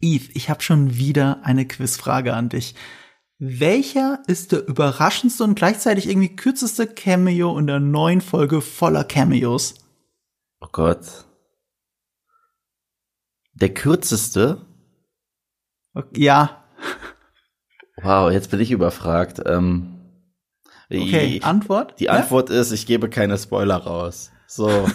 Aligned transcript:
Eve, 0.00 0.30
ich 0.34 0.48
habe 0.48 0.62
schon 0.62 0.96
wieder 0.96 1.40
eine 1.44 1.66
Quizfrage 1.66 2.34
an 2.34 2.48
dich. 2.48 2.74
Welcher 3.38 4.22
ist 4.26 4.52
der 4.52 4.66
überraschendste 4.66 5.44
und 5.44 5.54
gleichzeitig 5.54 6.08
irgendwie 6.08 6.34
kürzeste 6.36 6.86
Cameo 6.86 7.58
in 7.58 7.66
der 7.66 7.80
neuen 7.80 8.20
Folge 8.20 8.60
voller 8.60 9.04
Cameos? 9.04 9.74
Oh 10.60 10.68
Gott. 10.70 11.24
Der 13.54 13.72
kürzeste? 13.74 14.66
Ja. 16.14 16.64
Wow, 18.02 18.32
jetzt 18.32 18.50
bin 18.50 18.60
ich 18.60 18.70
überfragt. 18.70 19.42
Ähm, 19.44 20.00
okay, 20.90 21.36
ich, 21.36 21.44
Antwort? 21.44 22.00
Die 22.00 22.04
ja? 22.04 22.12
Antwort 22.12 22.48
ist, 22.48 22.72
ich 22.72 22.86
gebe 22.86 23.10
keine 23.10 23.36
Spoiler 23.36 23.76
raus. 23.76 24.30
So. 24.46 24.70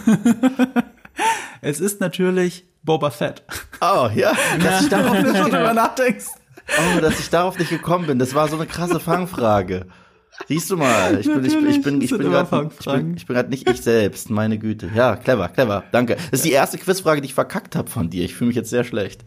es 1.62 1.80
ist 1.80 2.02
natürlich 2.02 2.66
Boba 2.86 3.10
Fett. 3.10 3.44
Oh, 3.82 4.10
ja. 4.14 4.32
Dass 4.64 4.84
ich 4.84 4.90
darauf 4.90 5.14
nicht 5.22 5.36
schon 5.36 5.52
drüber 5.52 5.74
nachdenkst. 5.74 6.26
Oh, 6.78 7.00
dass 7.02 7.20
ich 7.20 7.30
darauf 7.30 7.58
nicht 7.58 7.70
gekommen 7.70 8.06
bin. 8.08 8.20
Das 8.20 8.36
war 8.36 8.48
so 8.48 8.56
eine 8.56 8.68
krasse 8.68 9.00
Fangfrage. 9.00 9.88
Siehst 10.48 10.70
du 10.70 10.78
mal, 10.78 11.20
ich 11.20 11.26
bin, 11.26 11.44
ich, 11.44 11.54
ich 11.56 11.82
bin, 11.82 12.02
ich 12.02 12.12
bin 12.12 12.20
gerade, 12.20 12.70
ich 12.80 12.86
bin, 12.86 13.18
ich 13.18 13.26
bin 13.26 13.36
gerade 13.36 13.50
nicht 13.50 13.70
ich 13.70 13.82
selbst, 13.82 14.30
meine 14.30 14.60
Güte. 14.60 14.90
Ja, 14.94 15.16
clever, 15.16 15.50
clever, 15.50 15.84
danke. 15.92 16.16
Das 16.16 16.40
ist 16.40 16.46
die 16.46 16.52
erste 16.52 16.78
Quizfrage, 16.78 17.22
die 17.22 17.28
ich 17.28 17.34
verkackt 17.34 17.76
habe 17.76 17.90
von 17.90 18.10
dir. 18.10 18.26
Ich 18.26 18.36
fühle 18.36 18.50
mich 18.50 18.56
jetzt 18.56 18.70
sehr 18.70 18.84
schlecht. 18.84 19.26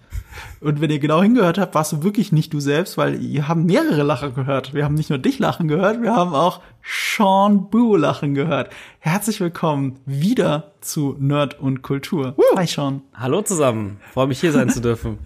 Und 0.61 0.81
wenn 0.81 0.91
ihr 0.91 0.99
genau 0.99 1.23
hingehört 1.23 1.59
habt, 1.59 1.75
warst 1.75 1.93
du 1.93 2.03
wirklich 2.03 2.31
nicht 2.31 2.53
du 2.53 2.61
selbst, 2.61 2.99
weil 2.99 3.23
ihr 3.23 3.49
haben 3.49 3.67
mehrere 3.67 4.03
Lachen 4.03 4.35
gehört. 4.35 4.75
Wir 4.75 4.85
haben 4.85 4.95
nicht 4.95 5.11
nur 5.11 5.19
dich 5.19 5.39
lachen 5.39 5.67
gehört, 5.67 6.03
wir 6.03 6.15
haben 6.15 6.35
auch 6.35 6.61
Sean 6.83 7.71
Boo 7.71 7.97
lachen 7.97 8.35
gehört. 8.35 8.71
Herzlich 9.01 9.41
willkommen 9.41 9.99
wieder 10.07 10.73
zu 10.81 11.17
Nerd 11.19 11.59
und 11.59 11.83
Kultur. 11.83 12.35
Woo. 12.37 12.57
Hi 12.57 12.67
Sean. 12.67 13.03
Hallo 13.15 13.43
zusammen. 13.43 13.99
Freue 14.13 14.29
mich 14.29 14.41
hier 14.41 14.53
sein 14.53 14.71
zu 14.71 14.81
dürfen. 14.81 15.19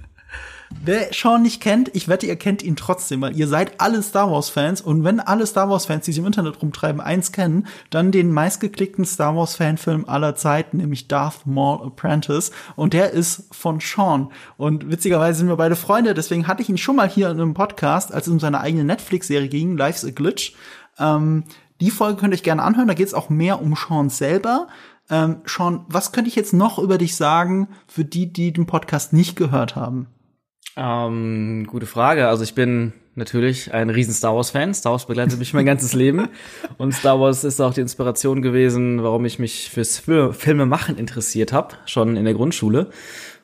Wer 0.85 1.13
Sean 1.13 1.43
nicht 1.43 1.61
kennt, 1.61 1.91
ich 1.95 2.09
wette, 2.09 2.27
ihr 2.27 2.37
kennt 2.37 2.63
ihn 2.63 2.77
trotzdem, 2.77 3.21
weil 3.21 3.37
ihr 3.37 3.47
seid 3.47 3.81
alle 3.81 4.03
Star 4.03 4.31
Wars 4.31 4.49
Fans 4.49 4.81
und 4.81 5.05
wenn 5.05 5.21
alle 5.21 5.47
Star 5.47 5.69
Wars 5.71 5.87
Fans, 5.87 6.05
die 6.05 6.13
sich 6.13 6.19
im 6.19 6.27
Internet 6.27 6.61
rumtreiben, 6.61 7.01
eins 7.01 7.31
kennen, 7.31 7.67
dann 7.91 8.11
den 8.11 8.33
meistgeklickten 8.33 9.05
Star 9.05 9.37
Wars 9.37 9.57
Fanfilm 9.57 10.09
aller 10.09 10.35
Zeiten, 10.35 10.79
nämlich 10.79 11.09
Darth 11.09 11.47
Maul 11.47 11.87
Apprentice 11.87 12.51
und 12.75 12.95
der 12.95 13.11
ist 13.11 13.55
von 13.55 13.81
Sean 13.81 14.33
und 14.57 14.91
witzigerweise 14.91 15.39
sind 15.39 15.49
wir 15.49 15.57
beide 15.57 15.77
Freunde, 15.77 16.15
deswegen 16.15 16.49
hatte 16.49 16.63
ich 16.63 16.69
ihn 16.69 16.79
schon 16.79 16.97
mal 16.97 17.09
hier 17.09 17.31
in 17.31 17.41
einem 17.41 17.55
Podcast, 17.55 18.13
als 18.13 18.27
es 18.27 18.33
um 18.33 18.41
seine 18.41 18.61
eigene 18.61 18.85
Netflix 18.85 19.29
Serie 19.29 19.49
ging, 19.49 19.77
Life's 19.77 20.05
a 20.05 20.11
Glitch. 20.11 20.55
Ähm, 20.99 21.45
die 21.81 21.91
Folge 21.91 22.21
könnt 22.21 22.33
ihr 22.33 22.37
euch 22.37 22.43
gerne 22.43 22.63
anhören, 22.63 22.89
da 22.89 22.95
geht 22.95 23.07
es 23.07 23.15
auch 23.15 23.29
mehr 23.31 23.63
um 23.63 23.77
Sean 23.77 24.09
selber. 24.09 24.69
Ähm, 25.11 25.43
Sean, 25.47 25.85
was 25.89 26.13
könnte 26.13 26.29
ich 26.29 26.37
jetzt 26.37 26.53
noch 26.53 26.79
über 26.79 26.99
dich 26.99 27.17
sagen 27.17 27.69
für 27.87 28.05
die, 28.05 28.33
die 28.33 28.53
den 28.53 28.67
Podcast 28.67 29.13
nicht 29.13 29.37
gehört 29.37 29.77
haben? 29.77 30.07
Ähm, 30.77 31.67
gute 31.67 31.87
Frage. 31.87 32.29
Also 32.29 32.45
ich 32.45 32.55
bin 32.55 32.93
natürlich 33.15 33.73
ein 33.75 33.91
riesen 33.91 34.15
Star 34.15 34.35
Wars 34.35 34.51
Fan. 34.51 34.73
Star 34.75 34.93
Wars 34.93 35.07
begleitet 35.07 35.39
mich 35.39 35.53
mein 35.53 35.67
ganzes 35.67 35.93
Leben 35.93 36.29
und 36.79 36.93
Star 36.93 37.21
Wars 37.21 37.45
ist 37.45 37.61
auch 37.61 37.75
die 37.75 37.83
Inspiration 37.83 38.41
gewesen, 38.41 39.03
warum 39.03 39.25
ich 39.25 39.39
mich 39.39 39.71
fürs 39.71 39.99
Filme 39.99 40.67
machen 40.67 40.97
interessiert 40.97 41.53
habe, 41.53 41.75
schon 41.85 42.17
in 42.17 42.25
der 42.25 42.35
Grundschule 42.35 42.91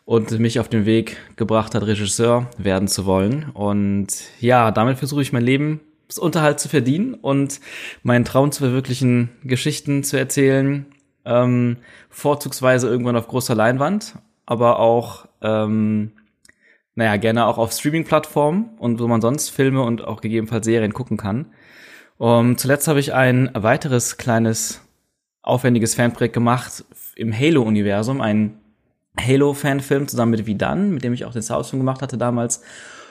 und 0.07 0.39
mich 0.39 0.59
auf 0.59 0.69
den 0.69 0.87
Weg 0.87 1.19
gebracht 1.37 1.75
hat, 1.75 1.87
Regisseur 1.87 2.49
werden 2.57 2.89
zu 2.89 3.05
wollen. 3.05 3.51
Und 3.53 4.09
ja, 4.41 4.71
damit 4.71 4.99
versuche 4.99 5.21
ich 5.21 5.33
mein 5.35 5.43
Leben 5.45 5.81
Unterhalt 6.19 6.59
zu 6.59 6.71
verdienen 6.71 7.13
und 7.13 7.61
meinen 8.03 8.25
Traum 8.25 8.51
zu 8.51 8.61
verwirklichen, 8.61 9.29
Geschichten 9.45 10.03
zu 10.03 10.17
erzählen, 10.17 10.87
ähm, 11.27 11.77
vorzugsweise 12.09 12.89
irgendwann 12.89 13.17
auf 13.17 13.29
großer 13.29 13.55
Leinwand, 13.55 14.15
aber 14.47 14.79
auch 14.79 15.29
ähm, 15.43 16.13
naja, 16.99 17.17
gerne 17.17 17.47
auch 17.47 17.59
auf 17.59 17.71
Streaming-Plattformen 17.71 18.71
und 18.77 18.99
wo 18.99 19.07
man 19.07 19.21
sonst 19.21 19.51
Filme 19.51 19.83
und 19.83 20.03
auch 20.03 20.21
gegebenenfalls 20.21 20.65
Serien 20.65 20.93
gucken 20.93 21.17
kann. 21.17 21.47
Um, 22.17 22.59
zuletzt 22.59 22.89
habe 22.89 22.99
ich 22.99 23.15
ein 23.15 23.51
weiteres 23.55 24.17
kleines 24.17 24.81
aufwendiges 25.41 25.95
Fanprojekt 25.95 26.35
gemacht 26.35 26.85
im 27.15 27.33
Halo-Universum, 27.33 28.21
ein 28.21 28.59
Halo-Fanfilm 29.17 30.09
zusammen 30.09 30.33
mit 30.33 30.47
Vidan, 30.47 30.91
mit 30.91 31.05
dem 31.05 31.13
ich 31.13 31.25
auch 31.25 31.33
den 31.33 31.43
Soundfilm 31.43 31.79
gemacht 31.79 32.03
hatte 32.03 32.19
damals, 32.19 32.63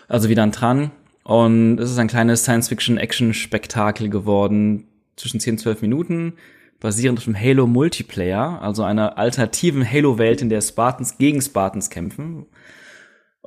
also 0.09 0.28
Vidan 0.28 0.51
Tran. 0.51 0.91
Und 1.23 1.79
es 1.79 1.90
ist 1.90 1.97
ein 1.97 2.09
kleines 2.09 2.44
Science-Fiction-Action-Spektakel 2.44 4.09
geworden, 4.09 4.90
zwischen 5.16 5.40
10 5.40 5.53
und 5.53 5.59
12 5.59 5.81
Minuten, 5.84 6.34
basierend 6.81 7.19
auf 7.19 7.23
dem 7.25 7.40
Halo-Multiplayer, 7.40 8.61
also 8.61 8.84
einer 8.84 9.17
alternativen 9.17 9.90
Halo-Welt, 9.90 10.41
in 10.41 10.50
der 10.50 10.59
Spartans 10.59 11.17
gegen 11.17 11.41
Spartans 11.41 11.90
kämpfen. 11.90 12.47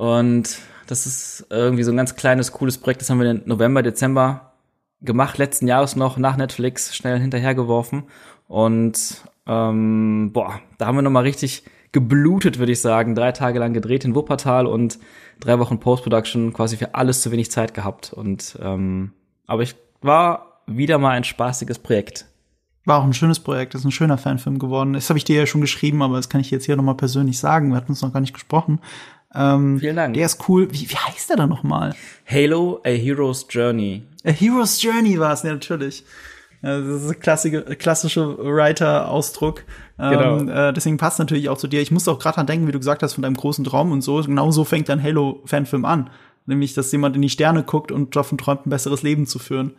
Und 0.00 0.59
das 0.87 1.05
ist 1.05 1.47
irgendwie 1.50 1.83
so 1.83 1.91
ein 1.91 1.97
ganz 1.99 2.16
kleines, 2.16 2.53
cooles 2.53 2.78
Projekt. 2.78 3.03
Das 3.03 3.11
haben 3.11 3.21
wir 3.21 3.31
im 3.31 3.43
November, 3.44 3.83
Dezember 3.83 4.53
gemacht, 5.03 5.37
letzten 5.37 5.69
Jahres 5.69 5.94
noch 5.94 6.16
nach 6.16 6.38
Netflix 6.38 6.97
schnell 6.97 7.21
hinterhergeworfen. 7.21 8.05
Und 8.49 9.22
ähm, 9.47 10.31
boah, 10.33 10.59
da 10.78 10.87
haben 10.87 10.97
wir 10.97 11.03
noch 11.03 11.11
mal 11.11 11.25
richtig 11.25 11.65
geblutet, 11.93 12.59
würde 12.59 12.72
ich 12.72 12.81
sagen. 12.81 13.15
Drei 13.15 13.33
Tage 13.33 13.59
lang 13.59 13.75
gedreht 13.75 14.06
in 14.06 14.15
Wuppertal 14.15 14.65
und 14.65 14.99
drei 15.38 15.59
Wochen 15.59 15.81
Post-Production, 15.81 16.55
quasi 16.55 16.78
für 16.78 16.94
alles 16.94 17.21
zu 17.21 17.31
wenig 17.31 17.50
Zeit 17.50 17.75
gehabt. 17.75 18.11
Und 18.15 18.59
ähm, 18.62 19.12
aber 19.47 19.65
ich 19.65 19.77
war 20.00 20.62
wieder 20.67 20.97
mal 20.97 21.11
ein 21.11 21.25
spaßiges 21.25 21.78
Projekt. 21.78 22.25
War 22.87 23.00
auch 23.00 23.05
ein 23.05 23.12
schönes 23.12 23.38
Projekt, 23.38 23.75
ist 23.75 23.84
ein 23.84 23.91
schöner 23.91 24.17
Fanfilm 24.17 24.59
geworden. 24.59 24.94
Das 24.94 25.11
habe 25.11 25.19
ich 25.19 25.25
dir 25.25 25.37
ja 25.37 25.47
schon 25.47 25.61
geschrieben, 25.61 26.00
aber 26.00 26.17
das 26.17 26.31
kann 26.31 26.41
ich 26.41 26.50
jetzt 26.50 26.65
hier 26.65 26.77
noch 26.77 26.84
mal 26.84 26.94
persönlich 26.94 27.38
sagen. 27.38 27.69
Wir 27.69 27.77
hatten 27.77 27.93
uns 27.93 28.00
noch 28.00 28.15
gar 28.15 28.21
nicht 28.21 28.32
gesprochen. 28.32 28.81
Ähm, 29.34 29.78
Vielen 29.78 29.96
Dank. 29.96 30.14
Der 30.14 30.26
ist 30.26 30.48
cool. 30.48 30.68
Wie, 30.72 30.91
wie 30.91 30.96
heißt 30.96 31.30
der 31.30 31.36
da 31.36 31.46
noch 31.46 31.62
mal? 31.62 31.94
Halo: 32.28 32.80
A 32.84 32.91
Hero's 32.91 33.46
Journey. 33.48 34.02
A 34.24 34.30
Hero's 34.30 34.82
Journey 34.82 35.18
war 35.18 35.32
es, 35.32 35.42
ja, 35.42 35.52
natürlich. 35.52 36.04
Das 36.62 36.84
ist 36.84 37.10
ein 37.10 37.20
klassische, 37.20 37.62
klassische 37.62 38.36
Writer-Ausdruck. 38.36 39.64
Genau. 39.96 40.40
Ähm, 40.40 40.48
äh, 40.48 40.72
deswegen 40.74 40.98
passt 40.98 41.19
natürlich 41.19 41.48
auch 41.48 41.56
zu 41.56 41.69
dir. 41.69 41.80
Ich 41.80 41.90
musste 41.90 42.10
auch 42.10 42.19
gerade 42.19 42.34
dran 42.34 42.46
denken, 42.46 42.66
wie 42.66 42.72
du 42.72 42.78
gesagt 42.78 43.02
hast, 43.02 43.14
von 43.14 43.22
deinem 43.22 43.36
großen 43.36 43.64
Traum 43.64 43.92
und 43.92 44.02
so. 44.02 44.20
Genau 44.22 44.50
so 44.50 44.64
fängt 44.64 44.90
dein 44.90 45.02
Halo-Fanfilm 45.02 45.86
an. 45.86 46.10
Nämlich, 46.44 46.74
dass 46.74 46.92
jemand 46.92 47.16
in 47.16 47.22
die 47.22 47.30
Sterne 47.30 47.62
guckt 47.62 47.90
und 47.90 48.14
davon 48.14 48.36
träumt, 48.36 48.66
ein 48.66 48.70
besseres 48.70 49.02
Leben 49.02 49.26
zu 49.26 49.38
führen. 49.38 49.72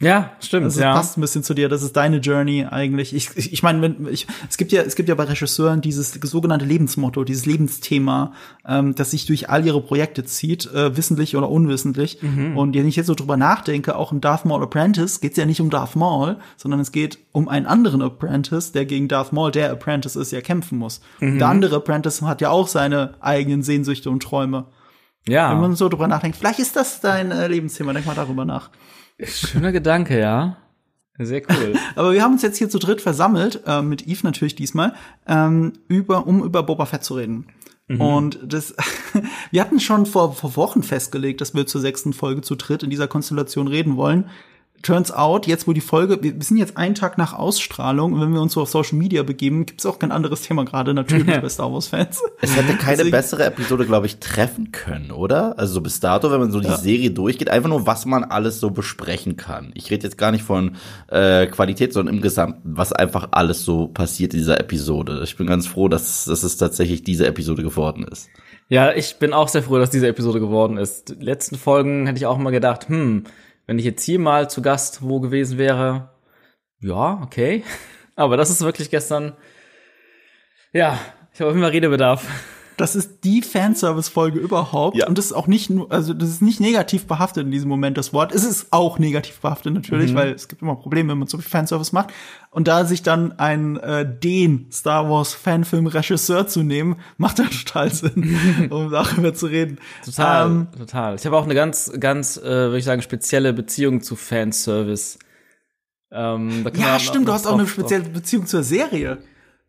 Ja, 0.00 0.30
stimmt. 0.38 0.66
Das 0.66 0.76
ja. 0.76 0.94
passt 0.94 1.18
ein 1.18 1.20
bisschen 1.20 1.42
zu 1.42 1.54
dir. 1.54 1.68
Das 1.68 1.82
ist 1.82 1.96
deine 1.96 2.18
Journey 2.18 2.64
eigentlich. 2.64 3.12
Ich, 3.12 3.30
ich, 3.34 3.52
ich 3.52 3.62
meine, 3.64 3.96
ich, 4.10 4.28
es 4.48 4.56
gibt 4.56 4.70
ja, 4.70 4.82
es 4.82 4.94
gibt 4.94 5.08
ja 5.08 5.16
bei 5.16 5.24
Regisseuren 5.24 5.80
dieses 5.80 6.12
sogenannte 6.12 6.64
Lebensmotto, 6.64 7.24
dieses 7.24 7.46
Lebensthema, 7.46 8.32
ähm, 8.64 8.94
das 8.94 9.10
sich 9.10 9.26
durch 9.26 9.50
all 9.50 9.66
ihre 9.66 9.80
Projekte 9.80 10.22
zieht, 10.22 10.72
äh, 10.72 10.96
wissentlich 10.96 11.34
oder 11.34 11.50
unwissentlich. 11.50 12.22
Mhm. 12.22 12.56
Und 12.56 12.76
wenn 12.76 12.86
ich 12.86 12.94
jetzt 12.94 13.08
so 13.08 13.16
drüber 13.16 13.36
nachdenke, 13.36 13.96
auch 13.96 14.12
in 14.12 14.20
Darth 14.20 14.44
Maul 14.44 14.62
Apprentice 14.62 15.20
geht 15.20 15.32
es 15.32 15.36
ja 15.36 15.46
nicht 15.46 15.60
um 15.60 15.68
Darth 15.68 15.96
Maul, 15.96 16.36
sondern 16.56 16.78
es 16.78 16.92
geht 16.92 17.18
um 17.32 17.48
einen 17.48 17.66
anderen 17.66 18.00
Apprentice, 18.00 18.70
der 18.70 18.86
gegen 18.86 19.08
Darth 19.08 19.32
Maul, 19.32 19.50
der 19.50 19.72
Apprentice 19.72 20.14
ist, 20.14 20.30
ja 20.30 20.40
kämpfen 20.40 20.78
muss. 20.78 21.00
Mhm. 21.18 21.38
Der 21.38 21.48
andere 21.48 21.74
Apprentice 21.74 22.22
hat 22.22 22.40
ja 22.40 22.50
auch 22.50 22.68
seine 22.68 23.14
eigenen 23.18 23.64
Sehnsüchte 23.64 24.10
und 24.10 24.22
Träume. 24.22 24.66
Ja. 25.26 25.50
Wenn 25.50 25.60
man 25.60 25.74
so 25.74 25.88
drüber 25.88 26.06
nachdenkt, 26.06 26.38
vielleicht 26.38 26.60
ist 26.60 26.76
das 26.76 27.00
dein 27.00 27.32
äh, 27.32 27.48
Lebensthema, 27.48 27.92
denk 27.92 28.06
mal 28.06 28.14
darüber 28.14 28.44
nach. 28.44 28.70
Schöner 29.22 29.72
Gedanke, 29.72 30.18
ja. 30.18 30.56
Sehr 31.18 31.42
cool. 31.50 31.74
Aber 31.96 32.12
wir 32.12 32.22
haben 32.22 32.34
uns 32.34 32.42
jetzt 32.42 32.58
hier 32.58 32.70
zu 32.70 32.78
dritt 32.78 33.00
versammelt, 33.00 33.62
äh, 33.66 33.82
mit 33.82 34.06
Eve 34.06 34.20
natürlich 34.22 34.54
diesmal, 34.54 34.94
ähm, 35.26 35.72
über, 35.88 36.26
um 36.26 36.42
über 36.44 36.62
Boba 36.62 36.86
Fett 36.86 37.02
zu 37.02 37.14
reden. 37.14 37.46
Mhm. 37.88 38.00
Und 38.00 38.38
das, 38.44 38.74
wir 39.50 39.60
hatten 39.60 39.80
schon 39.80 40.06
vor, 40.06 40.34
vor 40.34 40.56
Wochen 40.56 40.82
festgelegt, 40.82 41.40
dass 41.40 41.54
wir 41.54 41.66
zur 41.66 41.80
sechsten 41.80 42.12
Folge 42.12 42.42
zu 42.42 42.54
dritt 42.54 42.82
in 42.82 42.90
dieser 42.90 43.08
Konstellation 43.08 43.66
reden 43.66 43.96
wollen 43.96 44.30
turns 44.82 45.10
out, 45.10 45.46
jetzt 45.46 45.66
wo 45.66 45.72
die 45.72 45.80
Folge, 45.80 46.22
wir 46.22 46.34
sind 46.40 46.56
jetzt 46.56 46.76
einen 46.76 46.94
Tag 46.94 47.18
nach 47.18 47.32
Ausstrahlung 47.32 48.12
und 48.12 48.20
wenn 48.20 48.32
wir 48.32 48.40
uns 48.40 48.52
so 48.52 48.62
auf 48.62 48.68
Social 48.68 48.96
Media 48.96 49.22
begeben, 49.22 49.66
gibt's 49.66 49.86
auch 49.86 49.98
kein 49.98 50.12
anderes 50.12 50.42
Thema 50.42 50.64
gerade 50.64 50.94
natürlich 50.94 51.26
bei 51.40 51.48
Star 51.48 51.72
Wars 51.72 51.88
Fans. 51.88 52.22
Es 52.40 52.56
hätte 52.56 52.74
keine 52.74 52.98
Deswegen, 52.98 53.10
bessere 53.10 53.44
Episode, 53.44 53.86
glaube 53.86 54.06
ich, 54.06 54.18
treffen 54.18 54.72
können, 54.72 55.10
oder? 55.10 55.58
Also 55.58 55.74
so 55.74 55.80
bis 55.80 56.00
dato, 56.00 56.30
wenn 56.30 56.40
man 56.40 56.50
so 56.50 56.60
die 56.60 56.68
ja. 56.68 56.76
Serie 56.76 57.10
durchgeht, 57.10 57.50
einfach 57.50 57.68
nur, 57.68 57.86
was 57.86 58.06
man 58.06 58.24
alles 58.24 58.60
so 58.60 58.70
besprechen 58.70 59.36
kann. 59.36 59.70
Ich 59.74 59.90
rede 59.90 60.04
jetzt 60.04 60.18
gar 60.18 60.32
nicht 60.32 60.44
von 60.44 60.76
äh, 61.08 61.46
Qualität, 61.46 61.92
sondern 61.92 62.16
im 62.16 62.22
Gesamten, 62.22 62.76
was 62.76 62.92
einfach 62.92 63.28
alles 63.32 63.64
so 63.64 63.88
passiert 63.88 64.32
in 64.34 64.40
dieser 64.40 64.60
Episode. 64.60 65.20
Ich 65.24 65.36
bin 65.36 65.46
ganz 65.46 65.66
froh, 65.66 65.88
dass, 65.88 66.24
dass 66.24 66.42
es 66.42 66.56
tatsächlich 66.56 67.02
diese 67.02 67.26
Episode 67.26 67.62
geworden 67.62 68.06
ist. 68.10 68.30
Ja, 68.68 68.92
ich 68.92 69.16
bin 69.16 69.32
auch 69.32 69.48
sehr 69.48 69.62
froh, 69.62 69.78
dass 69.78 69.90
diese 69.90 70.08
Episode 70.08 70.40
geworden 70.40 70.76
ist. 70.76 71.08
Die 71.08 71.24
letzten 71.24 71.56
Folgen 71.56 72.06
hätte 72.06 72.18
ich 72.18 72.26
auch 72.26 72.36
mal 72.36 72.50
gedacht, 72.50 72.88
hm, 72.88 73.24
wenn 73.68 73.78
ich 73.78 73.84
jetzt 73.84 74.02
hier 74.02 74.18
mal 74.18 74.48
zu 74.48 74.62
Gast 74.62 75.02
wo 75.02 75.20
gewesen 75.20 75.58
wäre, 75.58 76.10
ja, 76.80 77.20
okay. 77.22 77.62
Aber 78.16 78.36
das 78.36 78.50
ist 78.50 78.62
wirklich 78.62 78.90
gestern, 78.90 79.36
ja, 80.72 80.98
ich 81.32 81.40
habe 81.40 81.52
immer 81.52 81.70
Redebedarf. 81.70 82.26
Das 82.78 82.94
ist 82.94 83.24
die 83.24 83.42
Fanservice-Folge 83.42 84.38
überhaupt. 84.38 84.96
Ja. 84.96 85.08
Und 85.08 85.18
das 85.18 85.26
ist 85.26 85.32
auch 85.32 85.48
nicht 85.48 85.68
nur, 85.68 85.90
also 85.90 86.14
das 86.14 86.28
ist 86.28 86.42
nicht 86.42 86.60
negativ 86.60 87.06
behaftet 87.06 87.44
in 87.44 87.50
diesem 87.50 87.68
Moment, 87.68 87.98
das 87.98 88.12
Wort. 88.12 88.32
Es 88.32 88.44
ist 88.44 88.68
auch 88.70 88.98
negativ 88.98 89.40
behaftet 89.40 89.74
natürlich, 89.74 90.14
weil 90.14 90.32
es 90.32 90.46
gibt 90.46 90.62
immer 90.62 90.76
Probleme, 90.76 91.10
wenn 91.10 91.18
man 91.18 91.26
so 91.28 91.38
viel 91.38 91.50
Fanservice 91.50 91.92
macht. 91.92 92.10
Und 92.50 92.68
da 92.68 92.84
sich 92.84 93.02
dann 93.02 93.38
ein 93.38 93.76
äh, 93.78 94.06
den 94.08 94.70
Star 94.72 95.10
Wars 95.10 95.34
Fanfilm-Regisseur 95.34 96.46
zu 96.46 96.62
nehmen, 96.62 96.96
macht 97.16 97.40
dann 97.40 97.50
total 97.50 97.92
Sinn, 97.92 98.68
um 98.70 98.90
darüber 98.90 99.34
zu 99.34 99.46
reden. 99.46 99.78
Total, 100.04 100.46
Ähm, 100.46 100.68
total. 100.76 101.16
Ich 101.16 101.26
habe 101.26 101.36
auch 101.36 101.44
eine 101.44 101.54
ganz, 101.54 101.92
ganz, 101.98 102.36
äh, 102.36 102.42
würde 102.44 102.78
ich 102.78 102.84
sagen, 102.84 103.02
spezielle 103.02 103.52
Beziehung 103.52 104.02
zu 104.02 104.14
Fanservice. 104.14 105.18
Ähm, 106.12 106.64
Ja, 106.74 106.98
stimmt, 107.00 107.28
du 107.28 107.32
hast 107.32 107.46
auch 107.46 107.54
eine 107.54 107.66
spezielle 107.66 108.04
Beziehung 108.04 108.46
zur 108.46 108.62
Serie. 108.62 109.18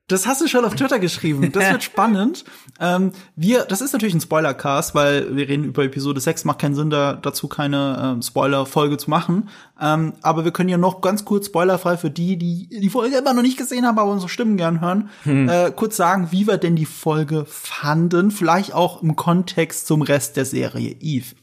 Das 0.09 0.27
hast 0.27 0.41
du 0.41 0.47
schon 0.47 0.65
auf 0.65 0.75
Twitter 0.75 0.99
geschrieben. 0.99 1.51
Das 1.51 1.63
wird 1.71 1.83
spannend. 1.83 2.43
Ähm, 2.79 3.11
wir, 3.35 3.63
das 3.65 3.81
ist 3.81 3.93
natürlich 3.93 4.15
ein 4.15 4.21
Spoilercast, 4.21 4.95
weil 4.95 5.35
wir 5.35 5.47
reden 5.47 5.63
über 5.65 5.83
Episode 5.83 6.19
6, 6.19 6.45
macht 6.45 6.59
keinen 6.59 6.75
Sinn, 6.75 6.89
da, 6.89 7.13
dazu 7.13 7.47
keine 7.47 8.15
ähm, 8.15 8.21
Spoiler-Folge 8.21 8.97
zu 8.97 9.09
machen. 9.09 9.49
Ähm, 9.79 10.13
aber 10.21 10.43
wir 10.43 10.51
können 10.51 10.69
ja 10.69 10.77
noch 10.77 11.01
ganz 11.01 11.23
kurz 11.23 11.45
spoilerfrei 11.45 11.95
für 11.97 12.09
die, 12.09 12.37
die 12.37 12.67
die 12.69 12.89
Folge 12.89 13.17
immer 13.17 13.33
noch 13.33 13.43
nicht 13.43 13.57
gesehen 13.57 13.85
haben, 13.85 13.97
aber 13.97 14.11
unsere 14.11 14.29
Stimmen 14.29 14.57
gern 14.57 14.81
hören, 14.81 15.09
äh, 15.25 15.71
kurz 15.71 15.95
sagen, 15.95 16.29
wie 16.31 16.47
wir 16.47 16.57
denn 16.57 16.75
die 16.75 16.85
Folge 16.85 17.45
fanden. 17.47 18.31
Vielleicht 18.31 18.73
auch 18.73 19.01
im 19.01 19.15
Kontext 19.15 19.87
zum 19.87 20.01
Rest 20.01 20.35
der 20.37 20.45
Serie. 20.45 20.95
Eve. 20.99 21.35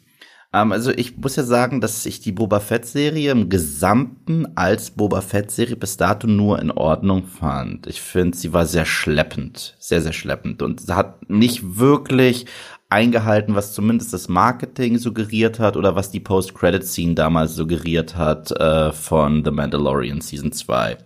Ähm, 0.53 0.73
also 0.73 0.91
ich 0.91 1.17
muss 1.17 1.37
ja 1.37 1.43
sagen, 1.43 1.81
dass 1.81 2.07
ich 2.07 2.21
die 2.21 2.33
Boba 2.33 2.61
Fett-Serie 2.61 3.31
im 3.31 3.49
Gesamten 3.49 4.47
als 4.57 4.91
Boba 4.91 5.21
Fett-Serie 5.21 5.77
bis 5.77 5.97
dato 5.97 6.27
nur 6.27 6.59
in 6.61 6.71
Ordnung 6.71 7.25
fand. 7.27 7.87
Ich 7.87 8.01
finde, 8.01 8.37
sie 8.37 8.53
war 8.53 8.67
sehr 8.67 8.85
schleppend, 8.85 9.77
sehr, 9.79 10.03
sehr 10.03 10.13
schleppend 10.13 10.63
und 10.63 10.87
hat 10.89 11.29
nicht 11.29 11.79
wirklich 11.79 12.47
eingehalten, 12.89 13.57
was 13.57 13.73
zumindest 13.73 14.13
das 14.13 14.29
Marketing 14.29 14.99
suggeriert 14.99 15.59
hat 15.59 15.77
oder 15.77 15.97
was 15.97 16.11
die 16.11 16.21
Post-Credit-Scene 16.21 17.15
damals 17.15 17.55
suggeriert 17.57 18.17
hat 18.17 18.53
äh, 18.53 18.93
von 18.93 19.45
The 19.45 19.51
Mandalorian 19.51 20.21
Season 20.21 20.53
2. 20.53 20.97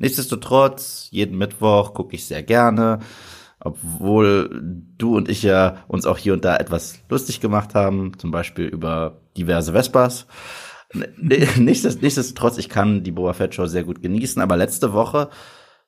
Nichtsdestotrotz, 0.00 1.08
jeden 1.12 1.38
Mittwoch 1.38 1.94
gucke 1.94 2.16
ich 2.16 2.26
sehr 2.26 2.42
gerne 2.42 2.98
obwohl 3.60 4.60
du 4.96 5.16
und 5.16 5.28
ich 5.28 5.42
ja 5.42 5.84
uns 5.88 6.06
auch 6.06 6.18
hier 6.18 6.32
und 6.32 6.44
da 6.44 6.56
etwas 6.56 7.00
lustig 7.08 7.40
gemacht 7.40 7.74
haben, 7.74 8.12
zum 8.18 8.30
Beispiel 8.30 8.66
über 8.66 9.20
diverse 9.36 9.72
Vespas. 9.72 10.26
Nichtsdest- 10.94 12.00
Nichtsdestotrotz, 12.02 12.58
ich 12.58 12.68
kann 12.68 13.02
die 13.02 13.12
Boba 13.12 13.32
Fett 13.32 13.54
Show 13.54 13.66
sehr 13.66 13.84
gut 13.84 14.00
genießen, 14.02 14.40
aber 14.40 14.56
letzte 14.56 14.92
Woche 14.92 15.28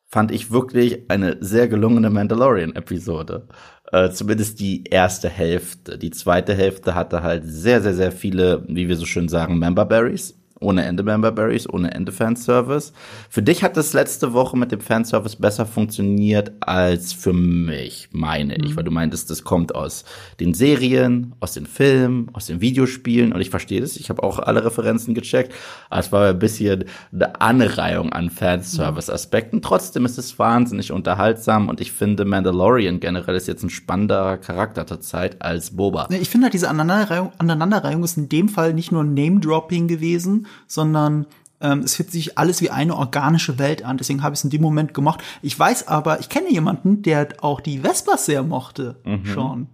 fand 0.06 0.32
ich 0.32 0.50
wirklich 0.50 1.08
eine 1.08 1.37
sehr 1.40 1.69
gelungene 1.69 2.11
Mandalorian-Episode. 2.11 3.46
Äh, 3.93 4.11
zumindest 4.11 4.58
die 4.61 4.84
erste 4.84 5.28
Hälfte. 5.28 5.99
Die 5.99 6.11
zweite 6.11 6.55
Hälfte 6.55 6.94
hatte 6.96 7.23
halt 7.23 7.44
sehr, 7.46 7.81
sehr, 7.81 7.94
sehr 7.94 8.11
viele, 8.12 8.64
wie 8.69 8.88
wir 8.88 8.96
so 8.96 9.06
schön 9.06 9.28
sagen, 9.28 9.58
Member 9.58 9.84
Berries. 9.87 10.39
Ohne 10.62 10.84
Ende 10.84 11.02
Member 11.02 11.32
Berries, 11.32 11.66
ohne 11.66 11.94
Ende 11.94 12.12
Fanservice. 12.12 12.92
Für 13.30 13.42
dich 13.42 13.64
hat 13.64 13.78
das 13.78 13.94
letzte 13.94 14.34
Woche 14.34 14.58
mit 14.58 14.70
dem 14.70 14.80
Fanservice 14.80 15.36
besser 15.36 15.64
funktioniert 15.64 16.52
als 16.60 17.14
für 17.14 17.32
mich, 17.32 18.10
meine 18.12 18.56
ich. 18.56 18.76
Weil 18.76 18.84
du 18.84 18.90
meintest, 18.90 19.30
das 19.30 19.42
kommt 19.42 19.74
aus 19.74 20.04
den 20.38 20.52
Serien, 20.52 21.34
aus 21.40 21.54
den 21.54 21.64
Filmen, 21.64 22.28
aus 22.34 22.44
den 22.44 22.60
Videospielen. 22.60 23.32
Und 23.32 23.40
ich 23.40 23.48
verstehe 23.48 23.80
das. 23.80 23.96
Ich 23.96 24.10
habe 24.10 24.22
auch 24.22 24.38
alle 24.38 24.62
Referenzen 24.62 25.14
gecheckt. 25.14 25.54
Aber 25.88 26.00
es 26.00 26.12
war 26.12 26.28
ein 26.28 26.38
bisschen 26.38 26.84
eine 27.10 27.40
Anreihung 27.40 28.12
an 28.12 28.28
Fanservice-Aspekten. 28.28 29.62
Trotzdem 29.62 30.04
ist 30.04 30.18
es 30.18 30.38
wahnsinnig 30.38 30.92
unterhaltsam. 30.92 31.70
Und 31.70 31.80
ich 31.80 31.92
finde, 31.92 32.26
Mandalorian 32.26 33.00
generell 33.00 33.34
ist 33.34 33.48
jetzt 33.48 33.62
ein 33.62 33.70
spannenderer 33.70 34.36
Charakter 34.36 34.86
zur 34.86 35.00
Zeit 35.00 35.40
als 35.40 35.70
Boba. 35.70 36.06
Ich 36.10 36.28
finde 36.28 36.44
halt, 36.44 36.54
diese 36.54 36.68
Aneinanderreihung, 36.68 37.32
Aneinanderreihung 37.38 38.04
ist 38.04 38.18
in 38.18 38.28
dem 38.28 38.50
Fall 38.50 38.74
nicht 38.74 38.92
nur 38.92 39.04
Name-Dropping 39.04 39.88
gewesen, 39.88 40.48
sondern 40.67 41.26
ähm, 41.61 41.81
es 41.81 41.97
fühlt 41.97 42.11
sich 42.11 42.38
alles 42.38 42.61
wie 42.62 42.70
eine 42.70 42.97
organische 42.97 43.58
Welt 43.58 43.85
an. 43.85 43.99
Deswegen 43.99 44.23
habe 44.23 44.35
ich 44.35 44.41
es 44.41 44.44
in 44.44 44.50
dem 44.50 44.62
Moment 44.62 44.94
gemacht. 44.94 45.20
Ich 45.43 45.58
weiß 45.58 45.88
aber, 45.88 46.20
ich 46.20 46.29
kenne 46.29 46.50
jemanden, 46.50 47.02
der 47.02 47.29
auch 47.41 47.61
die 47.61 47.81
Vespas 47.81 48.26
sehr 48.26 48.43
mochte, 48.43 48.97
Sean. 49.25 49.69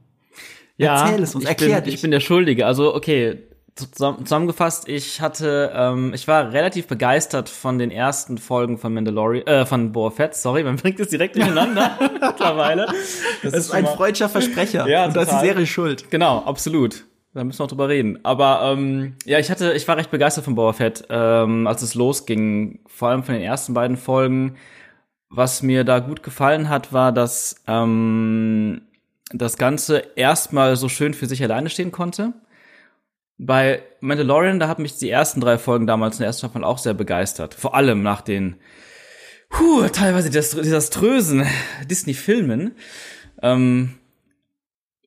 Ja, 0.78 1.04
Erzähl 1.06 1.22
es 1.22 1.34
uns, 1.34 1.44
ich 1.44 1.48
erklär 1.50 1.76
bin, 1.76 1.84
dich. 1.84 1.94
Ich 1.94 2.02
bin 2.02 2.10
der 2.10 2.20
Schuldige. 2.20 2.66
Also, 2.66 2.94
okay, 2.94 3.38
zusammen, 3.76 4.24
zusammengefasst, 4.24 4.88
ich 4.88 5.20
hatte, 5.20 5.70
ähm, 5.74 6.12
ich 6.14 6.26
war 6.28 6.52
relativ 6.52 6.86
begeistert 6.86 7.48
von 7.48 7.78
den 7.78 7.90
ersten 7.90 8.38
Folgen 8.38 8.78
von 8.78 8.92
Mandalorian, 8.92 9.46
äh, 9.46 9.66
von 9.66 9.92
Boba 9.92 10.10
Fett, 10.10 10.34
sorry, 10.34 10.64
man 10.64 10.76
bringt 10.82 10.98
es 11.00 11.08
direkt 11.08 11.36
durcheinander 11.36 11.98
mittlerweile. 12.20 12.86
Das 13.42 13.52
Das 13.52 13.54
ist 13.54 13.70
ein 13.70 13.86
schon 13.86 13.96
freudscher 13.96 14.28
Versprecher. 14.28 14.88
Ja, 14.88 15.06
Und 15.06 15.16
da 15.16 15.20
ist 15.22 15.28
die 15.28 15.30
total. 15.30 15.46
Serie 15.46 15.66
schuld. 15.66 16.10
Genau, 16.10 16.38
absolut. 16.40 17.04
Da 17.36 17.44
müssen 17.44 17.58
wir 17.58 17.64
auch 17.64 17.68
drüber 17.68 17.90
reden. 17.90 18.18
Aber 18.24 18.62
ähm, 18.62 19.16
ja, 19.26 19.38
ich 19.38 19.50
hatte, 19.50 19.74
ich 19.74 19.86
war 19.86 19.98
recht 19.98 20.10
begeistert 20.10 20.46
von 20.46 20.54
Boba 20.54 20.72
Fett, 20.72 21.04
ähm, 21.10 21.66
als 21.66 21.82
es 21.82 21.94
losging, 21.94 22.80
vor 22.86 23.10
allem 23.10 23.24
von 23.24 23.34
den 23.34 23.44
ersten 23.44 23.74
beiden 23.74 23.98
Folgen. 23.98 24.56
Was 25.28 25.62
mir 25.62 25.84
da 25.84 25.98
gut 25.98 26.22
gefallen 26.22 26.70
hat, 26.70 26.94
war, 26.94 27.12
dass 27.12 27.62
ähm, 27.66 28.80
das 29.34 29.58
Ganze 29.58 30.02
erstmal 30.16 30.76
so 30.76 30.88
schön 30.88 31.12
für 31.12 31.26
sich 31.26 31.42
alleine 31.42 31.68
stehen 31.68 31.92
konnte. 31.92 32.32
Bei 33.36 33.82
Mandalorian, 34.00 34.58
da 34.58 34.66
hat 34.66 34.78
mich 34.78 34.96
die 34.96 35.10
ersten 35.10 35.42
drei 35.42 35.58
Folgen 35.58 35.86
damals 35.86 36.16
in 36.16 36.20
der 36.20 36.28
ersten 36.28 36.46
Staffel 36.46 36.64
auch 36.64 36.78
sehr 36.78 36.94
begeistert. 36.94 37.52
Vor 37.52 37.74
allem 37.74 38.02
nach 38.02 38.22
den 38.22 38.56
puh, 39.50 39.86
teilweise 39.88 40.30
desast- 40.30 40.62
desaströsen 40.62 41.46
Disney-Filmen. 41.84 42.76
Ähm, 43.42 43.98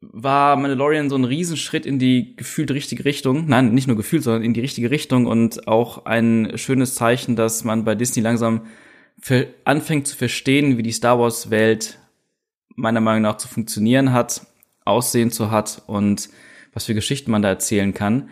war 0.01 0.55
Mandalorian 0.55 1.09
so 1.09 1.17
ein 1.17 1.25
Riesenschritt 1.25 1.85
in 1.85 1.99
die 1.99 2.35
gefühlt 2.35 2.71
richtige 2.71 3.03
Richtung. 3.05 3.47
Nein, 3.47 3.73
nicht 3.73 3.87
nur 3.87 3.97
gefühlt, 3.97 4.23
sondern 4.23 4.43
in 4.43 4.53
die 4.53 4.61
richtige 4.61 4.91
Richtung 4.91 5.25
und 5.25 5.67
auch 5.67 6.05
ein 6.05 6.53
schönes 6.55 6.95
Zeichen, 6.95 7.35
dass 7.35 7.63
man 7.63 7.83
bei 7.83 7.95
Disney 7.95 8.21
langsam 8.21 8.61
anfängt 9.65 10.07
zu 10.07 10.15
verstehen, 10.15 10.77
wie 10.77 10.83
die 10.83 10.93
Star 10.93 11.19
Wars 11.19 11.49
Welt 11.49 11.99
meiner 12.75 13.01
Meinung 13.01 13.23
nach 13.23 13.37
zu 13.37 13.49
funktionieren 13.49 14.13
hat, 14.13 14.47
Aussehen 14.85 15.31
zu 15.31 15.51
hat 15.51 15.83
und 15.87 16.29
was 16.73 16.85
für 16.85 16.93
Geschichten 16.93 17.31
man 17.31 17.41
da 17.41 17.49
erzählen 17.49 17.93
kann. 17.93 18.29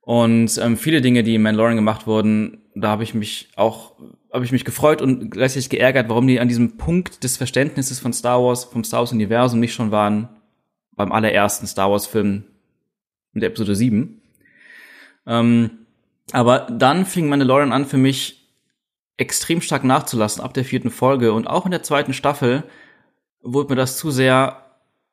Und 0.00 0.58
ähm, 0.58 0.78
viele 0.78 1.02
Dinge, 1.02 1.22
die 1.22 1.34
in 1.34 1.42
Mandalorian 1.42 1.76
gemacht 1.76 2.06
wurden, 2.06 2.62
da 2.74 2.88
habe 2.88 3.04
ich 3.04 3.12
mich 3.14 3.48
auch 3.56 3.92
habe 4.32 4.44
ich 4.44 4.52
mich 4.52 4.64
gefreut 4.64 5.00
und 5.00 5.30
gleichzeitig 5.30 5.68
geärgert, 5.68 6.08
warum 6.08 6.26
die 6.26 6.40
an 6.40 6.48
diesem 6.48 6.76
Punkt 6.76 7.22
des 7.22 7.36
Verständnisses 7.36 8.00
von 8.00 8.12
Star 8.12 8.42
Wars, 8.42 8.64
vom 8.64 8.82
Star 8.82 9.00
Wars 9.00 9.12
Universum 9.12 9.60
nicht 9.60 9.74
schon 9.74 9.92
waren 9.92 10.28
beim 10.96 11.12
allerersten 11.12 11.66
Star 11.66 11.90
Wars 11.90 12.06
Film 12.06 12.44
mit 13.32 13.42
Episode 13.42 13.74
7. 13.74 14.20
Ähm, 15.26 15.70
aber 16.32 16.60
dann 16.70 17.06
fing 17.06 17.28
Mandalorian 17.28 17.72
an 17.72 17.86
für 17.86 17.96
mich 17.96 18.48
extrem 19.16 19.60
stark 19.60 19.84
nachzulassen 19.84 20.42
ab 20.42 20.54
der 20.54 20.64
vierten 20.64 20.90
Folge 20.90 21.32
und 21.32 21.46
auch 21.46 21.64
in 21.64 21.70
der 21.70 21.82
zweiten 21.82 22.12
Staffel 22.12 22.64
wurde 23.42 23.70
mir 23.70 23.76
das 23.76 23.96
zu 23.96 24.10
sehr 24.10 24.64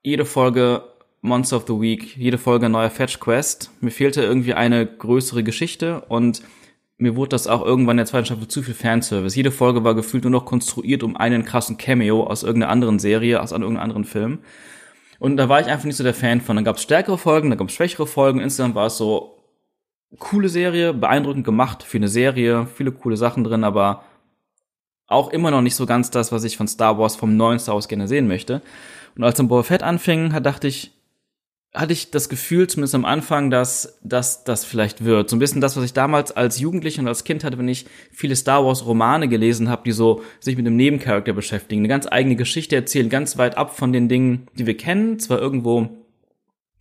jede 0.03 0.25
Folge 0.25 0.83
Monster 1.21 1.57
of 1.57 1.65
the 1.67 1.79
Week, 1.79 2.17
jede 2.17 2.39
Folge 2.39 2.67
neuer 2.67 2.89
Fetch 2.89 3.19
Quest. 3.19 3.69
Mir 3.79 3.91
fehlte 3.91 4.23
irgendwie 4.23 4.55
eine 4.55 4.87
größere 4.87 5.43
Geschichte 5.43 6.01
und 6.07 6.41
mir 6.97 7.15
wurde 7.15 7.29
das 7.29 7.47
auch 7.47 7.63
irgendwann 7.63 7.95
in 7.95 7.97
der 7.97 8.05
zweiten 8.07 8.25
Staffel 8.25 8.47
zu 8.47 8.63
viel 8.63 8.73
Fanservice. 8.73 9.35
Jede 9.35 9.51
Folge 9.51 9.83
war 9.83 9.93
gefühlt 9.93 10.23
nur 10.23 10.31
noch 10.31 10.45
konstruiert 10.45 11.03
um 11.03 11.15
einen 11.15 11.45
krassen 11.45 11.77
Cameo 11.77 12.23
aus 12.23 12.43
irgendeiner 12.43 12.71
anderen 12.71 12.99
Serie, 12.99 13.41
aus 13.41 13.51
irgendeinem 13.51 13.83
anderen 13.83 14.05
Film. 14.05 14.39
Und 15.21 15.37
da 15.37 15.49
war 15.49 15.61
ich 15.61 15.67
einfach 15.67 15.85
nicht 15.85 15.97
so 15.97 16.03
der 16.03 16.15
Fan 16.15 16.41
von. 16.41 16.55
Dann 16.55 16.65
gab 16.65 16.77
es 16.77 16.81
stärkere 16.81 17.15
Folgen, 17.15 17.51
dann 17.51 17.59
gab 17.59 17.67
es 17.67 17.75
schwächere 17.75 18.07
Folgen. 18.07 18.39
Insgesamt 18.39 18.73
war 18.73 18.87
es 18.87 18.97
so 18.97 19.37
coole 20.17 20.49
Serie, 20.49 20.95
beeindruckend 20.95 21.45
gemacht 21.45 21.83
für 21.83 21.97
eine 21.97 22.07
Serie, 22.07 22.65
viele 22.65 22.91
coole 22.91 23.15
Sachen 23.15 23.43
drin, 23.43 23.63
aber 23.63 24.03
auch 25.05 25.29
immer 25.29 25.51
noch 25.51 25.61
nicht 25.61 25.75
so 25.75 25.85
ganz 25.85 26.09
das, 26.09 26.31
was 26.31 26.43
ich 26.43 26.57
von 26.57 26.67
Star 26.67 26.97
Wars, 26.97 27.15
vom 27.15 27.37
neuen 27.37 27.59
Star 27.59 27.75
Wars 27.75 27.87
gerne 27.87 28.07
sehen 28.07 28.27
möchte. 28.27 28.63
Und 29.15 29.23
als 29.23 29.37
dann 29.37 29.47
Boba 29.47 29.61
Fett 29.61 29.83
anfing, 29.83 30.31
dachte 30.41 30.67
ich, 30.67 30.91
hatte 31.73 31.93
ich 31.93 32.11
das 32.11 32.27
Gefühl, 32.27 32.67
zumindest 32.67 32.95
am 32.95 33.05
Anfang, 33.05 33.49
dass 33.49 33.97
dass 34.03 34.43
das 34.43 34.65
vielleicht 34.65 35.05
wird. 35.05 35.29
So 35.29 35.37
ein 35.37 35.39
bisschen 35.39 35.61
das, 35.61 35.77
was 35.77 35.85
ich 35.85 35.93
damals 35.93 36.31
als 36.31 36.59
Jugendlicher 36.59 37.01
und 37.01 37.07
als 37.07 37.23
Kind 37.23 37.43
hatte, 37.43 37.57
wenn 37.57 37.67
ich 37.69 37.85
viele 38.11 38.35
Star 38.35 38.65
Wars 38.65 38.85
Romane 38.85 39.29
gelesen 39.29 39.69
habe, 39.69 39.83
die 39.85 39.93
so 39.93 40.21
sich 40.41 40.57
mit 40.57 40.67
einem 40.67 40.75
Nebencharakter 40.75 41.31
beschäftigen, 41.31 41.81
eine 41.81 41.87
ganz 41.87 42.07
eigene 42.11 42.35
Geschichte 42.35 42.75
erzählen, 42.75 43.09
ganz 43.09 43.37
weit 43.37 43.57
ab 43.57 43.77
von 43.77 43.93
den 43.93 44.09
Dingen, 44.09 44.47
die 44.55 44.65
wir 44.65 44.75
kennen, 44.75 45.19
zwar 45.19 45.39
irgendwo 45.39 45.89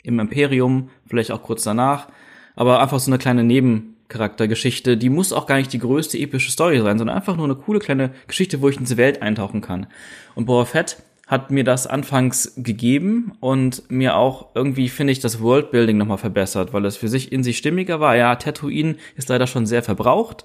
im 0.02 0.18
Imperium, 0.18 0.90
vielleicht 1.06 1.30
auch 1.30 1.42
kurz 1.42 1.62
danach, 1.62 2.08
aber 2.56 2.80
einfach 2.80 2.98
so 2.98 3.10
eine 3.10 3.18
kleine 3.18 3.44
Nebencharaktergeschichte, 3.44 4.96
die 4.96 5.10
muss 5.10 5.32
auch 5.32 5.46
gar 5.46 5.56
nicht 5.56 5.72
die 5.72 5.78
größte 5.78 6.18
epische 6.18 6.50
Story 6.50 6.80
sein, 6.80 6.98
sondern 6.98 7.16
einfach 7.16 7.36
nur 7.36 7.44
eine 7.44 7.54
coole 7.54 7.78
kleine 7.78 8.10
Geschichte, 8.26 8.60
wo 8.60 8.68
ich 8.68 8.76
in 8.76 8.84
diese 8.84 8.96
Welt 8.96 9.22
eintauchen 9.22 9.60
kann. 9.60 9.86
Und 10.34 10.46
Boba 10.46 10.64
Fett 10.64 10.96
hat 11.30 11.52
mir 11.52 11.62
das 11.62 11.86
anfangs 11.86 12.54
gegeben 12.56 13.30
und 13.38 13.88
mir 13.88 14.16
auch 14.16 14.48
irgendwie, 14.56 14.88
finde 14.88 15.12
ich, 15.12 15.20
das 15.20 15.40
Worldbuilding 15.40 15.96
nochmal 15.96 16.18
verbessert, 16.18 16.72
weil 16.72 16.84
es 16.84 16.96
für 16.96 17.06
sich 17.06 17.30
in 17.30 17.44
sich 17.44 17.56
stimmiger 17.56 18.00
war. 18.00 18.16
Ja, 18.16 18.34
Tatooine 18.34 18.96
ist 19.14 19.28
leider 19.28 19.46
schon 19.46 19.64
sehr 19.64 19.84
verbraucht. 19.84 20.44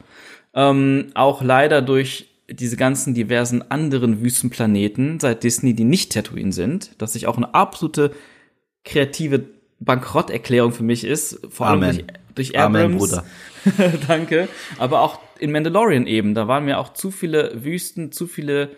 Ähm, 0.53 1.07
auch 1.15 1.41
leider 1.41 1.81
durch 1.81 2.29
diese 2.47 2.77
ganzen 2.77 3.15
diversen 3.15 3.63
anderen 3.71 4.21
Wüstenplaneten 4.21 5.19
seit 5.19 5.43
Disney, 5.43 5.73
die 5.73 5.85
nicht 5.85 6.11
Tatooine 6.11 6.53
sind, 6.53 7.01
dass 7.01 7.13
sich 7.13 7.25
auch 7.25 7.37
eine 7.37 7.55
absolute 7.55 8.11
kreative 8.83 9.43
Bankrotterklärung 9.79 10.71
für 10.71 10.83
mich 10.83 11.03
ist, 11.03 11.39
vor 11.49 11.65
allem 11.65 11.81
Amen. 11.81 11.97
durch, 12.35 12.51
durch 12.51 12.59
Abrams. 12.59 12.85
Amen, 12.85 12.97
Bruder. 12.99 13.25
Danke. 14.07 14.47
Aber 14.77 15.01
auch 15.01 15.19
in 15.39 15.51
Mandalorian 15.51 16.05
eben, 16.05 16.35
da 16.35 16.47
waren 16.47 16.65
mir 16.65 16.77
auch 16.77 16.93
zu 16.93 17.09
viele 17.09 17.63
Wüsten, 17.63 18.11
zu 18.11 18.27
viele 18.27 18.69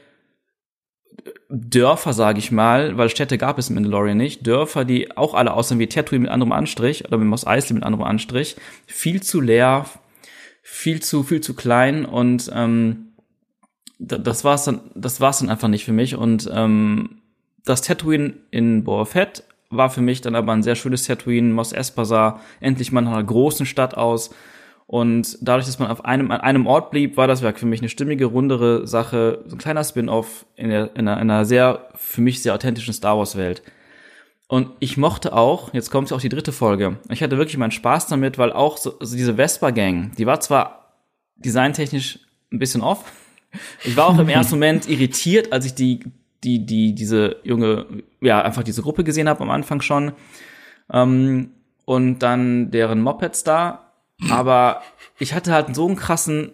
Dörfer, 1.50 2.14
sage 2.14 2.40
ich 2.40 2.52
mal, 2.52 2.98
weil 2.98 3.10
Städte 3.10 3.38
gab 3.38 3.58
es 3.58 3.70
in 3.70 3.76
Mandalorian 3.76 4.18
nicht. 4.18 4.46
Dörfer, 4.46 4.86
die 4.86 5.16
auch 5.18 5.34
alle 5.34 5.54
aussehen 5.54 5.80
wie 5.80 5.88
Tatooine 5.88 6.24
mit 6.24 6.32
anderem 6.32 6.52
Anstrich 6.52 7.06
oder 7.06 7.18
mit 7.18 7.28
Mos 7.28 7.48
Eisley 7.48 7.74
mit 7.74 7.84
anderem 7.84 8.06
Anstrich. 8.06 8.58
Viel 8.86 9.22
zu 9.24 9.40
leer, 9.42 9.86
viel 10.62 11.02
zu 11.02 11.24
viel 11.24 11.42
zu 11.42 11.54
klein 11.56 12.06
und 12.06 12.52
ähm, 12.54 13.08
da- 14.00 14.18
das 14.18 14.44
war's 14.44 14.66
dann, 14.66 14.82
das 14.96 15.22
war's 15.22 15.40
dann 15.40 15.50
einfach 15.50 15.70
nicht 15.70 15.86
für 15.86 15.94
mich 15.94 16.16
und 16.16 16.50
ähm, 16.54 17.22
das 17.64 17.82
Tatooine 17.82 18.34
in 18.52 18.84
Boba 18.84 19.06
Fett 19.06 19.44
war 19.70 19.90
für 19.90 20.02
mich 20.02 20.22
dann 20.22 20.36
aber 20.36 20.54
ein 20.54 20.64
sehr 20.64 20.76
schönes 20.76 21.06
Tatooine. 21.06 21.54
Mos 21.54 21.74
Espa 21.74 22.06
sah 22.06 22.40
endlich 22.60 22.92
mal 22.92 23.02
nach 23.02 23.12
einer 23.14 23.24
großen 23.24 23.66
Stadt 23.66 23.96
aus. 23.96 24.34
Und 24.88 25.38
dadurch, 25.42 25.66
dass 25.66 25.80
man 25.80 25.92
auf 25.92 26.06
einem, 26.06 26.32
an 26.32 26.40
einem 26.40 26.66
Ort 26.66 26.92
blieb, 26.92 27.18
war 27.18 27.28
das 27.28 27.42
Werk 27.42 27.60
für 27.60 27.66
mich 27.66 27.82
eine 27.82 27.90
stimmige, 27.90 28.26
rundere 28.26 28.88
Sache, 28.88 29.44
so 29.46 29.56
ein 29.56 29.60
kleiner 29.60 29.84
Spin-off 29.84 30.46
in, 30.56 30.70
der, 30.70 30.96
in, 30.96 31.08
einer, 31.08 31.22
in 31.22 31.30
einer 31.30 31.46
sehr, 31.46 31.90
für 31.96 32.22
mich 32.22 32.42
sehr 32.42 32.54
authentischen 32.54 32.94
Star 32.94 33.18
Wars-Welt. 33.18 33.62
Und 34.48 34.70
ich 34.80 34.96
mochte 34.96 35.34
auch, 35.34 35.74
jetzt 35.74 35.92
kommt 35.92 36.14
auch 36.14 36.22
die 36.22 36.30
dritte 36.30 36.54
Folge, 36.54 36.98
ich 37.10 37.22
hatte 37.22 37.38
wirklich 37.38 37.58
meinen 37.58 37.72
Spaß 37.72 38.08
damit, 38.08 38.38
weil 38.38 38.54
auch 38.54 38.78
so, 38.78 38.94
so 39.02 39.18
diese 39.18 39.36
Vespa-Gang, 39.36 40.14
die 40.18 40.26
war 40.26 40.40
zwar 40.40 40.94
designtechnisch 41.36 42.20
ein 42.54 42.60
bisschen 42.60 42.82
off, 42.82 43.12
ich 43.84 43.98
war 43.98 44.08
auch 44.08 44.18
im 44.18 44.30
ersten 44.30 44.56
Moment 44.56 44.90
irritiert, 44.90 45.52
als 45.52 45.66
ich 45.66 45.76
die, 45.76 46.00
die, 46.46 46.66
die, 46.66 46.96
diese 46.96 47.38
junge, 47.44 47.88
ja, 48.22 48.42
einfach 48.42 48.64
diese 48.64 48.84
Gruppe 48.84 49.04
gesehen 49.04 49.28
habe 49.28 49.42
am 49.42 49.50
Anfang 49.50 49.82
schon. 49.82 50.14
Ähm, 50.94 51.52
und 51.84 52.20
dann 52.20 52.72
deren 52.72 53.02
Mopeds 53.02 53.44
da. 53.44 53.87
Aber 54.30 54.82
ich 55.20 55.34
hatte 55.34 55.54
halt 55.54 55.76
so 55.76 55.88
einen 55.88 55.96
krassen 55.96 56.52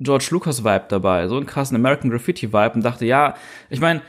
George 0.00 0.28
Lucas 0.30 0.64
Vibe 0.64 0.86
dabei, 0.88 1.28
so 1.28 1.36
einen 1.36 1.46
krassen 1.46 1.76
American 1.76 2.10
Graffiti 2.10 2.52
Vibe 2.52 2.72
und 2.74 2.84
dachte, 2.84 3.06
ja, 3.06 3.34
ich 3.70 3.80
meine, 3.80 4.02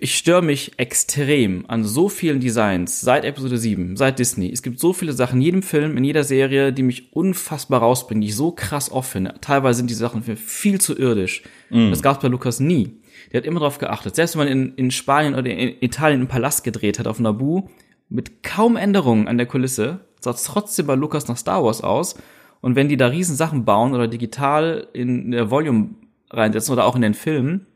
ich 0.00 0.16
störe 0.16 0.40
mich 0.40 0.78
extrem 0.78 1.64
an 1.68 1.82
so 1.82 2.08
vielen 2.08 2.38
Designs 2.38 3.00
seit 3.00 3.24
Episode 3.24 3.58
7, 3.58 3.96
seit 3.96 4.20
Disney. 4.20 4.50
Es 4.50 4.62
gibt 4.62 4.78
so 4.78 4.92
viele 4.92 5.12
Sachen 5.12 5.38
in 5.38 5.42
jedem 5.42 5.62
Film, 5.62 5.96
in 5.96 6.04
jeder 6.04 6.22
Serie, 6.22 6.72
die 6.72 6.84
mich 6.84 7.12
unfassbar 7.12 7.80
rausbringen, 7.80 8.20
die 8.20 8.28
ich 8.28 8.36
so 8.36 8.52
krass 8.52 8.90
oft 8.92 9.10
finde. 9.10 9.34
Teilweise 9.40 9.78
sind 9.78 9.90
die 9.90 9.94
Sachen 9.94 10.22
für 10.22 10.36
viel 10.36 10.80
zu 10.80 10.96
irdisch. 10.96 11.42
Das 11.90 12.02
gab 12.02 12.16
es 12.16 12.22
bei 12.22 12.28
Lucas 12.28 12.60
nie. 12.60 13.00
Der 13.32 13.40
hat 13.40 13.46
immer 13.46 13.58
darauf 13.58 13.78
geachtet. 13.78 14.14
Selbst 14.14 14.36
wenn 14.36 14.46
man 14.46 14.48
in, 14.48 14.74
in 14.76 14.90
Spanien 14.92 15.34
oder 15.34 15.50
in 15.50 15.74
Italien 15.80 16.20
einen 16.20 16.28
Palast 16.28 16.62
gedreht 16.62 17.00
hat 17.00 17.08
auf 17.08 17.18
Naboo, 17.18 17.68
mit 18.08 18.44
kaum 18.44 18.76
Änderungen 18.76 19.26
an 19.26 19.38
der 19.38 19.46
Kulisse, 19.46 20.06
sah 20.24 20.30
es 20.32 20.44
trotzdem 20.44 20.86
bei 20.86 20.94
Lucas 20.94 21.28
nach 21.28 21.36
Star 21.36 21.62
Wars 21.64 21.82
aus. 21.82 22.16
Und 22.60 22.76
wenn 22.76 22.88
die 22.88 22.96
da 22.96 23.08
riesen 23.08 23.36
Sachen 23.36 23.64
bauen 23.64 23.94
oder 23.94 24.08
digital 24.08 24.88
in 24.92 25.30
der 25.32 25.50
Volume 25.50 25.90
reinsetzen 26.30 26.72
oder 26.72 26.86
auch 26.86 26.96
in 26.96 27.02
den 27.02 27.14
Filmen 27.14 27.66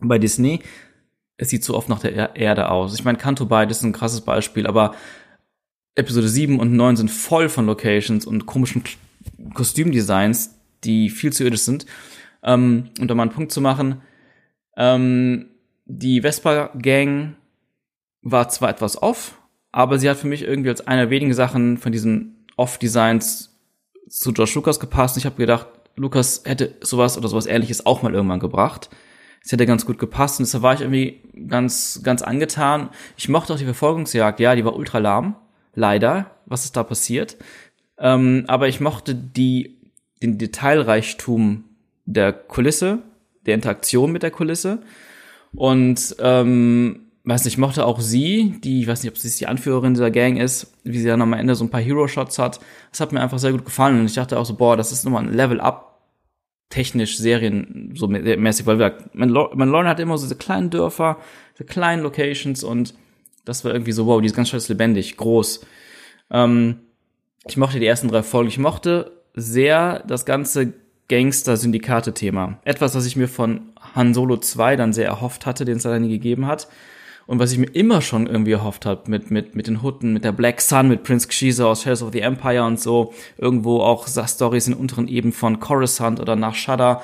bei 0.00 0.18
Disney, 0.18 0.60
es 1.36 1.50
sieht 1.50 1.62
so 1.64 1.74
oft 1.76 1.88
nach 1.88 2.00
der 2.00 2.14
Er- 2.14 2.36
Erde 2.36 2.70
aus. 2.70 2.94
Ich 2.94 3.04
meine, 3.04 3.18
Canto 3.18 3.46
Bight 3.46 3.70
ist 3.70 3.82
ein 3.82 3.92
krasses 3.92 4.22
Beispiel, 4.22 4.66
aber 4.66 4.94
Episode 5.94 6.28
7 6.28 6.58
und 6.58 6.72
9 6.72 6.96
sind 6.96 7.10
voll 7.10 7.48
von 7.48 7.66
Locations 7.66 8.24
und 8.24 8.46
komischen 8.46 8.82
Kostümdesigns, 9.54 10.54
die 10.84 11.10
viel 11.10 11.32
zu 11.32 11.44
irdisch 11.44 11.62
sind. 11.62 11.86
Ähm, 12.42 12.90
um 13.00 13.08
da 13.08 13.14
mal 13.14 13.24
einen 13.24 13.32
Punkt 13.32 13.52
zu 13.52 13.60
machen, 13.60 14.00
ähm, 14.76 15.46
die 15.86 16.20
Vespa-Gang 16.22 17.34
war 18.22 18.48
zwar 18.48 18.70
etwas 18.70 19.00
off, 19.02 19.38
aber 19.72 19.98
sie 19.98 20.08
hat 20.08 20.16
für 20.16 20.26
mich 20.26 20.42
irgendwie 20.42 20.70
als 20.70 20.86
einer 20.86 21.02
der 21.02 21.10
wenigen 21.10 21.34
Sachen 21.34 21.78
von 21.78 21.92
diesen 21.92 22.46
Off-Designs 22.56 23.56
zu 24.08 24.32
Josh 24.32 24.54
Lucas 24.54 24.80
gepasst. 24.80 25.16
Und 25.16 25.20
ich 25.20 25.26
habe 25.26 25.36
gedacht, 25.36 25.68
Lucas 25.96 26.42
hätte 26.44 26.74
sowas 26.80 27.18
oder 27.18 27.28
sowas 27.28 27.46
ähnliches 27.46 27.84
auch 27.86 28.02
mal 28.02 28.14
irgendwann 28.14 28.40
gebracht. 28.40 28.88
Es 29.44 29.52
hätte 29.52 29.66
ganz 29.66 29.86
gut 29.86 29.98
gepasst 29.98 30.40
und 30.40 30.46
deshalb 30.46 30.62
war 30.62 30.74
ich 30.74 30.80
irgendwie 30.80 31.20
ganz, 31.48 32.00
ganz 32.02 32.22
angetan. 32.22 32.90
Ich 33.16 33.28
mochte 33.28 33.52
auch 33.52 33.58
die 33.58 33.64
Verfolgungsjagd. 33.64 34.40
Ja, 34.40 34.54
die 34.54 34.64
war 34.64 34.76
ultra 34.76 34.98
lahm. 34.98 35.36
Leider. 35.74 36.32
Was 36.46 36.64
ist 36.64 36.76
da 36.76 36.82
passiert? 36.82 37.36
Ähm, 37.98 38.44
aber 38.48 38.68
ich 38.68 38.80
mochte 38.80 39.14
die, 39.14 39.76
den 40.22 40.38
Detailreichtum 40.38 41.64
der 42.04 42.32
Kulisse, 42.32 42.98
der 43.46 43.54
Interaktion 43.54 44.12
mit 44.12 44.22
der 44.22 44.30
Kulisse. 44.30 44.82
Und 45.54 46.16
ähm, 46.20 47.07
weiß 47.28 47.44
nicht, 47.44 47.54
ich 47.54 47.58
mochte 47.58 47.84
auch 47.84 48.00
sie, 48.00 48.54
die, 48.64 48.80
ich 48.82 48.86
weiß 48.86 49.02
nicht, 49.02 49.12
ob 49.12 49.18
sie 49.18 49.30
die 49.38 49.46
Anführerin 49.46 49.94
dieser 49.94 50.10
Gang 50.10 50.38
ist, 50.38 50.72
wie 50.84 50.98
sie 50.98 51.06
dann 51.08 51.20
am 51.22 51.32
Ende 51.32 51.54
so 51.54 51.64
ein 51.64 51.70
paar 51.70 51.80
Hero-Shots 51.80 52.38
hat. 52.38 52.60
Das 52.90 53.00
hat 53.00 53.12
mir 53.12 53.20
einfach 53.20 53.38
sehr 53.38 53.52
gut 53.52 53.64
gefallen. 53.64 54.00
Und 54.00 54.06
ich 54.06 54.14
dachte 54.14 54.38
auch 54.38 54.46
so, 54.46 54.54
boah, 54.54 54.76
das 54.76 54.92
ist 54.92 55.04
nochmal 55.04 55.24
ein 55.24 55.34
Level 55.34 55.60
up 55.60 55.86
technisch 56.70 57.16
Serien 57.18 57.92
so 57.96 58.06
mä- 58.06 58.36
mäßig, 58.36 58.66
weil 58.66 58.78
wir, 58.78 58.98
Mandalor- 59.14 59.54
Mandalorian 59.56 59.88
hat 59.88 60.00
immer 60.00 60.18
so 60.18 60.26
diese 60.26 60.36
kleinen 60.36 60.68
Dörfer, 60.70 61.16
diese 61.54 61.64
kleinen 61.64 62.02
Locations 62.02 62.62
und 62.62 62.94
das 63.46 63.64
war 63.64 63.72
irgendwie 63.72 63.92
so, 63.92 64.04
wow, 64.06 64.20
die 64.20 64.26
ist 64.26 64.36
ganz 64.36 64.50
schön 64.50 64.60
lebendig, 64.68 65.16
groß. 65.16 65.60
Ähm, 66.30 66.80
ich 67.46 67.56
mochte 67.56 67.80
die 67.80 67.86
ersten 67.86 68.08
drei 68.08 68.22
Folgen. 68.22 68.48
Ich 68.48 68.58
mochte 68.58 69.12
sehr 69.32 70.04
das 70.06 70.26
ganze 70.26 70.74
Gangster-Syndikate-Thema. 71.08 72.58
Etwas, 72.64 72.94
was 72.94 73.06
ich 73.06 73.16
mir 73.16 73.28
von 73.28 73.72
Han 73.94 74.12
Solo 74.12 74.36
2 74.36 74.76
dann 74.76 74.92
sehr 74.92 75.06
erhofft 75.06 75.46
hatte, 75.46 75.64
den 75.64 75.78
es 75.78 75.84
leider 75.84 76.00
nie 76.00 76.10
gegeben 76.10 76.46
hat. 76.46 76.68
Und 77.28 77.38
was 77.40 77.52
ich 77.52 77.58
mir 77.58 77.66
immer 77.74 78.00
schon 78.00 78.26
irgendwie 78.26 78.52
erhofft 78.52 78.86
habe, 78.86 79.02
mit, 79.10 79.30
mit, 79.30 79.54
mit 79.54 79.66
den 79.66 79.82
Hutten, 79.82 80.14
mit 80.14 80.24
der 80.24 80.32
Black 80.32 80.62
Sun, 80.62 80.88
mit 80.88 81.02
Prince 81.02 81.28
Kshiza 81.28 81.66
aus 81.66 81.82
Shadows 81.82 82.02
of 82.02 82.12
the 82.12 82.20
Empire 82.20 82.64
und 82.64 82.80
so, 82.80 83.12
irgendwo 83.36 83.80
auch 83.82 84.08
Stories 84.08 84.66
in 84.66 84.72
unteren 84.72 85.08
Ebenen 85.08 85.34
von 85.34 85.60
Coruscant 85.60 86.20
oder 86.20 86.36
nach 86.36 86.54
Shudder. 86.54 87.02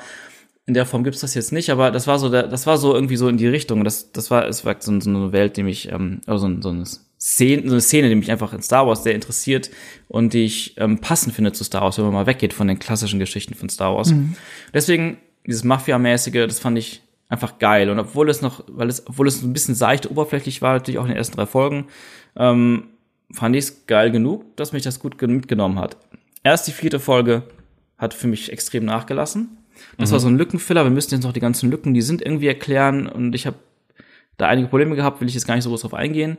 In 0.65 0.73
der 0.73 0.87
Form 0.87 1.03
gibt's 1.03 1.19
das 1.19 1.35
jetzt 1.35 1.51
nicht, 1.51 1.69
aber 1.69 1.91
das 1.91 2.07
war 2.07 2.17
so, 2.17 2.29
der, 2.29 2.47
das 2.47 2.65
war 2.65 2.79
so 2.79 2.95
irgendwie 2.95 3.17
so 3.17 3.29
in 3.29 3.37
die 3.37 3.45
Richtung. 3.45 3.83
Das, 3.83 4.11
das 4.13 4.31
war, 4.31 4.47
es 4.47 4.65
war 4.65 4.75
so, 4.79 4.99
so 4.99 5.09
eine 5.11 5.31
Welt, 5.31 5.57
die 5.57 5.63
mich, 5.63 5.91
ähm, 5.91 6.21
also 6.25 6.47
so, 6.47 6.59
so 6.59 6.69
eine 6.69 6.85
Szene, 7.19 7.61
so 7.67 7.73
eine 7.73 7.81
Szene, 7.81 8.09
die 8.09 8.15
mich 8.15 8.31
einfach 8.31 8.51
in 8.51 8.63
Star 8.63 8.87
Wars 8.87 9.03
sehr 9.03 9.13
interessiert 9.13 9.69
und 10.07 10.33
die 10.33 10.45
ich 10.45 10.73
ähm, 10.77 11.01
passend 11.01 11.35
finde 11.35 11.51
zu 11.51 11.63
Star 11.63 11.83
Wars, 11.83 11.99
wenn 11.99 12.05
man 12.05 12.15
mal 12.15 12.25
weggeht 12.25 12.53
von 12.53 12.67
den 12.67 12.79
klassischen 12.79 13.19
Geschichten 13.19 13.53
von 13.53 13.69
Star 13.69 13.95
Wars. 13.95 14.11
Deswegen 14.73 15.17
dieses 15.45 15.63
Mafia-mäßige, 15.63 16.47
das 16.47 16.57
fand 16.57 16.79
ich 16.79 17.03
einfach 17.29 17.59
geil. 17.59 17.89
Und 17.89 17.99
obwohl 17.99 18.29
es 18.29 18.41
noch, 18.41 18.63
weil 18.67 18.87
es, 18.89 19.07
obwohl 19.07 19.27
es 19.27 19.41
ein 19.41 19.53
bisschen 19.53 19.75
seicht 19.75 20.09
oberflächlich 20.09 20.61
war, 20.61 20.73
natürlich 20.73 20.99
auch 20.99 21.03
in 21.03 21.09
den 21.09 21.17
ersten 21.17 21.35
drei 21.35 21.45
Folgen, 21.45 21.85
ähm, 22.35 22.87
fand 23.31 23.55
ich 23.55 23.65
es 23.65 23.87
geil 23.87 24.11
genug, 24.11 24.55
dass 24.57 24.71
mich 24.73 24.83
das 24.83 24.99
gut 24.99 25.17
gen- 25.17 25.35
mitgenommen 25.35 25.79
hat. 25.79 25.97
Erst 26.43 26.67
die 26.67 26.71
vierte 26.71 26.99
Folge 26.99 27.43
hat 27.97 28.13
für 28.13 28.27
mich 28.27 28.51
extrem 28.51 28.85
nachgelassen. 28.85 29.57
Das 29.97 30.11
war 30.11 30.19
so 30.19 30.27
ein 30.27 30.37
Lückenfiller. 30.37 30.83
Wir 30.83 30.91
müssen 30.91 31.13
jetzt 31.13 31.23
noch 31.23 31.33
die 31.33 31.39
ganzen 31.39 31.69
Lücken, 31.71 31.93
die 31.93 32.01
sind 32.01 32.21
irgendwie 32.21 32.47
erklären. 32.47 33.07
Und 33.07 33.33
ich 33.33 33.45
habe 33.47 33.57
da 34.37 34.47
einige 34.47 34.67
Probleme 34.67 34.95
gehabt, 34.95 35.19
will 35.21 35.27
ich 35.27 35.33
jetzt 35.33 35.47
gar 35.47 35.55
nicht 35.55 35.63
so 35.63 35.69
groß 35.69 35.81
drauf 35.81 35.93
eingehen. 35.93 36.37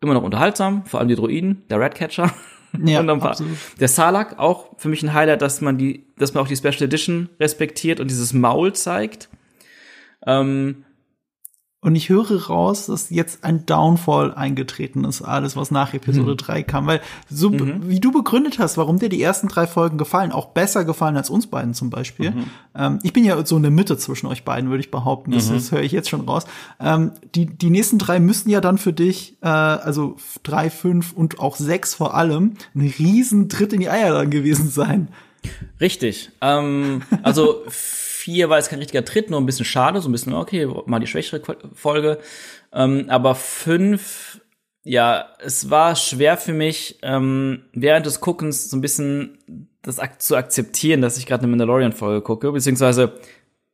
Immer 0.00 0.14
noch 0.14 0.22
unterhaltsam, 0.22 0.84
vor 0.84 1.00
allem 1.00 1.08
die 1.08 1.14
Droiden, 1.16 1.62
der 1.70 1.80
Ratcatcher. 1.80 2.32
Ja, 2.84 3.00
und 3.00 3.08
ein 3.10 3.18
paar, 3.18 3.30
absolut. 3.30 3.56
der 3.80 3.88
Salak 3.88 4.38
auch 4.38 4.78
für 4.78 4.88
mich 4.88 5.02
ein 5.02 5.14
Highlight, 5.14 5.40
dass 5.42 5.60
man 5.60 5.78
die, 5.78 6.04
dass 6.18 6.34
man 6.34 6.44
auch 6.44 6.48
die 6.48 6.56
Special 6.56 6.82
Edition 6.82 7.30
respektiert 7.40 7.98
und 8.00 8.10
dieses 8.10 8.32
Maul 8.32 8.74
zeigt. 8.74 9.28
Ähm, 10.26 10.84
Und 11.82 11.94
ich 11.94 12.08
höre 12.08 12.46
raus, 12.48 12.86
dass 12.86 13.10
jetzt 13.10 13.44
ein 13.44 13.64
Downfall 13.64 14.34
eingetreten 14.34 15.04
ist, 15.04 15.22
alles, 15.22 15.54
was 15.54 15.70
nach 15.70 15.94
Episode 15.94 16.34
3 16.34 16.64
kam. 16.64 16.88
Weil 16.88 17.00
so, 17.30 17.52
wie 17.88 18.00
du 18.00 18.10
begründet 18.10 18.58
hast, 18.58 18.76
warum 18.76 18.98
dir 18.98 19.08
die 19.08 19.22
ersten 19.22 19.46
drei 19.46 19.68
Folgen 19.68 19.96
gefallen, 19.96 20.32
auch 20.32 20.46
besser 20.46 20.84
gefallen 20.84 21.16
als 21.16 21.30
uns 21.30 21.46
beiden 21.46 21.74
zum 21.74 21.90
Beispiel. 21.90 22.32
Ähm, 22.74 22.98
ich 23.04 23.12
bin 23.12 23.24
ja 23.24 23.46
so 23.46 23.56
in 23.56 23.62
der 23.62 23.70
Mitte 23.70 23.96
zwischen 23.98 24.26
euch 24.26 24.42
beiden, 24.42 24.68
würde 24.68 24.80
ich 24.80 24.90
behaupten. 24.90 25.30
Das, 25.30 25.48
das 25.48 25.70
höre 25.70 25.82
ich 25.82 25.92
jetzt 25.92 26.08
schon 26.08 26.22
raus. 26.22 26.46
Ähm, 26.80 27.12
die, 27.36 27.46
die 27.46 27.70
nächsten 27.70 27.98
drei 27.98 28.18
müssen 28.18 28.50
ja 28.50 28.60
dann 28.60 28.78
für 28.78 28.92
dich, 28.94 29.36
äh, 29.42 29.46
also 29.46 30.16
drei, 30.42 30.70
fünf 30.70 31.12
und 31.12 31.38
auch 31.38 31.54
sechs 31.54 31.94
vor 31.94 32.14
allem, 32.14 32.54
ein 32.74 32.92
riesen 32.98 33.48
Tritt 33.48 33.72
in 33.72 33.80
die 33.80 33.90
Eier 33.90 34.12
dann 34.12 34.30
gewesen 34.30 34.70
sein. 34.70 35.06
Richtig. 35.80 36.30
Ähm, 36.40 37.02
also 37.22 37.62
vier 38.26 38.48
war 38.48 38.56
jetzt 38.58 38.70
kein 38.70 38.80
richtiger 38.80 39.04
Tritt, 39.04 39.30
nur 39.30 39.40
ein 39.40 39.46
bisschen 39.46 39.64
schade, 39.64 40.00
so 40.00 40.08
ein 40.08 40.12
bisschen, 40.12 40.34
okay, 40.34 40.68
mal 40.86 40.98
die 40.98 41.06
schwächere 41.06 41.40
Folge. 41.74 42.18
Ähm, 42.72 43.06
aber 43.08 43.36
fünf, 43.36 44.40
ja, 44.82 45.26
es 45.38 45.70
war 45.70 45.94
schwer 45.94 46.36
für 46.36 46.52
mich, 46.52 46.98
ähm, 47.02 47.62
während 47.72 48.04
des 48.04 48.20
Guckens 48.20 48.68
so 48.68 48.76
ein 48.76 48.80
bisschen 48.80 49.38
das 49.80 50.00
ak 50.00 50.20
zu 50.20 50.34
akzeptieren, 50.34 51.02
dass 51.02 51.18
ich 51.18 51.26
gerade 51.26 51.44
eine 51.44 51.50
Mandalorian-Folge 51.50 52.20
gucke, 52.22 52.50
beziehungsweise 52.50 53.12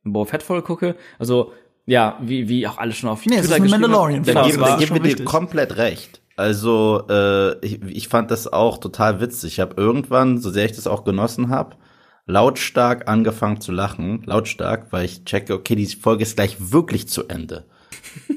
eine 0.03 0.13
Boba 0.13 0.29
Fett-Folge 0.29 0.61
gucke. 0.61 0.95
Also, 1.17 1.51
ja, 1.87 2.19
wie, 2.21 2.47
wie 2.47 2.67
auch 2.67 2.77
alle 2.77 2.91
schon 2.91 3.09
auf 3.09 3.25
Nee, 3.25 3.37
es 3.37 3.45
ist 3.45 3.47
Twitter 3.47 3.63
eine. 3.63 3.71
Mandalorian-Folge. 3.71 4.51
Genau, 4.51 4.65
Das 4.65 4.73
es 4.73 4.79
gebe, 4.79 4.87
schon 4.87 4.97
dir 4.97 5.09
richtig. 5.09 5.25
komplett 5.25 5.77
recht. 5.77 6.21
Also 6.35 7.07
äh, 7.09 7.57
ich, 7.65 7.81
ich 7.81 8.07
fand 8.07 8.29
das 8.29 8.53
auch 8.53 8.77
total 8.77 9.19
witzig. 9.19 9.53
Ich 9.53 9.59
habe 9.59 9.73
irgendwann, 9.77 10.37
so 10.37 10.51
sehr 10.51 10.65
ich 10.65 10.73
das 10.73 10.85
auch 10.85 11.03
genossen 11.03 11.49
habe, 11.49 11.75
lautstark 12.25 13.07
angefangen 13.07 13.61
zu 13.61 13.71
lachen, 13.71 14.23
lautstark, 14.25 14.91
weil 14.91 15.05
ich 15.05 15.25
checke, 15.25 15.53
okay, 15.53 15.75
die 15.75 15.87
Folge 15.87 16.23
ist 16.23 16.35
gleich 16.35 16.71
wirklich 16.71 17.07
zu 17.07 17.27
Ende. 17.27 17.65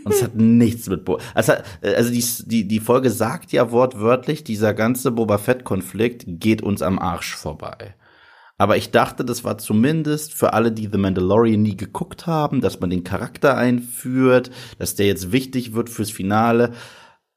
Und 0.04 0.12
es 0.12 0.22
hat 0.22 0.34
nichts 0.34 0.88
mit 0.88 1.04
Bo 1.04 1.18
also, 1.34 1.52
also 1.82 2.10
die, 2.10 2.24
die, 2.46 2.68
die 2.68 2.80
Folge 2.80 3.10
sagt 3.10 3.52
ja 3.52 3.70
wortwörtlich, 3.70 4.44
dieser 4.44 4.74
ganze 4.74 5.10
Boba 5.10 5.38
Fett-Konflikt 5.38 6.24
geht 6.26 6.62
uns 6.62 6.82
am 6.82 6.98
Arsch 6.98 7.34
vorbei. 7.34 7.94
Aber 8.58 8.78
ich 8.78 8.90
dachte, 8.90 9.24
das 9.24 9.44
war 9.44 9.58
zumindest 9.58 10.32
für 10.32 10.54
alle, 10.54 10.72
die 10.72 10.88
The 10.90 10.96
Mandalorian 10.96 11.60
nie 11.60 11.76
geguckt 11.76 12.26
haben, 12.26 12.62
dass 12.62 12.80
man 12.80 12.88
den 12.88 13.04
Charakter 13.04 13.56
einführt, 13.56 14.50
dass 14.78 14.94
der 14.94 15.06
jetzt 15.06 15.30
wichtig 15.30 15.74
wird 15.74 15.90
fürs 15.90 16.10
Finale. 16.10 16.72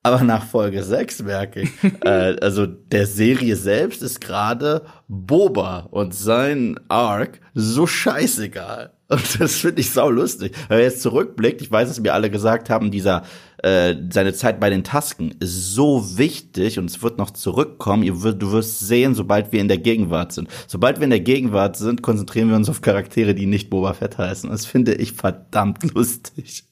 Aber 0.01 0.23
nach 0.23 0.45
Folge 0.45 0.83
6 0.83 1.23
merke 1.23 1.61
ich, 1.61 1.69
äh, 2.05 2.37
also 2.41 2.65
der 2.65 3.05
Serie 3.05 3.55
selbst 3.55 4.01
ist 4.01 4.21
gerade 4.21 4.83
Boba 5.07 5.87
und 5.91 6.13
sein 6.13 6.79
Arc 6.87 7.41
so 7.53 7.85
scheißegal. 7.85 8.93
Und 9.09 9.41
das 9.41 9.55
finde 9.55 9.81
ich 9.81 9.89
sau 9.89 10.09
lustig. 10.09 10.53
Wenn 10.67 10.77
er 10.77 10.83
jetzt 10.83 11.01
zurückblickt, 11.01 11.61
ich 11.61 11.71
weiß, 11.71 11.89
dass 11.89 11.99
mir 11.99 12.13
alle 12.13 12.29
gesagt 12.29 12.69
haben, 12.69 12.91
dieser 12.91 13.23
äh, 13.63 13.95
seine 14.11 14.33
Zeit 14.33 14.59
bei 14.59 14.69
den 14.69 14.83
Tasken 14.83 15.31
ist 15.39 15.73
so 15.73 16.17
wichtig 16.17 16.77
und 16.77 16.85
es 16.85 17.01
wird 17.01 17.17
noch 17.17 17.31
zurückkommen. 17.31 18.03
Ihr 18.03 18.21
wird, 18.21 18.41
du 18.41 18.51
wirst 18.51 18.79
sehen, 18.79 19.15
sobald 19.15 19.51
wir 19.51 19.59
in 19.59 19.67
der 19.67 19.79
Gegenwart 19.79 20.31
sind. 20.31 20.47
Sobald 20.67 20.99
wir 20.99 21.05
in 21.05 21.09
der 21.09 21.19
Gegenwart 21.19 21.75
sind, 21.75 22.03
konzentrieren 22.03 22.49
wir 22.49 22.55
uns 22.55 22.69
auf 22.69 22.81
Charaktere, 22.81 23.33
die 23.33 23.47
nicht 23.47 23.69
Boba 23.69 23.93
Fett 23.93 24.17
heißen. 24.17 24.49
Das 24.49 24.65
finde 24.65 24.93
ich 24.93 25.13
verdammt 25.13 25.91
lustig. 25.93 26.68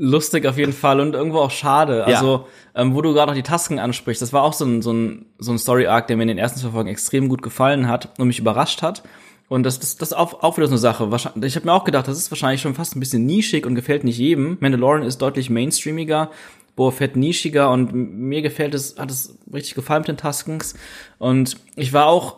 Lustig 0.00 0.46
auf 0.46 0.56
jeden 0.56 0.72
Fall 0.72 1.00
und 1.00 1.14
irgendwo 1.14 1.38
auch 1.38 1.50
schade. 1.50 2.04
Also, 2.04 2.46
ja. 2.74 2.82
ähm, 2.82 2.94
wo 2.94 3.02
du 3.02 3.12
gerade 3.12 3.32
auch 3.32 3.36
die 3.36 3.42
Tasken 3.42 3.80
ansprichst, 3.80 4.22
das 4.22 4.32
war 4.32 4.44
auch 4.44 4.52
so 4.52 4.64
ein, 4.64 4.80
so 4.80 4.92
ein, 4.92 5.26
so 5.38 5.50
ein 5.50 5.58
Story-Arc, 5.58 6.06
der 6.06 6.16
mir 6.16 6.22
in 6.22 6.28
den 6.28 6.38
ersten 6.38 6.60
zwei 6.60 6.70
Folgen 6.70 6.88
extrem 6.88 7.28
gut 7.28 7.42
gefallen 7.42 7.88
hat 7.88 8.10
und 8.16 8.28
mich 8.28 8.38
überrascht 8.38 8.80
hat. 8.80 9.02
Und 9.48 9.64
das, 9.64 9.80
das, 9.80 9.96
das 9.96 10.10
ist 10.10 10.16
auch, 10.16 10.42
auch 10.42 10.56
wieder 10.56 10.68
so 10.68 10.74
eine 10.74 10.78
Sache. 10.78 11.10
Ich 11.42 11.56
habe 11.56 11.66
mir 11.66 11.72
auch 11.72 11.82
gedacht, 11.82 12.06
das 12.06 12.16
ist 12.16 12.30
wahrscheinlich 12.30 12.60
schon 12.60 12.74
fast 12.74 12.94
ein 12.94 13.00
bisschen 13.00 13.26
nischig 13.26 13.66
und 13.66 13.74
gefällt 13.74 14.04
nicht 14.04 14.18
jedem. 14.18 14.56
Mandalorian 14.60 15.04
ist 15.04 15.18
deutlich 15.18 15.50
mainstreamiger, 15.50 16.30
Boa 16.76 16.92
Fett 16.92 17.16
nischiger 17.16 17.72
und 17.72 17.92
mir 17.92 18.40
gefällt 18.40 18.74
es, 18.74 18.98
hat 18.98 19.10
es 19.10 19.36
richtig 19.52 19.74
gefallen 19.74 20.02
mit 20.02 20.08
den 20.08 20.16
Taskens. 20.16 20.74
Und 21.18 21.56
ich 21.74 21.92
war 21.92 22.06
auch, 22.06 22.36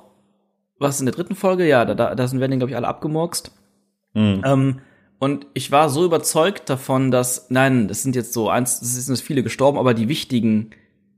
was 0.78 0.98
in 0.98 1.04
der 1.04 1.14
dritten 1.14 1.34
Folge, 1.34 1.68
ja, 1.68 1.84
da, 1.84 1.94
da, 1.94 2.14
da 2.14 2.26
sind 2.26 2.40
werden, 2.40 2.58
glaube 2.58 2.70
ich, 2.70 2.76
alle 2.76 2.88
abgemurkst. 2.88 3.52
Mhm. 4.14 4.42
Ähm, 4.46 4.78
und 5.20 5.46
ich 5.52 5.70
war 5.70 5.90
so 5.90 6.06
überzeugt 6.06 6.70
davon, 6.70 7.10
dass, 7.10 7.50
nein, 7.50 7.88
das 7.88 8.02
sind 8.02 8.16
jetzt 8.16 8.32
so 8.32 8.48
eins, 8.48 8.80
es 8.80 9.04
sind 9.04 9.20
viele 9.20 9.42
gestorben, 9.42 9.78
aber 9.78 9.92
die 9.92 10.08
wichtigen, 10.08 10.70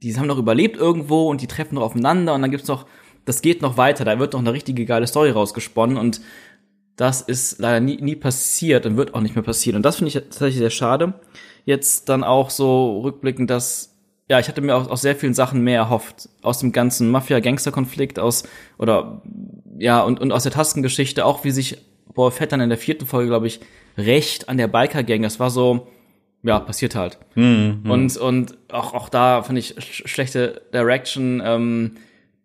die 0.03 0.17
haben 0.19 0.27
noch 0.27 0.39
überlebt 0.39 0.77
irgendwo 0.77 1.31
und 1.31 1.41
die 1.41 1.47
treffen 1.47 1.77
noch 1.77 1.85
aufeinander 1.85 2.35
und 2.35 2.43
dann 2.43 2.51
gibt's 2.51 2.67
noch, 2.67 2.87
das 3.25 3.43
geht 3.43 3.63
noch 3.63 3.77
weiter, 3.77 4.05
da 4.05 4.19
wird 4.19 4.33
noch 4.33 4.41
eine 4.41 4.53
richtige 4.53 4.87
geile 4.87 5.07
Story 5.07 5.31
rausgesponnen 5.31 5.97
und 5.97 6.21
das 6.97 7.23
ist 7.23 7.61
leider 7.61 7.79
nie, 7.79 7.97
nie 8.03 8.17
passiert 8.17 8.87
und 8.87 8.97
wird 8.97 9.15
auch 9.15 9.21
nicht 9.21 9.37
mehr 9.37 9.45
passieren. 9.45 9.77
Und 9.77 9.85
das 9.85 9.97
finde 9.97 10.09
ich 10.09 10.15
tatsächlich 10.15 10.59
sehr 10.59 10.71
schade. 10.71 11.15
Jetzt 11.65 12.09
dann 12.09 12.25
auch 12.25 12.51
so 12.51 13.03
rückblickend, 13.03 13.51
dass, 13.51 13.97
ja, 14.29 14.41
ich 14.41 14.49
hatte 14.49 14.61
mir 14.63 14.75
auch 14.75 14.91
aus 14.91 15.03
sehr 15.03 15.15
vielen 15.15 15.33
Sachen 15.33 15.63
mehr 15.63 15.79
erhofft. 15.79 16.29
Aus 16.43 16.59
dem 16.59 16.73
ganzen 16.73 17.09
Mafia-Gangster-Konflikt, 17.11 18.19
aus, 18.19 18.43
oder, 18.79 19.23
ja, 19.79 20.03
und, 20.03 20.21
und 20.21 20.33
aus 20.33 20.43
der 20.43 20.53
Taskengeschichte, 20.53 21.25
auch 21.25 21.45
wie 21.45 21.53
sich 21.53 21.79
Boa 22.15 22.31
Fett 22.33 22.51
dann 22.51 22.61
in 22.61 22.69
der 22.69 22.79
vierten 22.79 23.07
Folge, 23.07 23.29
glaube 23.29 23.47
ich, 23.47 23.61
recht 23.97 24.49
an 24.49 24.57
der 24.57 24.69
Biker-Gang. 24.69 25.23
Das 25.23 25.41
war 25.41 25.51
so, 25.51 25.89
ja, 26.43 26.61
passiert 26.61 26.95
halt. 26.95 27.19
Mhm, 27.35 27.83
und, 27.89 28.17
und 28.17 28.59
auch, 28.71 28.95
auch 28.95 29.09
da 29.09 29.43
finde 29.43 29.61
ich 29.61 29.75
sch 29.79 30.03
schlechte 30.07 30.63
Direction. 30.73 31.43
Ähm, 31.45 31.93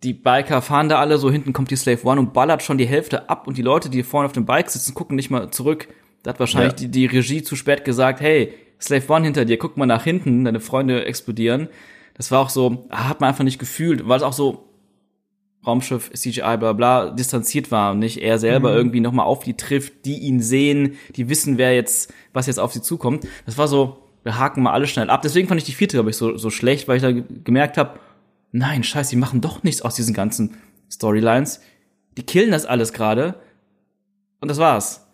die 0.03 0.13
Biker 0.13 0.61
fahren 0.61 0.89
da 0.89 0.99
alle, 0.99 1.17
so 1.17 1.31
hinten 1.31 1.53
kommt 1.53 1.71
die 1.71 1.75
Slave 1.75 2.05
One 2.05 2.19
und 2.19 2.33
ballert 2.33 2.61
schon 2.61 2.77
die 2.77 2.85
Hälfte 2.85 3.29
ab 3.29 3.47
und 3.47 3.57
die 3.57 3.63
Leute, 3.63 3.89
die 3.89 4.03
vorne 4.03 4.27
auf 4.27 4.33
dem 4.33 4.45
Bike 4.45 4.69
sitzen, 4.69 4.93
gucken 4.93 5.15
nicht 5.15 5.31
mal 5.31 5.49
zurück. 5.49 5.87
Da 6.23 6.31
hat 6.31 6.39
wahrscheinlich 6.39 6.73
ja. 6.73 6.87
die, 6.87 6.89
die 6.89 7.05
Regie 7.07 7.41
zu 7.41 7.55
spät 7.55 7.83
gesagt, 7.83 8.21
hey, 8.21 8.53
Slave 8.79 9.11
One 9.11 9.25
hinter 9.25 9.45
dir, 9.45 9.57
guck 9.57 9.75
mal 9.77 9.87
nach 9.87 10.03
hinten, 10.03 10.43
deine 10.43 10.59
Freunde 10.59 11.05
explodieren. 11.05 11.67
Das 12.13 12.31
war 12.31 12.41
auch 12.41 12.49
so, 12.49 12.87
hat 12.89 13.21
man 13.21 13.29
einfach 13.29 13.43
nicht 13.43 13.59
gefühlt, 13.59 14.07
weil 14.07 14.17
es 14.17 14.23
auch 14.23 14.33
so 14.33 14.66
Raumschiff, 15.67 16.11
CGI, 16.13 16.57
bla 16.57 16.73
bla, 16.73 17.11
distanziert 17.11 17.71
war 17.71 17.91
und 17.91 17.99
nicht 17.99 18.21
er 18.21 18.39
selber 18.39 18.71
mhm. 18.71 18.77
irgendwie 18.77 18.99
nochmal 19.01 19.25
auf 19.25 19.43
die 19.43 19.55
trifft, 19.55 20.05
die 20.05 20.19
ihn 20.19 20.41
sehen, 20.41 20.95
die 21.15 21.29
wissen, 21.29 21.57
wer 21.57 21.75
jetzt, 21.75 22.13
was 22.33 22.47
jetzt 22.47 22.59
auf 22.59 22.73
sie 22.73 22.81
zukommt. 22.81 23.27
Das 23.45 23.57
war 23.57 23.67
so, 23.67 24.03
wir 24.23 24.37
haken 24.37 24.63
mal 24.63 24.73
alles 24.73 24.89
schnell 24.89 25.09
ab. 25.09 25.21
Deswegen 25.21 25.47
fand 25.47 25.59
ich 25.59 25.65
die 25.65 25.73
vierte, 25.73 25.97
glaube 25.97 26.09
ich, 26.09 26.17
so, 26.17 26.37
so 26.37 26.49
schlecht, 26.49 26.87
weil 26.87 26.97
ich 26.97 27.01
da 27.03 27.11
gemerkt 27.11 27.77
habe, 27.77 27.99
nein, 28.51 28.83
scheiße, 28.83 29.11
die 29.11 29.15
machen 29.17 29.41
doch 29.41 29.63
nichts 29.63 29.81
aus 29.81 29.95
diesen 29.95 30.13
ganzen 30.13 30.57
Storylines. 30.91 31.61
Die 32.17 32.23
killen 32.23 32.51
das 32.51 32.65
alles 32.65 32.93
gerade. 32.93 33.35
Und 34.39 34.49
das 34.49 34.57
war's. 34.57 35.07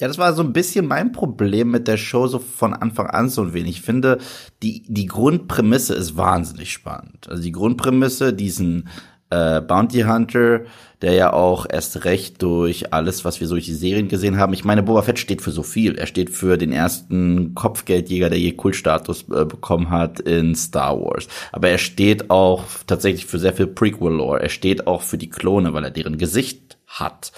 Ja, 0.00 0.08
das 0.08 0.18
war 0.18 0.32
so 0.32 0.42
ein 0.42 0.52
bisschen 0.52 0.86
mein 0.86 1.12
Problem 1.12 1.70
mit 1.70 1.86
der 1.86 1.96
Show 1.96 2.26
so 2.26 2.40
von 2.40 2.74
Anfang 2.74 3.06
an 3.06 3.28
so 3.28 3.42
ein 3.42 3.54
wenig. 3.54 3.76
Ich 3.76 3.82
finde, 3.82 4.18
die, 4.62 4.84
die 4.88 5.06
Grundprämisse 5.06 5.94
ist 5.94 6.16
wahnsinnig 6.16 6.72
spannend. 6.72 7.28
Also 7.28 7.42
die 7.42 7.52
Grundprämisse, 7.52 8.32
diesen 8.32 8.88
äh, 9.34 9.60
Bounty 9.60 10.02
Hunter, 10.02 10.60
der 11.02 11.12
ja 11.12 11.32
auch 11.32 11.66
erst 11.68 12.04
recht 12.04 12.40
durch 12.42 12.92
alles, 12.92 13.24
was 13.24 13.40
wir 13.40 13.46
so 13.46 13.56
durch 13.56 13.66
die 13.66 13.74
Serien 13.74 14.08
gesehen 14.08 14.38
haben. 14.38 14.54
Ich 14.54 14.64
meine, 14.64 14.82
Boba 14.82 15.02
Fett 15.02 15.18
steht 15.18 15.42
für 15.42 15.50
so 15.50 15.62
viel. 15.62 15.96
Er 15.96 16.06
steht 16.06 16.30
für 16.30 16.56
den 16.56 16.72
ersten 16.72 17.54
Kopfgeldjäger, 17.54 18.30
der 18.30 18.38
je 18.38 18.52
Kultstatus 18.52 19.22
äh, 19.28 19.44
bekommen 19.44 19.90
hat 19.90 20.20
in 20.20 20.54
Star 20.54 20.98
Wars. 20.98 21.28
Aber 21.52 21.68
er 21.68 21.78
steht 21.78 22.30
auch 22.30 22.64
tatsächlich 22.86 23.26
für 23.26 23.38
sehr 23.38 23.52
viel 23.52 23.66
Prequel-Lore. 23.66 24.40
Er 24.40 24.48
steht 24.48 24.86
auch 24.86 25.02
für 25.02 25.18
die 25.18 25.30
Klone, 25.30 25.72
weil 25.74 25.84
er 25.84 25.90
deren 25.90 26.16
Gesicht 26.16 26.78
hat. 26.86 27.32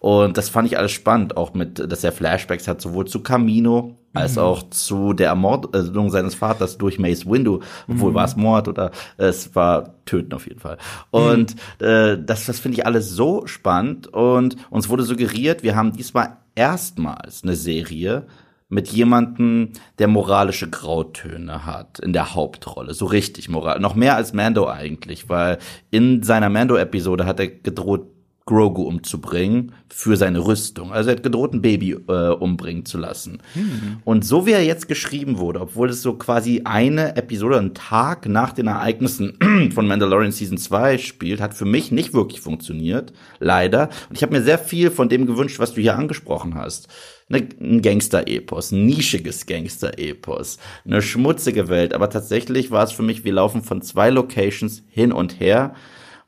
Und 0.00 0.38
das 0.38 0.48
fand 0.48 0.66
ich 0.66 0.78
alles 0.78 0.92
spannend, 0.92 1.36
auch 1.36 1.54
mit, 1.54 1.78
dass 1.92 2.02
er 2.02 2.12
Flashbacks 2.12 2.66
hat, 2.66 2.80
sowohl 2.80 3.06
zu 3.06 3.22
Camino 3.22 3.98
als 4.14 4.36
mhm. 4.36 4.42
auch 4.42 4.70
zu 4.70 5.12
der 5.12 5.28
Ermordung 5.28 6.10
seines 6.10 6.34
Vaters 6.34 6.78
durch 6.78 6.98
Mace 6.98 7.26
Windu, 7.26 7.60
obwohl 7.88 8.10
mhm. 8.10 8.14
war 8.14 8.24
es 8.24 8.36
Mord 8.36 8.68
oder 8.68 8.90
es 9.16 9.54
war 9.54 9.94
Töten 10.04 10.32
auf 10.34 10.46
jeden 10.46 10.60
Fall. 10.60 10.78
Und 11.10 11.54
mhm. 11.80 11.86
äh, 11.86 12.18
das, 12.22 12.46
das 12.46 12.60
finde 12.60 12.78
ich 12.78 12.86
alles 12.86 13.10
so 13.10 13.46
spannend 13.46 14.06
und 14.08 14.56
uns 14.70 14.88
wurde 14.88 15.02
suggeriert, 15.04 15.62
wir 15.62 15.76
haben 15.76 15.92
diesmal 15.92 16.36
erstmals 16.54 17.42
eine 17.42 17.56
Serie 17.56 18.26
mit 18.72 18.88
jemandem, 18.88 19.72
der 19.98 20.08
moralische 20.08 20.70
Grautöne 20.70 21.66
hat 21.66 21.98
in 21.98 22.14
der 22.14 22.34
Hauptrolle, 22.34 22.94
so 22.94 23.04
richtig 23.04 23.50
moral, 23.50 23.80
noch 23.80 23.94
mehr 23.94 24.16
als 24.16 24.32
Mando 24.32 24.66
eigentlich, 24.66 25.28
weil 25.28 25.58
in 25.90 26.22
seiner 26.22 26.48
Mando-Episode 26.48 27.26
hat 27.26 27.38
er 27.38 27.48
gedroht, 27.48 28.06
Grogu 28.44 28.82
umzubringen 28.82 29.72
für 29.88 30.16
seine 30.16 30.44
Rüstung. 30.44 30.92
Also 30.92 31.10
er 31.10 31.16
hat 31.16 31.22
gedroht, 31.22 31.52
ein 31.54 31.62
Baby 31.62 31.92
äh, 31.92 32.30
umbringen 32.30 32.84
zu 32.84 32.98
lassen. 32.98 33.38
Mhm. 33.54 33.98
Und 34.04 34.24
so 34.24 34.46
wie 34.46 34.52
er 34.52 34.64
jetzt 34.64 34.88
geschrieben 34.88 35.38
wurde, 35.38 35.60
obwohl 35.60 35.90
es 35.90 36.02
so 36.02 36.14
quasi 36.14 36.62
eine 36.64 37.16
Episode, 37.16 37.58
ein 37.58 37.74
Tag 37.74 38.26
nach 38.26 38.52
den 38.52 38.66
Ereignissen 38.66 39.70
von 39.74 39.86
Mandalorian 39.86 40.32
Season 40.32 40.58
2 40.58 40.98
spielt, 40.98 41.40
hat 41.40 41.54
für 41.54 41.66
mich 41.66 41.92
nicht 41.92 42.14
wirklich 42.14 42.40
funktioniert, 42.40 43.12
leider. 43.38 43.90
Und 44.08 44.16
ich 44.16 44.22
habe 44.22 44.32
mir 44.32 44.42
sehr 44.42 44.58
viel 44.58 44.90
von 44.90 45.08
dem 45.08 45.26
gewünscht, 45.26 45.58
was 45.58 45.74
du 45.74 45.80
hier 45.80 45.96
angesprochen 45.96 46.56
hast. 46.56 46.88
Ne, 47.28 47.48
ein 47.60 47.80
Gangster-Epos, 47.80 48.72
ein 48.72 48.86
nischiges 48.86 49.46
Gangster-Epos, 49.46 50.58
eine 50.84 51.00
schmutzige 51.00 51.68
Welt. 51.68 51.94
Aber 51.94 52.10
tatsächlich 52.10 52.70
war 52.70 52.84
es 52.84 52.92
für 52.92 53.02
mich, 53.02 53.24
wir 53.24 53.32
laufen 53.32 53.62
von 53.62 53.82
zwei 53.82 54.10
Locations 54.10 54.82
hin 54.88 55.12
und 55.12 55.38
her 55.38 55.74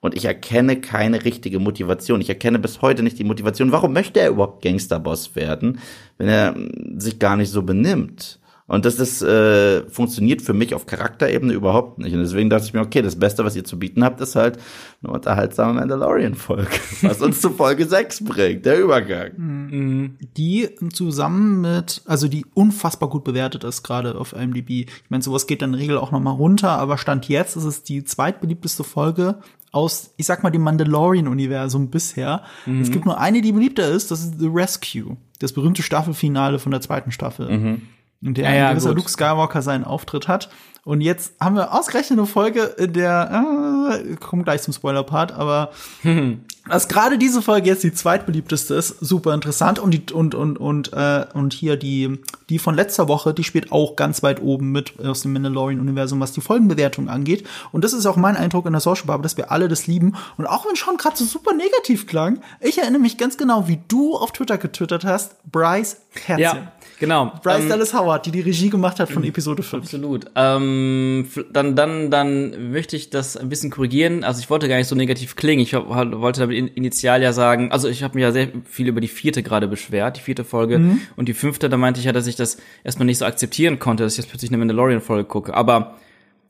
und 0.05 0.15
ich 0.15 0.27
erkenne 0.27 0.83
keine 0.83 1.25
richtige 1.25 1.59
Motivation. 1.59 2.21
Ich 2.21 2.29
erkenne 2.29 2.59
bis 2.59 2.83
heute 2.83 3.03
nicht 3.03 3.19
die 3.19 3.25
Motivation. 3.25 3.73
Warum 3.73 3.95
möchte 3.95 4.21
er 4.21 4.29
überhaupt 4.29 4.63
Gangsterboss 4.63 5.35
werden, 5.35 5.79
wenn 6.19 6.29
er 6.29 6.55
sich 6.99 7.19
gar 7.19 7.39
nicht 7.39 7.49
so 7.49 7.63
benimmt? 7.63 8.39
Und 8.67 8.85
das, 8.85 8.97
das 8.97 9.23
äh, 9.23 9.89
funktioniert 9.89 10.43
für 10.43 10.53
mich 10.53 10.75
auf 10.75 10.85
Charakterebene 10.85 11.55
überhaupt 11.55 11.99
nicht. 11.99 12.13
Und 12.13 12.21
deswegen 12.21 12.51
dachte 12.51 12.67
ich 12.67 12.75
mir, 12.75 12.83
okay, 12.83 13.01
das 13.01 13.19
Beste, 13.19 13.47
was 13.47 13.57
ihr 13.57 13.65
zu 13.65 13.79
bieten 13.79 14.05
habt, 14.05 14.21
ist 14.21 14.37
halt 14.37 14.59
eine 15.03 15.11
unterhaltsame 15.11 15.73
Mandalorian-Folge, 15.81 16.69
was 17.01 17.23
uns 17.23 17.41
zu 17.41 17.49
Folge 17.49 17.87
6 17.87 18.25
bringt, 18.25 18.67
der 18.67 18.79
Übergang. 18.79 19.33
Mhm. 19.39 20.19
Die 20.37 20.69
zusammen 20.93 21.63
mit, 21.63 22.03
also 22.05 22.29
die 22.29 22.45
unfassbar 22.53 23.09
gut 23.09 23.25
bewertet 23.25 23.65
ist, 23.65 23.83
gerade 23.83 24.19
auf 24.19 24.35
IMDb. 24.35 24.71
Ich 24.71 25.11
meine, 25.11 25.23
sowas 25.23 25.47
geht 25.47 25.63
dann 25.63 25.71
in 25.71 25.79
der 25.79 25.83
Regel 25.83 25.97
auch 25.97 26.13
noch 26.13 26.21
mal 26.21 26.33
runter, 26.33 26.73
aber 26.73 26.99
Stand 26.99 27.27
jetzt 27.31 27.57
ist 27.57 27.65
es 27.65 27.85
die 27.85 28.05
zweitbeliebteste 28.05 28.85
Folge 28.85 29.37
aus, 29.75 30.13
ich 30.17 30.27
sag 30.27 30.43
mal, 30.43 30.51
dem 30.51 30.63
Mandalorian-Universum 30.63 31.91
bisher. 31.91 32.43
Mhm. 32.67 32.81
Es 32.83 32.91
gibt 32.91 33.05
nur 33.05 33.19
eine, 33.19 33.43
die 33.43 33.53
beliebter 33.53 33.89
ist, 33.89 34.11
das 34.11 34.21
ist 34.21 34.41
The 34.41 34.49
Rescue. 34.49 35.17
Das 35.41 35.53
berühmte 35.53 35.83
Staffelfinale 35.83 36.59
von 36.59 36.73
der 36.73 36.81
zweiten 36.81 37.13
Staffel. 37.13 37.51
Mhm 37.51 37.83
in 38.25 38.35
der 38.35 38.51
ja, 38.51 38.55
ja, 38.55 38.69
ein 38.69 38.75
gewisser 38.75 38.95
Luke 38.95 39.11
Skywalker 39.11 39.63
seinen 39.63 39.85
Auftritt 39.85 40.29
hat. 40.29 40.49
Und 40.85 41.01
jetzt 41.01 41.33
haben 41.41 41.57
wir 41.57 41.73
ausgerechnet 41.73 42.19
eine 42.19 42.27
Folge, 42.27 42.61
in 42.61 42.93
der 42.93 43.95
äh, 44.03 44.17
kommen 44.17 44.45
gleich 44.45 44.61
zum 44.61 44.75
Spoiler-Part, 44.75 45.33
aber 45.33 45.71
dass 46.69 46.89
gerade 46.89 47.17
diese 47.17 47.41
Folge 47.41 47.69
jetzt 47.69 47.85
die 47.85 47.93
zweitbeliebteste 47.93 48.75
ist, 48.75 48.99
super 49.01 49.33
interessant. 49.33 49.79
Und 49.79 49.93
die 49.93 50.13
und 50.13 50.35
und 50.35 50.59
und 50.59 50.93
äh, 50.93 51.25
und 51.33 51.55
hier 51.55 51.77
die 51.77 52.19
die 52.51 52.59
von 52.59 52.75
letzter 52.75 53.09
Woche, 53.09 53.33
die 53.33 53.45
spielt 53.45 53.73
auch 53.73 53.97
ganz 53.97 54.23
weit 54.23 54.43
oben 54.43 54.73
mit 54.73 55.01
aus 55.03 55.23
dem 55.23 55.33
Mandalorian 55.33 55.81
Universum, 55.81 56.21
was 56.21 56.33
die 56.33 56.43
Folgenbewertung 56.43 57.09
angeht. 57.09 57.47
Und 57.73 57.83
das 57.83 57.95
ist 57.95 58.05
auch 58.05 58.17
mein 58.17 58.37
Eindruck 58.37 58.67
in 58.67 58.73
der 58.73 58.81
Social 58.81 59.07
Bar, 59.07 59.23
dass 59.23 59.39
wir 59.39 59.51
alle 59.51 59.69
das 59.69 59.87
lieben. 59.87 60.17
Und 60.37 60.47
auch 60.47 60.67
wenn 60.67 60.77
schon 60.77 60.99
gerade 60.99 61.17
so 61.17 61.25
super 61.25 61.55
negativ 61.55 62.07
klang, 62.07 62.41
ich 62.61 62.79
erinnere 62.79 63.01
mich 63.01 63.17
ganz 63.17 63.39
genau, 63.39 63.69
wie 63.69 63.81
du 63.89 64.17
auf 64.17 64.33
Twitter 64.33 64.59
getwittert 64.59 65.05
hast, 65.05 65.43
Bryce 65.51 65.97
Herzchen. 66.27 66.39
Ja, 66.39 66.73
genau. 66.99 67.33
Bryce 67.43 67.63
Ähm, 67.65 67.69
Dallas 67.69 67.95
Howard, 67.95 68.27
die 68.27 68.31
die 68.31 68.41
Regie 68.41 68.71
gemacht 68.71 69.01
hat 69.01 69.11
von 69.11 69.25
Episode 69.25 69.63
5. 69.63 69.83
Absolut. 69.83 70.27
Ähm, 70.37 71.27
dann, 71.53 71.77
dann, 71.77 72.11
dann 72.11 72.71
möchte 72.73 72.97
ich 72.97 73.11
das 73.11 73.37
ein 73.37 73.49
bisschen 73.49 73.71
korrigieren. 73.71 74.25
Also 74.25 74.41
ich 74.41 74.51
wollte 74.51 74.69
gar 74.69 74.77
nicht 74.77 74.89
so 74.89 74.95
negativ 74.95 75.37
klingen. 75.37 75.63
Ich 75.63 75.73
wollte 75.75 76.41
damit 76.41 76.57
in- 76.57 76.69
initial 76.69 77.23
ja 77.23 77.33
sagen, 77.33 77.71
also 77.73 77.89
ich 77.89 78.03
habe 78.03 78.15
mich 78.15 78.23
ja 78.23 78.33
sehr 78.33 78.49
viel 78.65 78.89
über 78.89 79.01
die 79.01 79.09
vierte 79.09 79.43
gerade 79.43 79.69
beschwert, 79.69 80.17
die 80.17 80.21
vierte 80.23 80.45
Folge. 80.45 80.99
Und 81.17 81.29
die 81.29 81.35
fünfte, 81.35 81.69
da 81.69 81.77
meinte 81.77 82.01
ich 82.01 82.07
ja, 82.07 82.13
dass 82.13 82.27
ich 82.27 82.37
das 82.37 82.57
erstmal 82.85 83.07
nicht 83.07 83.19
so 83.19 83.25
akzeptieren 83.25 83.79
konnte, 83.79 84.03
dass 84.05 84.15
ich 84.15 84.19
jetzt 84.19 84.31
plötzlich 84.31 84.51
eine 84.51 84.59
Mandalorian-Folge 84.59 85.25
gucke. 85.25 85.55
Aber 85.55 85.97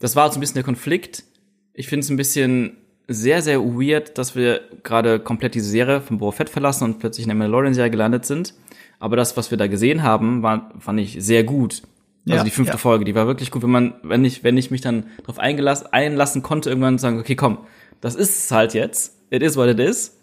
das 0.01 0.17
war 0.17 0.31
so 0.31 0.39
ein 0.39 0.41
bisschen 0.41 0.55
der 0.55 0.65
Konflikt. 0.65 1.25
Ich 1.73 1.89
finde 1.89 2.05
es 2.05 2.11
ein 2.11 2.17
bisschen 2.17 2.77
sehr, 3.07 3.43
sehr 3.43 3.61
weird, 3.63 4.17
dass 4.17 4.35
wir 4.35 4.63
gerade 4.83 5.19
komplett 5.21 5.55
diese 5.55 5.69
Serie 5.69 6.01
von 6.01 6.19
Boba 6.19 6.33
Fett 6.33 6.49
verlassen 6.49 6.85
und 6.85 6.99
plötzlich 7.01 7.25
in 7.25 7.29
der 7.29 7.37
Mandalorian-Serie 7.37 7.91
gelandet 7.91 8.25
sind. 8.25 8.55
Aber 9.05 9.17
das, 9.17 9.37
was 9.37 9.51
wir 9.51 9.59
da 9.59 9.67
gesehen 9.67 10.03
haben, 10.03 10.43
war, 10.43 10.71
fand 10.79 10.99
ich 10.99 11.19
sehr 11.21 11.45
gut. 11.45 11.83
Also 12.25 12.39
Ja, 12.39 12.43
die 12.43 12.51
fünfte 12.51 12.77
ja. 12.77 12.79
Folge, 12.79 13.05
die 13.05 13.15
war 13.15 13.27
wirklich 13.27 13.51
gut, 13.51 13.63
wenn 13.63 13.69
man, 13.69 13.93
wenn 14.03 14.25
ich, 14.25 14.43
wenn 14.45 14.57
ich 14.57 14.71
mich 14.71 14.81
dann 14.81 15.09
darauf 15.19 15.39
eingelassen, 15.39 15.89
einlassen 15.93 16.43
konnte, 16.43 16.71
irgendwann 16.71 16.97
sagen, 16.97 17.21
okay, 17.21 17.37
komm, 17.37 17.59
das 18.01 18.15
ist 18.15 18.47
es 18.47 18.51
halt 18.51 18.73
jetzt. 18.73 19.19
It 19.29 19.43
is 19.43 19.59
what 19.59 19.69
it 19.69 19.79
is. 19.79 20.17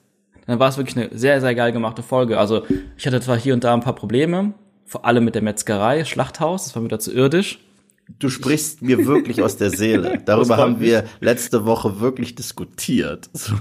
Dann 0.48 0.58
war 0.58 0.68
es 0.68 0.78
wirklich 0.78 0.98
eine 0.98 1.16
sehr, 1.16 1.40
sehr 1.42 1.54
geil 1.54 1.74
gemachte 1.74 2.02
Folge. 2.02 2.40
Also 2.40 2.64
ich 2.98 3.06
hatte 3.06 3.22
zwar 3.22 3.38
hier 3.38 3.54
und 3.54 3.64
da 3.64 3.72
ein 3.72 3.82
paar 3.82 3.94
Probleme, 3.94 4.56
vor 4.88 5.06
allem 5.06 5.26
mit 5.26 5.36
der 5.36 5.44
Metzgerei, 5.44 6.04
Schlachthaus, 6.04 6.64
das 6.64 6.74
war 6.74 6.82
mir 6.82 6.90
dazu 6.90 7.14
irdisch. 7.14 7.60
Du 8.18 8.30
sprichst 8.30 8.82
mir 8.82 9.06
wirklich 9.06 9.44
aus 9.44 9.58
der 9.58 9.70
Seele. 9.70 10.20
Darüber 10.26 10.58
haben 10.58 10.80
wir 10.80 11.06
letzte 11.20 11.66
Woche 11.66 12.00
wirklich 12.00 12.34
diskutiert. 12.34 13.30
So. 13.34 13.54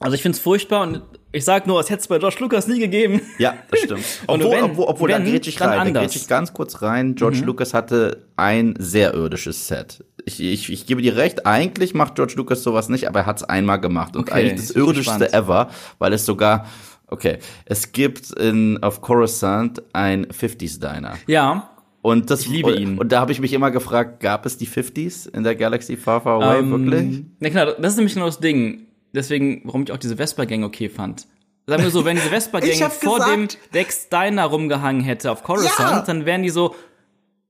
Also 0.00 0.16
ich 0.16 0.22
find's 0.22 0.40
furchtbar 0.40 0.82
und 0.82 1.02
ich 1.36 1.44
sag 1.44 1.66
nur, 1.66 1.78
es 1.80 1.90
hätte 1.90 2.00
es 2.00 2.08
bei 2.08 2.18
George 2.18 2.36
Lucas 2.40 2.66
nie 2.66 2.78
gegeben. 2.78 3.20
Ja, 3.38 3.54
das 3.70 3.80
stimmt. 3.80 4.04
Obwohl, 4.26 4.50
wenn- 4.50 4.64
obwohl, 4.64 4.84
obwohl 4.86 5.10
da 5.10 5.16
wenn, 5.18 5.24
grätsch 5.30 5.48
ich 5.48 5.60
rein, 5.60 5.92
da 5.94 6.00
grätsch 6.00 6.16
ich 6.16 6.28
ganz 6.28 6.52
kurz 6.52 6.82
rein. 6.82 7.14
George 7.14 7.42
Lucas 7.44 7.74
hatte 7.74 8.24
ein 8.36 8.74
sehr 8.78 9.14
irdisches 9.14 9.66
Set. 9.68 10.04
Ich, 10.24 10.40
ich, 10.40 10.72
ich 10.72 10.86
gebe 10.86 11.02
dir 11.02 11.16
recht, 11.16 11.46
eigentlich 11.46 11.94
macht 11.94 12.14
George 12.16 12.34
Lucas 12.36 12.62
sowas 12.62 12.88
nicht, 12.88 13.06
aber 13.08 13.20
er 13.20 13.26
hat's 13.26 13.44
einmal 13.44 13.80
gemacht. 13.80 14.16
Und 14.16 14.22
Okay, 14.30 14.32
eigentlich 14.50 14.68
das 14.68 14.70
irdischste 14.76 15.32
ever, 15.32 15.68
weil 15.98 16.12
es 16.12 16.26
sogar, 16.26 16.66
okay, 17.08 17.38
es 17.64 17.92
gibt 17.92 18.30
in, 18.32 18.82
auf 18.82 19.00
Coruscant 19.00 19.82
ein 19.92 20.26
50s 20.26 20.80
Diner. 20.80 21.14
Ja, 21.26 21.70
Und 22.02 22.30
das, 22.30 22.42
Ich 22.42 22.48
liebe 22.48 22.68
und, 22.72 22.78
ihn. 22.80 22.98
Und 22.98 23.12
da 23.12 23.20
habe 23.20 23.30
ich 23.32 23.40
mich 23.40 23.52
immer 23.52 23.70
gefragt, 23.70 24.20
gab 24.20 24.46
es 24.46 24.56
die 24.58 24.66
50s 24.66 25.28
in 25.32 25.44
der 25.44 25.54
Galaxy 25.54 25.96
Far 25.96 26.20
Far 26.22 26.42
Away 26.42 26.58
Ähm, 26.60 26.70
wirklich? 26.70 27.24
Na 27.40 27.50
klar, 27.50 27.66
das 27.78 27.92
ist 27.92 27.96
nämlich 27.96 28.14
genau 28.14 28.26
das 28.26 28.38
Ding. 28.40 28.85
Deswegen, 29.16 29.62
warum 29.64 29.82
ich 29.82 29.90
auch 29.92 29.96
diese 29.96 30.16
Vespa-Gang 30.16 30.62
okay 30.64 30.88
fand. 30.88 31.26
Sagen 31.66 31.82
wir 31.82 31.90
so, 31.90 32.04
wenn 32.04 32.16
diese 32.16 32.28
Vespa-Gang 32.30 32.92
vor 32.92 33.16
gesagt- 33.18 33.32
dem 33.34 33.72
Dex 33.74 34.08
Diner 34.08 34.44
rumgehangen 34.44 35.02
hätte 35.02 35.32
auf 35.32 35.42
Coruscant, 35.42 35.90
Ja. 35.90 36.00
dann 36.02 36.24
wären 36.24 36.42
die 36.44 36.50
so, 36.50 36.74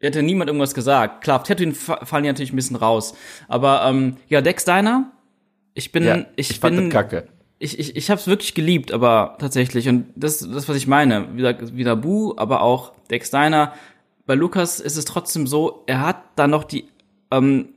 hätte 0.01 0.23
niemand 0.23 0.49
irgendwas 0.49 0.73
gesagt. 0.75 1.23
Klar, 1.25 1.41
auf 1.41 1.43
Tatooine 1.47 1.75
fa- 1.75 2.05
fallen 2.07 2.23
die 2.25 2.29
natürlich 2.31 2.53
ein 2.53 2.57
bisschen 2.57 2.77
raus. 2.77 3.15
Aber 3.49 3.85
ähm, 3.87 4.17
ja, 4.29 4.41
Dex 4.41 4.65
Diner, 4.65 5.11
ich 5.75 5.93
bin, 5.93 6.05
Ja, 6.05 6.25
ich, 6.37 6.51
ich 6.51 6.61
fand 6.61 6.77
bin, 6.77 6.89
das 6.91 6.95
kacke. 6.95 7.29
ich, 7.59 7.79
ich, 7.79 7.97
ich 7.97 8.09
habe 8.11 8.19
es 8.21 8.27
wirklich 8.27 8.55
geliebt, 8.55 8.93
aber 8.93 9.37
tatsächlich. 9.39 9.89
Und 9.89 10.07
das 10.17 10.39
das, 10.39 10.69
was 10.69 10.77
ich 10.77 10.87
meine. 10.87 11.37
Wieder, 11.37 11.77
wieder 11.77 11.97
Bu, 11.97 12.35
aber 12.39 12.63
auch 12.63 12.93
Dex 13.11 13.31
Diner. 13.31 13.73
Bei 14.25 14.35
Lukas 14.35 14.81
ist 14.81 14.97
es 14.97 15.05
trotzdem 15.05 15.47
so, 15.47 15.83
er 15.87 16.01
hat 16.01 16.23
da 16.37 16.47
noch 16.49 16.65
die 16.65 16.89
ähm, 17.31 17.69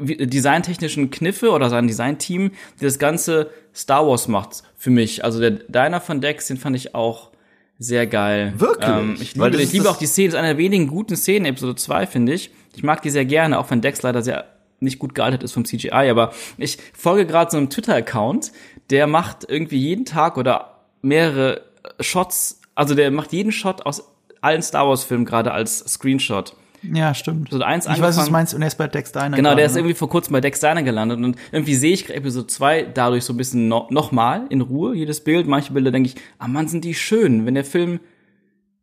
designtechnischen 0.00 1.10
Kniffe 1.10 1.50
oder 1.50 1.70
sein 1.70 1.86
Designteam, 1.86 2.52
die 2.80 2.84
das 2.84 2.98
ganze 2.98 3.50
Star 3.74 4.06
Wars 4.06 4.28
macht 4.28 4.62
für 4.76 4.90
mich. 4.90 5.24
Also 5.24 5.40
der 5.40 5.50
Diner 5.50 6.00
von 6.00 6.20
Dex, 6.20 6.46
den 6.46 6.56
fand 6.56 6.76
ich 6.76 6.94
auch 6.94 7.30
sehr 7.78 8.06
geil. 8.06 8.52
Wirklich? 8.56 8.88
Ähm, 8.88 9.16
ich 9.20 9.34
liebe, 9.34 9.56
ich 9.56 9.72
liebe 9.72 9.90
auch 9.90 9.96
die 9.96 10.06
Szene, 10.06 10.28
das 10.28 10.34
ist 10.34 10.38
eine 10.38 10.48
der 10.48 10.58
wenigen 10.58 10.86
guten 10.86 11.16
Szenen, 11.16 11.46
Episode 11.46 11.76
2, 11.76 12.06
finde 12.06 12.34
ich. 12.34 12.50
Ich 12.76 12.82
mag 12.82 13.02
die 13.02 13.10
sehr 13.10 13.24
gerne, 13.24 13.58
auch 13.58 13.70
wenn 13.70 13.80
Dex 13.80 14.02
leider 14.02 14.22
sehr 14.22 14.46
nicht 14.80 14.98
gut 14.98 15.14
gealtert 15.14 15.42
ist 15.42 15.52
vom 15.52 15.64
CGI, 15.64 16.08
aber 16.10 16.32
ich 16.56 16.78
folge 16.94 17.26
gerade 17.26 17.50
so 17.50 17.58
einem 17.58 17.68
Twitter-Account, 17.68 18.52
der 18.88 19.06
macht 19.06 19.44
irgendwie 19.48 19.78
jeden 19.78 20.06
Tag 20.06 20.38
oder 20.38 20.80
mehrere 21.02 21.62
Shots, 22.00 22.60
also 22.74 22.94
der 22.94 23.10
macht 23.10 23.32
jeden 23.32 23.52
Shot 23.52 23.84
aus 23.84 24.04
allen 24.40 24.62
Star 24.62 24.88
Wars-Filmen 24.88 25.26
gerade 25.26 25.52
als 25.52 25.80
Screenshot. 25.80 26.56
Ja, 26.82 27.14
stimmt. 27.14 27.48
Episode 27.48 27.66
1 27.66 27.86
ich 27.86 28.00
weiß, 28.00 28.16
was 28.16 28.26
du 28.26 28.32
meinst, 28.32 28.54
und 28.54 28.62
er 28.62 28.68
ist 28.68 28.78
bei 28.78 28.88
Dex 28.88 29.12
Diner. 29.12 29.36
Genau, 29.36 29.54
der 29.54 29.66
ist 29.66 29.74
ne? 29.74 29.80
irgendwie 29.80 29.94
vor 29.94 30.08
kurzem 30.08 30.32
bei 30.32 30.40
Dex 30.40 30.60
Diner 30.60 30.82
gelandet 30.82 31.18
und 31.18 31.36
irgendwie 31.52 31.74
sehe 31.74 31.92
ich 31.92 32.08
Episode 32.08 32.46
2 32.46 32.82
dadurch 32.94 33.24
so 33.24 33.32
ein 33.32 33.36
bisschen 33.36 33.68
no 33.68 33.86
nochmal 33.90 34.46
in 34.48 34.60
Ruhe, 34.60 34.94
jedes 34.94 35.22
Bild. 35.22 35.46
Manche 35.46 35.72
Bilder 35.72 35.90
denke 35.90 36.08
ich, 36.08 36.16
ah 36.38 36.48
Mann, 36.48 36.68
sind 36.68 36.84
die 36.84 36.94
schön. 36.94 37.46
Wenn 37.46 37.54
der 37.54 37.64
Film 37.64 38.00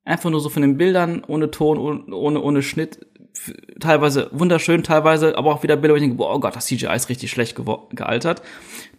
einfach 0.06 0.30
nur 0.30 0.42
so 0.42 0.50
von 0.50 0.62
den 0.62 0.78
Bildern, 0.78 1.24
ohne 1.28 1.52
Ton, 1.52 1.78
ohne, 1.78 2.16
ohne, 2.16 2.42
ohne 2.42 2.64
Schnitt, 2.64 3.06
teilweise 3.80 4.30
wunderschön, 4.32 4.84
teilweise 4.84 5.38
aber 5.38 5.54
auch 5.54 5.64
wieder 5.64 5.76
Bilder, 5.76 5.94
wo 5.94 5.98
ich 5.98 6.04
denke, 6.04 6.22
oh 6.24 6.40
Gott, 6.40 6.56
das 6.56 6.66
CGI 6.66 6.96
ist 6.96 7.10
richtig 7.10 7.32
schlecht 7.32 7.58
gealtert. 7.92 8.42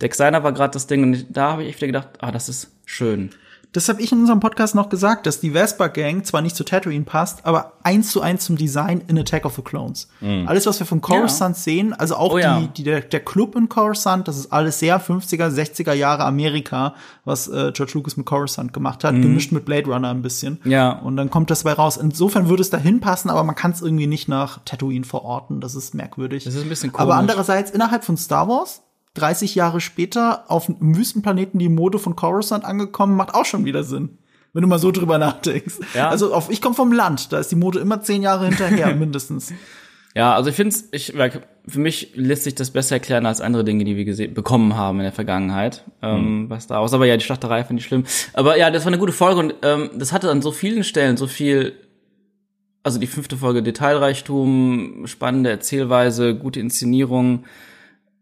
Dex 0.01 0.17
Diner 0.17 0.43
war 0.43 0.53
gerade 0.53 0.73
das 0.73 0.87
Ding 0.87 1.03
und 1.03 1.27
da 1.31 1.53
habe 1.53 1.63
ich 1.63 1.71
echt 1.71 1.79
wieder 1.79 1.89
gedacht, 1.89 2.09
ah, 2.21 2.31
das 2.31 2.49
ist 2.49 2.73
schön. 2.85 3.31
Das 3.73 3.89
habe 3.91 4.01
ich 4.01 4.13
in 4.13 4.21
unserem 4.21 4.41
Podcast 4.41 4.75
noch 4.75 4.89
gesagt, 4.89 5.27
dass 5.27 5.41
die 5.41 5.51
Vespa 5.51 5.89
Gang 5.89 6.25
zwar 6.25 6.41
nicht 6.41 6.57
zu 6.57 6.65
Tatooine 6.65 7.05
passt, 7.05 7.45
aber 7.45 7.75
eins 7.83 8.11
zu 8.11 8.23
eins 8.23 8.45
zum 8.47 8.57
Design 8.57 9.03
in 9.09 9.19
Attack 9.19 9.45
of 9.45 9.57
the 9.57 9.63
Clones. 9.63 10.09
Alles, 10.47 10.65
was 10.67 10.79
wir 10.81 10.87
von 10.87 11.03
Coruscant 11.03 11.55
sehen, 11.57 11.93
also 11.93 12.17
auch 12.17 12.33
Oh 12.33 12.39
ja. 12.39 12.59
die, 12.61 12.69
die, 12.69 12.83
der, 12.83 13.01
der 13.03 13.21
Club 13.21 13.57
in 13.57 13.69
Coruscant, 13.69 14.27
das 14.27 14.39
ist 14.39 14.53
alles 14.53 14.79
sehr 14.79 14.99
50er, 15.01 15.49
60er 15.51 15.93
Jahre 15.93 16.25
Amerika, 16.25 16.95
was 17.27 17.47
äh, 17.49 17.71
George 17.73 17.93
Lucas 17.95 18.17
mit 18.17 18.25
Coruscant 18.25 18.73
gemacht 18.73 19.05
hat, 19.05 19.15
gemischt 19.15 19.53
mit 19.53 19.67
Blade 19.67 19.87
Runner 19.91 20.09
ein 20.11 20.23
bisschen. 20.23 20.61
Mhm. 20.65 20.71
Ja. 20.71 20.93
Und 20.93 21.17
dann 21.17 21.29
kommt 21.29 21.51
das 21.51 21.65
bei 21.65 21.73
raus. 21.75 21.99
Insofern 21.99 22.49
würde 22.49 22.63
es 22.63 22.71
dahin 22.71 23.01
passen, 23.01 23.29
aber 23.29 23.45
man 23.45 23.55
kann 23.55 23.73
es 23.73 23.83
irgendwie 23.83 24.07
nicht 24.07 24.29
nach 24.29 24.61
Tatooine 24.65 25.05
verorten. 25.05 25.61
Das 25.61 25.75
ist 25.75 25.95
merkwürdig. 25.95 26.45
Das 26.45 26.55
ist 26.55 26.63
ein 26.63 26.69
bisschen 26.71 26.91
Aber 26.95 27.05
komisch. 27.05 27.17
andererseits 27.19 27.71
innerhalb 27.71 28.03
von 28.05 28.17
Star 28.17 28.49
Wars 28.49 28.83
30 29.15 29.55
Jahre 29.55 29.81
später 29.81 30.51
auf 30.51 30.69
einem 30.69 30.97
Wüstenplaneten 30.97 31.59
die 31.59 31.69
Mode 31.69 31.99
von 31.99 32.17
Coruscant 32.17 32.65
angekommen, 32.65 33.17
macht 33.17 33.35
auch 33.35 33.45
schon 33.45 33.65
wieder 33.65 33.83
Sinn. 33.83 34.19
Wenn 34.53 34.63
du 34.63 34.69
mal 34.69 34.79
so 34.79 34.91
drüber 34.91 35.19
nachdenkst. 35.19 35.75
Ja. 35.95 36.09
Also 36.09 36.33
auf, 36.33 36.51
ich 36.51 36.63
komme 36.63 36.75
vom 36.75 36.93
Land, 36.93 37.33
da 37.33 37.39
ist 37.39 37.51
die 37.51 37.57
Mode 37.57 37.81
immer 37.81 38.01
zehn 38.01 38.23
Jahre 38.23 38.47
hinterher, 38.47 38.95
mindestens. 38.95 39.53
Ja, 40.15 40.35
also 40.35 40.51
ich 40.51 40.57
finde 40.57 40.75
es, 40.75 40.89
ich, 40.91 41.13
für 41.67 41.79
mich 41.79 42.13
lässt 42.15 42.45
sich 42.45 42.55
das 42.55 42.71
besser 42.71 42.97
erklären 42.97 43.27
als 43.27 43.41
andere 43.41 43.63
Dinge, 43.63 43.85
die 43.85 43.97
wir 43.97 44.05
gesehen, 44.05 44.35
bekommen 44.35 44.77
haben 44.77 44.99
in 44.99 45.05
der 45.05 45.13
Vergangenheit. 45.13 45.85
Ähm, 46.03 46.47
was 46.49 46.67
da 46.67 46.79
aus. 46.79 46.93
Aber 46.93 47.07
ja, 47.07 47.17
die 47.17 47.25
Schlachterei 47.25 47.63
finde 47.63 47.81
ich 47.81 47.87
schlimm. 47.87 48.05
Aber 48.33 48.57
ja, 48.57 48.71
das 48.71 48.85
war 48.85 48.89
eine 48.89 48.99
gute 48.99 49.13
Folge 49.13 49.39
und 49.39 49.55
ähm, 49.63 49.91
das 49.95 50.13
hatte 50.13 50.31
an 50.31 50.43
so 50.43 50.51
vielen 50.51 50.83
Stellen 50.83 51.17
so 51.17 51.27
viel, 51.27 51.75
also 52.83 52.99
die 52.99 53.07
fünfte 53.07 53.37
Folge 53.37 53.63
Detailreichtum, 53.63 55.07
spannende 55.07 55.51
Erzählweise, 55.51 56.35
gute 56.35 56.59
Inszenierung. 56.59 57.45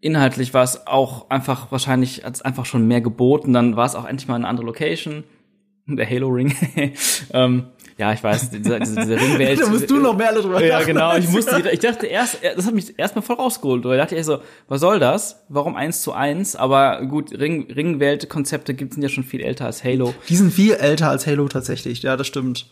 Inhaltlich 0.00 0.54
war 0.54 0.62
es 0.62 0.86
auch 0.86 1.30
einfach 1.30 1.72
wahrscheinlich 1.72 2.24
als 2.24 2.42
einfach 2.42 2.66
schon 2.66 2.86
mehr 2.86 3.00
geboten. 3.00 3.52
Dann 3.52 3.76
war 3.76 3.86
es 3.86 3.94
auch 3.94 4.04
endlich 4.04 4.28
mal 4.28 4.36
eine 4.36 4.48
andere 4.48 4.66
Location. 4.66 5.24
Der 5.86 6.08
Halo 6.08 6.28
Ring. 6.28 6.54
ähm, 7.32 7.66
ja, 7.98 8.12
ich 8.12 8.22
weiß, 8.22 8.50
diese, 8.50 8.78
diese, 8.78 8.96
diese 8.96 9.16
Ringwelt. 9.20 9.60
da 9.62 9.68
musst 9.68 9.88
du 9.88 9.98
noch 9.98 10.14
mehr 10.14 10.32
drüber 10.34 10.62
Ja, 10.62 10.82
genau. 10.82 11.16
Ich 11.16 11.28
musste, 11.30 11.70
ich 11.70 11.80
dachte 11.80 12.06
erst, 12.06 12.38
das 12.42 12.66
hat 12.66 12.74
mich 12.74 12.98
erstmal 12.98 13.22
voll 13.22 13.36
rausgeholt. 13.36 13.84
Weil 13.84 13.94
ich 13.94 14.02
dachte 14.02 14.16
ich 14.16 14.26
so, 14.26 14.40
was 14.68 14.80
soll 14.80 14.98
das? 14.98 15.44
Warum 15.48 15.76
eins 15.76 16.02
zu 16.02 16.12
eins? 16.12 16.56
Aber 16.56 17.06
gut, 17.06 17.32
Ring, 17.32 17.70
Ringwelt-Konzepte 17.70 18.74
gibt 18.74 18.94
sind 18.94 19.02
ja 19.02 19.08
schon 19.08 19.24
viel 19.24 19.40
älter 19.40 19.64
als 19.64 19.82
Halo. 19.82 20.12
Die 20.28 20.36
sind 20.36 20.52
viel 20.52 20.74
älter 20.74 21.08
als 21.08 21.26
Halo 21.26 21.48
tatsächlich, 21.48 22.02
ja, 22.02 22.16
das 22.18 22.26
stimmt. 22.26 22.66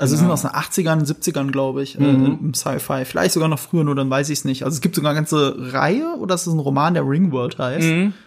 Also 0.00 0.16
Genau. 0.16 0.20
sind 0.28 0.30
aus 0.32 0.42
den 0.42 0.50
80ern, 0.50 1.04
70ern, 1.04 1.50
glaube 1.52 1.82
ich, 1.82 1.98
Mhm. 1.98 2.04
äh, 2.04 2.26
im 2.44 2.54
Sci-Fi. 2.54 3.04
Vielleicht 3.04 3.32
sogar 3.32 3.48
noch 3.48 3.58
früher, 3.58 3.84
nur 3.84 3.94
dann 3.94 4.08
weiß 4.10 4.30
ich 4.30 4.38
es 4.40 4.44
nicht. 4.44 4.64
Also 4.64 4.74
es 4.74 4.80
gibt 4.80 4.94
sogar 4.96 5.10
eine 5.10 5.18
ganze 5.18 5.54
Reihe, 5.72 6.16
oder 6.18 6.34
ist 6.34 6.46
es 6.46 6.52
ein 6.52 6.58
Roman, 6.58 6.94
der 6.94 7.06
Ringworld 7.06 7.58
heißt? 7.58 7.86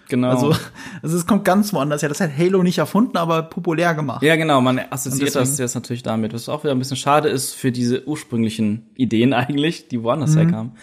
Genau. 0.10 0.30
Also, 0.30 0.54
also 1.02 1.18
es 1.18 1.26
kommt 1.26 1.44
ganz 1.46 1.74
woanders 1.74 2.02
her. 2.02 2.10
Das 2.10 2.22
hat 2.22 2.30
Halo 2.38 2.62
nicht 2.64 2.78
erfunden, 2.78 3.18
aber 3.18 3.42
populär 3.44 3.94
gemacht. 3.96 4.22
ja, 4.22 4.36
genau. 4.36 4.62
Man 4.62 4.80
assoziiert 4.90 5.36
das 5.36 5.58
jetzt 5.58 5.74
natürlich 5.76 6.04
damit, 6.04 6.34
was 6.34 6.48
auch 6.50 6.64
wieder 6.64 6.74
ein 6.74 6.80
bisschen 6.80 6.98
schade 6.98 7.30
ist 7.30 7.54
für 7.56 7.72
diese 7.72 8.08
ursprünglichen 8.08 8.84
Ideen 8.96 9.34
eigentlich, 9.34 9.88
die 9.88 10.04
woanders 10.04 10.36
herkamen. 10.36 10.74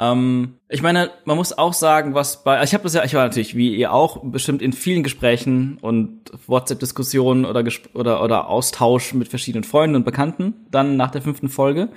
Ähm, 0.00 0.54
ich 0.70 0.80
meine, 0.80 1.10
man 1.26 1.36
muss 1.36 1.56
auch 1.56 1.74
sagen, 1.74 2.14
was 2.14 2.42
bei, 2.42 2.62
ich 2.62 2.72
habe 2.72 2.84
das 2.84 2.94
ja, 2.94 3.04
ich 3.04 3.12
war 3.12 3.24
natürlich 3.24 3.54
wie 3.54 3.76
ihr 3.76 3.92
auch 3.92 4.22
bestimmt 4.24 4.62
in 4.62 4.72
vielen 4.72 5.02
Gesprächen 5.02 5.76
und 5.82 6.32
WhatsApp-Diskussionen 6.46 7.44
oder, 7.44 7.62
oder 7.92 8.24
oder 8.24 8.48
Austausch 8.48 9.12
mit 9.12 9.28
verschiedenen 9.28 9.62
Freunden 9.62 9.96
und 9.96 10.04
Bekannten 10.04 10.54
dann 10.70 10.96
nach 10.96 11.10
der 11.10 11.20
fünften 11.20 11.50
Folge 11.50 11.90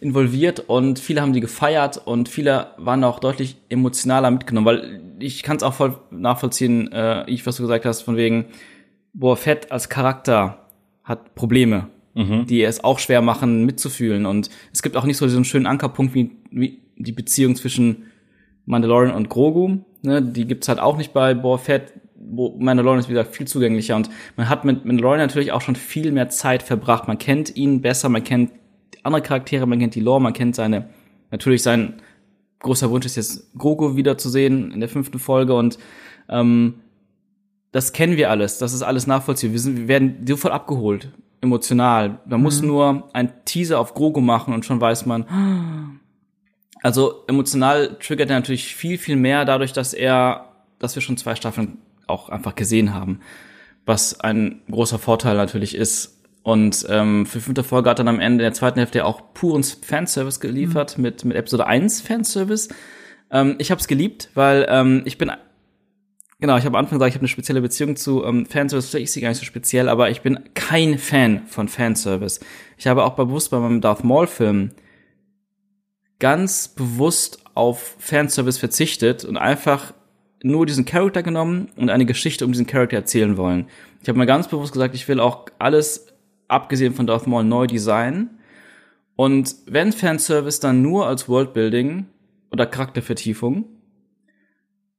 involviert 0.00 0.60
und 0.60 0.98
viele 0.98 1.20
haben 1.20 1.34
die 1.34 1.40
gefeiert 1.40 2.00
und 2.02 2.30
viele 2.30 2.68
waren 2.78 3.04
auch 3.04 3.20
deutlich 3.20 3.58
emotionaler 3.68 4.30
mitgenommen, 4.30 4.66
weil 4.66 5.02
ich 5.18 5.42
kann 5.42 5.58
es 5.58 5.62
auch 5.62 5.74
voll 5.74 5.98
nachvollziehen, 6.10 6.90
äh, 6.92 7.28
ich 7.28 7.46
was 7.46 7.56
du 7.56 7.62
gesagt 7.62 7.84
hast 7.84 8.02
von 8.02 8.16
wegen 8.16 8.46
Boah 9.12 9.36
Fett 9.36 9.70
als 9.70 9.90
Charakter 9.90 10.68
hat 11.04 11.34
Probleme 11.34 11.88
mhm. 12.14 12.46
die 12.46 12.62
es 12.62 12.82
auch 12.84 12.98
schwer 12.98 13.22
machen, 13.22 13.64
mitzufühlen. 13.64 14.26
Und 14.26 14.50
es 14.72 14.82
gibt 14.82 14.96
auch 14.96 15.04
nicht 15.04 15.16
so 15.16 15.26
diesen 15.26 15.44
schönen 15.44 15.66
Ankerpunkt 15.66 16.14
wie, 16.14 16.30
wie 16.50 16.78
die 17.02 17.12
Beziehung 17.12 17.56
zwischen 17.56 18.06
Mandalorian 18.66 19.14
und 19.14 19.28
Grogu. 19.28 19.78
Ne? 20.02 20.22
Die 20.22 20.46
gibt's 20.46 20.68
halt 20.68 20.78
auch 20.78 20.96
nicht 20.96 21.12
bei 21.12 21.34
Boa 21.34 21.58
Fett. 21.58 21.92
Wo 22.22 22.56
Mandalorian 22.58 23.00
ist, 23.00 23.08
wie 23.08 23.14
gesagt, 23.14 23.34
viel 23.34 23.46
zugänglicher. 23.46 23.96
Und 23.96 24.10
man 24.36 24.48
hat 24.48 24.64
mit 24.64 24.84
Mandalorian 24.84 25.26
natürlich 25.26 25.52
auch 25.52 25.62
schon 25.62 25.76
viel 25.76 26.12
mehr 26.12 26.28
Zeit 26.28 26.62
verbracht. 26.62 27.08
Man 27.08 27.18
kennt 27.18 27.56
ihn 27.56 27.80
besser, 27.80 28.08
man 28.08 28.22
kennt 28.22 28.52
andere 29.02 29.22
Charaktere, 29.22 29.66
man 29.66 29.78
kennt 29.78 29.94
die 29.94 30.00
Lore, 30.00 30.20
man 30.20 30.34
kennt 30.34 30.54
seine, 30.54 30.90
natürlich 31.30 31.62
sein 31.62 31.94
großer 32.58 32.90
Wunsch 32.90 33.06
ist 33.06 33.16
jetzt 33.16 33.56
Grogu 33.56 33.96
wiederzusehen 33.96 34.70
in 34.70 34.80
der 34.80 34.88
fünften 34.90 35.18
Folge 35.18 35.54
und 35.54 35.78
ähm, 36.28 36.74
das 37.72 37.92
kennen 37.92 38.18
wir 38.18 38.30
alles, 38.30 38.58
das 38.58 38.74
ist 38.74 38.82
alles 38.82 39.06
nachvollziehbar. 39.06 39.52
Wir, 39.52 39.60
sind, 39.60 39.76
wir 39.78 39.88
werden 39.88 40.26
sofort 40.26 40.52
abgeholt 40.52 41.10
emotional. 41.40 42.20
Man 42.26 42.40
mhm. 42.40 42.44
muss 42.44 42.62
nur 42.62 43.08
ein 43.12 43.32
Teaser 43.44 43.80
auf 43.80 43.94
Grogu 43.94 44.20
machen 44.20 44.54
und 44.54 44.64
schon 44.64 44.80
weiß 44.80 45.06
man. 45.06 45.99
Also 46.82 47.24
emotional 47.26 47.96
triggert 47.98 48.30
er 48.30 48.36
natürlich 48.36 48.74
viel, 48.74 48.98
viel 48.98 49.16
mehr 49.16 49.44
dadurch, 49.44 49.72
dass 49.72 49.92
er, 49.92 50.52
dass 50.78 50.94
wir 50.94 51.02
schon 51.02 51.16
zwei 51.16 51.34
Staffeln 51.34 51.78
auch 52.06 52.28
einfach 52.28 52.54
gesehen 52.54 52.94
haben. 52.94 53.20
Was 53.86 54.20
ein 54.20 54.62
großer 54.70 54.98
Vorteil 54.98 55.36
natürlich 55.36 55.74
ist. 55.74 56.16
Und 56.42 56.86
ähm, 56.88 57.26
für 57.26 57.40
fünfte 57.40 57.64
Folge 57.64 57.90
hat 57.90 57.98
dann 57.98 58.08
am 58.08 58.20
Ende 58.20 58.42
der 58.42 58.54
zweiten 58.54 58.78
Hälfte 58.78 59.04
auch 59.04 59.34
puren 59.34 59.62
Fanservice 59.62 60.40
geliefert 60.40 60.96
mhm. 60.96 61.02
mit, 61.02 61.24
mit 61.24 61.36
Episode 61.36 61.66
1 61.66 62.00
Fanservice. 62.00 62.68
Ähm, 63.30 63.56
ich 63.58 63.70
habe 63.70 63.80
es 63.80 63.88
geliebt, 63.88 64.30
weil 64.34 64.66
ähm, 64.68 65.02
ich 65.04 65.18
bin 65.18 65.30
Genau, 66.40 66.56
ich 66.56 66.64
habe 66.64 66.78
am 66.78 66.84
Anfang 66.84 66.98
gesagt, 66.98 67.10
ich 67.10 67.16
habe 67.16 67.24
eine 67.24 67.28
spezielle 67.28 67.60
Beziehung 67.60 67.96
zu 67.96 68.24
ähm, 68.24 68.46
Fanservice. 68.46 68.94
Ich 68.94 69.12
sie 69.12 69.20
gar 69.20 69.28
nicht 69.28 69.38
so 69.38 69.44
speziell, 69.44 69.90
aber 69.90 70.08
ich 70.08 70.22
bin 70.22 70.40
kein 70.54 70.96
Fan 70.96 71.42
von 71.46 71.68
Fanservice. 71.68 72.40
Ich 72.78 72.86
habe 72.86 73.04
auch 73.04 73.14
bewusst 73.14 73.50
bei 73.50 73.58
meinem 73.58 73.82
Darth 73.82 74.04
Maul-Film 74.04 74.70
ganz 76.20 76.68
bewusst 76.68 77.42
auf 77.54 77.96
Fanservice 77.98 78.58
verzichtet 78.58 79.24
und 79.24 79.36
einfach 79.36 79.92
nur 80.42 80.64
diesen 80.64 80.84
Charakter 80.84 81.22
genommen 81.22 81.68
und 81.76 81.90
eine 81.90 82.06
Geschichte 82.06 82.44
um 82.44 82.52
diesen 82.52 82.66
Charakter 82.66 82.96
erzählen 82.96 83.36
wollen. 83.36 83.66
Ich 84.02 84.08
habe 84.08 84.18
mir 84.18 84.26
ganz 84.26 84.48
bewusst 84.48 84.72
gesagt, 84.72 84.94
ich 84.94 85.08
will 85.08 85.20
auch 85.20 85.46
alles, 85.58 86.06
abgesehen 86.48 86.94
von 86.94 87.06
Darth 87.06 87.26
Maul, 87.26 87.44
neu 87.44 87.66
designen. 87.66 88.38
Und 89.16 89.54
wenn 89.66 89.92
Fanservice, 89.92 90.60
dann 90.60 90.80
nur 90.80 91.06
als 91.06 91.28
Worldbuilding 91.28 92.06
oder 92.50 92.66
Charaktervertiefung. 92.66 93.64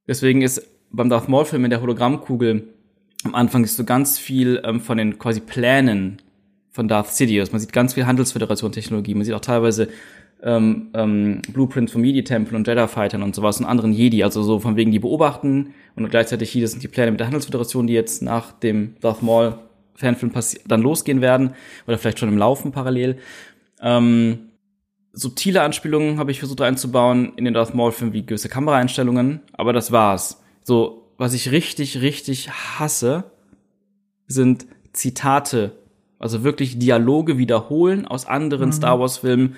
Deswegen 0.06 0.42
ist 0.42 0.68
beim 0.90 1.08
Darth 1.08 1.28
Maul-Film 1.28 1.64
in 1.64 1.70
der 1.70 1.80
Hologrammkugel 1.80 2.68
am 3.24 3.34
Anfang 3.34 3.64
ist 3.64 3.76
so 3.76 3.84
ganz 3.84 4.18
viel 4.18 4.60
ähm, 4.64 4.80
von 4.80 4.98
den 4.98 5.18
quasi 5.18 5.40
Plänen 5.40 6.20
von 6.70 6.88
Darth 6.88 7.08
Sidious. 7.08 7.52
Man 7.52 7.60
sieht 7.60 7.72
ganz 7.72 7.94
viel 7.94 8.06
Handelsföderation-Technologie. 8.06 9.14
Man 9.14 9.24
sieht 9.24 9.34
auch 9.34 9.40
teilweise 9.40 9.88
ähm, 10.42 10.88
ähm, 10.94 11.42
Blueprints 11.52 11.92
von 11.92 12.00
Midi-Tempeln 12.00 12.56
und 12.56 12.66
Jedi-Fightern 12.66 13.22
und 13.22 13.34
sowas 13.34 13.60
und 13.60 13.66
anderen 13.66 13.92
Jedi. 13.92 14.24
Also 14.24 14.42
so 14.42 14.58
von 14.58 14.76
wegen 14.76 14.90
die 14.90 14.98
beobachten 14.98 15.74
und 15.94 16.08
gleichzeitig 16.10 16.50
hier, 16.50 16.62
das 16.62 16.72
sind 16.72 16.82
die 16.82 16.88
Pläne 16.88 17.10
mit 17.10 17.20
der 17.20 17.26
Handelsföderation, 17.26 17.86
die 17.86 17.94
jetzt 17.94 18.22
nach 18.22 18.52
dem 18.52 18.94
Darth 19.00 19.22
Maul 19.22 19.54
Fanfilm 19.94 20.32
dann 20.66 20.82
losgehen 20.82 21.20
werden 21.20 21.54
oder 21.86 21.98
vielleicht 21.98 22.18
schon 22.18 22.28
im 22.28 22.38
Laufen 22.38 22.72
parallel. 22.72 23.18
Ähm, 23.80 24.50
subtile 25.12 25.62
Anspielungen 25.62 26.18
habe 26.18 26.30
ich 26.30 26.38
versucht 26.38 26.60
einzubauen 26.60 27.32
in 27.36 27.44
den 27.44 27.54
Darth 27.54 27.74
Maul 27.74 27.92
Film 27.92 28.12
wie 28.12 28.24
gewisse 28.24 28.48
Kameraeinstellungen, 28.48 29.40
aber 29.52 29.72
das 29.72 29.92
war's. 29.92 30.42
So, 30.64 31.10
was 31.18 31.34
ich 31.34 31.52
richtig, 31.52 32.00
richtig 32.00 32.50
hasse, 32.50 33.24
sind 34.26 34.66
Zitate. 34.92 35.72
Also 36.18 36.44
wirklich 36.44 36.78
Dialoge 36.78 37.36
wiederholen 37.38 38.06
aus 38.06 38.26
anderen 38.26 38.68
mhm. 38.68 38.72
Star 38.72 38.98
Wars-Filmen, 38.98 39.56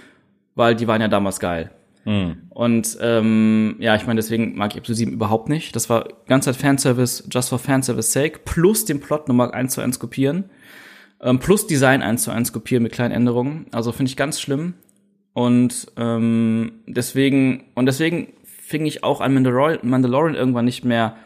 weil 0.54 0.74
die 0.74 0.86
waren 0.86 1.00
ja 1.00 1.08
damals 1.08 1.40
geil. 1.40 1.70
Mhm. 2.04 2.36
Und 2.50 2.98
ähm, 3.00 3.76
ja, 3.78 3.96
ich 3.96 4.06
meine, 4.06 4.18
deswegen 4.18 4.56
mag 4.56 4.72
ich 4.72 4.78
Episode 4.78 4.96
7 4.96 5.12
überhaupt 5.12 5.48
nicht. 5.48 5.74
Das 5.74 5.88
war 5.88 6.08
ganz 6.26 6.46
halt 6.46 6.56
Fanservice, 6.56 7.24
just 7.30 7.48
for 7.48 7.58
Fanservice 7.58 8.12
sake, 8.12 8.40
plus 8.44 8.84
den 8.84 9.00
Plot 9.00 9.28
nochmal 9.28 9.52
eins 9.52 9.74
zu 9.74 9.80
eins 9.80 9.98
kopieren, 9.98 10.44
ähm, 11.20 11.38
plus 11.38 11.66
Design 11.66 12.02
eins 12.02 12.24
zu 12.24 12.30
eins 12.30 12.52
kopieren 12.52 12.82
mit 12.82 12.92
kleinen 12.92 13.14
Änderungen. 13.14 13.66
Also 13.72 13.92
finde 13.92 14.10
ich 14.10 14.16
ganz 14.16 14.40
schlimm. 14.40 14.74
Und 15.32 15.88
ähm, 15.96 16.72
deswegen, 16.86 17.64
und 17.74 17.86
deswegen 17.86 18.28
fing 18.44 18.86
ich 18.86 19.02
auch 19.02 19.20
an, 19.20 19.34
Mandalorian 19.34 20.34
irgendwann 20.34 20.64
nicht 20.64 20.84
mehr 20.84 21.16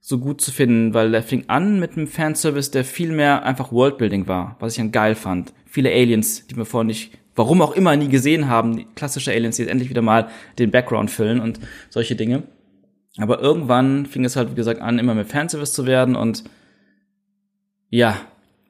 so 0.00 0.18
gut 0.18 0.40
zu 0.40 0.52
finden, 0.52 0.94
weil 0.94 1.12
er 1.14 1.22
fing 1.22 1.44
an 1.48 1.80
mit 1.80 1.96
einem 1.96 2.06
Fanservice, 2.06 2.70
der 2.70 2.84
viel 2.84 3.12
mehr 3.12 3.44
einfach 3.44 3.72
Worldbuilding 3.72 4.28
war, 4.28 4.56
was 4.60 4.72
ich 4.72 4.78
dann 4.78 4.92
geil 4.92 5.14
fand. 5.14 5.52
Viele 5.64 5.90
Aliens, 5.90 6.46
die 6.46 6.56
wir 6.56 6.64
vorher 6.64 6.86
nicht, 6.86 7.18
warum 7.36 7.62
auch 7.62 7.72
immer, 7.72 7.94
nie 7.96 8.08
gesehen 8.08 8.48
haben, 8.48 8.76
die 8.76 8.86
klassische 8.96 9.30
Aliens, 9.30 9.56
die 9.56 9.62
jetzt 9.62 9.70
endlich 9.70 9.90
wieder 9.90 10.02
mal 10.02 10.28
den 10.58 10.70
Background 10.70 11.10
füllen 11.10 11.40
und 11.40 11.60
solche 11.90 12.16
Dinge. 12.16 12.42
Aber 13.18 13.40
irgendwann 13.40 14.06
fing 14.06 14.24
es 14.24 14.36
halt, 14.36 14.50
wie 14.50 14.54
gesagt, 14.56 14.80
an, 14.80 14.98
immer 14.98 15.14
mehr 15.14 15.24
Fanservice 15.24 15.72
zu 15.72 15.86
werden 15.86 16.16
und 16.16 16.44
ja, 17.88 18.16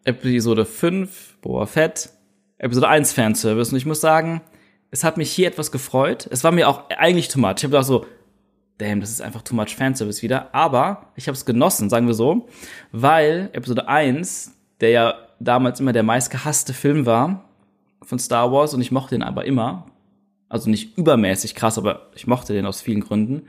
Episode 0.04 0.64
5, 0.64 1.38
Boa 1.40 1.66
Fett, 1.66 2.10
Episode 2.58 2.88
1 2.88 3.12
Fanservice. 3.12 3.72
Und 3.72 3.78
ich 3.78 3.86
muss 3.86 4.00
sagen, 4.00 4.42
es 4.90 5.02
hat 5.02 5.16
mich 5.16 5.32
hier 5.32 5.48
etwas 5.48 5.72
gefreut. 5.72 6.28
Es 6.30 6.44
war 6.44 6.52
mir 6.52 6.68
auch 6.68 6.90
eigentlich 6.90 7.28
too 7.28 7.40
much. 7.40 7.54
Ich 7.56 7.64
habe 7.64 7.72
gedacht 7.72 7.86
so, 7.86 8.06
damn, 8.78 9.00
das 9.00 9.10
ist 9.10 9.20
einfach 9.20 9.42
too 9.42 9.54
much 9.54 9.74
Fanservice 9.74 10.22
wieder. 10.22 10.54
Aber 10.54 11.12
ich 11.16 11.26
habe 11.26 11.34
es 11.34 11.44
genossen, 11.44 11.90
sagen 11.90 12.06
wir 12.06 12.14
so, 12.14 12.46
weil 12.92 13.50
Episode 13.52 13.88
1, 13.88 14.54
der 14.80 14.90
ja 14.90 15.14
damals 15.40 15.80
immer 15.80 15.92
der 15.92 16.02
meistgehasste 16.02 16.72
Film 16.72 17.04
war 17.04 17.45
von 18.02 18.18
Star 18.18 18.52
Wars 18.52 18.74
und 18.74 18.80
ich 18.80 18.92
mochte 18.92 19.14
den 19.14 19.22
aber 19.22 19.44
immer. 19.44 19.86
Also 20.48 20.70
nicht 20.70 20.96
übermäßig 20.96 21.54
krass, 21.54 21.76
aber 21.78 22.10
ich 22.14 22.26
mochte 22.26 22.52
den 22.52 22.66
aus 22.66 22.80
vielen 22.80 23.00
Gründen. 23.00 23.42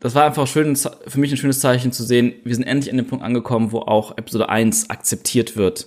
Das 0.00 0.14
war 0.14 0.24
einfach 0.24 0.46
schön, 0.46 0.74
für 0.74 1.20
mich 1.20 1.30
ein 1.30 1.36
schönes 1.36 1.60
Zeichen 1.60 1.92
zu 1.92 2.02
sehen, 2.02 2.32
wir 2.44 2.54
sind 2.54 2.64
endlich 2.64 2.90
an 2.90 2.96
dem 2.96 3.06
Punkt 3.06 3.24
angekommen, 3.24 3.70
wo 3.70 3.80
auch 3.80 4.16
Episode 4.18 4.48
1 4.48 4.90
akzeptiert 4.90 5.56
wird 5.56 5.86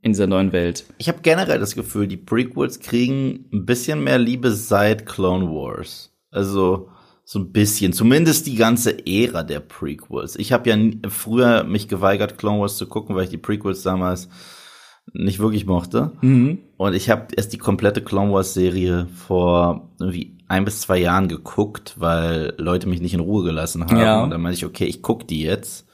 in 0.00 0.12
dieser 0.12 0.26
neuen 0.26 0.52
Welt. 0.52 0.84
Ich 0.98 1.08
habe 1.08 1.18
generell 1.22 1.58
das 1.58 1.74
Gefühl, 1.74 2.06
die 2.06 2.16
Prequels 2.16 2.80
kriegen 2.80 3.50
ein 3.52 3.66
bisschen 3.66 4.02
mehr 4.02 4.18
Liebe 4.18 4.52
seit 4.52 5.06
Clone 5.06 5.48
Wars. 5.48 6.12
Also 6.30 6.88
so 7.24 7.38
ein 7.38 7.52
bisschen, 7.52 7.92
zumindest 7.92 8.46
die 8.46 8.56
ganze 8.56 9.06
Ära 9.06 9.42
der 9.42 9.60
Prequels. 9.60 10.36
Ich 10.36 10.52
habe 10.52 10.70
ja 10.70 10.76
früher 11.08 11.64
mich 11.64 11.88
geweigert, 11.88 12.38
Clone 12.38 12.60
Wars 12.60 12.76
zu 12.76 12.86
gucken, 12.86 13.14
weil 13.14 13.24
ich 13.24 13.30
die 13.30 13.38
Prequels 13.38 13.82
damals 13.82 14.28
nicht 15.12 15.40
wirklich 15.40 15.66
mochte. 15.66 16.12
Mhm. 16.20 16.58
Und 16.76 16.94
ich 16.94 17.10
habe 17.10 17.28
erst 17.36 17.52
die 17.52 17.58
komplette 17.58 18.02
Clone 18.02 18.32
Wars 18.32 18.54
Serie 18.54 19.06
vor 19.14 19.90
irgendwie 20.00 20.38
ein 20.48 20.64
bis 20.64 20.80
zwei 20.80 20.98
Jahren 20.98 21.28
geguckt, 21.28 21.94
weil 21.98 22.54
Leute 22.58 22.88
mich 22.88 23.00
nicht 23.00 23.14
in 23.14 23.20
Ruhe 23.20 23.44
gelassen 23.44 23.84
haben. 23.84 23.98
Ja. 23.98 24.22
Und 24.22 24.30
dann 24.30 24.40
meinte 24.40 24.58
ich, 24.58 24.66
okay, 24.66 24.84
ich 24.84 25.02
guck 25.02 25.26
die 25.26 25.42
jetzt. 25.42 25.86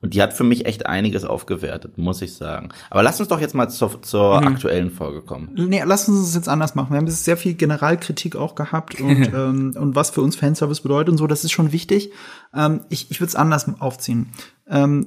Und 0.00 0.14
die 0.14 0.22
hat 0.22 0.32
für 0.32 0.42
mich 0.42 0.66
echt 0.66 0.86
einiges 0.86 1.24
aufgewertet, 1.24 1.96
muss 1.96 2.22
ich 2.22 2.34
sagen. 2.34 2.70
Aber 2.90 3.04
lass 3.04 3.20
uns 3.20 3.28
doch 3.28 3.40
jetzt 3.40 3.54
mal 3.54 3.68
zur, 3.68 4.02
zur 4.02 4.40
mhm. 4.40 4.48
aktuellen 4.48 4.90
Folge 4.90 5.22
kommen. 5.22 5.50
Nee, 5.54 5.80
lass 5.84 6.08
uns 6.08 6.18
es 6.18 6.34
jetzt 6.34 6.48
anders 6.48 6.74
machen. 6.74 6.90
Wir 6.90 6.96
haben 6.96 7.06
jetzt 7.06 7.24
sehr 7.24 7.36
viel 7.36 7.54
Generalkritik 7.54 8.34
auch 8.34 8.56
gehabt 8.56 9.00
und, 9.00 9.26
ähm, 9.34 9.74
und 9.78 9.94
was 9.94 10.10
für 10.10 10.20
uns 10.20 10.34
Fanservice 10.34 10.82
bedeutet 10.82 11.10
und 11.10 11.18
so, 11.18 11.28
das 11.28 11.44
ist 11.44 11.52
schon 11.52 11.70
wichtig. 11.70 12.10
Ähm, 12.52 12.80
ich 12.88 13.12
ich 13.12 13.20
würde 13.20 13.28
es 13.28 13.36
anders 13.36 13.68
aufziehen. 13.78 14.32
Ähm, 14.68 15.04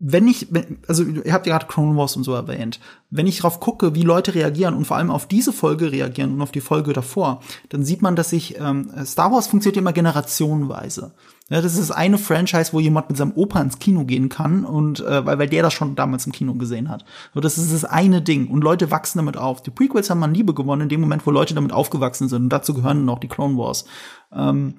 wenn 0.00 0.28
ich, 0.28 0.46
also 0.86 1.02
ihr 1.02 1.32
habt 1.32 1.46
ja 1.46 1.58
gerade 1.58 1.66
Clone 1.66 1.96
Wars 1.96 2.14
und 2.16 2.22
so 2.22 2.32
erwähnt, 2.32 2.78
wenn 3.10 3.26
ich 3.26 3.38
drauf 3.38 3.58
gucke, 3.58 3.96
wie 3.96 4.02
Leute 4.02 4.34
reagieren 4.34 4.74
und 4.74 4.84
vor 4.84 4.96
allem 4.96 5.10
auf 5.10 5.26
diese 5.26 5.52
Folge 5.52 5.90
reagieren 5.90 6.34
und 6.34 6.40
auf 6.40 6.52
die 6.52 6.60
Folge 6.60 6.92
davor, 6.92 7.40
dann 7.68 7.84
sieht 7.84 8.00
man, 8.00 8.14
dass 8.14 8.30
sich 8.30 8.60
ähm, 8.60 8.90
Star 9.04 9.32
Wars 9.32 9.48
funktioniert 9.48 9.78
immer 9.78 9.92
generationenweise. 9.92 11.12
Ja, 11.50 11.62
das 11.62 11.76
ist 11.76 11.90
eine 11.90 12.18
Franchise, 12.18 12.72
wo 12.72 12.78
jemand 12.78 13.08
mit 13.08 13.16
seinem 13.16 13.32
Opa 13.32 13.60
ins 13.60 13.78
Kino 13.78 14.04
gehen 14.04 14.28
kann 14.28 14.64
und 14.64 15.00
äh, 15.00 15.24
weil, 15.26 15.38
weil 15.38 15.48
der 15.48 15.62
das 15.62 15.72
schon 15.72 15.96
damals 15.96 16.26
im 16.26 16.32
Kino 16.32 16.54
gesehen 16.54 16.90
hat. 16.90 17.04
So, 17.34 17.40
das 17.40 17.58
ist 17.58 17.72
das 17.72 17.84
eine 17.84 18.22
Ding 18.22 18.48
und 18.48 18.62
Leute 18.62 18.90
wachsen 18.92 19.18
damit 19.18 19.36
auf. 19.36 19.62
Die 19.62 19.70
Prequels 19.70 20.10
haben 20.10 20.20
man 20.20 20.34
Liebe 20.34 20.54
gewonnen 20.54 20.82
in 20.82 20.88
dem 20.90 21.00
Moment, 21.00 21.26
wo 21.26 21.30
Leute 21.32 21.54
damit 21.54 21.72
aufgewachsen 21.72 22.28
sind 22.28 22.42
und 22.42 22.48
dazu 22.50 22.74
gehören 22.74 23.04
noch 23.04 23.18
die 23.18 23.28
Clone 23.28 23.56
Wars. 23.56 23.86
Ähm, 24.32 24.74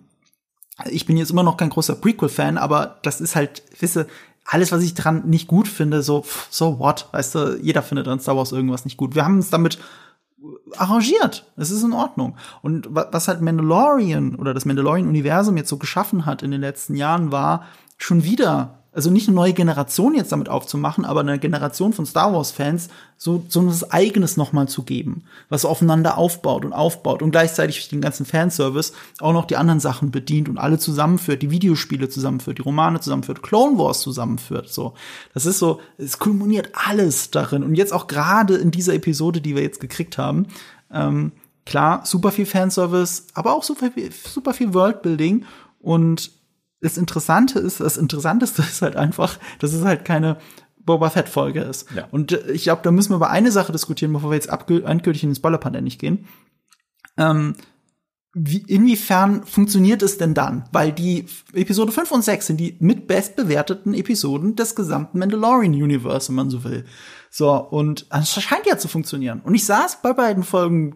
ich 0.85 1.05
bin 1.05 1.17
jetzt 1.17 1.31
immer 1.31 1.43
noch 1.43 1.57
kein 1.57 1.69
großer 1.69 1.95
Prequel-Fan, 1.95 2.57
aber 2.57 2.99
das 3.01 3.19
ist 3.19 3.35
halt, 3.35 3.63
wisse, 3.79 4.07
alles, 4.51 4.71
was 4.71 4.81
ich 4.81 4.95
dran 4.95 5.29
nicht 5.29 5.47
gut 5.47 5.67
finde, 5.67 6.01
so, 6.01 6.25
so 6.49 6.79
what, 6.79 7.07
weißt 7.11 7.35
du, 7.35 7.59
jeder 7.61 7.83
findet 7.83 8.07
an 8.07 8.19
Star 8.19 8.35
Wars 8.35 8.51
irgendwas 8.51 8.83
nicht 8.83 8.97
gut. 8.97 9.13
Wir 9.13 9.23
haben 9.23 9.37
es 9.37 9.51
damit 9.51 9.77
arrangiert. 10.75 11.45
Es 11.55 11.69
ist 11.69 11.83
in 11.83 11.93
Ordnung. 11.93 12.35
Und 12.61 12.87
was 12.89 13.27
halt 13.27 13.41
Mandalorian 13.41 14.35
oder 14.35 14.53
das 14.55 14.65
Mandalorian-Universum 14.65 15.55
jetzt 15.57 15.69
so 15.69 15.77
geschaffen 15.77 16.25
hat 16.25 16.41
in 16.41 16.49
den 16.49 16.61
letzten 16.61 16.95
Jahren, 16.95 17.31
war 17.31 17.65
schon 17.97 18.23
wieder 18.23 18.78
also 18.91 19.11
nicht 19.11 19.27
eine 19.27 19.35
neue 19.35 19.53
Generation 19.53 20.15
jetzt 20.15 20.31
damit 20.31 20.49
aufzumachen, 20.49 21.05
aber 21.05 21.19
eine 21.19 21.37
Generation 21.37 21.93
von 21.93 22.05
Star 22.05 22.33
Wars 22.33 22.51
Fans 22.51 22.89
so 23.17 23.43
so 23.47 23.61
etwas 23.61 23.91
eigenes 23.91 24.35
nochmal 24.35 24.67
zu 24.67 24.83
geben, 24.83 25.23
was 25.49 25.65
aufeinander 25.65 26.17
aufbaut 26.17 26.65
und 26.65 26.73
aufbaut 26.73 27.21
und 27.21 27.31
gleichzeitig 27.31 27.87
den 27.89 28.01
ganzen 28.01 28.25
Fanservice 28.25 28.93
auch 29.19 29.33
noch 29.33 29.45
die 29.45 29.57
anderen 29.57 29.79
Sachen 29.79 30.09
bedient 30.09 30.49
und 30.49 30.57
alle 30.57 30.79
zusammenführt, 30.79 31.41
die 31.41 31.51
Videospiele 31.51 32.09
zusammenführt, 32.09 32.57
die 32.57 32.63
Romane 32.63 32.99
zusammenführt, 32.99 33.43
Clone 33.43 33.77
Wars 33.77 34.01
zusammenführt, 34.01 34.69
so. 34.69 34.93
Das 35.33 35.45
ist 35.45 35.59
so, 35.59 35.81
es 35.97 36.17
kulminiert 36.17 36.71
alles 36.73 37.29
darin 37.29 37.63
und 37.63 37.75
jetzt 37.75 37.93
auch 37.93 38.07
gerade 38.07 38.55
in 38.55 38.71
dieser 38.71 38.93
Episode, 38.95 39.41
die 39.41 39.55
wir 39.55 39.61
jetzt 39.61 39.79
gekriegt 39.79 40.17
haben, 40.17 40.47
ähm, 40.91 41.31
klar, 41.65 42.05
super 42.05 42.31
viel 42.31 42.47
Fanservice, 42.47 43.27
aber 43.35 43.53
auch 43.53 43.63
super 43.63 43.91
viel, 43.91 44.11
super 44.11 44.53
viel 44.53 44.73
Worldbuilding 44.73 45.45
und 45.79 46.31
das 46.81 46.97
Interessante 46.97 47.59
ist, 47.59 47.79
das 47.79 47.97
Interessanteste 47.97 48.61
ist 48.69 48.81
halt 48.81 48.95
einfach, 48.95 49.37
dass 49.59 49.73
es 49.73 49.83
halt 49.83 50.05
keine 50.05 50.37
Boba 50.77 51.09
Fett 51.09 51.29
Folge 51.29 51.61
ist. 51.61 51.87
Ja. 51.95 52.07
Und 52.11 52.31
äh, 52.31 52.51
ich 52.51 52.63
glaube, 52.63 52.81
da 52.83 52.91
müssen 52.91 53.11
wir 53.11 53.17
über 53.17 53.29
eine 53.29 53.51
Sache 53.51 53.71
diskutieren, 53.71 54.13
bevor 54.13 54.31
wir 54.31 54.35
jetzt 54.35 54.49
endgültig 54.49 55.23
in 55.23 55.29
den 55.29 55.35
Spoiler-Part 55.35 55.75
endlich 55.75 55.99
gehen. 55.99 56.25
Ähm, 57.17 57.55
wie, 58.33 58.63
inwiefern 58.67 59.43
funktioniert 59.43 60.03
es 60.03 60.17
denn 60.17 60.33
dann? 60.33 60.65
Weil 60.71 60.91
die 60.91 61.25
Episode 61.53 61.91
5 61.91 62.11
und 62.11 62.23
6 62.23 62.47
sind 62.47 62.57
die 62.57 62.77
mit 62.79 63.07
bestbewerteten 63.07 63.93
Episoden 63.93 64.55
des 64.55 64.75
gesamten 64.75 65.19
Mandalorian 65.19 65.73
Universe, 65.73 66.29
wenn 66.29 66.35
man 66.35 66.49
so 66.49 66.63
will. 66.63 66.85
So, 67.31 67.53
und 67.55 68.05
es 68.11 68.31
scheint 68.41 68.67
ja 68.67 68.77
zu 68.77 68.87
funktionieren. 68.87 69.41
Und 69.41 69.55
ich 69.55 69.65
saß 69.65 70.01
bei 70.01 70.13
beiden 70.13 70.43
Folgen 70.43 70.95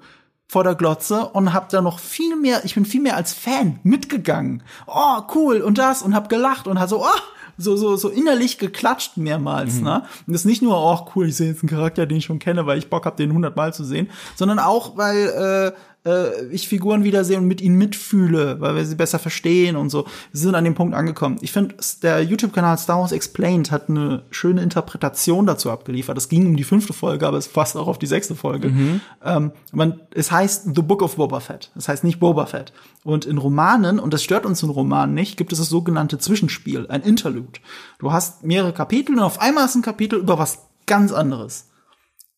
vor 0.54 0.64
der 0.64 0.76
Glotze 0.76 1.30
und 1.30 1.52
hab 1.52 1.70
da 1.70 1.82
noch 1.82 1.98
viel 1.98 2.36
mehr, 2.36 2.64
ich 2.64 2.76
bin 2.76 2.86
viel 2.86 3.02
mehr 3.02 3.18
als 3.18 3.34
Fan 3.34 3.80
mitgegangen. 3.82 4.62
Oh, 4.86 5.22
cool 5.34 5.62
und 5.62 5.80
das 5.80 6.04
und 6.04 6.14
hab 6.14 6.30
gelacht 6.30 6.68
und 6.68 6.80
hat 6.80 6.90
so, 6.90 7.04
oh, 7.04 7.22
so, 7.58 7.76
so, 7.76 7.96
so 7.96 8.10
innerlich 8.10 8.60
geklatscht 8.60 9.18
mehrmals, 9.18 9.78
mhm. 9.78 9.86
ne? 9.86 10.04
Und 10.28 10.34
das 10.34 10.42
ist 10.42 10.46
nicht 10.46 10.62
nur, 10.62 10.78
oh, 10.78 11.10
cool, 11.16 11.28
ich 11.28 11.38
sehe 11.38 11.50
jetzt 11.50 11.64
einen 11.64 11.72
Charakter, 11.72 12.06
den 12.06 12.20
ich 12.20 12.26
schon 12.26 12.38
kenne, 12.38 12.68
weil 12.68 12.78
ich 12.78 12.92
Bock 12.92 13.08
hab, 13.08 13.18
den 13.18 13.34
hundertmal 13.34 13.74
zu 13.74 13.84
sehen, 13.84 14.12
sondern 14.36 14.60
auch, 14.60 14.96
weil, 14.96 15.74
äh, 15.74 15.80
äh, 16.06 16.46
ich 16.48 16.68
Figuren 16.68 17.04
wiedersehe 17.04 17.38
und 17.38 17.48
mit 17.48 17.62
ihnen 17.62 17.78
mitfühle, 17.78 18.60
weil 18.60 18.76
wir 18.76 18.86
sie 18.86 18.96
besser 18.96 19.20
verstehen 19.20 19.76
und 19.76 19.90
so. 19.90 20.06
Wir 20.32 20.40
sind 20.40 20.56
an 20.56 20.64
dem 20.64 20.76
Punkt 20.76 20.96
angekommen. 20.96 21.38
Ich 21.42 21.52
finde, 21.52 21.76
der 22.02 22.24
YouTube-Kanal 22.24 22.78
Star 22.78 23.00
Wars 23.00 23.12
Explained 23.12 23.72
hat 23.72 23.90
eine 23.90 24.24
schöne 24.32 24.62
Interpretation 24.62 25.46
dazu 25.46 25.72
abgeliefert. 25.72 26.18
Es 26.18 26.30
ging 26.30 26.46
um 26.48 26.58
die 26.58 26.64
fünfte 26.64 26.94
Folge, 26.94 27.28
aber 27.28 27.38
es 27.38 27.48
fasst 27.48 27.78
auch 27.78 27.88
auf 27.88 28.00
die 28.00 28.08
sechste 28.08 28.36
Folge. 28.36 28.70
Mhm. 28.70 29.02
Ähm, 29.24 29.52
man, 29.72 30.02
es 30.14 30.32
heißt 30.32 30.76
The 30.76 30.82
Book 30.82 31.02
of 31.02 31.16
Boba 31.16 31.40
Fett. 31.40 31.72
Es 31.76 31.88
heißt 31.88 32.04
nicht 32.04 32.20
Boba 32.20 32.46
Fett. 32.46 32.74
Und 33.04 33.26
in 33.26 33.38
Romanen, 33.38 34.00
und 34.00 34.14
das 34.14 34.24
stört 34.24 34.46
uns 34.46 34.64
in 34.64 34.70
Romanen 34.70 35.14
nicht, 35.14 35.38
gibt 35.38 35.52
es 35.52 35.60
das 35.60 35.70
sogenannte 35.70 36.18
Zwischenspiel, 36.18 36.88
ein 36.88 37.02
Interlude. 37.02 37.60
Du 38.00 38.12
hast 38.12 38.44
mehrere 38.44 38.74
Kapitel 38.74 39.16
und 39.16 39.24
auf 39.24 39.42
einmal 39.42 39.66
ist 39.66 39.76
ein 39.76 39.82
Kapitel 39.82 40.20
über 40.20 40.40
was 40.40 40.60
ganz 40.86 41.12
anderes. 41.12 41.68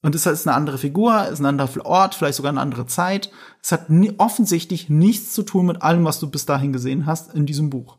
Und 0.06 0.14
es 0.14 0.28
ist 0.28 0.48
eine 0.48 0.56
andere 0.56 0.78
Figur, 0.78 1.30
ist 1.30 1.40
ein 1.40 1.48
anderer 1.48 1.84
Ort, 1.84 2.14
vielleicht 2.14 2.36
sogar 2.36 2.52
eine 2.52 2.62
andere 2.62 2.86
Zeit. 2.86 3.32
Es 3.64 3.72
hat 3.72 3.88
offensichtlich 4.20 4.88
nichts 4.88 5.34
zu 5.34 5.42
tun 5.42 5.66
mit 5.66 5.82
allem, 5.82 6.06
was 6.06 6.20
du 6.20 6.30
bis 6.30 6.46
dahin 6.46 6.72
gesehen 6.72 7.08
hast 7.08 7.34
in 7.34 7.48
diesem 7.48 7.72
Buch. 7.72 7.98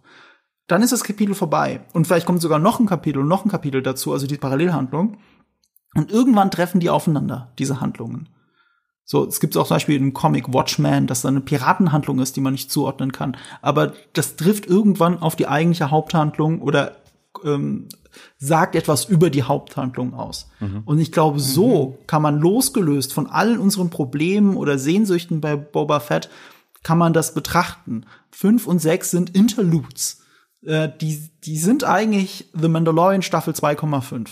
Dann 0.68 0.82
ist 0.82 0.92
das 0.92 1.02
Kapitel 1.02 1.34
vorbei. 1.34 1.80
Und 1.94 2.06
vielleicht 2.06 2.24
kommt 2.24 2.40
sogar 2.40 2.60
noch 2.60 2.78
ein 2.78 2.86
Kapitel 2.86 3.18
und 3.18 3.26
noch 3.26 3.44
ein 3.44 3.50
Kapitel 3.50 3.82
dazu, 3.82 4.12
also 4.12 4.28
die 4.28 4.36
Parallelhandlung. 4.36 5.16
Und 5.96 6.12
irgendwann 6.12 6.52
treffen 6.52 6.78
die 6.78 6.90
aufeinander, 6.90 7.52
diese 7.58 7.80
Handlungen. 7.80 8.28
So, 9.02 9.26
es 9.26 9.40
gibt 9.40 9.56
auch 9.56 9.66
zum 9.66 9.74
Beispiel 9.74 9.98
einen 9.98 10.14
Comic 10.14 10.54
Watchman, 10.54 11.08
das 11.08 11.26
eine 11.26 11.40
Piratenhandlung 11.40 12.20
ist, 12.20 12.36
die 12.36 12.40
man 12.40 12.52
nicht 12.52 12.70
zuordnen 12.70 13.10
kann. 13.10 13.36
Aber 13.62 13.94
das 14.12 14.36
trifft 14.36 14.66
irgendwann 14.66 15.18
auf 15.18 15.34
die 15.34 15.48
eigentliche 15.48 15.90
Haupthandlung 15.90 16.62
oder 16.62 16.92
ähm, 17.44 17.88
sagt 18.38 18.74
etwas 18.74 19.04
über 19.04 19.30
die 19.30 19.42
Haupthandlung 19.42 20.14
aus. 20.14 20.48
Mhm. 20.60 20.82
Und 20.84 20.98
ich 20.98 21.12
glaube, 21.12 21.40
so 21.40 21.98
kann 22.06 22.22
man 22.22 22.38
losgelöst 22.38 23.12
von 23.12 23.26
allen 23.26 23.58
unseren 23.58 23.90
Problemen 23.90 24.56
oder 24.56 24.78
Sehnsüchten 24.78 25.40
bei 25.40 25.56
Boba 25.56 26.00
Fett, 26.00 26.30
kann 26.82 26.98
man 26.98 27.12
das 27.12 27.34
betrachten. 27.34 28.06
Fünf 28.30 28.66
und 28.66 28.78
sechs 28.78 29.10
sind 29.10 29.34
Interludes. 29.34 30.22
Äh, 30.64 30.88
die, 31.00 31.30
die 31.44 31.58
sind 31.58 31.84
eigentlich 31.84 32.50
The 32.54 32.68
Mandalorian 32.68 33.22
Staffel 33.22 33.54
2,5. 33.54 34.28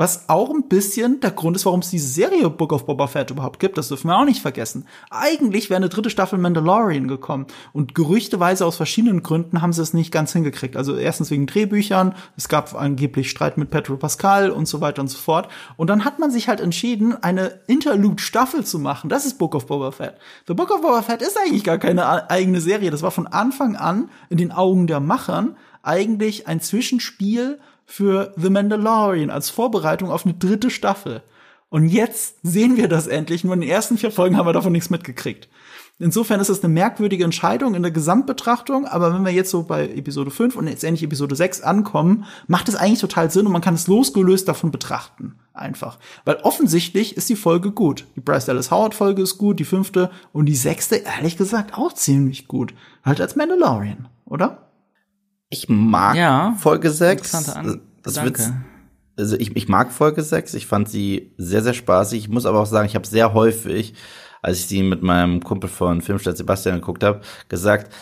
Was 0.00 0.30
auch 0.30 0.48
ein 0.48 0.66
bisschen 0.66 1.20
der 1.20 1.30
Grund 1.30 1.56
ist, 1.56 1.66
warum 1.66 1.80
es 1.80 1.90
diese 1.90 2.08
Serie 2.08 2.48
Book 2.48 2.72
of 2.72 2.86
Boba 2.86 3.06
Fett 3.06 3.30
überhaupt 3.30 3.60
gibt. 3.60 3.76
Das 3.76 3.88
dürfen 3.88 4.08
wir 4.08 4.16
auch 4.16 4.24
nicht 4.24 4.40
vergessen. 4.40 4.86
Eigentlich 5.10 5.68
wäre 5.68 5.76
eine 5.76 5.90
dritte 5.90 6.08
Staffel 6.08 6.38
Mandalorian 6.38 7.06
gekommen. 7.06 7.46
Und 7.74 7.94
gerüchteweise 7.94 8.64
aus 8.64 8.76
verschiedenen 8.76 9.22
Gründen 9.22 9.60
haben 9.60 9.74
sie 9.74 9.82
es 9.82 9.92
nicht 9.92 10.10
ganz 10.10 10.32
hingekriegt. 10.32 10.74
Also 10.74 10.96
erstens 10.96 11.30
wegen 11.30 11.46
Drehbüchern. 11.46 12.14
Es 12.34 12.48
gab 12.48 12.74
angeblich 12.74 13.28
Streit 13.28 13.58
mit 13.58 13.68
Pedro 13.68 13.98
Pascal 13.98 14.50
und 14.50 14.66
so 14.66 14.80
weiter 14.80 15.02
und 15.02 15.08
so 15.08 15.18
fort. 15.18 15.50
Und 15.76 15.90
dann 15.90 16.06
hat 16.06 16.18
man 16.18 16.30
sich 16.30 16.48
halt 16.48 16.60
entschieden, 16.60 17.22
eine 17.22 17.60
Interlude-Staffel 17.66 18.64
zu 18.64 18.78
machen. 18.78 19.10
Das 19.10 19.26
ist 19.26 19.36
Book 19.36 19.54
of 19.54 19.66
Boba 19.66 19.90
Fett. 19.90 20.14
The 20.48 20.54
Book 20.54 20.70
of 20.70 20.80
Boba 20.80 21.02
Fett 21.02 21.20
ist 21.20 21.36
eigentlich 21.36 21.64
gar 21.64 21.76
keine 21.76 22.30
eigene 22.30 22.62
Serie. 22.62 22.90
Das 22.90 23.02
war 23.02 23.10
von 23.10 23.26
Anfang 23.26 23.76
an 23.76 24.08
in 24.30 24.38
den 24.38 24.50
Augen 24.50 24.86
der 24.86 25.00
Machern 25.00 25.56
eigentlich 25.82 26.46
ein 26.48 26.60
Zwischenspiel 26.60 27.58
für 27.90 28.32
The 28.36 28.50
Mandalorian 28.50 29.30
als 29.30 29.50
Vorbereitung 29.50 30.10
auf 30.10 30.24
eine 30.24 30.34
dritte 30.34 30.70
Staffel. 30.70 31.22
Und 31.70 31.88
jetzt 31.88 32.36
sehen 32.42 32.76
wir 32.76 32.88
das 32.88 33.08
endlich. 33.08 33.42
Nur 33.42 33.54
in 33.54 33.60
den 33.60 33.70
ersten 33.70 33.98
vier 33.98 34.12
Folgen 34.12 34.36
haben 34.36 34.46
wir 34.46 34.52
davon 34.52 34.72
nichts 34.72 34.90
mitgekriegt. 34.90 35.48
Insofern 35.98 36.40
ist 36.40 36.48
es 36.48 36.64
eine 36.64 36.72
merkwürdige 36.72 37.24
Entscheidung 37.24 37.74
in 37.74 37.82
der 37.82 37.90
Gesamtbetrachtung, 37.90 38.86
aber 38.86 39.12
wenn 39.12 39.24
wir 39.24 39.32
jetzt 39.32 39.50
so 39.50 39.64
bei 39.64 39.86
Episode 39.88 40.30
5 40.30 40.56
und 40.56 40.68
jetzt 40.68 40.82
endlich 40.82 41.02
Episode 41.02 41.36
6 41.36 41.60
ankommen, 41.60 42.24
macht 42.46 42.68
es 42.68 42.76
eigentlich 42.76 43.00
total 43.00 43.30
Sinn 43.30 43.44
und 43.44 43.52
man 43.52 43.60
kann 43.60 43.74
es 43.74 43.86
losgelöst 43.86 44.48
davon 44.48 44.70
betrachten. 44.70 45.34
Einfach. 45.52 45.98
Weil 46.24 46.36
offensichtlich 46.36 47.16
ist 47.16 47.28
die 47.28 47.36
Folge 47.36 47.72
gut. 47.72 48.06
Die 48.16 48.20
Bryce 48.20 48.46
Dallas 48.46 48.70
Howard 48.70 48.94
Folge 48.94 49.22
ist 49.22 49.36
gut, 49.36 49.58
die 49.58 49.64
fünfte 49.64 50.10
und 50.32 50.46
die 50.46 50.56
sechste, 50.56 50.96
ehrlich 50.96 51.36
gesagt, 51.36 51.76
auch 51.76 51.92
ziemlich 51.92 52.48
gut. 52.48 52.72
Halt 53.04 53.20
als 53.20 53.36
Mandalorian, 53.36 54.08
oder? 54.24 54.69
Ich 55.50 55.68
mag 55.68 56.16
ja, 56.16 56.54
Folge 56.58 56.90
6. 56.90 57.30
Das 58.02 58.14
Danke. 58.14 58.54
also 59.18 59.36
ich, 59.36 59.54
ich 59.56 59.68
mag 59.68 59.92
Folge 59.92 60.22
6. 60.22 60.54
Ich 60.54 60.66
fand 60.66 60.88
sie 60.88 61.32
sehr, 61.36 61.62
sehr 61.62 61.74
spaßig. 61.74 62.20
Ich 62.20 62.28
muss 62.28 62.46
aber 62.46 62.60
auch 62.60 62.66
sagen, 62.66 62.86
ich 62.86 62.94
habe 62.94 63.06
sehr 63.06 63.34
häufig, 63.34 63.94
als 64.42 64.60
ich 64.60 64.66
sie 64.66 64.82
mit 64.84 65.02
meinem 65.02 65.42
Kumpel 65.42 65.68
von 65.68 66.02
Filmstadt 66.02 66.36
Sebastian 66.36 66.76
geguckt 66.76 67.02
habe, 67.02 67.20
gesagt, 67.48 67.92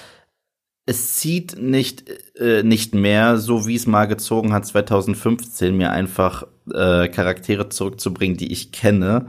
es 0.84 1.16
zieht 1.16 1.60
nicht, 1.60 2.04
äh, 2.38 2.62
nicht 2.62 2.94
mehr, 2.94 3.38
so 3.38 3.66
wie 3.66 3.74
es 3.74 3.86
mal 3.86 4.06
gezogen 4.06 4.52
hat 4.52 4.66
2015, 4.66 5.76
mir 5.76 5.90
einfach 5.90 6.44
äh, 6.72 7.08
Charaktere 7.08 7.70
zurückzubringen, 7.70 8.36
die 8.36 8.52
ich 8.52 8.72
kenne 8.72 9.26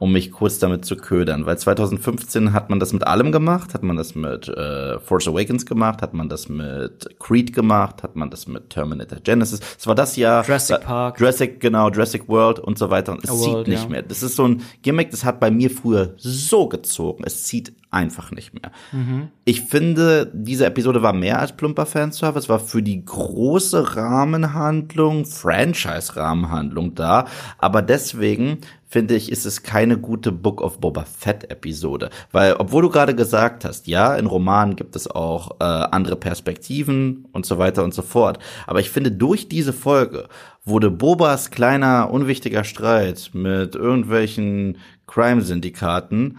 um 0.00 0.12
mich 0.12 0.32
kurz 0.32 0.58
damit 0.58 0.86
zu 0.86 0.96
ködern. 0.96 1.44
Weil 1.44 1.58
2015 1.58 2.54
hat 2.54 2.70
man 2.70 2.80
das 2.80 2.94
mit 2.94 3.06
allem 3.06 3.32
gemacht, 3.32 3.74
hat 3.74 3.82
man 3.82 3.96
das 3.96 4.14
mit 4.14 4.48
äh, 4.48 4.98
Force 4.98 5.28
Awakens 5.28 5.66
gemacht, 5.66 6.00
hat 6.00 6.14
man 6.14 6.30
das 6.30 6.48
mit 6.48 7.20
Creed 7.20 7.52
gemacht, 7.52 8.02
hat 8.02 8.16
man 8.16 8.30
das 8.30 8.46
mit 8.46 8.70
Terminator 8.70 9.18
Genesis. 9.20 9.60
Es 9.78 9.86
war 9.86 9.94
das 9.94 10.16
Jahr. 10.16 10.42
Jurassic 10.42 10.80
Park. 10.80 11.20
Jurassic, 11.20 11.60
genau, 11.60 11.90
Jurassic 11.90 12.28
World 12.28 12.58
und 12.60 12.78
so 12.78 12.88
weiter. 12.88 13.12
Und 13.12 13.24
es 13.24 13.30
A 13.30 13.34
zieht 13.34 13.52
World, 13.52 13.68
nicht 13.68 13.82
ja. 13.82 13.88
mehr. 13.90 14.02
Das 14.02 14.22
ist 14.22 14.36
so 14.36 14.48
ein 14.48 14.62
Gimmick, 14.80 15.10
das 15.10 15.26
hat 15.26 15.38
bei 15.38 15.50
mir 15.50 15.70
früher 15.70 16.14
so 16.16 16.66
gezogen. 16.66 17.22
Es 17.26 17.42
zieht 17.44 17.74
einfach 17.90 18.30
nicht 18.30 18.54
mehr. 18.54 18.70
Mhm. 18.92 19.28
Ich 19.44 19.62
finde, 19.62 20.30
diese 20.32 20.66
Episode 20.66 21.02
war 21.02 21.12
mehr 21.12 21.40
als 21.40 21.52
plumper 21.52 21.86
Fanservice, 21.86 22.48
war 22.48 22.60
für 22.60 22.82
die 22.82 23.04
große 23.04 23.96
Rahmenhandlung, 23.96 25.24
Franchise-Rahmenhandlung 25.24 26.94
da, 26.94 27.26
aber 27.58 27.82
deswegen 27.82 28.58
finde 28.90 29.14
ich, 29.14 29.30
ist 29.30 29.46
es 29.46 29.62
keine 29.62 29.98
gute 29.98 30.32
Book 30.32 30.60
of 30.60 30.80
Boba 30.80 31.04
Fett 31.04 31.48
Episode. 31.48 32.10
Weil, 32.32 32.54
obwohl 32.54 32.82
du 32.82 32.90
gerade 32.90 33.14
gesagt 33.14 33.64
hast, 33.64 33.86
ja, 33.86 34.16
in 34.16 34.26
Romanen 34.26 34.74
gibt 34.74 34.96
es 34.96 35.08
auch 35.08 35.60
äh, 35.60 35.64
andere 35.64 36.16
Perspektiven 36.16 37.26
und 37.30 37.46
so 37.46 37.58
weiter 37.58 37.84
und 37.84 37.94
so 37.94 38.02
fort. 38.02 38.40
Aber 38.66 38.80
ich 38.80 38.90
finde, 38.90 39.12
durch 39.12 39.48
diese 39.48 39.72
Folge 39.72 40.28
wurde 40.64 40.90
Bobas 40.90 41.52
kleiner, 41.52 42.10
unwichtiger 42.10 42.64
Streit 42.64 43.30
mit 43.32 43.76
irgendwelchen 43.76 44.78
Crime-Syndikaten 45.06 46.38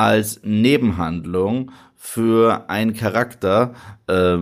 als 0.00 0.40
Nebenhandlung 0.42 1.72
für 1.94 2.70
einen 2.70 2.94
Charakter 2.94 3.74
äh, 4.06 4.38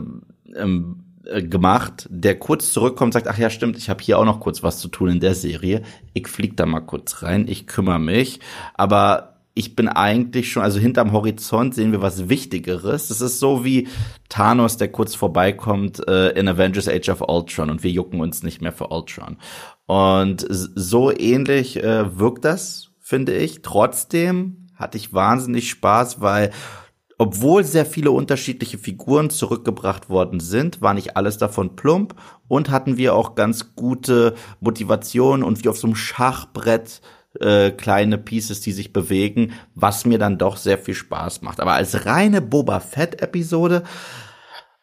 ähm, 0.54 1.04
äh, 1.24 1.42
gemacht, 1.42 2.06
der 2.10 2.38
kurz 2.38 2.72
zurückkommt, 2.72 3.12
sagt, 3.12 3.26
ach 3.26 3.38
ja, 3.38 3.50
stimmt, 3.50 3.76
ich 3.76 3.90
habe 3.90 4.00
hier 4.00 4.20
auch 4.20 4.24
noch 4.24 4.38
kurz 4.38 4.62
was 4.62 4.78
zu 4.78 4.86
tun 4.86 5.08
in 5.08 5.20
der 5.20 5.34
Serie. 5.34 5.82
Ich 6.14 6.28
flieg 6.28 6.56
da 6.56 6.64
mal 6.64 6.80
kurz 6.80 7.24
rein, 7.24 7.46
ich 7.48 7.66
kümmere 7.66 7.98
mich. 7.98 8.38
Aber 8.74 9.34
ich 9.54 9.74
bin 9.74 9.88
eigentlich 9.88 10.52
schon, 10.52 10.62
also 10.62 10.78
hinterm 10.78 11.10
Horizont 11.10 11.74
sehen 11.74 11.90
wir 11.90 12.02
was 12.02 12.28
Wichtigeres. 12.28 13.08
Das 13.08 13.20
ist 13.20 13.40
so 13.40 13.64
wie 13.64 13.88
Thanos, 14.28 14.76
der 14.76 14.92
kurz 14.92 15.16
vorbeikommt 15.16 16.06
äh, 16.06 16.28
in 16.38 16.46
Avengers 16.46 16.88
Age 16.88 17.08
of 17.08 17.22
Ultron 17.22 17.68
und 17.68 17.82
wir 17.82 17.90
jucken 17.90 18.20
uns 18.20 18.44
nicht 18.44 18.62
mehr 18.62 18.72
für 18.72 18.86
Ultron. 18.86 19.38
Und 19.86 20.46
so 20.48 21.10
ähnlich 21.10 21.82
äh, 21.82 22.16
wirkt 22.16 22.44
das, 22.44 22.90
finde 23.00 23.36
ich. 23.36 23.62
Trotzdem 23.62 24.67
hatte 24.78 24.96
ich 24.96 25.12
wahnsinnig 25.12 25.68
Spaß, 25.70 26.20
weil 26.20 26.50
obwohl 27.18 27.64
sehr 27.64 27.84
viele 27.84 28.12
unterschiedliche 28.12 28.78
Figuren 28.78 29.28
zurückgebracht 29.28 30.08
worden 30.08 30.38
sind, 30.38 30.80
war 30.80 30.94
nicht 30.94 31.16
alles 31.16 31.36
davon 31.36 31.74
plump 31.74 32.14
und 32.46 32.70
hatten 32.70 32.96
wir 32.96 33.14
auch 33.14 33.34
ganz 33.34 33.74
gute 33.74 34.34
Motivation 34.60 35.42
und 35.42 35.64
wie 35.64 35.68
auf 35.68 35.78
so 35.78 35.88
einem 35.88 35.96
Schachbrett 35.96 37.00
äh, 37.40 37.72
kleine 37.72 38.18
Pieces, 38.18 38.60
die 38.60 38.72
sich 38.72 38.92
bewegen, 38.92 39.52
was 39.74 40.06
mir 40.06 40.18
dann 40.18 40.38
doch 40.38 40.56
sehr 40.56 40.78
viel 40.78 40.94
Spaß 40.94 41.42
macht. 41.42 41.58
Aber 41.60 41.72
als 41.72 42.06
reine 42.06 42.40
Boba 42.40 42.78
Fett-Episode 42.78 43.82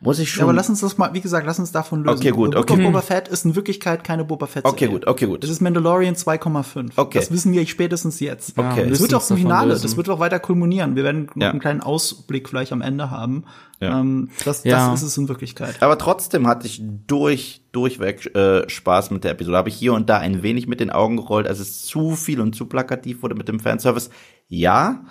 muss 0.02 0.20
ich 0.20 0.30
schon. 0.30 0.40
Ja, 0.42 0.44
aber 0.46 0.54
lass 0.54 0.68
uns 0.70 0.82
das 0.82 0.98
mal, 0.98 1.14
wie 1.14 1.22
gesagt, 1.22 1.48
lass 1.48 1.58
uns 1.58 1.72
davon 1.72 2.04
lösen. 2.04 2.18
Okay, 2.18 2.32
gut, 2.32 2.56
okay. 2.56 2.76
Boba 2.84 3.02
Fett 3.02 3.28
ist 3.30 3.46
in 3.46 3.56
Wirklichkeit 3.56 4.04
keine 4.04 4.26
Boba 4.26 4.46
Fett. 4.46 4.66
Okay, 4.66 4.88
gut, 4.88 5.08
okay, 5.08 5.26
gut. 5.26 5.44
Es 5.44 5.50
ist 5.50 5.62
Mandalorian 5.62 6.16
2,5. 6.16 6.92
Okay. 6.98 7.20
Das 7.20 7.32
wissen 7.32 7.54
wir 7.54 7.66
spätestens 7.66 8.20
jetzt. 8.20 8.58
Okay. 8.58 8.84
Ja, 8.84 8.90
das 8.90 9.00
wird 9.00 9.14
auch 9.14 9.30
im 9.30 9.38
Finale, 9.38 9.70
lösen. 9.70 9.84
das 9.84 9.96
wird 9.98 10.10
auch 10.10 10.20
weiter 10.20 10.40
kulminieren. 10.40 10.96
Wir 10.98 11.04
werden 11.06 11.28
noch 11.34 11.42
Ja. 11.44 11.50
einen 11.52 11.60
kleinen 11.62 11.82
Ausblick 11.82 12.50
vielleicht 12.50 12.74
am 12.74 12.82
Ende 12.82 13.10
haben. 13.10 13.46
Ja. 13.80 14.00
Ähm, 14.00 14.30
das, 14.44 14.64
Ja. 14.66 14.90
das 14.92 15.02
ist 15.02 15.08
es 15.10 15.18
in 15.18 15.28
Wirklichkeit. 15.30 15.82
Aber 15.82 15.98
trotzdem 15.98 16.46
hatte 16.46 16.68
ich 16.68 16.82
durch, 17.08 17.64
durchweg 17.72 18.36
äh, 18.36 18.70
Spaß 18.70 19.12
mit 19.12 19.24
der 19.24 19.32
Episode. 19.32 19.58
Habe 19.58 19.70
ich 19.70 19.76
hier 19.76 19.94
und 19.94 20.10
da 20.10 20.18
ein 20.18 20.44
wenig 20.44 20.68
mit 20.68 20.82
den 20.82 20.90
Augen 20.90 21.16
gerollt, 21.18 21.48
als 21.48 21.60
es 21.60 21.82
zu 21.84 22.16
viel 22.16 22.42
und 22.42 22.54
zu 22.56 22.66
plakativ 22.68 23.24
wurde 23.24 23.36
mit 23.36 23.48
dem 23.48 23.60
Fanservice. 23.62 24.10
Ja, 24.48 25.06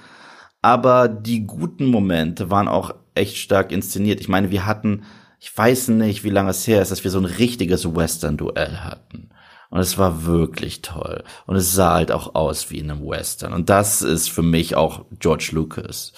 aber 0.63 1.09
die 1.09 1.47
guten 1.47 1.87
Momente 1.87 2.51
waren 2.51 2.69
auch 2.69 2.95
echt 3.15 3.37
stark 3.37 3.73
inszeniert. 3.73 4.21
Ich 4.21 4.29
meine, 4.29 4.51
wir 4.51 4.67
hatten, 4.67 5.05
ich 5.41 5.57
weiß 5.57 5.89
nicht, 5.89 6.25
wie 6.25 6.31
lange 6.31 6.51
es 6.51 6.67
her 6.67 6.83
ist, 6.83 6.91
dass 6.91 7.05
wir 7.05 7.11
so 7.11 7.19
ein 7.19 7.25
richtiges 7.25 7.95
Western-Duell 7.95 8.79
hatten. 8.79 9.31
Und 9.71 9.81
es 9.81 9.99
war 9.99 10.25
wirklich 10.25 10.83
toll. 10.83 11.25
Und 11.47 11.57
es 11.57 11.73
sah 11.73 11.95
halt 11.95 12.13
auch 12.13 12.35
aus 12.35 12.71
wie 12.71 12.79
in 12.79 12.91
einem 12.91 13.07
Western. 13.07 13.53
Und 13.53 13.71
das 13.71 14.03
ist 14.03 14.31
für 14.31 14.43
mich 14.43 14.77
auch 14.77 15.05
George 15.19 15.51
Lucas. 15.53 16.13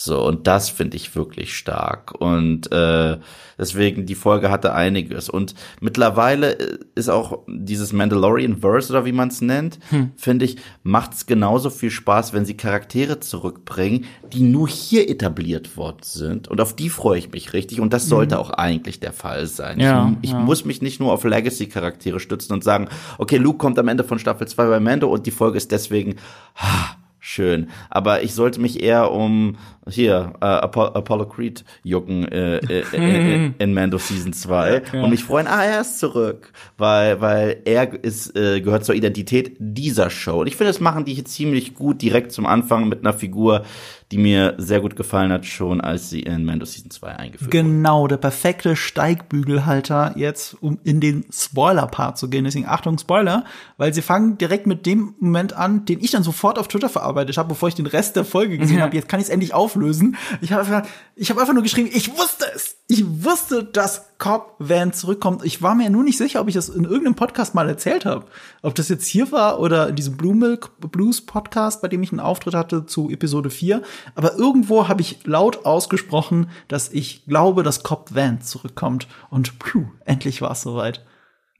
So, 0.00 0.24
und 0.24 0.46
das 0.46 0.70
finde 0.70 0.96
ich 0.96 1.16
wirklich 1.16 1.56
stark. 1.56 2.14
Und 2.20 2.70
äh, 2.70 3.18
deswegen, 3.58 4.06
die 4.06 4.14
Folge 4.14 4.48
hatte 4.48 4.72
einiges. 4.72 5.28
Und 5.28 5.56
mittlerweile 5.80 6.56
äh, 6.56 6.78
ist 6.94 7.08
auch 7.10 7.40
dieses 7.48 7.92
Mandalorian-Verse, 7.92 8.92
oder 8.92 9.04
wie 9.06 9.12
man 9.12 9.26
es 9.26 9.40
nennt, 9.40 9.80
finde 10.16 10.44
ich, 10.44 10.58
macht 10.84 11.14
es 11.14 11.26
genauso 11.26 11.68
viel 11.68 11.90
Spaß, 11.90 12.32
wenn 12.32 12.44
sie 12.44 12.56
Charaktere 12.56 13.18
zurückbringen, 13.18 14.04
die 14.32 14.42
nur 14.42 14.68
hier 14.68 15.10
etabliert 15.10 15.76
worden 15.76 16.02
sind. 16.02 16.46
Und 16.46 16.60
auf 16.60 16.76
die 16.76 16.90
freue 16.90 17.18
ich 17.18 17.32
mich 17.32 17.52
richtig. 17.52 17.80
Und 17.80 17.92
das 17.92 18.06
sollte 18.06 18.38
auch 18.38 18.50
eigentlich 18.50 19.00
der 19.00 19.12
Fall 19.12 19.48
sein. 19.48 19.80
Ja, 19.80 20.14
ich 20.22 20.28
ich 20.28 20.30
ja. 20.30 20.38
muss 20.38 20.64
mich 20.64 20.80
nicht 20.80 21.00
nur 21.00 21.12
auf 21.12 21.24
Legacy-Charaktere 21.24 22.20
stützen 22.20 22.52
und 22.52 22.62
sagen, 22.62 22.88
okay, 23.18 23.38
Luke 23.38 23.58
kommt 23.58 23.80
am 23.80 23.88
Ende 23.88 24.04
von 24.04 24.20
Staffel 24.20 24.46
2 24.46 24.68
bei 24.68 24.78
Mando 24.78 25.08
und 25.08 25.26
die 25.26 25.32
Folge 25.32 25.56
ist 25.56 25.72
deswegen 25.72 26.16
ah, 26.54 26.94
schön. 27.28 27.68
Aber 27.90 28.22
ich 28.22 28.34
sollte 28.34 28.60
mich 28.60 28.82
eher 28.82 29.12
um 29.12 29.56
hier 29.86 30.32
äh, 30.40 30.44
Apollo, 30.44 30.92
Apollo 30.94 31.26
Creed 31.28 31.64
jucken 31.82 32.26
äh, 32.28 32.56
äh, 32.56 32.84
äh, 32.92 33.50
in 33.58 33.74
Mando 33.74 33.98
Season 33.98 34.32
2 34.32 34.82
und 35.02 35.10
mich 35.10 35.24
freuen, 35.24 35.46
ah, 35.46 35.64
er 35.64 35.82
ist 35.82 35.98
zurück, 35.98 36.52
weil 36.76 37.20
weil 37.20 37.62
er 37.64 38.02
ist 38.02 38.34
äh, 38.36 38.60
gehört 38.60 38.84
zur 38.84 38.94
Identität 38.94 39.56
dieser 39.58 40.10
Show. 40.10 40.40
Und 40.40 40.46
ich 40.46 40.56
finde, 40.56 40.70
das 40.70 40.80
machen 40.80 41.04
die 41.04 41.14
hier 41.14 41.24
ziemlich 41.24 41.74
gut 41.74 42.00
direkt 42.02 42.32
zum 42.32 42.46
Anfang 42.46 42.88
mit 42.88 43.00
einer 43.00 43.12
Figur, 43.12 43.64
die 44.10 44.18
mir 44.18 44.54
sehr 44.56 44.80
gut 44.80 44.96
gefallen 44.96 45.30
hat, 45.30 45.44
schon 45.44 45.82
als 45.82 46.08
sie 46.08 46.20
in 46.20 46.44
Mando 46.44 46.64
Season 46.64 46.90
2 46.90 47.08
eingeführt 47.08 47.52
wurde. 47.52 47.62
Genau, 47.62 48.06
der 48.06 48.16
perfekte 48.16 48.74
Steigbügelhalter 48.74 50.14
jetzt, 50.16 50.56
um 50.62 50.78
in 50.82 51.00
den 51.00 51.26
Spoiler-Part 51.30 52.16
zu 52.16 52.30
gehen. 52.30 52.44
Deswegen 52.44 52.66
Achtung, 52.66 52.96
Spoiler, 52.96 53.44
weil 53.76 53.92
sie 53.92 54.00
fangen 54.00 54.38
direkt 54.38 54.66
mit 54.66 54.86
dem 54.86 55.14
Moment 55.18 55.52
an, 55.52 55.84
den 55.84 56.00
ich 56.00 56.10
dann 56.10 56.22
sofort 56.22 56.58
auf 56.58 56.68
Twitter 56.68 56.88
verarbeitet 56.88 57.36
habe, 57.36 57.50
bevor 57.50 57.68
ich 57.68 57.74
den 57.74 57.86
Rest 57.86 58.16
der 58.16 58.24
Folge 58.24 58.56
gesehen 58.56 58.80
habe. 58.80 58.96
Jetzt 58.96 59.08
kann 59.08 59.20
ich 59.20 59.26
es 59.26 59.30
endlich 59.30 59.52
auflösen. 59.52 60.16
Ich 60.40 60.52
habe 60.52 60.62
einfach, 60.62 60.88
ich 61.14 61.28
habe 61.28 61.40
einfach 61.40 61.54
nur 61.54 61.62
geschrieben, 61.62 61.90
ich 61.92 62.16
wusste 62.16 62.46
es. 62.54 62.77
Ich 62.90 63.04
wusste, 63.22 63.64
dass 63.64 64.16
Cobb 64.16 64.54
Van 64.58 64.94
zurückkommt. 64.94 65.44
Ich 65.44 65.60
war 65.60 65.74
mir 65.74 65.90
nur 65.90 66.02
nicht 66.02 66.16
sicher, 66.16 66.40
ob 66.40 66.48
ich 66.48 66.54
das 66.54 66.70
in 66.70 66.84
irgendeinem 66.84 67.16
Podcast 67.16 67.54
mal 67.54 67.68
erzählt 67.68 68.06
habe. 68.06 68.24
Ob 68.62 68.74
das 68.76 68.88
jetzt 68.88 69.06
hier 69.06 69.30
war 69.30 69.60
oder 69.60 69.90
in 69.90 69.94
diesem 69.94 70.16
Blue 70.16 70.34
Milk 70.34 70.70
Blues 70.80 71.20
Podcast, 71.20 71.82
bei 71.82 71.88
dem 71.88 72.02
ich 72.02 72.12
einen 72.12 72.20
Auftritt 72.20 72.54
hatte 72.54 72.86
zu 72.86 73.10
Episode 73.10 73.50
4. 73.50 73.82
Aber 74.14 74.36
irgendwo 74.38 74.88
habe 74.88 75.02
ich 75.02 75.26
laut 75.26 75.66
ausgesprochen, 75.66 76.48
dass 76.68 76.90
ich 76.90 77.26
glaube, 77.26 77.62
dass 77.62 77.82
Cobb 77.82 78.14
Van 78.14 78.40
zurückkommt. 78.40 79.06
Und 79.28 79.58
puh, 79.58 79.84
endlich 80.06 80.40
war 80.40 80.52
es 80.52 80.62
soweit. 80.62 81.04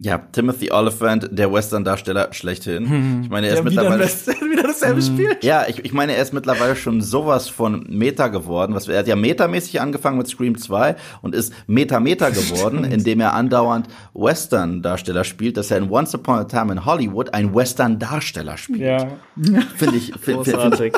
Ja, 0.01 0.19
Timothy 0.19 0.71
Oliphant, 0.71 1.29
der 1.33 1.53
Western-Darsteller 1.53 2.33
schlechthin. 2.33 3.23
Ich 3.25 3.31
meine, 3.31 3.49
er 3.49 3.55
ist 3.55 3.59
Ja, 3.65 3.65
wieder, 3.69 3.83
mittlerweile. 3.83 4.03
das, 4.05 4.27
wieder 4.41 4.63
dasselbe 4.63 5.03
Spiel. 5.03 5.37
Ja, 5.43 5.65
ich, 5.67 5.85
ich 5.85 5.93
meine, 5.93 6.15
er 6.15 6.23
ist 6.23 6.33
mittlerweile 6.33 6.77
schon 6.77 7.01
sowas 7.03 7.49
von 7.49 7.85
Meta 7.89 8.29
geworden. 8.29 8.77
Was, 8.77 8.87
er 8.87 9.01
hat 9.01 9.09
ja 9.09 9.17
metamäßig 9.17 9.81
angefangen 9.81 10.17
mit 10.19 10.29
Scream 10.29 10.57
2 10.57 10.95
und 11.21 11.35
ist 11.35 11.53
Meta-Meta 11.67 12.29
geworden, 12.31 12.85
indem 12.85 13.19
er 13.19 13.33
andauernd 13.35 13.89
Western-Darsteller 14.15 15.25
spielt, 15.25 15.57
dass 15.57 15.73
er 15.73 15.79
in 15.79 15.91
Once 15.91 16.15
Upon 16.15 16.39
a 16.39 16.45
Time 16.45 16.71
in 16.73 16.85
Hollywood 16.85 17.35
ein 17.35 17.53
Western-Darsteller 17.53 18.57
spielt. 18.57 18.81
Ja, 18.81 19.09
Finde 19.77 19.97
ich, 19.97 20.13
find, 20.13 20.23
find, 20.23 20.45
find, 20.45 20.57
großartig. 20.57 20.95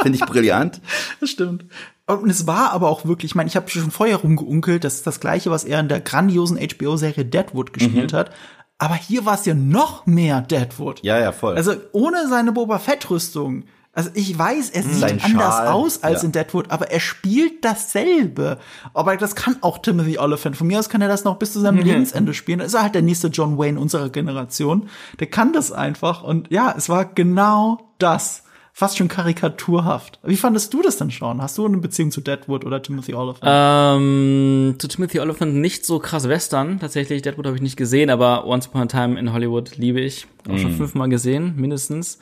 find 0.00 0.14
ich 0.14 0.20
brillant. 0.26 0.80
Das 1.20 1.30
stimmt. 1.30 1.64
Und 2.06 2.28
es 2.28 2.46
war 2.46 2.72
aber 2.72 2.90
auch 2.90 3.06
wirklich, 3.06 3.30
ich 3.32 3.34
meine, 3.34 3.48
ich 3.48 3.56
habe 3.56 3.68
schon 3.70 3.90
vorher 3.90 4.16
rumgeunkelt, 4.16 4.84
das 4.84 4.96
ist 4.96 5.06
das 5.06 5.20
gleiche, 5.20 5.50
was 5.50 5.64
er 5.64 5.80
in 5.80 5.88
der 5.88 6.00
grandiosen 6.00 6.58
HBO-Serie 6.58 7.24
Deadwood 7.24 7.72
gespielt 7.72 8.12
Mhm. 8.12 8.16
hat. 8.16 8.30
Aber 8.76 8.94
hier 8.94 9.24
war 9.24 9.34
es 9.34 9.46
ja 9.46 9.54
noch 9.54 10.04
mehr 10.04 10.42
Deadwood. 10.42 11.00
Ja, 11.02 11.18
ja, 11.18 11.32
voll. 11.32 11.56
Also 11.56 11.74
ohne 11.92 12.28
seine 12.28 12.52
Boba 12.52 12.78
Fett-Rüstung. 12.78 13.64
Also 13.92 14.10
ich 14.14 14.36
weiß, 14.36 14.70
er 14.70 14.82
sieht 14.82 14.98
Sein 14.98 15.20
anders 15.22 15.54
Schal, 15.54 15.68
aus 15.68 16.02
als 16.02 16.22
ja. 16.22 16.26
in 16.26 16.32
Deadwood, 16.32 16.70
aber 16.72 16.90
er 16.90 16.98
spielt 16.98 17.64
dasselbe. 17.64 18.58
Aber 18.92 19.16
das 19.16 19.36
kann 19.36 19.56
auch 19.60 19.78
Timothy 19.78 20.18
Oliphant. 20.18 20.56
Von 20.56 20.66
mir 20.66 20.80
aus 20.80 20.88
kann 20.88 21.00
er 21.00 21.08
das 21.08 21.22
noch 21.24 21.36
bis 21.38 21.52
zu 21.52 21.60
seinem 21.60 21.78
Lebensende 21.78 22.34
spielen. 22.34 22.58
Dann 22.58 22.66
ist 22.66 22.74
er 22.74 22.82
halt 22.82 22.96
der 22.96 23.02
nächste 23.02 23.28
John 23.28 23.56
Wayne 23.56 23.78
unserer 23.78 24.08
Generation. 24.10 24.88
Der 25.20 25.28
kann 25.28 25.52
das 25.52 25.70
einfach. 25.70 26.24
Und 26.24 26.50
ja, 26.50 26.74
es 26.76 26.88
war 26.88 27.04
genau 27.04 27.78
das. 27.98 28.42
Fast 28.76 28.98
schon 28.98 29.06
karikaturhaft. 29.06 30.18
Wie 30.24 30.34
fandest 30.34 30.74
du 30.74 30.82
das 30.82 30.96
denn, 30.96 31.08
Sean? 31.08 31.40
Hast 31.40 31.56
du 31.56 31.64
eine 31.64 31.76
Beziehung 31.76 32.10
zu 32.10 32.20
Deadwood 32.20 32.64
oder 32.64 32.82
Timothy 32.82 33.14
Oliphant? 33.14 33.44
Ähm, 33.46 34.74
zu 34.78 34.88
Timothy 34.88 35.20
Oliphant 35.20 35.54
nicht 35.54 35.86
so 35.86 36.00
krass 36.00 36.28
Western. 36.28 36.80
Tatsächlich, 36.80 37.22
Deadwood 37.22 37.46
habe 37.46 37.54
ich 37.54 37.62
nicht 37.62 37.76
gesehen, 37.76 38.10
aber 38.10 38.48
Once 38.48 38.66
Upon 38.66 38.82
a 38.82 38.86
Time 38.86 39.16
in 39.16 39.32
Hollywood 39.32 39.76
liebe 39.76 40.00
ich. 40.00 40.26
Auch 40.50 40.58
schon 40.58 40.72
fünfmal 40.72 41.08
gesehen, 41.08 41.54
mindestens. 41.54 42.18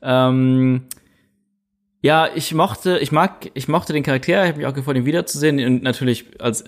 Ähm, 0.00 0.84
ja, 2.02 2.28
ich 2.32 2.54
mochte, 2.54 2.98
ich 2.98 3.10
mag, 3.10 3.50
ich 3.54 3.66
mochte 3.66 3.92
den 3.92 4.04
Charakter, 4.04 4.44
ich 4.44 4.48
habe 4.50 4.58
mich 4.58 4.66
auch 4.68 4.74
gefreut, 4.74 4.94
ihn 4.94 5.06
wiederzusehen 5.06 5.58
und 5.58 5.82
natürlich 5.82 6.40
als 6.40 6.66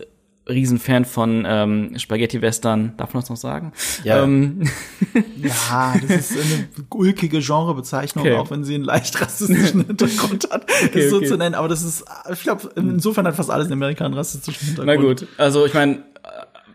Riesenfan 0.48 1.04
von 1.04 1.44
ähm, 1.46 1.92
Spaghetti 1.98 2.40
Western, 2.40 2.94
darf 2.96 3.14
man 3.14 3.22
das 3.22 3.30
noch 3.30 3.36
sagen? 3.36 3.72
Ja. 4.04 4.22
Ähm, 4.22 4.62
Ja, 5.36 5.94
das 6.06 6.30
ist 6.30 6.38
eine 6.38 6.68
ulkige 6.90 7.40
Genrebezeichnung, 7.40 8.24
Okay. 8.24 8.36
auch 8.36 8.50
wenn 8.50 8.64
sie 8.64 8.74
einen 8.74 8.84
leicht 8.84 9.20
rassistischen 9.20 9.84
Hintergrund 9.86 10.48
hat, 10.50 10.66
das 10.94 11.10
so 11.10 11.16
okay. 11.18 11.26
zu 11.26 11.36
nennen. 11.36 11.54
Aber 11.54 11.68
das 11.68 11.82
ist, 11.82 12.04
ich 12.32 12.42
glaube, 12.42 12.70
insofern 12.76 13.26
hat 13.26 13.36
fast 13.36 13.50
alles 13.50 13.66
in 13.68 13.72
Amerika 13.72 14.04
einen 14.04 14.14
rassistischen 14.14 14.66
Hintergrund. 14.68 14.86
Na 15.00 15.08
gut, 15.08 15.26
also 15.36 15.66
ich 15.66 15.74
meine, 15.74 16.02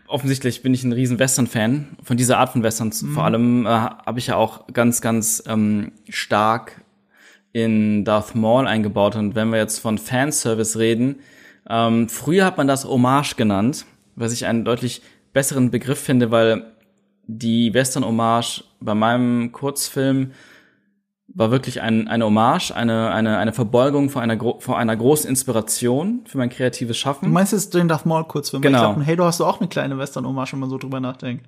offensichtlich 0.06 0.62
bin 0.62 0.72
ich 0.74 0.84
ein 0.84 0.92
riesen 0.92 1.18
Western-Fan. 1.18 1.96
Von 2.02 2.16
dieser 2.16 2.38
Art 2.38 2.50
von 2.50 2.62
Westerns 2.62 3.04
vor 3.12 3.24
allem 3.24 3.66
äh, 3.66 3.68
habe 3.68 4.18
ich 4.18 4.28
ja 4.28 4.36
auch 4.36 4.66
ganz, 4.72 5.00
ganz 5.00 5.42
ähm, 5.46 5.92
stark 6.08 6.82
in 7.52 8.04
Darth 8.04 8.34
Maul 8.34 8.66
eingebaut. 8.66 9.16
Und 9.16 9.34
wenn 9.34 9.50
wir 9.50 9.58
jetzt 9.58 9.78
von 9.78 9.98
Fanservice 9.98 10.78
reden, 10.78 11.16
ähm, 11.68 12.08
früher 12.08 12.44
hat 12.44 12.56
man 12.56 12.66
das 12.66 12.84
Hommage 12.84 13.36
genannt, 13.36 13.86
was 14.16 14.32
ich 14.32 14.46
einen 14.46 14.64
deutlich 14.64 15.02
besseren 15.32 15.70
Begriff 15.70 15.98
finde, 15.98 16.30
weil 16.30 16.72
die 17.26 17.72
Western-Hommage 17.72 18.64
bei 18.80 18.94
meinem 18.94 19.52
Kurzfilm 19.52 20.32
war 21.28 21.50
wirklich 21.50 21.80
ein, 21.80 22.06
eine 22.06 22.26
Hommage, 22.26 22.70
eine, 22.72 23.10
eine, 23.10 23.38
eine 23.38 23.52
Verbeugung 23.52 24.10
vor 24.10 24.20
einer, 24.22 24.38
vor 24.58 24.78
einer 24.78 24.94
großen 24.94 25.28
Inspiration 25.28 26.20
für 26.26 26.38
mein 26.38 26.50
kreatives 26.50 26.96
Du 26.98 27.00
Schaffen. 27.00 27.32
meinst 27.32 27.52
jetzt 27.52 27.72
den 27.74 27.88
Darth 27.88 28.04
Maul 28.06 28.24
Kurzfilm? 28.24 28.62
Genau. 28.62 28.90
Ich 28.90 28.94
glaub, 28.96 29.06
hey, 29.06 29.16
du 29.16 29.24
hast 29.24 29.40
auch 29.40 29.58
eine 29.58 29.68
kleine 29.68 29.96
Western-Hommage, 29.98 30.52
wenn 30.52 30.60
man 30.60 30.70
so 30.70 30.78
drüber 30.78 31.00
nachdenkt. 31.00 31.46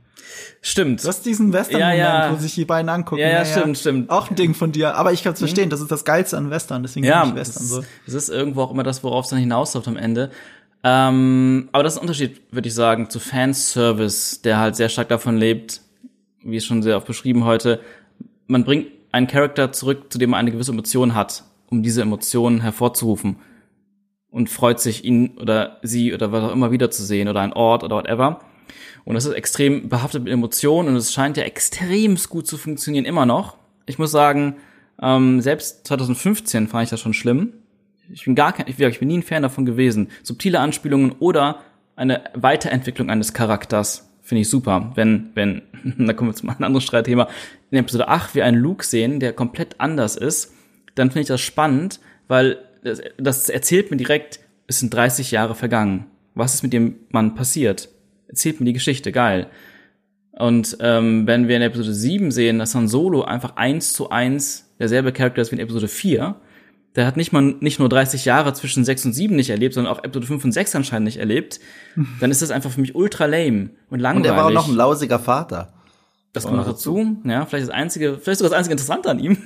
Stimmt. 0.62 1.05
Du 1.05 1.09
hast 1.09 1.24
diesen 1.27 1.53
Western-Moment, 1.53 1.99
Ja, 1.99 2.27
ja. 2.29 2.33
wo 2.33 2.37
sich 2.37 2.55
die 2.55 2.64
beiden 2.64 2.89
angucken. 2.89 3.20
Ja, 3.20 3.29
ja, 3.29 3.45
stimmt, 3.45 3.79
stimmt. 3.79 4.11
Auch 4.11 4.31
ein 4.31 4.35
Ding 4.35 4.55
von 4.55 4.72
dir. 4.72 4.97
Aber 4.97 5.12
ich 5.12 5.22
kann 5.22 5.35
es 5.35 5.39
verstehen, 5.39 5.68
das 5.70 5.81
ist 5.81 5.91
das 5.91 6.05
Geilste 6.05 6.37
an 6.39 6.51
Western, 6.51 6.83
deswegen 6.83 7.05
ja, 7.07 7.24
ich 7.27 7.35
Western 7.35 7.62
es, 7.62 7.68
so. 7.68 7.85
es 8.07 8.14
ist 8.14 8.29
irgendwo 8.31 8.62
auch 8.62 8.70
immer 8.72 8.83
das, 8.83 9.05
worauf 9.05 9.24
es 9.27 9.31
dann 9.31 9.39
hinausläuft 9.39 9.87
am 9.89 9.97
Ende. 9.97 10.31
Ähm, 10.83 11.68
aber 11.72 11.83
das 11.85 11.93
ist 11.95 11.99
ein 11.99 12.03
Unterschied, 12.03 12.41
würde 12.51 12.66
ich 12.68 12.74
sagen, 12.74 13.11
zu 13.11 13.18
Fanservice, 13.20 14.41
der 14.43 14.59
halt 14.59 14.74
sehr 14.77 14.89
stark 14.89 15.09
davon 15.09 15.37
lebt, 15.37 15.81
wie 16.43 16.57
es 16.57 16.64
schon 16.64 16.83
sehr 16.83 16.97
oft 16.97 17.07
beschrieben 17.07 17.45
heute, 17.45 17.81
man 18.47 18.64
bringt 18.64 18.87
einen 19.16 19.26
Charakter 19.26 19.72
zurück, 19.72 20.12
zu 20.12 20.18
dem 20.18 20.30
man 20.30 20.40
eine 20.40 20.52
gewisse 20.52 20.72
Emotion 20.72 21.14
hat, 21.14 21.44
um 21.70 21.82
diese 21.82 22.02
Emotionen 22.02 22.60
hervorzurufen 22.60 23.36
und 24.30 24.50
freut 24.50 24.80
sich, 24.80 25.04
ihn 25.04 25.38
oder 25.38 25.78
sie 25.82 26.14
oder 26.14 26.32
was 26.32 26.44
auch 26.44 26.52
immer 26.52 26.70
wiederzusehen 26.70 27.28
oder 27.28 27.40
ein 27.40 27.52
Ort 27.52 27.82
oder 27.84 27.96
whatever. 27.96 28.40
Und 29.04 29.14
das 29.14 29.24
ist 29.24 29.34
extrem 29.34 29.88
behaftet 29.88 30.24
mit 30.24 30.32
Emotionen 30.32 30.88
und 30.88 30.96
es 30.96 31.12
scheint 31.12 31.36
ja 31.36 31.44
extrem 31.44 32.16
gut 32.28 32.46
zu 32.46 32.58
funktionieren 32.58 33.04
immer 33.04 33.26
noch. 33.26 33.56
Ich 33.86 33.98
muss 33.98 34.10
sagen, 34.10 34.56
Ähm, 35.00 35.40
selbst 35.40 35.86
2015 35.86 36.68
fand 36.68 36.84
ich 36.84 36.90
das 36.90 37.00
schon 37.00 37.12
schlimm. 37.12 37.52
Ich 38.10 38.24
bin 38.24 38.34
gar 38.34 38.52
kein, 38.52 38.66
ich, 38.68 38.78
ich 38.78 38.98
bin 38.98 39.08
nie 39.08 39.18
ein 39.18 39.22
Fan 39.22 39.42
davon 39.42 39.66
gewesen. 39.66 40.08
Subtile 40.22 40.60
Anspielungen 40.60 41.12
oder 41.18 41.60
eine 41.96 42.24
Weiterentwicklung 42.34 43.10
eines 43.10 43.32
Charakters 43.32 44.08
finde 44.22 44.42
ich 44.42 44.48
super. 44.48 44.92
Wenn, 44.94 45.30
wenn, 45.34 45.62
da 45.98 46.12
kommen 46.12 46.30
wir 46.30 46.34
zu 46.34 46.46
einem 46.48 46.56
anderen 46.64 46.80
Streitthema, 46.80 47.28
in 47.70 47.78
Episode 47.78 48.08
8 48.08 48.34
wir 48.34 48.44
einen 48.44 48.58
Luke 48.58 48.84
sehen, 48.84 49.20
der 49.20 49.32
komplett 49.32 49.80
anders 49.80 50.16
ist, 50.16 50.52
dann 50.94 51.08
finde 51.10 51.22
ich 51.22 51.28
das 51.28 51.40
spannend, 51.40 52.00
weil 52.28 52.58
das, 52.82 53.00
das 53.18 53.48
erzählt 53.48 53.90
mir 53.90 53.96
direkt, 53.96 54.40
es 54.66 54.80
sind 54.80 54.92
30 54.92 55.30
Jahre 55.30 55.54
vergangen. 55.54 56.06
Was 56.34 56.54
ist 56.54 56.62
mit 56.62 56.72
dem 56.72 56.96
Mann 57.10 57.34
passiert? 57.34 57.88
Erzählt 58.28 58.60
mir 58.60 58.66
die 58.66 58.72
Geschichte, 58.72 59.12
geil. 59.12 59.48
Und 60.32 60.76
ähm, 60.80 61.26
wenn 61.26 61.48
wir 61.48 61.56
in 61.56 61.62
Episode 61.62 61.94
7 61.94 62.30
sehen, 62.30 62.58
dass 62.58 62.74
Han 62.74 62.88
Solo 62.88 63.22
einfach 63.22 63.56
eins 63.56 63.92
zu 63.92 64.10
eins 64.10 64.74
derselbe 64.78 65.12
Charakter 65.12 65.40
ist 65.40 65.50
wie 65.50 65.56
in 65.56 65.62
Episode 65.62 65.88
4, 65.88 66.36
der 66.94 67.06
hat 67.06 67.16
nicht 67.16 67.32
mal 67.32 67.42
nicht 67.60 67.78
nur 67.78 67.88
30 67.88 68.24
Jahre 68.24 68.52
zwischen 68.52 68.84
6 68.84 69.06
und 69.06 69.12
7 69.12 69.36
nicht 69.36 69.50
erlebt, 69.50 69.74
sondern 69.74 69.94
auch 69.94 70.02
Episode 70.02 70.26
5 70.26 70.44
und 70.44 70.52
6 70.52 70.76
anscheinend 70.76 71.06
nicht 71.06 71.18
erlebt, 71.18 71.60
dann 72.20 72.30
ist 72.30 72.42
das 72.42 72.50
einfach 72.50 72.70
für 72.70 72.80
mich 72.80 72.94
ultra 72.94 73.26
lame 73.26 73.70
und 73.88 74.00
langweilig. 74.00 74.30
Und 74.30 74.36
er 74.36 74.36
war 74.36 74.46
auch 74.46 74.52
noch 74.52 74.68
ein 74.68 74.74
lausiger 74.74 75.18
Vater. 75.18 75.72
Das 76.37 76.45
kommt 76.45 76.59
noch 76.59 76.66
dazu. 76.66 77.16
Ja, 77.24 77.47
vielleicht 77.47 77.68
das 77.68 77.74
einzige, 77.74 78.18
vielleicht 78.18 78.39
sogar 78.39 78.51
das 78.51 78.59
einzige 78.59 78.72
Interessante 78.72 79.11
an 79.11 79.18
ihm, 79.18 79.39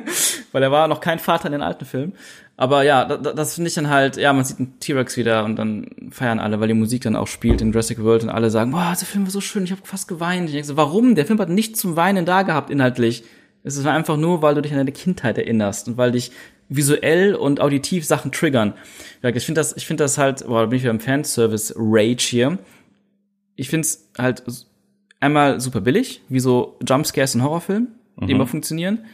weil 0.52 0.62
er 0.62 0.72
war 0.72 0.88
noch 0.88 1.00
kein 1.00 1.18
Vater 1.18 1.46
in 1.46 1.52
den 1.52 1.62
alten 1.62 1.84
Filmen. 1.84 2.14
Aber 2.56 2.82
ja, 2.82 3.04
das, 3.04 3.34
das 3.34 3.54
finde 3.54 3.68
ich 3.68 3.74
dann 3.74 3.88
halt, 3.90 4.16
ja, 4.16 4.32
man 4.32 4.44
sieht 4.44 4.58
einen 4.58 4.80
T-Rex 4.80 5.16
wieder 5.16 5.44
und 5.44 5.56
dann 5.56 5.86
feiern 6.10 6.38
alle, 6.40 6.58
weil 6.58 6.68
die 6.68 6.74
Musik 6.74 7.02
dann 7.02 7.16
auch 7.16 7.26
spielt 7.26 7.60
in 7.60 7.72
Jurassic 7.72 8.02
World 8.02 8.24
und 8.24 8.30
alle 8.30 8.50
sagen, 8.50 8.72
boah, 8.72 8.94
der 8.98 9.06
Film 9.06 9.24
war 9.24 9.30
so 9.30 9.40
schön, 9.40 9.64
ich 9.64 9.70
habe 9.70 9.82
fast 9.84 10.08
geweint. 10.08 10.46
Ich 10.46 10.52
denke 10.52 10.66
so, 10.66 10.76
warum? 10.76 11.14
Der 11.14 11.26
Film 11.26 11.38
hat 11.38 11.50
nichts 11.50 11.78
zum 11.78 11.94
Weinen 11.96 12.24
da 12.24 12.42
gehabt 12.42 12.70
inhaltlich. 12.70 13.24
Es 13.62 13.84
war 13.84 13.92
einfach 13.92 14.16
nur, 14.16 14.42
weil 14.42 14.54
du 14.54 14.62
dich 14.62 14.72
an 14.72 14.78
deine 14.78 14.92
Kindheit 14.92 15.36
erinnerst 15.36 15.86
und 15.86 15.98
weil 15.98 16.12
dich 16.12 16.32
visuell 16.68 17.34
und 17.34 17.60
auditiv 17.60 18.04
Sachen 18.04 18.32
triggern. 18.32 18.74
Ja, 19.22 19.30
ich 19.30 19.44
finde 19.44 19.60
das, 19.60 19.76
ich 19.76 19.86
finde 19.86 20.04
das 20.04 20.18
halt, 20.18 20.46
boah, 20.46 20.62
da 20.62 20.66
bin 20.66 20.78
ich 20.78 20.82
wieder 20.82 20.92
im 20.92 21.00
Fanservice 21.00 21.74
Rage 21.76 22.26
hier. 22.26 22.58
Ich 23.56 23.68
finde 23.68 23.86
es 23.86 24.08
halt 24.16 24.42
einmal 25.20 25.60
super 25.60 25.80
billig, 25.80 26.22
wie 26.28 26.40
so 26.40 26.78
Jumpscares 26.86 27.34
in 27.34 27.42
Horrorfilmen, 27.42 27.88
die 28.20 28.24
Mhm. 28.24 28.30
immer 28.30 28.46
funktionieren. 28.46 29.04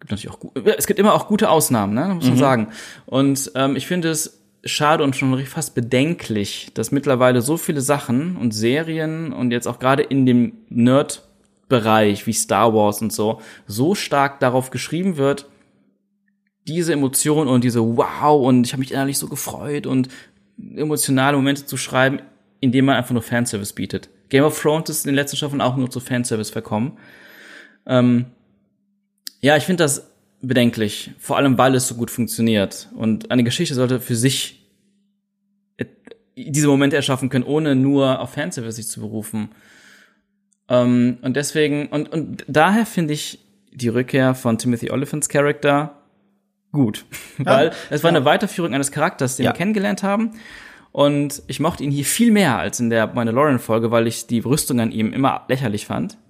Gibt 0.00 0.10
natürlich 0.10 0.30
auch, 0.30 0.38
es 0.76 0.86
gibt 0.86 0.98
immer 0.98 1.14
auch 1.14 1.26
gute 1.26 1.48
Ausnahmen, 1.50 1.94
ne? 1.94 2.14
muss 2.14 2.26
man 2.26 2.36
sagen. 2.36 2.68
Und 3.06 3.50
ähm, 3.54 3.76
ich 3.76 3.86
finde 3.86 4.10
es 4.10 4.42
schade 4.64 5.02
und 5.04 5.16
schon 5.16 5.38
fast 5.46 5.74
bedenklich, 5.74 6.70
dass 6.74 6.90
mittlerweile 6.92 7.40
so 7.40 7.56
viele 7.56 7.80
Sachen 7.80 8.36
und 8.36 8.52
Serien 8.52 9.32
und 9.32 9.52
jetzt 9.52 9.66
auch 9.66 9.78
gerade 9.78 10.02
in 10.02 10.26
dem 10.26 10.52
Nerd-Bereich 10.68 12.26
wie 12.26 12.32
Star 12.32 12.74
Wars 12.74 13.00
und 13.00 13.12
so 13.12 13.40
so 13.66 13.94
stark 13.94 14.40
darauf 14.40 14.70
geschrieben 14.70 15.16
wird, 15.16 15.48
diese 16.68 16.92
Emotion 16.92 17.48
und 17.48 17.62
diese 17.64 17.80
Wow 17.80 18.44
und 18.46 18.66
ich 18.66 18.72
habe 18.72 18.80
mich 18.80 18.92
innerlich 18.92 19.18
so 19.18 19.28
gefreut 19.28 19.86
und 19.86 20.08
emotionale 20.74 21.36
Momente 21.36 21.64
zu 21.66 21.76
schreiben, 21.76 22.20
indem 22.60 22.86
man 22.86 22.96
einfach 22.96 23.12
nur 23.12 23.22
Fanservice 23.22 23.72
bietet. 23.72 24.08
Game 24.28 24.44
of 24.44 24.60
Thrones 24.60 24.88
ist 24.90 25.04
in 25.04 25.10
den 25.12 25.16
letzten 25.16 25.36
Staffeln 25.36 25.60
auch 25.60 25.76
nur 25.76 25.90
zu 25.90 26.00
Fanservice 26.00 26.50
verkommen. 26.50 26.98
Ähm, 27.86 28.26
ja, 29.40 29.56
ich 29.56 29.64
finde 29.64 29.84
das 29.84 30.10
bedenklich, 30.42 31.12
vor 31.18 31.36
allem 31.36 31.56
weil 31.58 31.74
es 31.74 31.88
so 31.88 31.94
gut 31.94 32.10
funktioniert. 32.10 32.88
Und 32.94 33.30
eine 33.30 33.44
Geschichte 33.44 33.74
sollte 33.74 34.00
für 34.00 34.16
sich 34.16 34.62
diese 36.36 36.68
Momente 36.68 36.96
erschaffen 36.96 37.28
können, 37.30 37.44
ohne 37.44 37.74
nur 37.74 38.20
auf 38.20 38.32
Fanservice 38.34 38.76
sich 38.76 38.88
zu 38.88 39.00
berufen. 39.00 39.48
Ähm, 40.68 41.18
und 41.22 41.36
deswegen, 41.36 41.86
und, 41.86 42.12
und 42.12 42.44
daher 42.48 42.84
finde 42.86 43.14
ich 43.14 43.38
die 43.72 43.88
Rückkehr 43.88 44.34
von 44.34 44.58
Timothy 44.58 44.90
Oliphants 44.90 45.28
Charakter 45.28 46.02
gut. 46.72 47.04
Weil 47.38 47.72
es 47.90 48.02
war 48.02 48.10
eine 48.10 48.24
Weiterführung 48.24 48.74
eines 48.74 48.90
Charakters, 48.92 49.36
den 49.36 49.44
Ja. 49.44 49.52
wir 49.52 49.56
kennengelernt 49.56 50.02
haben. 50.02 50.32
Und 50.96 51.42
ich 51.46 51.60
mochte 51.60 51.84
ihn 51.84 51.90
hier 51.90 52.06
viel 52.06 52.30
mehr 52.32 52.56
als 52.56 52.80
in 52.80 52.88
der 52.88 53.06
Mandalorian-Folge, 53.08 53.90
weil 53.90 54.06
ich 54.06 54.28
die 54.28 54.38
Rüstung 54.38 54.80
an 54.80 54.90
ihm 54.90 55.12
immer 55.12 55.42
lächerlich 55.46 55.84
fand. 55.84 56.16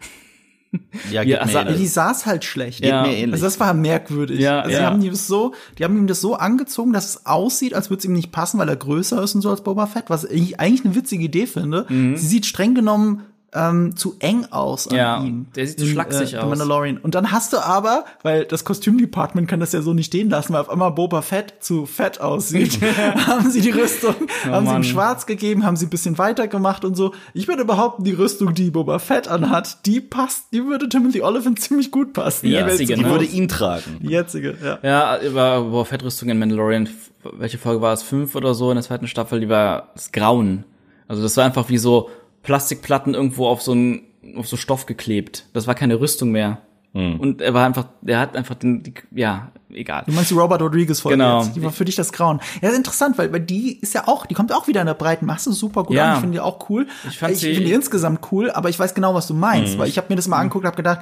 Ja, 1.11 1.23
Ja, 1.23 1.39
geht 1.39 1.47
mir 1.47 1.53
sa-. 1.53 1.65
Die 1.65 1.87
saß 1.87 2.27
halt 2.27 2.45
schlecht. 2.45 2.85
Ja. 2.85 3.03
mir 3.03 3.17
ähnlich. 3.17 3.35
Also 3.35 3.47
das 3.47 3.61
war 3.61 3.73
merkwürdig. 3.73 4.41
Ja, 4.41 4.61
also 4.61 4.73
ja. 4.73 4.81
Die 4.81 4.85
haben 4.87 5.01
ihm 5.01 5.11
das 5.13 5.27
so, 5.29 5.55
die 5.79 5.85
haben 5.85 5.97
ihm 5.97 6.09
das 6.09 6.21
so 6.21 6.35
angezogen, 6.35 6.93
dass 6.93 7.09
es 7.09 7.27
aussieht, 7.27 7.73
als 7.73 7.89
würde 7.89 8.01
es 8.01 8.05
ihm 8.05 8.13
nicht 8.13 8.33
passen, 8.33 8.59
weil 8.59 8.69
er 8.69 8.77
größer 8.77 9.23
ist 9.23 9.37
und 9.37 9.41
so 9.41 9.49
als 9.51 9.63
Boba 9.63 9.87
Fett, 9.87 10.07
was 10.09 10.25
ich 10.25 10.59
eigentlich 10.59 10.85
eine 10.85 10.97
witzige 10.97 11.25
Idee 11.25 11.47
finde. 11.47 11.87
Sie 11.89 12.27
sieht 12.27 12.45
streng 12.45 12.75
genommen 12.75 13.23
ähm, 13.57 13.97
zu 13.97 14.17
eng 14.21 14.47
aus 14.51 14.87
an. 14.89 14.97
Ja, 14.97 15.23
ihm. 15.23 15.47
der 15.57 15.67
sieht 15.67 15.79
so 15.81 15.87
In, 15.87 15.93
schlaksig 15.93 16.35
äh, 16.35 16.37
aus. 16.39 16.49
Mandalorian. 16.51 16.99
Und 16.99 17.15
dann 17.15 17.33
hast 17.33 17.53
du 17.53 17.59
aber, 17.59 18.05
weil 18.23 18.45
das 18.45 18.65
Kostümdepartment 18.65 19.49
kann 19.49 19.59
das 19.61 19.73
ja 19.73 19.83
so 19.83 19.95
nicht 19.95 20.07
stehen 20.07 20.29
lassen, 20.31 20.53
weil 20.53 20.61
auf 20.61 20.71
einmal 20.71 20.91
Boba 20.93 21.23
Fett 21.23 21.55
zu 21.61 21.87
fett 21.87 22.21
aussieht, 22.21 22.79
haben 23.27 23.51
sie 23.51 23.61
die 23.61 23.71
Rüstung, 23.71 24.15
haben 24.45 24.67
sie 24.67 24.75
ihm 24.75 24.85
schwarz 24.85 25.27
gegeben, 25.27 25.65
haben 25.65 25.77
sie 25.77 25.87
ein 25.87 25.91
bisschen 25.91 26.19
weiter 26.19 26.47
gemacht 26.49 26.85
und 26.85 26.95
so. 26.97 27.13
Ich 27.35 27.49
würde 27.49 27.65
behaupten, 27.65 28.05
die 28.05 28.13
Rüstung, 28.13 28.55
die 28.55 28.71
Boba 28.71 28.99
Fett 28.99 29.29
anhat, 29.29 29.85
die 29.87 30.01
passt, 30.01 30.53
die 30.53 30.65
würde 30.65 30.89
Timothy 30.89 31.23
Oliphant 31.23 31.61
ziemlich 31.61 31.91
gut 31.91 32.13
passen. 32.13 32.47
Die 32.47 32.53
wäre 32.53 32.69
jetzige, 32.71 32.91
jetzt- 32.93 33.01
Die 33.01 33.05
ne? 33.05 33.11
würde 33.11 33.25
ihn 33.25 33.49
tragen. 33.49 33.99
Die 34.03 34.09
jetzige, 34.11 34.55
ja. 34.63 34.79
Ja, 34.83 35.21
über 35.23 35.63
boah, 35.63 35.87
Fettrüstung 35.87 36.29
in 36.29 36.39
Mandalorian, 36.39 36.89
welche 37.33 37.59
Folge 37.59 37.81
war 37.81 37.93
es? 37.93 38.03
Fünf 38.03 38.35
oder 38.35 38.55
so 38.55 38.71
in 38.71 38.77
der 38.77 38.85
zweiten 38.85 39.09
Staffel, 39.09 39.41
die 39.41 39.49
war 39.49 39.89
das 39.95 40.13
Grauen. 40.13 40.65
Also 41.09 41.23
das 41.23 41.37
war 41.37 41.45
einfach 41.45 41.69
wie 41.69 41.79
so 41.79 42.11
Plastikplatten 42.47 43.13
irgendwo 43.15 43.47
auf 43.49 43.61
so 43.61 43.75
ein, 43.75 44.03
auf 44.37 44.47
so 44.47 44.57
Stoff 44.57 44.87
geklebt. 44.87 45.47
Das 45.53 45.67
war 45.67 45.75
keine 45.75 46.01
Rüstung 46.01 46.31
mehr. 46.31 46.59
Und 46.95 47.43
er 47.43 47.53
war 47.53 47.67
einfach, 47.67 47.85
der 48.01 48.19
hat 48.19 48.35
einfach 48.39 48.55
den, 48.55 48.83
die, 48.83 48.95
ja, 49.15 49.53
egal. 49.69 50.05
Du 50.07 50.13
meinst 50.13 50.31
die 50.31 50.35
Robert 50.35 50.63
Rodriguez 50.63 50.99
Folge 50.99 51.19
Genau. 51.19 51.43
jetzt. 51.43 51.55
Die 51.55 51.63
war 51.63 51.71
für 51.71 51.85
dich 51.85 51.95
das 51.95 52.11
Grauen. 52.11 52.39
Ja, 52.55 52.61
das 52.63 52.71
ist 52.73 52.79
interessant, 52.79 53.19
weil, 53.19 53.31
weil 53.35 53.41
die 53.41 53.79
ist 53.81 53.93
ja 53.93 54.09
auch, 54.09 54.25
die 54.25 54.33
kommt 54.33 54.51
auch 54.51 54.67
wieder 54.67 54.81
in 54.81 54.87
der 54.87 54.95
breiten 54.95 55.27
Masse 55.27 55.53
super 55.53 55.85
gut 55.85 55.95
Ja. 55.95 56.07
an. 56.07 56.15
Ich 56.15 56.21
finde 56.21 56.33
die 56.37 56.41
auch 56.41 56.71
cool. 56.71 56.87
Ich 57.07 57.19
fand 57.19 57.33
ich 57.35 57.41
sie- 57.41 57.53
finde 57.53 57.67
die 57.67 57.75
insgesamt 57.75 58.21
cool, 58.33 58.51
aber 58.51 58.71
ich 58.71 58.79
weiß 58.79 58.95
genau, 58.95 59.13
was 59.13 59.27
du 59.27 59.35
meinst, 59.35 59.77
weil 59.77 59.89
ich 59.91 59.99
habe 59.99 60.07
mir 60.09 60.17
das 60.17 60.27
mal 60.27 60.39
angeguckt, 60.39 60.65
habe 60.65 60.77
gedacht, 60.77 61.01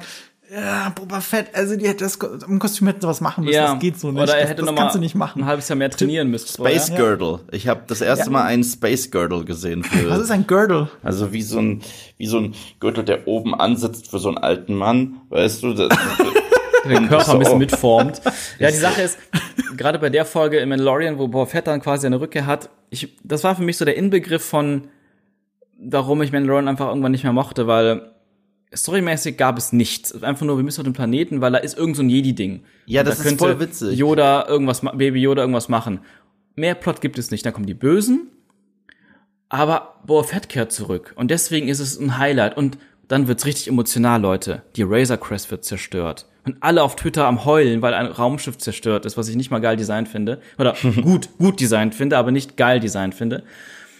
ja, 0.55 0.89
Boba 0.95 1.19
Fett, 1.19 1.47
also 1.53 1.75
die 1.75 1.85
hätte 1.87 2.05
das 2.05 2.17
im 2.47 2.59
Kostüm 2.59 2.87
hätten 2.87 3.01
sie 3.01 3.07
was 3.07 3.19
machen 3.19 3.43
müssen. 3.43 3.55
Ja, 3.55 3.73
Das 3.73 3.79
geht 3.79 3.99
so 3.99 4.11
nicht. 4.11 4.23
Oder 4.23 4.35
er 4.35 4.41
das, 4.41 4.49
hätte 4.51 4.61
das 4.61 4.65
noch 4.67 4.73
mal 4.73 4.81
kannst 4.83 4.95
du 4.95 4.99
nicht 4.99 5.15
machen. 5.15 5.41
ein 5.41 5.45
halbes 5.47 5.67
Jahr 5.67 5.75
mehr 5.75 5.89
trainieren 5.89 6.29
müssen. 6.29 6.47
Space 6.47 6.87
vorher. 6.89 7.17
Girdle. 7.17 7.39
Ich 7.51 7.67
habe 7.67 7.81
das 7.87 7.99
erste 8.01 8.29
Mal 8.29 8.43
einen 8.45 8.63
Space 8.63 9.11
Girdle 9.11 9.43
gesehen 9.43 9.83
für. 9.83 10.09
Was 10.09 10.19
ist 10.19 10.31
ein 10.31 10.47
Girdle? 10.47 10.89
Also 11.03 11.33
wie 11.33 11.41
so 11.41 11.59
ein 11.59 11.81
wie 12.17 12.27
so 12.27 12.39
ein 12.39 12.55
Gürtel, 12.79 13.03
der 13.03 13.27
oben 13.27 13.53
ansitzt 13.53 14.09
für 14.09 14.19
so 14.19 14.29
einen 14.29 14.37
alten 14.37 14.75
Mann, 14.75 15.17
weißt 15.29 15.63
du? 15.63 15.73
Das, 15.73 15.89
den 16.89 17.07
Körper 17.09 17.33
ein 17.33 17.39
bisschen 17.39 17.57
mitformt. 17.57 18.21
Ja, 18.59 18.69
die 18.71 18.77
Sache 18.77 19.01
ist, 19.01 19.17
gerade 19.75 19.99
bei 19.99 20.09
der 20.09 20.23
Folge 20.23 20.59
im 20.59 20.69
Mandalorian, 20.69 21.17
wo 21.17 21.27
Boba 21.27 21.45
Fett 21.47 21.67
dann 21.67 21.81
quasi 21.81 22.05
eine 22.07 22.21
Rückkehr 22.21 22.45
hat, 22.45 22.69
ich, 22.89 23.17
das 23.23 23.43
war 23.43 23.55
für 23.55 23.63
mich 23.63 23.77
so 23.77 23.83
der 23.83 23.97
Inbegriff 23.97 24.45
von, 24.45 24.87
warum 25.77 26.21
ich 26.21 26.31
Mandalorian 26.31 26.69
einfach 26.69 26.87
irgendwann 26.87 27.11
nicht 27.11 27.23
mehr 27.23 27.33
mochte, 27.33 27.67
weil 27.67 28.11
storymäßig 28.73 29.37
gab 29.37 29.57
es 29.57 29.73
nichts. 29.73 30.23
Einfach 30.23 30.45
nur, 30.45 30.57
wir 30.57 30.63
müssen 30.63 30.81
auf 30.81 30.85
den 30.85 30.93
Planeten, 30.93 31.41
weil 31.41 31.51
da 31.51 31.57
ist 31.59 31.77
irgend 31.77 31.95
so 31.95 32.03
ein 32.03 32.09
Jedi-Ding. 32.09 32.63
Ja, 32.85 33.03
das 33.03 33.21
da 33.21 33.29
ist 33.29 33.39
voll 33.39 33.59
witzig. 33.59 33.97
Yoda 33.97 34.47
irgendwas, 34.47 34.81
Baby 34.81 35.21
Yoda 35.21 35.41
irgendwas 35.41 35.69
machen. 35.69 35.99
Mehr 36.55 36.75
Plot 36.75 37.01
gibt 37.01 37.17
es 37.17 37.31
nicht. 37.31 37.45
Dann 37.45 37.53
kommen 37.53 37.65
die 37.65 37.73
Bösen, 37.73 38.27
aber 39.49 39.99
Boba 40.05 40.23
Fett 40.23 40.49
kehrt 40.49 40.71
zurück. 40.71 41.13
Und 41.15 41.31
deswegen 41.31 41.67
ist 41.67 41.79
es 41.79 41.99
ein 41.99 42.17
Highlight. 42.17 42.57
Und 42.57 42.77
dann 43.07 43.27
wird's 43.27 43.45
richtig 43.45 43.67
emotional, 43.67 44.21
Leute. 44.21 44.63
Die 44.75 44.83
Razor 44.83 45.17
Crest 45.17 45.51
wird 45.51 45.65
zerstört. 45.65 46.27
Und 46.45 46.57
alle 46.61 46.83
auf 46.83 46.95
Twitter 46.95 47.25
am 47.25 47.43
Heulen, 47.45 47.81
weil 47.81 47.93
ein 47.93 48.05
Raumschiff 48.05 48.57
zerstört 48.57 49.05
ist, 49.05 49.17
was 49.17 49.27
ich 49.27 49.35
nicht 49.35 49.49
mal 49.49 49.59
geil 49.59 49.77
designt 49.77 50.07
finde. 50.07 50.41
Oder 50.57 50.75
gut, 51.01 51.29
gut 51.37 51.59
designt 51.59 51.95
finde, 51.95 52.17
aber 52.17 52.31
nicht 52.31 52.57
geil 52.57 52.79
designt 52.79 53.15
finde. 53.15 53.43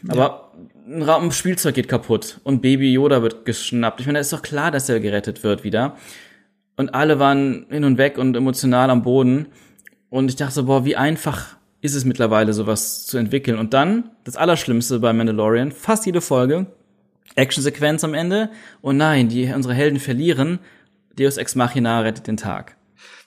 Aber 0.07 0.51
ein 0.87 1.01
Ra- 1.01 1.17
ein 1.17 1.31
Spielzeug 1.31 1.75
geht 1.75 1.87
kaputt 1.87 2.39
und 2.43 2.61
Baby 2.61 2.91
Yoda 2.91 3.21
wird 3.21 3.45
geschnappt. 3.45 3.99
Ich 3.99 4.05
meine, 4.05 4.17
da 4.17 4.21
ist 4.21 4.33
doch 4.33 4.41
klar, 4.41 4.71
dass 4.71 4.89
er 4.89 4.99
gerettet 4.99 5.43
wird 5.43 5.63
wieder. 5.63 5.95
Und 6.77 6.93
alle 6.93 7.19
waren 7.19 7.65
hin 7.69 7.83
und 7.83 7.97
weg 7.97 8.17
und 8.17 8.35
emotional 8.35 8.89
am 8.89 9.01
Boden. 9.01 9.47
Und 10.09 10.29
ich 10.29 10.35
dachte 10.35 10.53
so, 10.53 10.65
boah, 10.65 10.85
wie 10.85 10.95
einfach 10.95 11.55
ist 11.81 11.95
es 11.95 12.05
mittlerweile, 12.05 12.53
sowas 12.53 13.05
zu 13.05 13.17
entwickeln. 13.17 13.57
Und 13.57 13.73
dann, 13.73 14.11
das 14.23 14.35
Allerschlimmste 14.35 14.99
bei 14.99 15.13
Mandalorian, 15.13 15.71
fast 15.71 16.05
jede 16.05 16.21
Folge, 16.21 16.65
Actionsequenz 17.35 18.03
am 18.03 18.13
Ende. 18.13 18.49
Und 18.81 18.97
nein, 18.97 19.29
die, 19.29 19.51
unsere 19.53 19.73
Helden 19.73 19.99
verlieren. 19.99 20.59
Deus 21.17 21.37
Ex 21.37 21.55
Machina 21.55 22.01
rettet 22.01 22.27
den 22.27 22.37
Tag. 22.37 22.75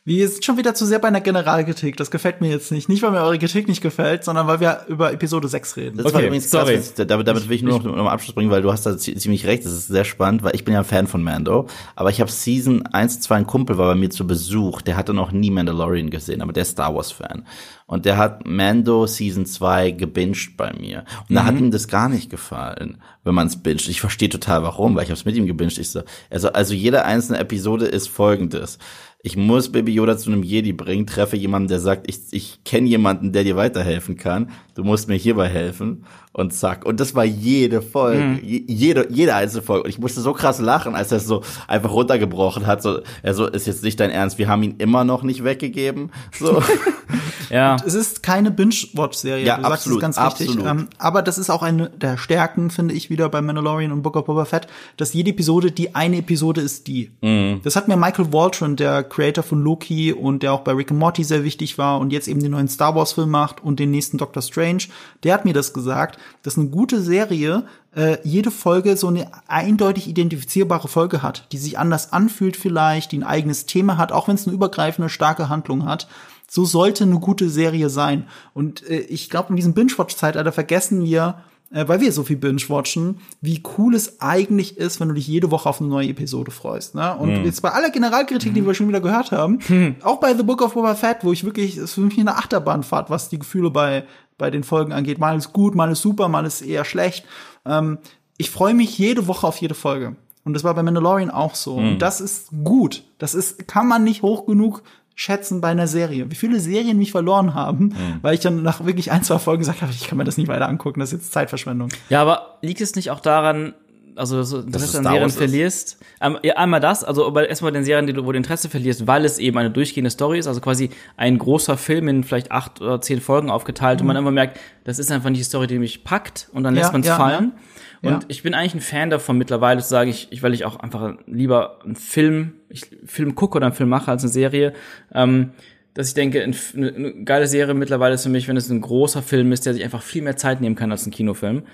Wir 0.05 0.27
sind 0.27 0.43
schon 0.43 0.57
wieder 0.57 0.75
zu 0.75 0.87
sehr 0.87 0.99
bei 1.01 1.09
einer 1.09 1.21
Generalkritik. 1.21 1.99
Das 1.99 2.11
gefällt 2.11 2.41
mir 2.41 2.49
jetzt 2.49 2.73
nicht. 2.73 2.89
Nicht, 2.89 3.03
weil 3.03 3.11
mir 3.11 3.21
eure 3.21 3.39
Kritik 3.39 3.69
nicht 3.69 3.83
gefällt, 3.83 4.25
sondern 4.25 4.47
weil 4.47 4.59
wir 4.59 4.87
über 4.89 5.13
Episode 5.13 5.49
6 5.49 5.77
reden. 5.77 5.99
Das 5.99 6.07
Okay, 6.07 6.15
war 6.15 6.23
übrigens 6.23 6.51
krass, 6.51 6.63
sorry. 6.67 6.79
was- 6.79 6.95
damit, 6.95 7.29
damit 7.29 7.47
will 7.49 7.57
ich 7.57 7.63
nur 7.63 7.79
noch 7.79 7.85
noch 7.85 8.05
mal 8.05 8.13
Abschluss 8.13 8.35
bringen, 8.35 8.51
weil 8.51 8.63
du 8.63 8.73
hast 8.73 8.87
da 8.87 8.93
zie- 8.97 9.17
ziemlich 9.17 9.45
recht, 9.45 9.67
das 9.67 9.73
ist 9.73 9.89
sehr 9.89 10.05
spannend, 10.07 10.43
weil 10.43 10.55
ich 10.55 10.65
bin 10.65 10.73
ja 10.73 10.81
ein 10.81 10.87
Fan 10.87 11.07
von 11.09 11.23
Mando, 11.23 11.67
aber 11.95 12.09
ich 12.09 12.23
habe 12.23 12.31
Season 12.31 12.87
1, 12.87 13.21
2, 13.21 13.37
ein 13.37 13.47
Kumpel 13.47 13.77
war 13.77 13.89
bei 13.89 13.95
mir 13.97 14.09
zu 14.09 14.27
Besuch, 14.27 14.81
der 14.81 14.97
hatte 14.97 15.13
noch 15.13 15.31
nie 15.31 15.51
Mandalorian 15.51 16.09
gesehen, 16.09 16.41
aber 16.41 16.55
der 16.55 16.63
ist 16.63 16.71
Star 16.71 16.95
Wars 16.95 17.13
Fan. 17.13 17.45
Und 17.87 18.05
der 18.05 18.19
hat 18.19 18.47
Mando 18.47 19.07
Season 19.07 19.47
2 19.47 19.93
gebinged 19.93 20.59
bei 20.59 20.75
mir. 20.75 21.05
Und 21.29 21.35
da 21.37 21.45
hat 21.47 21.55
ihm 21.59 21.71
das 21.71 21.89
gar 21.89 22.11
nicht 22.11 22.29
gefallen, 22.29 23.01
wenn 23.25 23.35
man 23.35 23.47
es 23.47 23.57
binged. 23.63 23.89
Ich 23.89 24.01
verstehe 24.03 24.29
total 24.29 24.63
warum, 24.63 24.95
weil 24.95 25.05
ich 25.05 25.09
habe 25.09 25.19
es 25.19 25.25
mit 25.25 25.37
ihm 25.37 25.47
gebinged. 25.47 25.79
Ich 25.79 25.91
so, 25.91 26.03
also, 26.29 26.53
also 26.53 26.75
jede 26.75 27.07
einzelne 27.07 27.39
Episode 27.39 27.87
ist 27.87 28.09
folgendes. 28.09 28.79
Ich 29.21 29.37
muss 29.37 29.73
Baby 29.73 29.93
Yoda 29.95 30.17
zu 30.17 30.31
einem 30.31 30.45
Jedi 30.45 30.73
bringen, 30.73 31.07
treffe 31.07 31.37
jemanden, 31.37 31.69
der 31.69 31.81
sagt, 31.81 32.09
ich, 32.09 32.21
ich 32.31 32.63
kenne 32.65 32.87
jemanden, 32.87 33.33
der 33.33 33.43
dir 33.43 33.57
weiterhelfen 33.57 34.17
kann, 34.17 34.51
du 34.75 34.85
musst 34.85 35.09
mir 35.09 35.17
hierbei 35.17 35.49
helfen 35.49 36.05
und 36.33 36.55
zack. 36.55 36.87
Und 36.87 37.01
das 37.01 37.17
war 37.17 37.25
jede 37.25 37.83
Folge, 37.83 38.23
mhm. 38.23 38.41
jede, 38.43 39.09
jede 39.11 39.35
einzelne 39.35 39.63
Folge. 39.63 39.85
Und 39.85 39.91
ich 39.91 39.99
musste 39.99 40.21
so 40.21 40.33
krass 40.35 40.61
lachen, 40.61 40.95
als 40.95 41.11
er 41.11 41.19
es 41.19 41.27
so 41.27 41.43
einfach 41.67 41.91
runtergebrochen 41.91 42.69
hat. 42.69 42.81
So, 42.81 43.01
er 43.25 43.35
so, 43.35 43.47
ist 43.47 43.67
jetzt 43.67 43.83
nicht 43.83 43.99
dein 43.99 44.11
Ernst, 44.11 44.39
wir 44.39 44.47
haben 44.47 44.63
ihn 44.63 44.77
immer 44.79 45.03
noch 45.03 45.25
nicht 45.25 45.43
weggegeben. 45.43 46.13
So. 46.39 46.63
ja. 47.51 47.73
Und 47.73 47.85
es 47.85 47.95
ist 47.95 48.23
keine 48.23 48.53
Binge-Watch-Serie. 48.53 49.45
Ja, 49.45 49.59
du 49.59 49.65
absolut, 49.65 50.01
sagst 50.01 50.17
es 50.17 50.17
ganz 50.17 50.19
absolut. 50.19 50.57
richtig. 50.59 50.71
Ähm, 50.71 50.89
aber 50.99 51.23
das 51.23 51.39
ist 51.39 51.51
auch 51.51 51.63
eine 51.63 51.91
der 51.91 52.19
Stärken, 52.19 52.71
finde 52.71 52.95
ich, 52.95 53.11
wieder 53.11 53.29
bei 53.29 53.43
Mandalorian 53.43 53.91
und 53.91 54.03
Book 54.03 54.15
of 54.15 54.27
Boba 54.27 54.45
Fett, 54.45 54.69
dass 54.97 55.13
jede 55.13 55.31
Episode 55.31 55.73
die 55.73 55.97
eine 55.97 56.19
Episode 56.19 56.61
ist 56.61 56.87
die. 56.87 57.11
Mhm. 57.21 57.63
Das 57.65 57.75
hat 57.75 57.89
mir 57.89 57.97
Michael 57.97 58.33
Waldron, 58.33 58.77
der 58.77 59.08
Creator 59.09 59.43
von 59.43 59.63
Loki 59.63 60.13
und 60.13 60.43
der 60.43 60.53
auch 60.53 60.61
bei 60.61 60.73
Rick 60.73 60.91
and 60.91 61.01
Morty 61.01 61.25
sehr 61.25 61.45
wichtig 61.45 61.79
war 61.79 61.99
und 62.01 62.13
jetzt 62.13 62.29
eben 62.29 62.43
den 62.43 62.53
neuen 62.53 62.69
Star 62.69 62.95
Wars 62.95 63.13
Film 63.13 63.31
macht 63.31 63.63
und 63.63 63.79
den 63.79 63.91
nächsten 63.91 64.19
Doctor 64.19 64.43
Strange, 64.43 64.85
der 65.23 65.35
hat 65.35 65.45
mir 65.45 65.55
das 65.55 65.73
gesagt, 65.73 66.19
dass 66.43 66.59
eine 66.59 66.69
gute 66.69 67.01
Serie 67.01 67.65
äh, 67.95 68.19
jede 68.23 68.51
Folge 68.51 68.97
so 68.97 69.09
eine 69.09 69.31
eindeutig 69.47 70.09
identifizierbare 70.09 70.89
Folge 70.89 71.23
hat, 71.23 71.47
die 71.53 71.59
sich 71.59 71.79
anders 71.79 72.13
anfühlt 72.13 72.57
vielleicht, 72.57 73.13
die 73.13 73.19
ein 73.19 73.25
eigenes 73.25 73.67
Thema 73.67 73.97
hat, 73.97 74.13
auch 74.13 74.29
wenn 74.29 74.37
es 74.37 74.47
eine 74.47 74.55
übergreifende 74.55 75.09
starke 75.09 75.49
Handlung 75.49 75.85
hat. 75.85 76.09
So 76.51 76.65
sollte 76.65 77.05
eine 77.05 77.19
gute 77.19 77.51
Serie 77.51 77.91
sein. 77.91 78.27
Und 78.55 78.89
äh, 78.89 79.01
ich 79.01 79.29
glaube, 79.29 79.51
in 79.51 79.57
diesem 79.57 79.75
Binge-Watch-Zeitalter 79.75 80.53
vergessen 80.53 81.05
wir, 81.05 81.43
äh, 81.71 81.87
weil 81.87 82.01
wir 82.01 82.13
so 82.13 82.23
viel 82.23 82.37
binge-watchen, 82.37 83.21
wie 83.41 83.63
cool 83.77 83.95
es 83.95 84.21
eigentlich 84.21 84.77
ist, 84.77 85.01
wenn 85.01 85.09
du 85.09 85.15
dich 85.15 85.27
jede 85.27 85.51
Woche 85.51 85.69
auf 85.69 85.81
eine 85.81 85.91
neue 85.91 86.09
Episode 86.09 86.51
freust. 86.51 86.95
Ne? 86.95 87.15
Und 87.17 87.41
mhm. 87.41 87.45
jetzt 87.45 87.61
bei 87.61 87.71
aller 87.71 87.91
Generalkritik, 87.91 88.55
die 88.55 88.67
wir 88.67 88.75
schon 88.75 88.89
wieder 88.89 89.01
gehört 89.01 89.33
haben, 89.33 89.59
mhm. 89.69 89.97
auch 90.03 90.21
bei 90.21 90.35
The 90.35 90.43
Book 90.43 90.63
of 90.63 90.75
Boba 90.75 90.95
Fett, 90.95 91.19
wo 91.23 91.33
ich 91.33 91.45
wirklich, 91.45 91.77
es 91.77 91.85
ist 91.85 91.95
für 91.95 92.01
mich 92.01 92.19
eine 92.19 92.37
Achterbahnfahrt, 92.37 93.11
was 93.11 93.29
die 93.29 93.39
Gefühle 93.39 93.71
bei, 93.71 94.05
bei 94.39 94.51
den 94.51 94.65
Folgen 94.65 94.93
angeht. 94.93 95.19
Mal 95.19 95.37
ist 95.37 95.53
gut, 95.53 95.75
mal 95.75 95.91
ist 95.91 96.01
super, 96.01 96.29
mal 96.29 96.47
ist 96.47 96.63
eher 96.63 96.85
schlecht. 96.85 97.27
Ähm, 97.67 97.99
ich 98.39 98.51
freue 98.51 98.75
mich 98.75 98.97
jede 98.97 99.27
Woche 99.27 99.47
auf 99.47 99.59
jede 99.59 99.75
Folge. 99.75 100.17
Und 100.45 100.55
das 100.55 100.65
war 100.65 100.73
bei 100.75 100.83
Mandalorian 100.83 101.31
auch 101.31 101.55
so. 101.55 101.79
Mhm. 101.79 101.89
Und 101.89 101.99
das 101.99 102.23
ist 102.23 102.49
gut. 102.65 103.05
Das 103.19 103.35
ist, 103.35 103.69
kann 103.69 103.87
man 103.87 104.05
nicht 104.05 104.23
hoch 104.23 104.47
genug 104.47 104.83
schätzen 105.19 105.61
bei 105.61 105.67
einer 105.67 105.89
Serie. 105.89 106.31
Wie 106.31 106.37
viele 106.37 106.61
Serien 106.61 106.97
mich 106.97 107.11
verloren 107.11 107.53
haben, 107.53 107.87
mhm. 107.87 108.19
weil 108.23 108.35
ich 108.35 108.41
dann 108.41 108.63
nach 108.63 108.85
wirklich 108.85 109.11
ein, 109.11 109.25
zwei 109.25 109.41
Folgen 109.41 109.59
gesagt 109.59 109.83
habe, 109.83 109.91
ich 109.91 110.07
kann 110.07 110.17
mir 110.17 110.23
das 110.23 110.37
nicht 110.37 110.47
weiter 110.47 110.69
angucken, 110.69 111.01
das 111.01 111.13
ist 111.13 111.23
jetzt 111.23 111.33
Zeitverschwendung. 111.33 111.89
Ja, 112.09 112.23
aber 112.23 112.59
liegt 112.63 112.81
es 112.81 112.95
nicht 112.95 113.11
auch 113.11 113.19
daran, 113.19 113.75
also 114.15 114.45
so 114.45 114.61
Interesse 114.61 114.99
an 114.99 115.05
Serien 115.05 115.31
verlierst. 115.31 115.99
Ähm, 116.21 116.39
ja, 116.45 116.55
einmal 116.55 116.79
das, 116.79 117.03
also 117.03 117.27
aber 117.27 117.49
erstmal 117.49 117.73
den 117.73 117.83
Serien, 117.83 118.07
die 118.07 118.13
du, 118.13 118.27
wo 118.27 118.31
du 118.31 118.39
Interesse 118.39 118.69
verlierst, 118.69 119.09
weil 119.09 119.25
es 119.25 119.41
eben 119.41 119.59
eine 119.59 119.73
durchgehende 119.73 120.11
Story 120.11 120.39
ist, 120.39 120.47
also 120.47 120.61
quasi 120.61 120.91
ein 121.17 121.37
großer 121.37 121.77
Film 121.77 122.07
in 122.07 122.23
vielleicht 122.23 122.53
acht 122.53 122.81
oder 122.81 123.01
zehn 123.01 123.21
Folgen 123.21 123.51
aufgeteilt 123.51 123.99
mhm. 123.99 124.03
und 124.03 124.07
man 124.07 124.17
immer 124.19 124.31
merkt, 124.31 124.61
das 124.85 125.01
ist 125.01 125.11
einfach 125.11 125.31
nicht 125.31 125.41
die 125.41 125.45
Story, 125.45 125.67
die 125.67 125.81
mich 125.81 126.05
packt 126.05 126.49
und 126.53 126.63
dann 126.63 126.77
lässt 126.77 126.91
ja, 126.91 126.93
man 126.93 127.01
es 127.01 127.09
ja, 127.09 127.17
fallen. 127.17 127.53
Ja. 127.57 127.63
Und 128.03 128.11
ja. 128.11 128.21
ich 128.29 128.43
bin 128.43 128.55
eigentlich 128.55 128.75
ein 128.75 128.81
Fan 128.81 129.11
davon 129.11 129.39
mittlerweile 129.39 129.81
zu 129.81 129.89
sagen, 129.89 130.11
ich, 130.11 130.29
ich 130.31 130.43
weil 130.43 130.55
ich 130.55 130.65
auch 130.65 130.77
einfach 130.77 131.15
lieber 131.27 131.81
einen 131.85 131.97
Film, 131.97 132.55
ich 132.69 132.87
Film 133.05 133.35
gucke 133.35 133.57
oder 133.57 133.67
einen 133.67 133.75
Film 133.75 133.89
mache 133.89 134.11
als 134.11 134.23
eine 134.23 134.33
Serie, 134.33 134.73
ähm, 135.13 135.51
dass 135.95 136.09
ich 136.09 136.15
denke, 136.15 136.43
eine, 136.43 137.25
geile 137.25 137.49
Serie 137.49 137.75
mittlerweile 137.75 138.15
ist 138.15 138.23
für 138.23 138.29
mich, 138.29 138.47
wenn 138.47 138.57
es 138.57 138.71
ein 138.71 138.81
großer 138.81 139.23
Film 139.23 139.51
ist, 139.51 139.67
der 139.67 139.75
sich 139.75 139.83
einfach 139.83 140.03
viel 140.03 140.23
mehr 140.23 140.37
Zeit 140.37 140.61
nehmen 140.61 140.77
kann 140.77 140.93
als 140.93 141.07
ein 141.07 141.11
Kinofilm. 141.11 141.65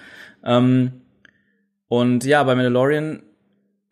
Ähm, 0.44 0.92
und 1.88 2.24
ja, 2.24 2.42
bei 2.42 2.54
Mandalorian, 2.54 3.22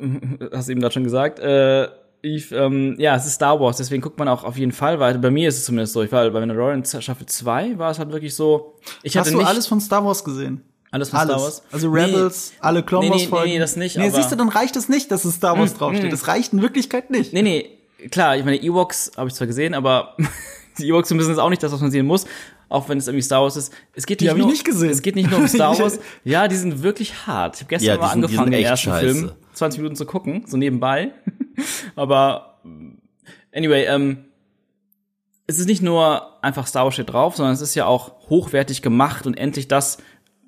hast 0.52 0.68
du 0.68 0.72
eben 0.72 0.80
gerade 0.80 0.94
schon 0.94 1.04
gesagt, 1.04 1.38
äh, 1.38 1.88
ich, 2.22 2.52
ähm, 2.52 2.94
ja, 2.98 3.16
es 3.16 3.26
ist 3.26 3.34
Star 3.34 3.60
Wars, 3.60 3.76
deswegen 3.76 4.00
guckt 4.00 4.18
man 4.18 4.28
auch 4.28 4.44
auf 4.44 4.56
jeden 4.56 4.72
Fall 4.72 5.00
weiter. 5.00 5.18
Bei 5.18 5.30
mir 5.30 5.48
ist 5.48 5.58
es 5.58 5.64
zumindest 5.64 5.92
so. 5.92 6.02
Ich 6.02 6.12
war 6.12 6.30
bei 6.30 6.40
Mandalorian 6.40 6.84
Staffel 6.84 7.26
2 7.26 7.78
war 7.78 7.90
es 7.90 7.98
halt 7.98 8.12
wirklich 8.12 8.34
so. 8.34 8.76
Ich 9.02 9.16
Hast 9.16 9.26
hatte 9.26 9.36
du 9.36 9.44
alles 9.44 9.66
von 9.66 9.80
Star 9.80 10.04
Wars 10.04 10.24
gesehen? 10.24 10.62
Alles 10.92 11.08
von 11.08 11.18
alles. 11.18 11.32
Star 11.32 11.42
Wars? 11.42 11.62
Also 11.72 11.90
Rebels, 11.90 12.50
nee, 12.52 12.58
alle 12.60 12.82
Clone 12.82 13.10
Wars 13.10 13.24
Folgen. 13.24 13.46
Nee, 13.46 13.54
nee, 13.54 13.58
das 13.58 13.76
nicht. 13.76 13.96
Nee, 13.96 14.10
siehst 14.10 14.30
du, 14.30 14.36
dann 14.36 14.50
reicht 14.50 14.76
es 14.76 14.90
nicht, 14.90 15.10
dass 15.10 15.24
es 15.24 15.36
Star 15.36 15.58
Wars 15.58 15.74
mm, 15.74 15.78
draufsteht. 15.78 16.08
Mm. 16.08 16.10
Das 16.10 16.28
reicht 16.28 16.52
in 16.52 16.60
Wirklichkeit 16.60 17.10
nicht. 17.10 17.32
Nee, 17.32 17.42
nee, 17.42 17.78
klar, 18.10 18.36
ich 18.36 18.44
meine, 18.44 18.62
Ewoks 18.62 19.12
habe 19.16 19.28
ich 19.28 19.34
zwar 19.34 19.46
gesehen, 19.46 19.72
aber 19.72 20.16
die 20.78 20.88
Ewoks 20.88 21.10
müssen 21.14 21.30
jetzt 21.30 21.38
auch 21.38 21.48
nicht 21.48 21.62
das, 21.62 21.72
was 21.72 21.80
man 21.80 21.90
sehen 21.90 22.04
muss, 22.04 22.26
auch 22.68 22.90
wenn 22.90 22.98
es 22.98 23.08
irgendwie 23.08 23.22
Star 23.22 23.42
Wars 23.42 23.56
ist. 23.56 23.72
Es 23.94 24.04
geht 24.04 24.20
nicht 24.20 24.30
die 24.30 24.38
nur, 24.38 24.46
ich 24.48 24.52
nicht 24.52 24.64
gesehen. 24.66 24.90
Es 24.90 25.00
geht 25.00 25.16
nicht 25.16 25.30
nur 25.30 25.40
um 25.40 25.48
Star 25.48 25.78
Wars. 25.78 25.98
ja, 26.24 26.46
die 26.46 26.56
sind 26.56 26.82
wirklich 26.82 27.26
hart. 27.26 27.56
Ich 27.56 27.62
habe 27.62 27.70
gestern 27.70 27.86
ja, 27.88 27.96
mal 27.96 28.12
sind, 28.12 28.24
angefangen, 28.24 28.52
den 28.52 28.62
ersten 28.62 28.90
scheiße. 28.90 29.14
Film 29.14 29.32
20 29.54 29.78
Minuten 29.78 29.96
zu 29.96 30.04
gucken, 30.04 30.44
so 30.46 30.58
nebenbei. 30.58 31.12
aber 31.96 32.60
anyway, 33.54 33.86
ähm, 33.86 34.26
es 35.46 35.58
ist 35.58 35.66
nicht 35.66 35.82
nur 35.82 36.42
einfach 36.44 36.66
Star 36.66 36.84
Wars 36.84 36.94
steht 36.94 37.10
drauf, 37.10 37.36
sondern 37.36 37.54
es 37.54 37.62
ist 37.62 37.74
ja 37.74 37.86
auch 37.86 38.28
hochwertig 38.28 38.82
gemacht 38.82 39.26
und 39.26 39.38
endlich 39.38 39.68
das 39.68 39.98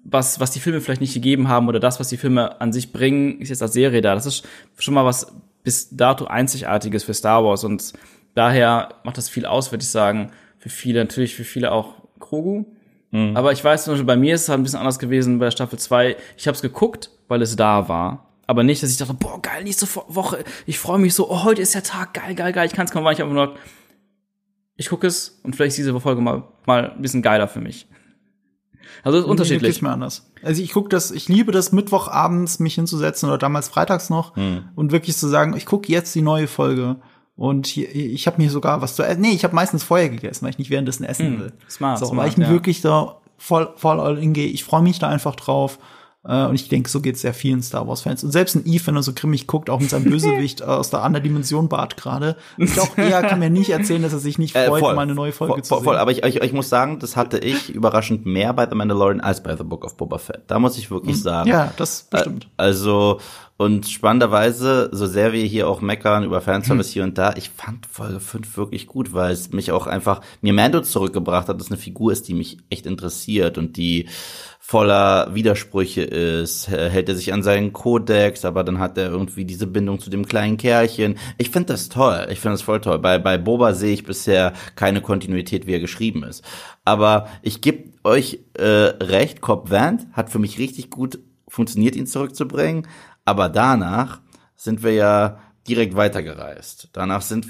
was, 0.05 0.39
was 0.41 0.51
die 0.51 0.61
Filme 0.61 0.81
vielleicht 0.81 1.01
nicht 1.01 1.15
gegeben 1.15 1.49
haben 1.49 1.69
oder 1.69 1.81
das, 1.81 1.99
was 1.99 2.09
die 2.09 2.17
Filme 2.17 2.61
an 2.61 2.73
sich 2.73 2.93
bringen, 2.93 3.41
ist 3.41 3.49
jetzt 3.49 3.63
als 3.63 3.73
Serie 3.73 4.01
da. 4.01 4.15
Das 4.15 4.27
ist 4.27 4.47
schon 4.79 4.95
mal 4.95 5.05
was 5.05 5.33
bis 5.63 5.97
dato 5.97 6.27
Einzigartiges 6.27 7.05
für 7.05 7.15
Star 7.15 7.45
Wars 7.45 7.65
und 7.65 7.93
daher 8.35 8.95
macht 9.05 9.19
das 9.19 9.29
viel 9.29 9.47
aus, 9.47 9.73
würde 9.73 9.83
ich 9.83 9.89
sagen. 9.89 10.31
Für 10.59 10.69
viele, 10.69 11.01
natürlich 11.01 11.35
für 11.35 11.45
viele 11.45 11.73
auch 11.73 11.95
Krogu. 12.21 12.65
Mhm. 13.11 13.37
Aber 13.37 13.53
ich 13.53 13.63
weiß 13.63 13.85
zum 13.85 13.93
Beispiel, 13.93 14.07
bei 14.07 14.17
mir 14.17 14.35
ist 14.35 14.43
es 14.43 14.49
halt 14.49 14.61
ein 14.61 14.63
bisschen 14.63 14.79
anders 14.79 14.99
gewesen 14.99 15.39
bei 15.39 15.51
Staffel 15.51 15.79
2. 15.79 16.17
Ich 16.37 16.47
habe 16.47 16.55
es 16.55 16.63
geguckt, 16.63 17.11
weil 17.29 17.43
es 17.43 17.57
da 17.57 17.89
war. 17.89 18.31
Aber 18.47 18.63
nicht, 18.63 18.83
dass 18.83 18.91
ich 18.91 18.99
dachte, 18.99 19.15
boah, 19.15 19.41
geil, 19.41 19.65
nächste 19.65 19.87
Woche, 20.09 20.45
ich 20.67 20.79
freue 20.79 20.99
mich 20.99 21.15
so, 21.15 21.31
oh, 21.31 21.45
heute 21.45 21.63
ist 21.63 21.75
der 21.75 21.83
Tag, 21.83 22.13
geil, 22.13 22.35
geil, 22.35 22.53
geil, 22.53 22.67
ich 22.67 22.75
kann 22.75 22.85
es 22.85 22.93
kaum 22.93 23.05
warten. 23.05 23.17
Ich 23.17 23.21
habe 23.23 23.33
nur 23.33 23.55
ich 24.77 24.89
gucke 24.89 25.07
es 25.07 25.41
und 25.43 25.55
vielleicht 25.55 25.71
ist 25.71 25.79
diese 25.79 25.99
Folge 26.01 26.21
mal, 26.21 26.43
mal 26.67 26.91
ein 26.91 27.03
bisschen 27.03 27.23
geiler 27.23 27.49
für 27.49 27.61
mich. 27.61 27.87
Also 29.05 29.19
ist 29.19 29.25
unterschiedlich. 29.27 29.83
Mir 29.83 29.91
anders. 29.91 30.31
Also 30.43 30.63
ich 30.63 30.73
gucke 30.73 30.89
das, 30.89 31.11
ich 31.11 31.29
liebe 31.29 31.53
das 31.53 31.73
Mittwochabends 31.73 32.59
mich 32.59 32.75
hinzusetzen 32.75 33.29
oder 33.29 33.39
damals 33.39 33.69
freitags 33.69 34.11
noch 34.11 34.35
hm. 34.35 34.65
und 34.75 34.93
wirklich 34.93 35.17
zu 35.17 35.29
sagen, 35.29 35.55
ich 35.57 35.67
gucke 35.67 35.93
jetzt 35.93 36.15
die 36.15 36.23
neue 36.23 36.49
Folge. 36.49 36.97
Und 37.37 37.67
hier, 37.67 37.93
ich 37.95 38.27
habe 38.27 38.41
mir 38.41 38.49
sogar 38.49 38.81
was 38.81 38.95
zu 38.95 39.03
essen. 39.03 39.21
Nee, 39.21 39.33
ich 39.33 39.45
habe 39.45 39.55
meistens 39.55 39.83
vorher 39.83 40.09
gegessen, 40.09 40.45
weil 40.45 40.51
ich 40.51 40.59
nicht 40.59 40.71
währenddessen 40.71 41.05
essen 41.05 41.27
hm. 41.27 41.41
will. 41.41 41.53
Smart, 41.69 41.99
so, 41.99 42.07
smart, 42.07 42.19
weil 42.19 42.29
ich 42.31 42.37
ja. 42.37 42.49
wirklich 42.49 42.81
da 42.81 43.17
voll, 43.37 43.73
voll 43.77 44.01
all 44.01 44.19
in 44.19 44.33
gehe. 44.33 44.47
Ich 44.47 44.65
freue 44.65 44.83
mich 44.83 44.99
da 44.99 45.09
einfach 45.09 45.37
drauf. 45.37 45.79
Äh, 46.27 46.47
und 46.47 46.55
ich 46.55 46.69
denke, 46.69 46.89
so 46.89 47.01
geht 47.01 47.17
es 47.17 47.21
sehr 47.21 47.35
vielen 47.35 47.63
Star 47.63 47.87
Wars-Fans. 47.87 48.25
Und 48.25 48.31
selbst 48.31 48.57
ein 48.57 48.65
Eve, 48.67 48.87
wenn 48.87 48.97
er 48.97 49.03
so 49.03 49.13
grimmig 49.15 49.47
guckt, 49.47 49.69
auch 49.69 49.81
mit 49.81 49.91
seinem 49.91 50.05
Bösewicht 50.11 50.63
aus 50.63 50.91
der 50.91 51.03
anderen 51.03 51.23
Dimension 51.23 51.69
Bart 51.69 51.97
gerade. 51.97 52.37
Ich 52.57 52.79
auch 52.81 52.97
er 52.97 53.23
kann 53.23 53.39
mir 53.39 53.51
nicht 53.51 53.71
erzählen, 53.71 54.03
dass 54.03 54.13
er 54.13 54.19
sich 54.19 54.39
nicht 54.39 54.57
äh, 54.57 54.67
freut, 54.67 54.83
äh, 54.83 54.95
mal 54.95 55.03
eine 55.03 55.15
neue 55.15 55.33
Folge 55.33 55.55
voll, 55.55 55.63
zu 55.63 55.75
sehen. 55.75 55.85
Voll, 55.85 55.97
aber 55.97 56.11
ich, 56.13 56.25
ich, 56.25 56.37
ich 56.37 56.53
muss 56.53 56.69
sagen, 56.69 56.99
das 56.99 57.17
hatte 57.17 57.39
ich 57.39 57.71
überraschend 57.71 58.25
mehr 58.25 58.55
bei 58.55 58.69
The 58.69 58.75
Mandalorian 58.75 59.21
als 59.21 59.43
bei 59.43 59.55
The 59.57 59.65
Book 59.65 59.85
of 59.85 59.97
Boba 59.97 60.19
Fett. 60.19 60.43
Da 60.47 60.59
muss 60.59 60.79
ich 60.79 60.91
wirklich 60.91 61.17
hm. 61.17 61.23
sagen. 61.23 61.51
Ja, 61.51 61.73
das 61.77 62.05
bestimmt. 62.11 62.49
Also, 62.57 63.21
und 63.57 63.87
spannenderweise, 63.87 64.89
so 64.93 65.07
sehr 65.07 65.33
wir 65.33 65.45
hier 65.45 65.69
auch 65.69 65.81
meckern 65.81 66.25
über 66.25 66.41
Fanservice 66.41 66.89
hm. 66.89 66.93
hier 66.93 67.05
und 67.05 67.19
da, 67.19 67.35
ich 67.37 67.51
fand 67.51 67.87
Folge 67.87 68.19
5 68.19 68.57
wirklich 68.57 68.87
gut, 68.87 69.13
weil 69.13 69.33
es 69.33 69.53
mich 69.53 69.73
auch 69.73 69.87
einfach 69.87 70.23
mir 70.41 70.55
Mando 70.55 70.81
zurückgebracht 70.81 71.49
hat, 71.49 71.61
dass 71.61 71.69
eine 71.69 71.77
Figur 71.77 72.13
ist, 72.13 72.27
die 72.29 72.35
mich 72.35 72.59
echt 72.71 72.87
interessiert 72.87 73.59
und 73.59 73.77
die 73.77 74.09
voller 74.67 75.35
Widersprüche 75.35 76.01
ist, 76.01 76.69
hält 76.69 77.11
er 77.11 77.15
sich 77.15 77.35
an 77.35 77.43
seinen 77.43 77.75
Kodex, 77.75 78.47
aber 78.47 78.65
dann 78.65 78.79
hat 78.79 78.97
er 78.97 79.11
irgendwie 79.11 79.45
diese 79.45 79.67
Bindung 79.67 80.01
zu 80.01 80.09
dem 80.09 80.25
kleinen 80.25 80.57
Kerlchen. 80.57 81.19
Ich 81.37 81.51
finde 81.51 81.75
das 81.75 81.91
toll, 81.91 82.29
ich 82.31 82.41
finde 82.41 82.55
das 82.55 82.63
voll 82.63 82.81
toll. 82.81 82.99
Bei, 82.99 83.19
bei 83.19 83.37
Boba 83.37 83.75
sehe 83.75 83.93
ich 83.93 84.05
bisher 84.05 84.55
keine 84.75 85.03
Kontinuität, 85.03 85.67
wie 85.67 85.75
er 85.75 85.81
geschrieben 85.81 86.23
ist. 86.23 86.43
Aber 86.83 87.29
ich 87.43 87.61
gebe 87.61 87.93
euch 88.05 88.41
äh, 88.55 88.65
recht, 88.65 89.43
Cobb 89.43 89.71
Vant 89.71 90.07
hat 90.15 90.31
für 90.31 90.39
mich 90.39 90.59
richtig 90.59 90.89
gut 90.89 91.19
funktioniert, 91.47 91.95
ihn 91.95 92.07
zurückzubringen. 92.07 92.89
Aber 93.27 93.51
danach 93.51 94.23
sind 94.57 94.83
wir 94.83 94.95
ja 94.95 95.41
direkt 95.69 95.97
weitergereist. 95.97 96.89
Danach 96.93 97.23
sind 97.23 97.47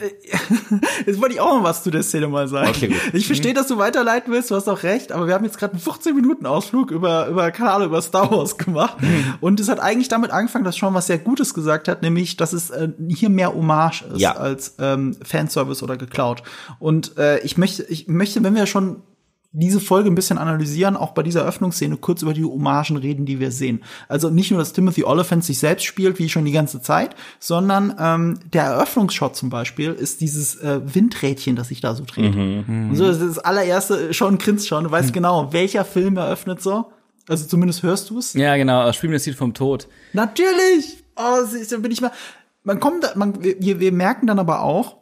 Jetzt 1.06 1.20
wollte 1.20 1.34
ich 1.34 1.40
auch 1.40 1.58
mal 1.58 1.64
was 1.64 1.82
zu 1.82 1.90
der 1.90 2.02
Szene 2.02 2.28
mal 2.28 2.46
sagen. 2.48 2.68
Okay, 2.68 2.88
gut. 2.88 2.96
Ich 3.12 3.26
verstehe, 3.26 3.52
mhm. 3.52 3.56
dass 3.56 3.66
du 3.66 3.78
weiterleiten 3.78 4.32
willst, 4.32 4.50
du 4.50 4.54
hast 4.54 4.68
auch 4.68 4.82
recht, 4.82 5.12
aber 5.12 5.26
wir 5.26 5.34
haben 5.34 5.44
jetzt 5.44 5.58
gerade 5.58 5.72
einen 5.72 5.80
15 5.80 6.14
Minuten 6.14 6.46
Ausflug 6.46 6.90
über 6.90 7.26
über 7.26 7.52
Ahnung, 7.60 7.88
über 7.88 8.02
Star 8.02 8.30
Wars 8.30 8.56
gemacht 8.58 9.00
mhm. 9.00 9.34
und 9.40 9.60
es 9.60 9.68
hat 9.68 9.80
eigentlich 9.80 10.08
damit 10.08 10.30
angefangen, 10.30 10.64
dass 10.64 10.76
Sean 10.76 10.94
was 10.94 11.06
sehr 11.06 11.18
Gutes 11.18 11.54
gesagt 11.54 11.88
hat, 11.88 12.02
nämlich, 12.02 12.36
dass 12.36 12.52
es 12.52 12.70
äh, 12.70 12.88
hier 13.08 13.30
mehr 13.30 13.54
Hommage 13.54 14.02
ist 14.02 14.20
ja. 14.20 14.36
als 14.36 14.74
ähm, 14.78 15.16
Fanservice 15.22 15.82
oder 15.82 15.96
geklaut. 15.96 16.42
Und 16.78 17.18
äh, 17.18 17.38
ich 17.40 17.58
möchte 17.58 17.82
ich 17.84 18.08
möchte, 18.08 18.42
wenn 18.42 18.54
wir 18.54 18.66
schon 18.66 19.02
diese 19.56 19.78
Folge 19.78 20.10
ein 20.10 20.16
bisschen 20.16 20.36
analysieren, 20.36 20.96
auch 20.96 21.12
bei 21.12 21.22
dieser 21.22 21.44
Öffnungsszene 21.44 21.96
kurz 21.96 22.22
über 22.22 22.34
die 22.34 22.44
Hommagen 22.44 22.96
reden, 22.96 23.24
die 23.24 23.38
wir 23.38 23.52
sehen. 23.52 23.84
Also 24.08 24.28
nicht 24.28 24.50
nur, 24.50 24.58
dass 24.58 24.72
Timothy 24.72 25.04
Oliphant 25.04 25.44
sich 25.44 25.60
selbst 25.60 25.84
spielt, 25.84 26.18
wie 26.18 26.28
schon 26.28 26.44
die 26.44 26.52
ganze 26.52 26.82
Zeit, 26.82 27.14
sondern 27.38 27.94
ähm, 27.98 28.40
der 28.52 28.64
Eröffnungsshot 28.64 29.36
zum 29.36 29.50
Beispiel 29.50 29.92
ist 29.92 30.20
dieses 30.20 30.56
äh, 30.56 30.80
Windrädchen, 30.84 31.54
das 31.54 31.68
sich 31.68 31.80
da 31.80 31.94
so 31.94 32.02
dreht. 32.04 32.34
Mhm. 32.34 32.90
Und 32.90 32.96
so 32.96 33.06
das, 33.06 33.20
ist 33.20 33.36
das 33.36 33.38
allererste, 33.38 34.12
schon 34.12 34.38
grinst 34.38 34.66
schon, 34.66 34.84
du 34.84 34.90
weißt 34.90 35.10
mhm. 35.10 35.12
genau, 35.12 35.52
welcher 35.52 35.84
Film 35.84 36.16
eröffnet 36.16 36.60
so. 36.60 36.86
Also 37.28 37.46
zumindest 37.46 37.84
hörst 37.84 38.10
du 38.10 38.18
es. 38.18 38.34
Ja, 38.34 38.56
genau, 38.56 38.92
Spielen 38.92 39.12
das 39.12 39.24
Lied 39.24 39.36
vom 39.36 39.54
Tod. 39.54 39.86
Natürlich! 40.12 41.04
Oh, 41.16 41.38
da 41.70 41.76
bin 41.76 41.92
ich 41.92 42.00
mal. 42.00 42.10
Man 42.64 42.80
kommt, 42.80 43.14
man, 43.14 43.40
wir, 43.40 43.78
wir 43.78 43.92
merken 43.92 44.26
dann 44.26 44.40
aber 44.40 44.62
auch, 44.62 44.96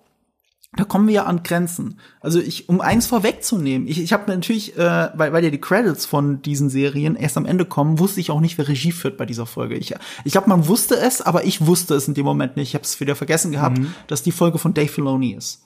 da 0.74 0.84
kommen 0.84 1.06
wir 1.06 1.14
ja 1.14 1.24
an 1.24 1.42
Grenzen. 1.42 1.98
Also 2.20 2.40
ich, 2.40 2.68
um 2.70 2.80
eins 2.80 3.06
vorwegzunehmen, 3.06 3.86
ich, 3.86 4.00
ich 4.00 4.12
habe 4.14 4.30
natürlich, 4.30 4.76
äh, 4.78 5.10
weil, 5.14 5.32
weil 5.32 5.44
ja 5.44 5.50
die 5.50 5.60
Credits 5.60 6.06
von 6.06 6.40
diesen 6.40 6.70
Serien 6.70 7.14
erst 7.14 7.36
am 7.36 7.44
Ende 7.44 7.66
kommen, 7.66 7.98
wusste 7.98 8.20
ich 8.20 8.30
auch 8.30 8.40
nicht, 8.40 8.56
wer 8.56 8.68
Regie 8.68 8.92
führt 8.92 9.18
bei 9.18 9.26
dieser 9.26 9.44
Folge. 9.44 9.76
Ich, 9.76 9.94
ich 10.24 10.32
glaube, 10.32 10.48
man 10.48 10.66
wusste 10.68 10.96
es, 10.96 11.20
aber 11.20 11.44
ich 11.44 11.66
wusste 11.66 11.94
es 11.94 12.08
in 12.08 12.14
dem 12.14 12.24
Moment 12.24 12.56
nicht. 12.56 12.68
Ich 12.68 12.74
habe 12.74 12.84
es 12.84 13.00
wieder 13.00 13.16
vergessen 13.16 13.52
gehabt, 13.52 13.78
mhm. 13.78 13.94
dass 14.06 14.22
die 14.22 14.32
Folge 14.32 14.58
von 14.58 14.72
Dave 14.72 14.88
Filoni 14.88 15.34
ist. 15.34 15.60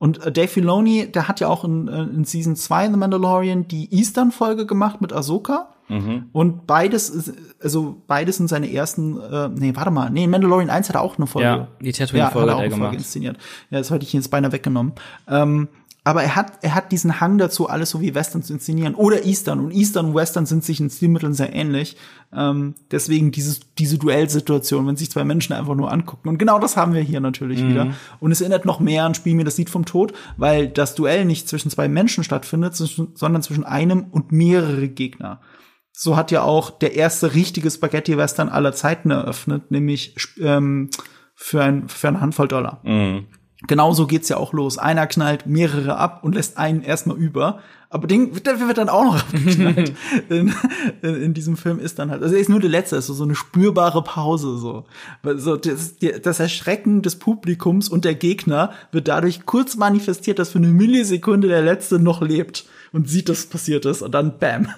Und 0.00 0.24
äh, 0.24 0.32
Dave 0.32 0.48
Filoni, 0.48 1.12
der 1.12 1.28
hat 1.28 1.40
ja 1.40 1.48
auch 1.48 1.62
in, 1.62 1.86
äh, 1.86 2.02
in 2.04 2.24
Season 2.24 2.56
2 2.56 2.88
The 2.88 2.96
Mandalorian 2.96 3.68
die 3.68 3.94
Eastern-Folge 3.94 4.64
gemacht 4.64 5.02
mit 5.02 5.12
Ahsoka. 5.12 5.68
Mhm. 5.88 6.30
Und 6.32 6.66
beides 6.66 7.10
ist, 7.10 7.34
also 7.62 8.00
beides 8.06 8.38
sind 8.38 8.48
seine 8.48 8.72
ersten, 8.72 9.20
äh, 9.20 9.50
nee, 9.50 9.72
warte 9.76 9.90
mal, 9.90 10.08
nee, 10.08 10.26
Mandalorian 10.26 10.70
1 10.70 10.88
hat 10.88 10.96
er 10.96 11.02
auch 11.02 11.18
eine 11.18 11.26
Folge. 11.26 11.46
Ja, 11.46 11.68
die 11.82 11.92
Tatooine-Folge 11.92 12.48
ja, 12.48 12.54
hat 12.54 12.62
er 12.62 12.70
auch 12.70 12.72
eine 12.72 12.76
Folge 12.76 12.96
inszeniert. 12.96 13.36
Ja, 13.68 13.78
das 13.78 13.90
hätte 13.90 14.06
ich 14.06 14.12
jetzt 14.14 14.30
beinahe 14.30 14.52
weggenommen. 14.52 14.92
Ähm, 15.28 15.68
aber 16.02 16.22
er 16.22 16.34
hat, 16.34 16.58
er 16.62 16.74
hat 16.74 16.92
diesen 16.92 17.20
Hang 17.20 17.36
dazu, 17.36 17.68
alles 17.68 17.90
so 17.90 18.00
wie 18.00 18.14
Western 18.14 18.42
zu 18.42 18.54
inszenieren. 18.54 18.94
Oder 18.94 19.24
Eastern. 19.24 19.60
Und 19.60 19.72
Eastern 19.72 20.06
und 20.06 20.14
Western 20.14 20.46
sind 20.46 20.64
sich 20.64 20.80
in 20.80 20.88
Stilmitteln 20.88 21.34
sehr 21.34 21.54
ähnlich. 21.54 21.96
Ähm, 22.32 22.74
deswegen 22.90 23.32
dieses, 23.32 23.60
diese 23.76 23.98
Duellsituation, 23.98 24.86
wenn 24.86 24.96
sich 24.96 25.10
zwei 25.10 25.24
Menschen 25.24 25.52
einfach 25.52 25.74
nur 25.74 25.92
angucken. 25.92 26.28
Und 26.30 26.38
genau 26.38 26.58
das 26.58 26.76
haben 26.76 26.94
wir 26.94 27.02
hier 27.02 27.20
natürlich 27.20 27.62
mhm. 27.62 27.70
wieder. 27.70 27.94
Und 28.18 28.32
es 28.32 28.40
erinnert 28.40 28.64
noch 28.64 28.80
mehr 28.80 29.04
an 29.04 29.14
Spiel 29.14 29.34
mir 29.34 29.44
das 29.44 29.58
Lied 29.58 29.68
vom 29.68 29.84
Tod, 29.84 30.14
weil 30.38 30.68
das 30.68 30.94
Duell 30.94 31.26
nicht 31.26 31.48
zwischen 31.48 31.70
zwei 31.70 31.88
Menschen 31.88 32.24
stattfindet, 32.24 32.74
sondern 32.76 33.42
zwischen 33.42 33.64
einem 33.64 34.06
und 34.10 34.32
mehrere 34.32 34.88
Gegner. 34.88 35.40
So 35.92 36.16
hat 36.16 36.30
ja 36.30 36.42
auch 36.42 36.70
der 36.70 36.94
erste 36.94 37.34
richtige 37.34 37.70
Spaghetti-Western 37.70 38.48
aller 38.48 38.72
Zeiten 38.72 39.10
eröffnet, 39.10 39.70
nämlich 39.70 40.14
ähm, 40.40 40.88
für, 41.34 41.62
ein, 41.62 41.88
für 41.88 42.08
eine 42.08 42.22
Handvoll 42.22 42.48
Dollar. 42.48 42.80
Mhm. 42.84 43.26
Genauso 43.66 44.06
geht's 44.06 44.28
ja 44.30 44.38
auch 44.38 44.52
los. 44.54 44.78
Einer 44.78 45.06
knallt 45.06 45.46
mehrere 45.46 45.96
ab 45.96 46.24
und 46.24 46.34
lässt 46.34 46.56
einen 46.56 46.82
erstmal 46.82 47.18
über. 47.18 47.60
Aber 47.90 48.06
den, 48.06 48.32
der 48.44 48.58
wird 48.60 48.78
dann 48.78 48.88
auch 48.88 49.04
noch 49.04 49.18
abgeknallt. 49.20 49.92
in, 50.30 50.54
in, 51.02 51.22
in, 51.22 51.34
diesem 51.34 51.56
Film 51.56 51.78
ist 51.78 51.98
dann 51.98 52.10
halt, 52.10 52.22
also 52.22 52.34
er 52.34 52.40
ist 52.40 52.48
nur 52.48 52.60
der 52.60 52.70
letzte, 52.70 52.96
ist 52.96 53.08
so, 53.08 53.14
so 53.14 53.24
eine 53.24 53.34
spürbare 53.34 54.02
Pause, 54.02 54.56
so. 54.56 54.84
so 55.36 55.56
das, 55.56 55.96
das 56.22 56.40
Erschrecken 56.40 57.02
des 57.02 57.16
Publikums 57.16 57.88
und 57.88 58.04
der 58.04 58.14
Gegner 58.14 58.72
wird 58.92 59.08
dadurch 59.08 59.44
kurz 59.44 59.76
manifestiert, 59.76 60.38
dass 60.38 60.50
für 60.50 60.58
eine 60.58 60.68
Millisekunde 60.68 61.48
der 61.48 61.62
letzte 61.62 61.98
noch 61.98 62.22
lebt 62.22 62.64
und 62.92 63.10
sieht, 63.10 63.28
dass 63.28 63.46
passiert 63.46 63.84
ist 63.84 64.02
und 64.02 64.12
dann 64.12 64.38
bam. 64.38 64.68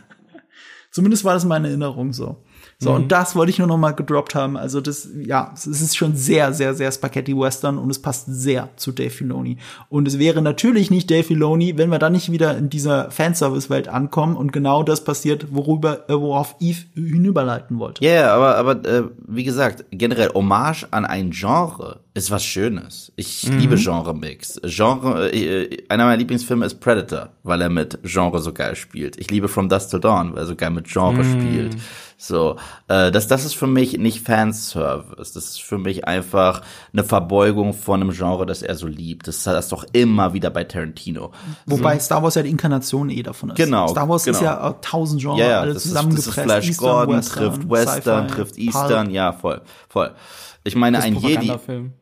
Zumindest 0.91 1.24
war 1.24 1.35
das 1.35 1.45
meine 1.45 1.68
Erinnerung 1.68 2.12
so. 2.12 2.43
So, 2.83 2.91
mhm. 2.91 2.97
und 2.97 3.12
das 3.12 3.37
wollte 3.37 3.51
ich 3.51 3.59
nur 3.59 3.68
noch 3.68 3.78
mal 3.78 3.93
gedroppt 3.93 4.35
haben. 4.35 4.57
Also 4.57 4.80
das, 4.80 5.09
ja, 5.14 5.53
es 5.55 5.66
ist 5.66 5.97
schon 5.97 6.16
sehr, 6.16 6.53
sehr, 6.53 6.74
sehr 6.74 6.91
Spaghetti 6.91 7.37
Western 7.39 7.78
und 7.78 7.91
es 7.91 8.03
passt 8.03 8.26
sehr 8.26 8.70
zu 8.74 8.91
Dave 8.91 9.11
Filoni. 9.11 9.59
Und 9.89 10.09
es 10.09 10.18
wäre 10.18 10.43
natürlich 10.43 10.91
nicht 10.91 11.09
Dave 11.09 11.22
Filoni, 11.22 11.78
wenn 11.78 11.91
wir 11.91 12.01
dann 12.01 12.12
nicht 12.12 12.33
wieder 12.33 12.59
in 12.59 12.70
dieser 12.70 13.12
Fanservice-Welt 13.12 13.87
ankommen 13.87 14.37
und 14.37 14.53
genau 14.53 14.83
das 14.83 15.05
passiert, 15.05 15.55
worüber, 15.55 16.11
äh, 16.11 16.14
worauf 16.14 16.57
Eve 16.59 16.80
hinüberleiten 16.95 17.78
wollte. 17.78 18.05
Ja, 18.05 18.11
yeah, 18.11 18.35
aber, 18.35 18.57
aber 18.57 18.89
äh, 18.89 19.05
wie 19.28 19.45
gesagt, 19.45 19.85
generell 19.93 20.30
Hommage 20.35 20.89
an 20.91 21.05
ein 21.05 21.30
Genre 21.30 22.01
ist 22.14 22.30
was 22.30 22.45
Schönes. 22.45 23.12
Ich 23.16 23.49
mhm. 23.49 23.59
liebe 23.59 23.76
Genre-Mix. 23.76 24.61
Genre, 24.64 25.30
äh, 25.30 25.85
einer 25.89 26.05
meiner 26.05 26.18
Lieblingsfilme 26.18 26.66
ist 26.66 26.80
Predator, 26.80 27.30
weil 27.45 27.62
er 27.62 27.70
mit 27.70 28.01
Genre 28.03 28.41
so 28.41 28.53
geil 28.53 28.74
spielt. 28.74 29.16
Ich 29.18 29.30
liebe 29.30 29.49
From 29.49 29.68
Dust 29.68 29.91
Till 29.91 30.01
Dawn, 30.01 30.33
weil 30.33 30.41
er 30.43 30.47
so 30.47 30.57
geil 30.57 30.70
mit 30.70 30.89
Genre 30.89 31.22
mhm. 31.22 31.41
spielt. 31.41 31.76
So, 32.23 32.55
äh, 32.87 33.11
das, 33.11 33.27
das 33.27 33.45
ist 33.45 33.55
für 33.55 33.66
mich 33.66 33.99
nicht 33.99 34.25
Fanservice. 34.25 35.33
Das 35.33 35.45
ist 35.45 35.61
für 35.61 35.77
mich 35.77 36.07
einfach 36.07 36.62
eine 36.93 37.03
Verbeugung 37.03 37.75
von 37.75 38.01
einem 38.01 38.12
Genre, 38.12 38.47
das 38.47 38.62
er 38.62 38.77
so 38.77 38.87
liebt. 38.87 39.27
Das 39.27 39.39
ist 39.39 39.47
das 39.49 39.68
doch 39.70 39.85
immer 39.93 40.33
wieder 40.33 40.51
bei 40.51 40.62
Tarantino. 40.62 41.33
Wobei 41.66 41.99
so. 41.99 42.05
Star 42.05 42.23
Wars 42.23 42.37
ja 42.37 42.43
die 42.43 42.51
Inkarnation 42.51 43.11
eh 43.11 43.25
davon 43.25 43.51
ist. 43.51 43.57
Genau. 43.57 43.89
Star 43.89 44.09
Wars 44.09 44.23
genau. 44.23 44.39
ist 44.39 44.45
ja 44.45 44.73
tausend 44.81 45.20
Genres 45.20 45.41
ja, 45.41 45.49
ja, 45.49 45.61
alle 45.62 45.75
zusammengepresst. 45.75 46.29
Ist, 46.29 46.37
das 46.37 46.45
ist 46.45 46.45
Flash 46.45 46.68
Eastern, 46.68 46.89
Gordon 46.89 47.16
Western, 47.16 47.43
trifft 47.43 47.70
Western, 47.70 48.29
trifft 48.29 48.59
Eastern, 48.59 49.05
Pulp. 49.07 49.14
ja, 49.16 49.33
voll, 49.33 49.61
voll. 49.89 50.14
Ich 50.62 50.77
meine, 50.77 51.01
ein 51.01 51.16
Jedi, 51.16 51.53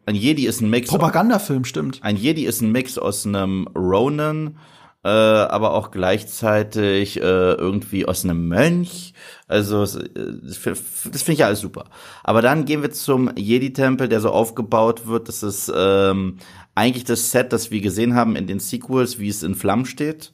ein 0.05 0.15
Jedi 0.15 0.47
ist 0.47 0.61
ein 0.61 0.69
Mix. 0.69 0.91
Propagandafilm, 0.91 1.65
stimmt. 1.65 2.01
Ein 2.03 2.17
Jedi 2.17 2.45
ist 2.45 2.61
ein 2.61 2.71
Mix 2.71 2.99
aus 2.99 3.25
einem 3.25 3.69
Ronin, 3.75 4.59
äh, 5.03 5.09
aber 5.09 5.73
auch 5.73 5.91
gleichzeitig 5.91 7.17
äh, 7.17 7.23
irgendwie 7.23 8.05
aus 8.05 8.25
einem 8.25 8.49
Mönch. 8.49 9.15
Also 9.51 9.81
das 9.85 10.59
finde 10.59 11.33
ich 11.33 11.39
ja 11.39 11.47
alles 11.47 11.61
super. 11.61 11.87
Aber 12.23 12.41
dann 12.41 12.67
gehen 12.67 12.83
wir 12.83 12.93
zum 12.93 13.33
Jedi-Tempel, 13.35 14.09
der 14.09 14.21
so 14.21 14.31
aufgebaut 14.31 15.09
wird. 15.09 15.27
Das 15.27 15.43
ist 15.43 15.73
ähm, 15.75 16.37
eigentlich 16.77 17.03
das 17.03 17.33
Set, 17.33 17.53
das 17.53 17.73
wir 17.73 17.81
gesehen 17.81 18.15
haben 18.15 18.37
in 18.37 18.47
den 18.47 18.61
Sequels, 18.61 19.19
wie 19.19 19.29
es 19.29 19.43
in 19.43 19.57
Flammen 19.57 19.87
steht. 19.87 20.33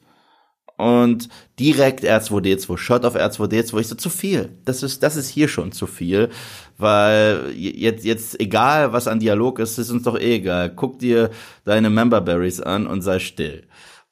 Und 0.77 1.29
direkt 1.59 2.03
R2D2, 2.03 2.77
Shot 2.77 3.05
auf 3.05 3.15
R2D2, 3.15 3.79
ich 3.79 3.87
so 3.87 3.95
zu 3.95 4.11
viel. 4.11 4.55
Das 4.65 4.83
ist, 4.83 5.01
das 5.01 5.15
ist 5.15 5.29
hier 5.29 5.47
schon 5.47 5.71
zu 5.71 5.87
viel, 5.87 6.29
weil 6.77 7.51
jetzt, 7.55 8.05
jetzt 8.05 8.39
egal 8.39 8.93
was 8.93 9.07
an 9.07 9.19
Dialog 9.19 9.57
ist, 9.57 9.79
ist 9.79 9.89
uns 9.89 10.03
doch 10.03 10.15
eh 10.19 10.35
egal. 10.35 10.69
Guck 10.75 10.99
dir 10.99 11.31
deine 11.65 11.89
Memberberries 11.89 12.61
an 12.61 12.85
und 12.85 13.01
sei 13.01 13.17
still. 13.17 13.63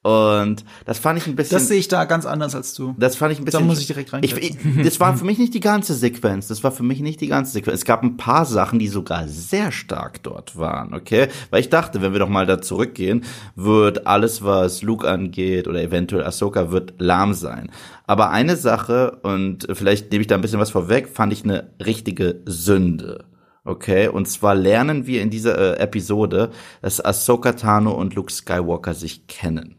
Und 0.06 0.64
das 0.86 1.00
fand 1.00 1.18
ich 1.18 1.26
ein 1.26 1.36
bisschen. 1.36 1.56
Das 1.58 1.68
sehe 1.68 1.80
ich 1.80 1.88
da 1.88 2.06
ganz 2.06 2.28
anders 2.28 2.54
als 2.54 2.76
du. 2.76 2.94
Das 3.00 3.16
fand 3.16 3.34
ich 3.34 3.40
ein 3.40 3.46
bisschen. 3.46 3.62
Da 3.62 3.66
muss 3.66 3.80
ich 3.80 3.88
direkt 3.88 4.14
rein. 4.14 4.22
Ich, 4.24 4.38
ich, 4.38 4.56
das 4.84 5.00
war 5.00 5.18
für 5.18 5.26
mich 5.26 5.40
nicht 5.40 5.56
die 5.56 5.60
ganze 5.60 5.96
Sequenz. 5.96 6.48
Das 6.48 6.64
war 6.64 6.72
für 6.72 6.84
mich 6.84 7.00
nicht 7.00 7.22
die 7.22 7.28
ganze 7.28 7.54
Sequenz. 7.54 7.80
Es 7.80 7.86
gab 7.86 8.04
ein 8.04 8.16
paar 8.16 8.46
Sachen, 8.46 8.78
die 8.78 8.88
sogar 8.88 9.28
sehr 9.28 9.72
stark 9.72 10.22
dort 10.22 10.60
waren, 10.60 10.94
okay? 10.94 11.30
Weil 11.50 11.62
ich 11.62 11.70
dachte, 11.70 12.04
wenn 12.04 12.12
wir 12.12 12.20
doch 12.20 12.30
mal 12.30 12.46
da 12.46 12.62
zurückgehen, 12.62 13.24
wird 13.56 14.06
alles, 14.06 14.44
was 14.44 14.84
Luke 14.84 15.10
angeht 15.10 15.68
oder 15.68 15.82
eventuell 15.82 16.24
Ahsoka, 16.24 16.70
wird 16.70 16.94
lahm 17.00 17.34
sein. 17.34 17.72
Aber 18.06 18.30
eine 18.30 18.58
Sache, 18.58 19.18
und 19.24 19.66
vielleicht 19.74 20.12
nehme 20.12 20.22
ich 20.22 20.28
da 20.28 20.36
ein 20.36 20.42
bisschen 20.42 20.60
was 20.60 20.70
vorweg, 20.70 21.10
fand 21.10 21.34
ich 21.34 21.44
eine 21.44 21.72
richtige 21.84 22.42
Sünde. 22.46 23.26
Okay, 23.64 24.08
und 24.08 24.28
zwar 24.28 24.54
lernen 24.54 25.08
wir 25.08 25.24
in 25.24 25.32
dieser 25.32 25.80
äh, 25.80 25.82
Episode, 25.82 26.52
dass 26.84 27.04
Ahsoka 27.04 27.54
Tano 27.54 27.94
und 27.94 28.14
Luke 28.14 28.32
Skywalker 28.32 28.94
sich 28.94 29.26
kennen. 29.26 29.78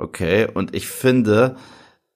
Okay, 0.00 0.48
und 0.52 0.74
ich 0.74 0.86
finde, 0.86 1.56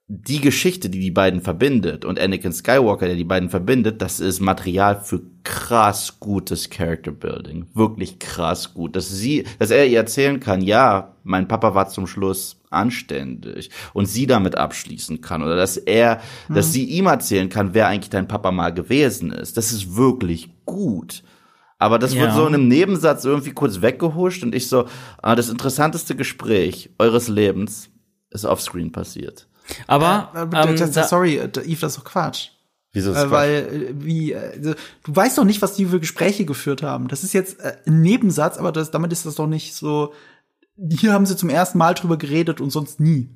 die 0.06 0.40
Geschichte, 0.40 0.88
die 0.88 1.00
die 1.00 1.10
beiden 1.10 1.42
verbindet 1.42 2.06
und 2.06 2.18
Anakin 2.18 2.52
Skywalker, 2.52 3.06
der 3.06 3.16
die 3.16 3.24
beiden 3.24 3.50
verbindet, 3.50 4.00
das 4.00 4.20
ist 4.20 4.40
Material 4.40 5.02
für 5.02 5.20
krass 5.44 6.18
gutes 6.18 6.70
Character 6.70 7.12
Building. 7.12 7.66
Wirklich 7.74 8.18
krass 8.18 8.72
gut. 8.72 8.96
Dass 8.96 9.10
sie, 9.10 9.44
dass 9.58 9.70
er 9.70 9.86
ihr 9.86 9.98
erzählen 9.98 10.40
kann, 10.40 10.62
ja, 10.62 11.14
mein 11.24 11.46
Papa 11.46 11.74
war 11.74 11.88
zum 11.88 12.06
Schluss 12.06 12.58
anständig 12.70 13.70
und 13.92 14.06
sie 14.06 14.26
damit 14.26 14.56
abschließen 14.56 15.20
kann 15.20 15.42
oder 15.42 15.56
dass 15.56 15.76
er, 15.76 16.22
mhm. 16.48 16.54
dass 16.54 16.72
sie 16.72 16.84
ihm 16.84 17.06
erzählen 17.06 17.50
kann, 17.50 17.74
wer 17.74 17.88
eigentlich 17.88 18.10
dein 18.10 18.28
Papa 18.28 18.50
mal 18.50 18.72
gewesen 18.72 19.30
ist. 19.30 19.58
Das 19.58 19.72
ist 19.72 19.94
wirklich 19.94 20.48
gut. 20.64 21.22
Aber 21.78 21.98
das 21.98 22.14
ja. 22.14 22.22
wird 22.22 22.34
so 22.34 22.46
in 22.46 22.54
einem 22.54 22.68
Nebensatz 22.68 23.24
irgendwie 23.24 23.52
kurz 23.52 23.82
weggehuscht 23.82 24.42
und 24.42 24.54
ich 24.54 24.68
so, 24.68 24.86
ah, 25.22 25.34
das 25.34 25.48
interessanteste 25.48 26.14
Gespräch 26.14 26.90
eures 26.98 27.28
Lebens 27.28 27.90
ist 28.30 28.44
offscreen 28.44 28.92
passiert. 28.92 29.48
Aber, 29.86 30.30
äh, 30.34 30.40
ähm, 30.40 30.76
das, 30.76 30.90
das, 30.92 31.10
sorry, 31.10 31.36
äh, 31.36 31.48
Yves, 31.48 31.80
das 31.80 31.92
ist 31.92 31.98
doch 31.98 32.04
Quatsch. 32.04 32.50
Wieso 32.92 33.12
ist 33.12 33.18
äh, 33.18 33.30
Weil, 33.30 33.50
äh, 33.50 33.94
wie, 34.04 34.34
also, 34.34 34.74
du 35.04 35.16
weißt 35.16 35.38
doch 35.38 35.44
nicht, 35.44 35.62
was 35.62 35.74
die 35.74 35.86
für 35.86 36.00
Gespräche 36.00 36.44
geführt 36.44 36.82
haben. 36.82 37.08
Das 37.08 37.24
ist 37.24 37.32
jetzt 37.32 37.60
äh, 37.60 37.76
ein 37.86 38.00
Nebensatz, 38.02 38.56
aber 38.56 38.72
das, 38.72 38.90
damit 38.90 39.12
ist 39.12 39.26
das 39.26 39.34
doch 39.34 39.46
nicht 39.46 39.74
so. 39.74 40.12
Hier 40.90 41.12
haben 41.12 41.26
sie 41.26 41.36
zum 41.36 41.50
ersten 41.50 41.78
Mal 41.78 41.94
drüber 41.94 42.16
geredet 42.16 42.60
und 42.60 42.70
sonst 42.70 43.00
nie. 43.00 43.30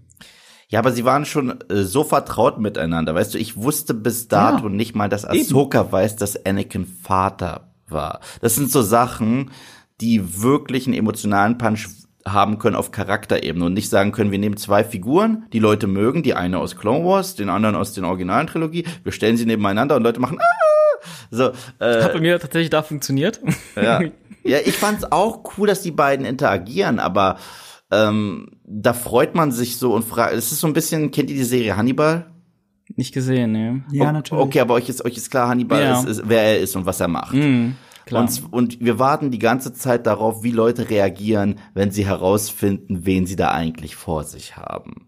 Ja, 0.68 0.80
aber 0.80 0.92
sie 0.92 1.04
waren 1.04 1.24
schon 1.24 1.60
äh, 1.70 1.82
so 1.82 2.04
vertraut 2.04 2.58
miteinander. 2.58 3.14
Weißt 3.14 3.34
du, 3.34 3.38
ich 3.38 3.56
wusste 3.56 3.94
bis 3.94 4.28
dato 4.28 4.64
ja, 4.64 4.68
nicht 4.68 4.94
mal, 4.94 5.08
dass 5.08 5.24
Ahsoka 5.24 5.82
eben. 5.82 5.92
weiß, 5.92 6.16
dass 6.16 6.44
Anakin 6.44 6.86
Vater 6.86 7.67
war. 7.90 8.20
Das 8.40 8.54
sind 8.54 8.70
so 8.70 8.82
Sachen, 8.82 9.50
die 10.00 10.42
wirklich 10.42 10.86
einen 10.86 10.96
emotionalen 10.96 11.58
Punch 11.58 11.88
haben 12.26 12.58
können 12.58 12.76
auf 12.76 12.90
Charakterebene 12.90 13.64
und 13.64 13.74
nicht 13.74 13.88
sagen 13.88 14.12
können, 14.12 14.30
wir 14.30 14.38
nehmen 14.38 14.56
zwei 14.56 14.84
Figuren, 14.84 15.46
die 15.52 15.58
Leute 15.58 15.86
mögen, 15.86 16.22
die 16.22 16.34
eine 16.34 16.58
aus 16.58 16.76
Clone 16.76 17.04
Wars, 17.04 17.34
den 17.34 17.48
anderen 17.48 17.74
aus 17.74 17.94
den 17.94 18.04
originalen 18.04 18.46
Trilogie, 18.46 18.84
wir 19.02 19.12
stellen 19.12 19.36
sie 19.36 19.46
nebeneinander 19.46 19.96
und 19.96 20.02
Leute 20.02 20.20
machen 20.20 20.38
ah! 20.40 20.68
so 21.30 21.52
äh, 21.78 22.02
hat 22.02 22.12
bei 22.12 22.20
mir 22.20 22.38
tatsächlich 22.38 22.70
da 22.70 22.82
funktioniert. 22.82 23.40
Ja, 23.76 24.00
ja 24.44 24.58
ich 24.64 24.76
fand's 24.76 25.04
auch 25.10 25.44
cool, 25.56 25.68
dass 25.68 25.82
die 25.82 25.90
beiden 25.90 26.26
interagieren, 26.26 26.98
aber 26.98 27.38
ähm, 27.90 28.50
da 28.64 28.92
freut 28.92 29.34
man 29.34 29.52
sich 29.52 29.76
so 29.76 29.94
und 29.94 30.04
fragt, 30.04 30.34
es 30.34 30.52
ist 30.52 30.60
so 30.60 30.66
ein 30.66 30.72
bisschen, 30.72 31.10
kennt 31.10 31.30
ihr 31.30 31.36
die 31.36 31.44
Serie 31.44 31.76
Hannibal? 31.76 32.26
Nicht 32.96 33.12
gesehen, 33.12 33.52
ne? 33.52 33.84
Ja, 33.92 34.12
natürlich. 34.12 34.44
Okay, 34.44 34.60
aber 34.60 34.74
euch 34.74 34.88
ist, 34.88 35.04
euch 35.04 35.16
ist 35.16 35.30
klar, 35.30 35.48
Hannibal 35.48 35.82
ja. 35.82 36.00
ist, 36.00 36.08
ist, 36.08 36.22
wer 36.24 36.42
er 36.42 36.58
ist 36.58 36.74
und 36.76 36.86
was 36.86 37.00
er 37.00 37.08
macht. 37.08 37.34
Mhm. 37.34 37.74
Klar. 38.06 38.22
Und, 38.22 38.52
und 38.52 38.80
wir 38.80 38.98
warten 38.98 39.30
die 39.30 39.38
ganze 39.38 39.74
Zeit 39.74 40.06
darauf, 40.06 40.42
wie 40.42 40.50
Leute 40.50 40.88
reagieren, 40.88 41.56
wenn 41.74 41.90
sie 41.90 42.06
herausfinden, 42.06 43.04
wen 43.04 43.26
sie 43.26 43.36
da 43.36 43.50
eigentlich 43.50 43.96
vor 43.96 44.24
sich 44.24 44.56
haben. 44.56 45.07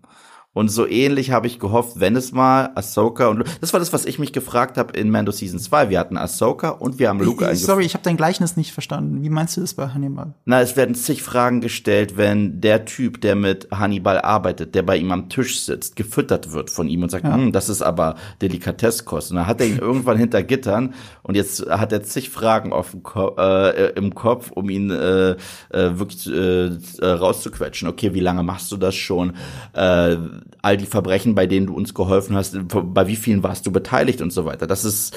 Und 0.53 0.69
so 0.69 0.85
ähnlich 0.85 1.31
habe 1.31 1.47
ich 1.47 1.61
gehofft, 1.61 2.01
wenn 2.01 2.17
es 2.17 2.33
mal 2.33 2.73
Ahsoka 2.75 3.29
und 3.29 3.45
das 3.61 3.73
war 3.73 3.79
das, 3.79 3.93
was 3.93 4.05
ich 4.05 4.19
mich 4.19 4.33
gefragt 4.33 4.79
habe 4.79 4.99
in 4.99 5.09
Mando 5.09 5.31
Season 5.31 5.61
2. 5.61 5.91
Wir 5.91 6.01
hatten 6.01 6.17
Ahsoka 6.17 6.71
und 6.71 6.99
wir 6.99 7.09
haben 7.09 7.21
Luke 7.21 7.49
ich, 7.53 7.61
Sorry, 7.61 7.85
ich 7.85 7.95
habe 7.95 8.03
dein 8.03 8.17
Gleichnis 8.17 8.57
nicht 8.57 8.73
verstanden. 8.73 9.23
Wie 9.23 9.31
meinst 9.31 9.57
du 9.57 9.61
das 9.61 9.75
bei 9.75 9.87
Hannibal? 9.91 10.35
Na, 10.47 10.61
es 10.61 10.77
werden 10.77 10.97
zig 10.97 11.23
Fragen 11.23 11.61
gestellt, 11.61 12.17
wenn 12.17 12.61
der 12.61 12.85
Typ, 12.85 13.21
der 13.21 13.37
mit 13.37 13.69
Hannibal 13.71 14.21
arbeitet, 14.21 14.75
der 14.75 14.83
bei 14.83 14.97
ihm 14.97 15.13
am 15.13 15.29
Tisch 15.29 15.61
sitzt, 15.61 15.95
gefüttert 15.95 16.51
wird 16.51 16.71
von 16.71 16.89
ihm 16.89 17.05
und 17.05 17.13
sagt, 17.13 17.27
ja. 17.27 17.35
hm, 17.35 17.53
das 17.53 17.69
ist 17.69 17.83
aber 17.83 18.17
Delikatesskost. 18.43 19.31
Und 19.31 19.37
dann 19.37 19.47
hat 19.47 19.61
er 19.61 19.69
ihn 19.69 19.79
irgendwann 19.79 20.19
hinter 20.19 20.43
Gittern 20.43 20.95
und 21.23 21.37
jetzt 21.37 21.65
hat 21.71 21.93
er 21.93 22.03
zig 22.03 22.29
Fragen 22.29 22.73
auf 22.73 22.91
dem 22.91 23.05
Ko 23.05 23.37
äh, 23.39 23.91
im 23.91 24.17
Kopf, 24.17 24.51
um 24.51 24.69
ihn 24.69 24.91
äh, 24.91 25.31
äh, 25.31 25.37
wirklich 25.71 26.27
äh, 26.27 27.07
rauszuquetschen. 27.07 27.89
Okay, 27.89 28.15
wie 28.15 28.21
lange 28.21 28.43
machst 28.43 28.73
du 28.73 28.77
das 28.77 28.97
schon? 28.97 29.35
Äh, 29.75 30.17
all 30.63 30.77
die 30.77 30.87
Verbrechen, 30.87 31.35
bei 31.35 31.47
denen 31.47 31.67
du 31.67 31.75
uns 31.75 31.95
geholfen 31.95 32.37
hast, 32.37 32.57
bei 32.69 33.07
wie 33.07 33.17
vielen 33.17 33.43
warst 33.43 33.67
du 33.67 33.73
beteiligt 33.73 34.21
und 34.21 34.33
so 34.33 34.45
weiter. 34.45 34.67
Das 34.67 34.85
ist, 34.85 35.17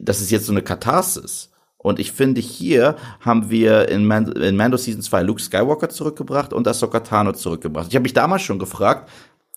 das 0.00 0.20
ist 0.20 0.30
jetzt 0.30 0.46
so 0.46 0.52
eine 0.52 0.62
Katharsis. 0.62 1.50
Und 1.84 1.98
ich 1.98 2.12
finde, 2.12 2.40
hier 2.40 2.96
haben 3.20 3.50
wir 3.50 3.90
in, 3.90 4.06
Man 4.06 4.32
in 4.32 4.56
Mando 4.56 4.78
Season 4.78 5.02
2 5.02 5.22
Luke 5.22 5.42
Skywalker 5.42 5.90
zurückgebracht 5.90 6.54
und 6.54 6.66
Ahsoka 6.66 7.00
Tano 7.00 7.32
zurückgebracht. 7.32 7.88
Ich 7.90 7.94
habe 7.94 8.04
mich 8.04 8.14
damals 8.14 8.40
schon 8.40 8.58
gefragt, 8.58 9.10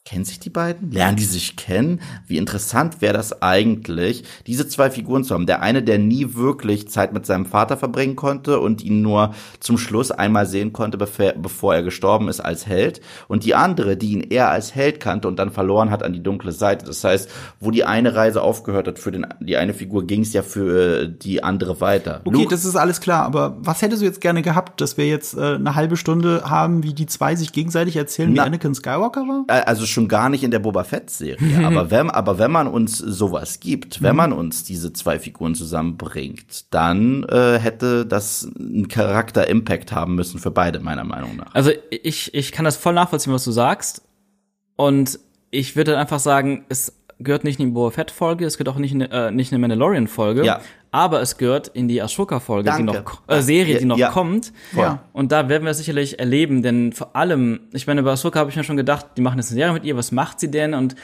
Kennen 0.08 0.24
sich 0.24 0.40
die 0.40 0.50
beiden? 0.50 0.90
Lernen 0.90 1.18
die 1.18 1.26
sich 1.26 1.58
kennen? 1.58 2.00
Wie 2.28 2.38
interessant 2.38 3.02
wäre 3.02 3.12
das 3.12 3.42
eigentlich, 3.42 4.24
diese 4.46 4.66
zwei 4.66 4.90
Figuren 4.90 5.26
zu 5.26 5.34
haben. 5.34 5.48
Der 5.48 5.62
eine, 5.62 5.84
der 5.84 6.00
nie 6.00 6.34
wirklich 6.36 6.88
Zeit 6.88 7.12
mit 7.12 7.26
seinem 7.26 7.46
Vater 7.46 7.76
verbringen 7.76 8.16
konnte 8.16 8.62
und 8.62 8.82
ihn 8.82 9.02
nur 9.02 9.34
zum 9.60 9.78
Schluss 9.78 10.12
einmal 10.12 10.46
sehen 10.46 10.72
konnte, 10.72 10.98
bevor 10.98 11.76
er 11.76 11.84
gestorben 11.84 12.30
ist 12.30 12.40
als 12.40 12.66
Held. 12.66 13.02
Und 13.28 13.44
die 13.44 13.54
andere, 13.54 13.98
die 13.98 14.14
ihn 14.14 14.22
eher 14.22 14.50
als 14.50 14.74
Held 14.74 15.02
kannte 15.02 15.28
und 15.28 15.40
dann 15.40 15.52
verloren 15.52 15.92
hat 15.92 16.04
an 16.04 16.14
die 16.14 16.24
dunkle 16.24 16.54
Seite. 16.54 16.86
Das 16.86 17.04
heißt, 17.04 17.30
wo 17.60 17.70
die 17.70 17.84
eine 17.84 18.16
Reise 18.16 18.42
aufgehört 18.42 18.88
hat 18.88 19.00
für 19.00 19.12
den, 19.12 19.28
die 19.42 19.58
eine 19.58 19.74
Figur, 19.74 20.08
ging 20.08 20.22
es 20.22 20.32
ja 20.32 20.42
für 20.42 21.02
äh, 21.02 21.12
die 21.12 21.44
andere 21.44 21.82
weiter. 21.82 22.22
Okay, 22.24 22.38
Luke, 22.38 22.50
das 22.50 22.64
ist 22.64 22.78
alles 22.78 23.02
klar. 23.02 23.26
Aber 23.26 23.58
was 23.60 23.82
hättest 23.82 24.02
du 24.02 24.06
jetzt 24.06 24.22
gerne 24.22 24.42
gehabt, 24.42 24.80
dass 24.80 24.96
wir 24.96 25.06
jetzt 25.06 25.36
äh, 25.36 25.56
eine 25.56 25.76
halbe 25.76 25.98
Stunde 25.98 26.50
haben, 26.50 26.84
wie 26.84 26.94
die 26.94 27.08
zwei 27.08 27.36
sich 27.36 27.52
gegenseitig 27.52 27.98
erzählen, 27.98 28.34
wie 28.34 28.40
Anakin 28.40 28.74
Skywalker 28.74 29.28
war? 29.28 29.44
Äh, 29.50 29.64
also 29.66 29.86
schon 29.98 30.08
gar 30.08 30.30
nicht 30.30 30.44
in 30.44 30.52
der 30.52 30.60
Boba 30.60 30.84
Fett-Serie. 30.84 31.66
aber, 31.66 31.90
wenn, 31.90 32.12
aber 32.12 32.38
wenn 32.38 32.52
man 32.52 32.68
uns 32.68 33.00
sowas 33.00 33.60
gibt, 33.60 34.04
wenn 34.04 34.12
mhm. 34.12 34.18
man 34.18 34.34
uns 34.34 34.64
diese 34.64 34.94
zwei 34.94 35.18
Figuren 35.18 35.56
zusammenbringt, 35.56 36.72
dann 36.74 37.24
äh, 37.24 37.58
hätte 37.58 38.06
das 38.06 38.48
einen 38.60 38.88
Charakter-Impact 38.88 39.92
haben 39.92 40.14
müssen 40.14 40.40
für 40.40 40.52
beide, 40.52 40.80
meiner 40.80 41.04
Meinung 41.04 41.36
nach. 41.36 41.54
Also 41.56 41.72
ich, 41.90 42.34
ich 42.34 42.52
kann 42.52 42.66
das 42.66 42.78
voll 42.78 42.94
nachvollziehen, 42.94 43.34
was 43.34 43.44
du 43.44 43.52
sagst. 43.52 44.04
Und 44.76 45.20
ich 45.50 45.76
würde 45.76 45.98
einfach 45.98 46.20
sagen, 46.20 46.66
es 46.70 46.94
gehört 47.20 47.44
nicht 47.44 47.60
in 47.60 47.68
die 47.68 47.72
Boba 47.72 47.92
Fett 47.92 48.12
Folge, 48.12 48.46
es 48.46 48.58
gehört 48.58 48.76
auch 48.76 48.80
nicht 48.80 48.94
in, 48.94 49.02
äh, 49.02 49.32
nicht 49.32 49.52
in 49.52 49.56
eine 49.56 49.62
Mandalorian 49.62 50.08
Folge, 50.08 50.46
ja. 50.46 50.62
aber 50.92 51.22
es 51.22 51.38
gehört 51.38 51.70
in 51.70 51.88
die 51.88 52.02
Ashoka 52.02 52.40
Folge, 52.40 52.72
die 52.78 52.84
noch 52.84 53.22
äh, 53.28 53.42
Serie, 53.42 53.80
die 53.80 53.86
noch 53.86 53.98
ja. 53.98 54.10
kommt. 54.10 54.54
Ja. 54.76 55.04
Und 55.14 55.32
da 55.32 55.50
werden 55.50 55.64
wir 55.64 55.72
es 55.72 55.80
sicherlich 55.80 56.20
erleben, 56.20 56.62
denn 56.62 56.94
vor 56.94 57.16
allem, 57.16 57.62
ich 57.74 57.88
meine, 57.88 58.04
bei 58.04 58.12
Ashoka 58.12 58.40
habe 58.40 58.50
ich 58.50 58.56
mir 58.56 58.64
schon 58.64 58.78
gedacht, 58.78 59.08
die 59.18 59.22
machen 59.22 59.38
jetzt 59.38 59.50
eine 59.50 59.60
Serie 59.60 59.74
mit 59.74 59.84
ihr, 59.84 59.98
was 59.98 60.12
macht 60.12 60.40
sie 60.40 60.52
denn? 60.52 60.74
Und 60.74 60.96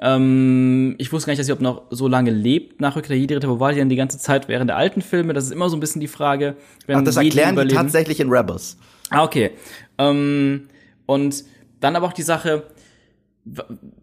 ähm, 0.00 0.94
ich 0.98 1.12
wusste 1.12 1.26
gar 1.26 1.32
nicht, 1.32 1.40
dass 1.40 1.46
sie 1.46 1.52
ob 1.52 1.60
noch 1.60 1.82
so 1.90 2.06
lange 2.06 2.30
lebt 2.30 2.80
nach 2.80 2.94
Rückkehr 2.94 3.10
der 3.10 3.18
Jedi-Ritter. 3.18 3.48
Wo 3.48 3.58
war 3.58 3.72
die 3.72 3.78
denn 3.78 3.88
die 3.88 3.96
ganze 3.96 4.18
Zeit 4.18 4.48
während 4.48 4.70
der 4.70 4.76
alten 4.76 5.02
Filme? 5.02 5.34
Das 5.34 5.44
ist 5.44 5.50
immer 5.50 5.68
so 5.68 5.76
ein 5.76 5.80
bisschen 5.80 6.00
die 6.00 6.08
Frage. 6.08 6.56
Wenn 6.86 6.98
Ach, 6.98 7.02
das 7.02 7.16
erklären 7.16 7.56
die 7.56 7.74
tatsächlich 7.74 8.20
in 8.20 8.30
Rebels. 8.30 8.78
Ah, 9.10 9.24
okay. 9.24 9.50
Ähm, 9.98 10.68
und 11.06 11.44
dann 11.80 11.96
aber 11.96 12.06
auch 12.06 12.12
die 12.12 12.22
Sache, 12.22 12.64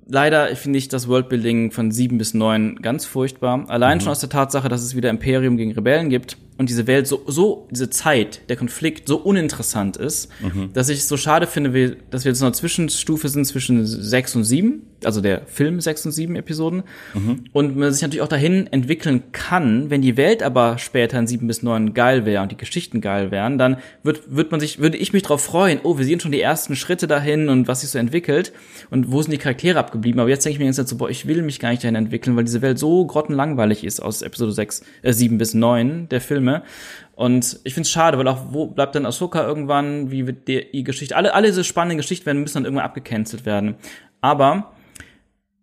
leider 0.07 0.55
finde 0.55 0.79
ich 0.79 0.87
das 0.87 1.07
Worldbuilding 1.07 1.71
von 1.71 1.91
sieben 1.91 2.17
bis 2.17 2.33
neun 2.33 2.77
ganz 2.81 3.05
furchtbar. 3.05 3.65
Allein 3.67 3.97
mhm. 3.97 4.01
schon 4.01 4.11
aus 4.11 4.19
der 4.19 4.29
Tatsache, 4.29 4.69
dass 4.69 4.81
es 4.81 4.95
wieder 4.95 5.09
Imperium 5.09 5.57
gegen 5.57 5.71
Rebellen 5.71 6.09
gibt 6.09 6.37
und 6.57 6.69
diese 6.69 6.87
Welt 6.87 7.05
so, 7.07 7.21
so 7.27 7.67
diese 7.69 7.89
Zeit, 7.89 8.41
der 8.49 8.55
Konflikt 8.55 9.07
so 9.07 9.17
uninteressant 9.17 9.97
ist, 9.97 10.29
mhm. 10.41 10.71
dass 10.73 10.87
ich 10.89 10.99
es 10.99 11.07
so 11.07 11.17
schade 11.17 11.47
finde, 11.47 11.97
dass 12.09 12.23
wir 12.23 12.31
jetzt 12.31 12.41
noch 12.41 12.51
Zwischenstufe 12.51 13.27
sind 13.27 13.45
zwischen 13.45 13.85
sechs 13.85 14.35
und 14.35 14.45
sieben, 14.45 14.83
also 15.03 15.19
der 15.19 15.45
Film 15.47 15.81
sechs 15.81 16.05
und 16.05 16.13
sieben 16.13 16.37
Episoden. 16.37 16.83
Mhm. 17.13 17.43
Und 17.51 17.75
man 17.75 17.91
sich 17.91 18.01
natürlich 18.01 18.21
auch 18.21 18.29
dahin 18.29 18.67
entwickeln 18.67 19.23
kann, 19.33 19.89
wenn 19.89 20.01
die 20.01 20.15
Welt 20.15 20.43
aber 20.43 20.77
später 20.77 21.19
in 21.19 21.27
sieben 21.27 21.47
bis 21.47 21.61
neun 21.61 21.93
geil 21.93 22.25
wäre 22.25 22.41
und 22.41 22.51
die 22.51 22.57
Geschichten 22.57 23.01
geil 23.01 23.31
wären, 23.31 23.57
dann 23.57 23.77
wird, 24.03 24.33
wird 24.33 24.51
man 24.51 24.61
sich, 24.61 24.79
würde 24.79 24.97
ich 24.97 25.11
mich 25.11 25.23
darauf 25.23 25.43
freuen, 25.43 25.79
oh, 25.83 25.97
wir 25.97 26.05
sehen 26.05 26.21
schon 26.21 26.31
die 26.31 26.41
ersten 26.41 26.77
Schritte 26.77 27.07
dahin 27.07 27.49
und 27.49 27.67
was 27.67 27.81
sich 27.81 27.89
so 27.89 27.99
entwickelt 27.99 28.53
und 28.89 29.11
wo 29.11 29.21
sind 29.21 29.31
die 29.31 29.37
Charaktere 29.37 29.77
abgeblieben. 29.77 30.21
Aber 30.21 30.29
jetzt 30.29 30.45
denke 30.45 30.55
ich 30.55 30.59
mir 30.59 30.65
jetzt 30.65 30.87
so, 30.87 30.95
boah, 30.95 31.09
ich 31.09 31.27
will 31.27 31.41
mich 31.41 31.59
gar 31.59 31.71
nicht 31.71 31.83
dahin 31.83 31.95
entwickeln, 31.95 32.37
weil 32.37 32.45
diese 32.45 32.61
Welt 32.61 32.79
so 32.79 33.05
grottenlangweilig 33.05 33.83
ist 33.83 33.99
aus 33.99 34.21
Episode 34.21 34.53
sechs, 34.53 34.83
äh, 35.01 35.11
sieben 35.11 35.37
bis 35.37 35.53
neun 35.53 36.07
der 36.09 36.21
Filme 36.21 36.44
Filme. 36.45 36.63
Und 37.15 37.59
ich 37.63 37.73
finde 37.73 37.87
es 37.87 37.91
schade, 37.91 38.17
weil 38.17 38.27
auch 38.27 38.47
wo 38.51 38.67
bleibt 38.67 38.95
dann 38.95 39.05
Ahsoka 39.05 39.45
irgendwann, 39.45 40.11
wie 40.11 40.27
wird 40.27 40.47
die, 40.47 40.83
Geschichte, 40.83 41.15
alle, 41.15 41.33
alle 41.33 41.47
diese 41.47 41.63
spannenden 41.63 41.97
Geschichten 41.97 42.25
werden, 42.25 42.41
müssen 42.41 42.55
dann 42.55 42.65
irgendwann 42.65 42.85
abgecancelt 42.85 43.45
werden. 43.45 43.75
Aber 44.21 44.71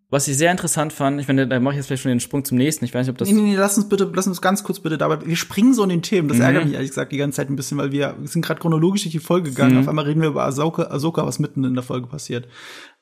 was 0.09 0.29
ich 0.29 0.37
sehr 0.37 0.51
interessant 0.51 0.93
fand, 0.93 1.21
ich 1.21 1.27
finde, 1.27 1.47
da 1.47 1.59
mache 1.61 1.75
ich 1.75 1.79
jetzt 1.79 1.87
vielleicht 1.87 2.03
schon 2.03 2.11
den 2.11 2.21
Sprung 2.21 2.45
zum 2.45 2.59
nächsten. 2.59 2.85
Ich 2.85 2.93
weiß 2.93 3.07
nicht, 3.07 3.13
ob 3.13 3.19
das. 3.19 3.29
Nee, 3.29 3.35
nee, 3.35 3.51
nee, 3.51 3.57
lass 3.57 3.77
uns 3.77 3.89
bitte, 3.89 4.11
lass 4.15 4.27
uns 4.27 4.41
ganz 4.41 4.63
kurz 4.63 4.81
bitte 4.81 4.99
dabei. 4.99 5.25
Wir 5.25 5.37
springen 5.37 5.75
so 5.75 5.83
in 5.83 5.89
den 5.89 6.03
Themen. 6.03 6.29
Das 6.29 6.39
mhm. 6.39 6.45
ärgert 6.45 6.65
mich 6.65 6.75
ehrlich 6.75 6.91
gesagt 6.91 7.13
die 7.13 7.17
ganze 7.17 7.37
Zeit 7.37 7.51
ein 7.51 7.57
bisschen, 7.57 7.79
weil 7.79 7.93
wir, 7.93 8.17
sind 8.25 8.45
gerade 8.45 8.61
chronologisch 8.61 9.03
durch 9.03 9.13
die 9.13 9.19
Folge 9.19 9.51
gegangen. 9.51 9.75
Mhm. 9.75 9.81
Auf 9.81 9.89
einmal 9.89 10.05
reden 10.05 10.21
wir 10.21 10.29
über 10.29 10.45
Ahsoka, 10.45 10.85
Ahsoka, 10.85 11.27
was 11.27 11.39
mitten 11.39 11.65
in 11.65 11.75
der 11.75 11.83
Folge 11.83 12.07
passiert. 12.09 12.47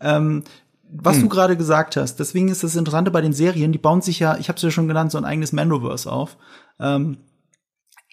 Ähm, 0.00 0.44
was 0.92 1.16
hm. 1.16 1.22
du 1.22 1.28
gerade 1.28 1.56
gesagt 1.56 1.96
hast, 1.96 2.16
deswegen 2.16 2.48
ist 2.48 2.64
das 2.64 2.74
Interessante 2.74 3.12
bei 3.12 3.20
den 3.20 3.32
Serien, 3.32 3.70
die 3.70 3.78
bauen 3.78 4.00
sich 4.00 4.18
ja, 4.18 4.36
ich 4.38 4.48
habe 4.48 4.56
es 4.56 4.62
ja 4.62 4.72
schon 4.72 4.88
genannt, 4.88 5.12
so 5.12 5.18
ein 5.18 5.24
eigenes 5.24 5.52
Mandoverse 5.52 6.10
auf. 6.10 6.36
Ähm, 6.80 7.18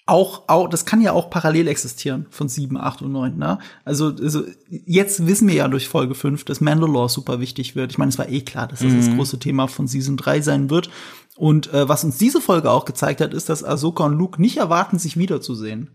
auch, 0.08 0.42
auch, 0.46 0.68
das 0.68 0.84
kann 0.84 1.00
ja 1.00 1.12
auch 1.12 1.30
parallel 1.30 1.68
existieren 1.68 2.26
von 2.30 2.48
7, 2.48 2.76
8 2.76 3.02
und 3.02 3.12
9, 3.12 3.36
ne? 3.36 3.58
Also, 3.84 4.06
also 4.06 4.44
jetzt 4.68 5.26
wissen 5.26 5.48
wir 5.48 5.54
ja 5.54 5.68
durch 5.68 5.88
Folge 5.88 6.14
5, 6.14 6.44
dass 6.44 6.60
Mandalore 6.60 7.08
super 7.08 7.40
wichtig 7.40 7.76
wird. 7.76 7.92
Ich 7.92 7.98
meine, 7.98 8.08
es 8.08 8.18
war 8.18 8.28
eh 8.28 8.40
klar, 8.40 8.66
dass 8.66 8.80
das 8.80 8.92
mhm. 8.92 8.96
das 8.96 9.14
große 9.14 9.38
Thema 9.38 9.68
von 9.68 9.86
Season 9.86 10.16
3 10.16 10.40
sein 10.40 10.70
wird. 10.70 10.90
Und 11.36 11.72
äh, 11.72 11.88
was 11.88 12.04
uns 12.04 12.18
diese 12.18 12.40
Folge 12.40 12.70
auch 12.70 12.84
gezeigt 12.84 13.20
hat, 13.20 13.34
ist, 13.34 13.48
dass 13.48 13.62
Ahsoka 13.62 14.04
und 14.04 14.18
Luke 14.18 14.40
nicht 14.40 14.56
erwarten, 14.56 14.98
sich 14.98 15.16
wiederzusehen. 15.16 15.90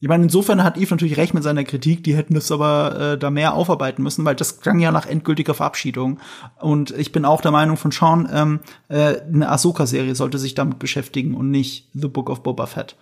Ich 0.00 0.08
meine, 0.08 0.24
insofern 0.24 0.62
hat 0.62 0.76
Eve 0.76 0.90
natürlich 0.90 1.16
recht 1.16 1.32
mit 1.32 1.42
seiner 1.42 1.64
Kritik, 1.64 2.04
die 2.04 2.14
hätten 2.14 2.34
das 2.34 2.52
aber 2.52 3.00
äh, 3.00 3.18
da 3.18 3.30
mehr 3.30 3.54
aufarbeiten 3.54 4.02
müssen, 4.02 4.24
weil 4.26 4.34
das 4.34 4.60
klang 4.60 4.78
ja 4.78 4.92
nach 4.92 5.06
endgültiger 5.06 5.54
Verabschiedung. 5.54 6.18
Und 6.60 6.90
ich 6.90 7.12
bin 7.12 7.24
auch 7.24 7.40
der 7.40 7.52
Meinung 7.52 7.78
von 7.78 7.90
Sean, 7.90 8.28
ähm, 8.30 8.60
äh, 8.88 9.20
eine 9.22 9.48
Ahsoka-Serie 9.48 10.14
sollte 10.14 10.38
sich 10.38 10.54
damit 10.54 10.78
beschäftigen 10.78 11.34
und 11.34 11.50
nicht 11.50 11.88
The 11.94 12.08
Book 12.08 12.28
of 12.28 12.42
Boba 12.42 12.66
Fett. 12.66 12.96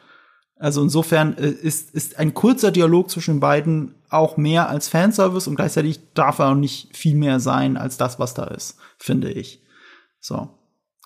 Also 0.62 0.80
insofern 0.80 1.36
äh, 1.38 1.48
ist, 1.48 1.92
ist 1.92 2.20
ein 2.20 2.34
kurzer 2.34 2.70
Dialog 2.70 3.10
zwischen 3.10 3.40
beiden 3.40 3.96
auch 4.10 4.36
mehr 4.36 4.68
als 4.68 4.86
Fanservice 4.86 5.48
und 5.48 5.56
gleichzeitig 5.56 5.98
darf 6.14 6.38
er 6.38 6.50
auch 6.50 6.54
nicht 6.54 6.96
viel 6.96 7.16
mehr 7.16 7.40
sein 7.40 7.76
als 7.76 7.96
das, 7.96 8.20
was 8.20 8.34
da 8.34 8.44
ist, 8.44 8.76
finde 8.96 9.32
ich. 9.32 9.60
So. 10.20 10.50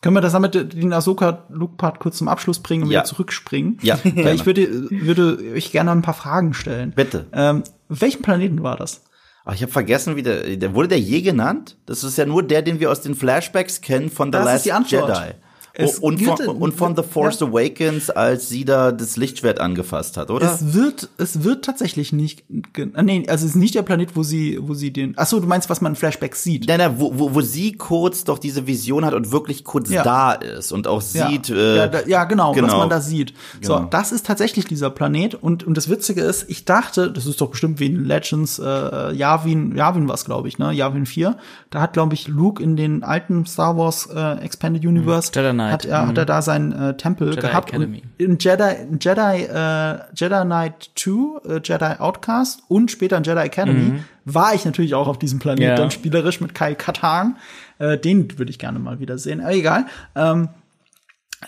Können 0.02 0.14
wir 0.14 0.20
das 0.20 0.34
damit 0.34 0.54
den 0.74 0.92
Ahsoka-Look-Part 0.92 2.00
kurz 2.00 2.18
zum 2.18 2.28
Abschluss 2.28 2.58
bringen 2.58 2.82
und 2.82 2.90
ja. 2.90 3.00
wieder 3.00 3.04
zurückspringen? 3.04 3.78
Ja. 3.80 3.98
Weil 4.04 4.34
ich 4.34 4.44
würde, 4.44 4.90
würde 4.90 5.38
euch 5.54 5.72
gerne 5.72 5.90
ein 5.90 6.02
paar 6.02 6.12
Fragen 6.12 6.52
stellen. 6.52 6.92
Bitte. 6.94 7.24
Ähm, 7.32 7.62
welchen 7.88 8.20
Planeten 8.20 8.62
war 8.62 8.76
das? 8.76 9.04
Ach, 9.46 9.54
ich 9.54 9.62
habe 9.62 9.72
vergessen, 9.72 10.16
wie 10.16 10.22
der, 10.22 10.58
der 10.58 10.74
wurde 10.74 10.88
der 10.88 11.00
je 11.00 11.22
genannt? 11.22 11.78
Das 11.86 12.04
ist 12.04 12.18
ja 12.18 12.26
nur 12.26 12.42
der, 12.42 12.60
den 12.60 12.78
wir 12.78 12.90
aus 12.90 13.00
den 13.00 13.14
Flashbacks 13.14 13.80
kennen 13.80 14.10
von 14.10 14.28
The 14.28 14.32
das 14.32 14.66
Last 14.66 14.90
Jedi. 14.92 15.34
Es 15.78 15.98
und, 15.98 16.22
von, 16.22 16.46
und 16.46 16.72
von 16.72 16.96
The 16.96 17.02
Force 17.02 17.40
ja. 17.40 17.48
Awakens, 17.48 18.08
als 18.08 18.48
sie 18.48 18.64
da 18.64 18.92
das 18.92 19.18
Lichtschwert 19.18 19.60
angefasst 19.60 20.16
hat, 20.16 20.30
oder? 20.30 20.50
Es 20.50 20.72
wird, 20.72 21.10
es 21.18 21.44
wird 21.44 21.66
tatsächlich 21.66 22.14
nicht, 22.14 22.44
äh, 22.78 23.02
nee, 23.02 23.26
also 23.28 23.44
es 23.44 23.50
ist 23.50 23.56
nicht 23.56 23.74
der 23.74 23.82
Planet, 23.82 24.16
wo 24.16 24.22
sie, 24.22 24.58
wo 24.60 24.72
sie 24.72 24.90
den, 24.90 25.12
ach 25.16 25.26
so, 25.26 25.38
du 25.38 25.46
meinst, 25.46 25.68
was 25.68 25.82
man 25.82 25.92
in 25.92 25.96
Flashbacks 25.96 26.42
sieht? 26.42 26.66
Nein, 26.66 26.78
nein, 26.78 26.94
wo, 26.96 27.18
wo, 27.18 27.34
wo 27.34 27.40
sie 27.42 27.72
kurz 27.72 28.24
doch 28.24 28.38
diese 28.38 28.66
Vision 28.66 29.04
hat 29.04 29.12
und 29.12 29.32
wirklich 29.32 29.64
kurz 29.64 29.90
ja. 29.90 30.02
da 30.02 30.32
ist 30.32 30.72
und 30.72 30.86
auch 30.86 31.02
sieht, 31.02 31.48
ja. 31.48 31.56
Äh, 31.56 31.76
ja, 31.76 31.86
da, 31.88 32.06
ja 32.06 32.24
genau, 32.24 32.52
genau, 32.52 32.68
was 32.68 32.74
man 32.74 32.88
da 32.88 33.00
sieht. 33.00 33.34
Genau. 33.60 33.80
So, 33.80 33.84
das 33.84 34.12
ist 34.12 34.24
tatsächlich 34.24 34.64
dieser 34.64 34.88
Planet 34.88 35.34
und, 35.34 35.64
und 35.64 35.76
das 35.76 35.90
Witzige 35.90 36.22
ist, 36.22 36.48
ich 36.48 36.64
dachte, 36.64 37.12
das 37.12 37.26
ist 37.26 37.42
doch 37.42 37.50
bestimmt 37.50 37.80
wie 37.80 37.86
in 37.86 38.06
Legends, 38.06 38.58
äh, 38.58 39.12
Yavin, 39.12 39.76
Yavin 39.76 40.08
was 40.08 40.24
glaube 40.24 40.48
ich, 40.48 40.58
ne, 40.58 40.72
Yavin 40.72 41.04
4, 41.04 41.36
da 41.68 41.82
hat, 41.82 41.92
glaube 41.92 42.14
ich, 42.14 42.28
Luke 42.28 42.62
in 42.62 42.76
den 42.76 43.02
alten 43.02 43.44
Star 43.44 43.76
Wars 43.76 44.06
äh, 44.06 44.38
Expanded 44.38 44.86
Universe, 44.86 45.30
mhm 45.34 45.65
hat 45.70 45.84
er, 45.84 46.02
mhm. 46.02 46.08
hat 46.08 46.18
er 46.18 46.24
da 46.24 46.42
seinen 46.42 46.72
äh, 46.72 46.96
Tempel 46.96 47.30
Jedi 47.30 47.40
gehabt. 47.40 47.70
Academy. 47.70 48.02
In 48.18 48.38
Jedi, 48.38 48.74
Jedi, 49.00 49.44
äh, 49.44 49.98
Jedi 50.14 50.44
Knight 50.44 50.90
2, 50.94 51.10
äh, 51.48 51.60
Jedi 51.62 51.98
Outcast 51.98 52.62
und 52.68 52.90
später 52.90 53.16
in 53.16 53.24
Jedi 53.24 53.40
Academy 53.40 53.80
mhm. 53.80 54.04
war 54.24 54.54
ich 54.54 54.64
natürlich 54.64 54.94
auch 54.94 55.08
auf 55.08 55.18
diesem 55.18 55.38
Planeten 55.38 55.68
ja. 55.68 55.76
dann 55.76 55.90
spielerisch 55.90 56.40
mit 56.40 56.54
Kai 56.54 56.74
Katan. 56.74 57.36
Äh, 57.78 57.98
den 57.98 58.38
würde 58.38 58.50
ich 58.50 58.58
gerne 58.58 58.78
mal 58.78 59.00
wieder 59.00 59.18
sehen. 59.18 59.40
Aber 59.40 59.52
egal. 59.52 59.86
Ähm, 60.14 60.48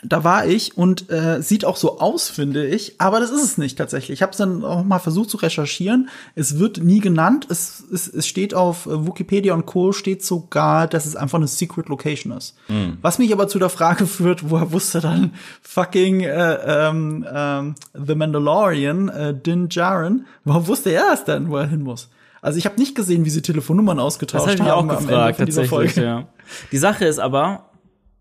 da 0.02 0.22
war 0.22 0.46
ich 0.46 0.76
und 0.76 1.10
äh, 1.10 1.42
sieht 1.42 1.64
auch 1.64 1.76
so 1.76 1.98
aus, 1.98 2.28
finde 2.28 2.66
ich, 2.66 3.00
aber 3.00 3.20
das 3.20 3.30
ist 3.30 3.42
es 3.42 3.58
nicht 3.58 3.78
tatsächlich. 3.78 4.18
Ich 4.18 4.22
habe 4.22 4.32
es 4.32 4.38
dann 4.38 4.62
auch 4.62 4.84
mal 4.84 4.98
versucht 4.98 5.30
zu 5.30 5.38
recherchieren. 5.38 6.10
Es 6.34 6.58
wird 6.58 6.84
nie 6.84 7.00
genannt. 7.00 7.46
Es, 7.48 7.82
es, 7.92 8.06
es 8.06 8.26
steht 8.26 8.52
auf 8.52 8.86
äh, 8.86 9.06
Wikipedia 9.06 9.54
und 9.54 9.64
Co. 9.64 9.92
steht 9.92 10.22
sogar, 10.22 10.86
dass 10.86 11.06
es 11.06 11.16
einfach 11.16 11.38
eine 11.38 11.48
Secret 11.48 11.88
Location 11.88 12.32
ist. 12.32 12.54
Mhm. 12.68 12.98
Was 13.00 13.18
mich 13.18 13.32
aber 13.32 13.48
zu 13.48 13.58
der 13.58 13.70
Frage 13.70 14.06
führt, 14.06 14.50
woher 14.50 14.72
wusste 14.72 15.00
dann 15.00 15.32
fucking 15.62 16.20
äh, 16.20 16.58
ähm, 16.88 17.26
ähm, 17.32 17.74
The 17.94 18.14
Mandalorian, 18.14 19.08
äh, 19.08 19.34
Din 19.34 19.68
Djarin, 19.68 20.26
warum 20.44 20.66
wusste 20.66 20.90
er 20.90 21.12
es 21.14 21.24
denn, 21.24 21.48
wo 21.48 21.56
er 21.56 21.66
hin 21.66 21.82
muss? 21.82 22.10
Also 22.42 22.58
ich 22.58 22.66
habe 22.66 22.78
nicht 22.78 22.94
gesehen, 22.94 23.24
wie 23.24 23.30
sie 23.30 23.42
Telefonnummern 23.42 23.98
ausgetauscht 23.98 24.46
das 24.46 24.52
hab 24.52 24.66
ich 24.66 24.70
haben 24.70 24.90
auch 24.90 24.98
gefragt, 24.98 25.38
tatsächlich, 25.38 25.96
Ja. 25.96 26.28
Die 26.70 26.78
Sache 26.78 27.04
ist 27.06 27.18
aber, 27.18 27.70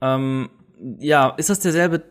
ähm, 0.01 0.49
ja, 0.99 1.29
ist 1.37 1.49
das 1.49 1.59
derselbe 1.59 2.03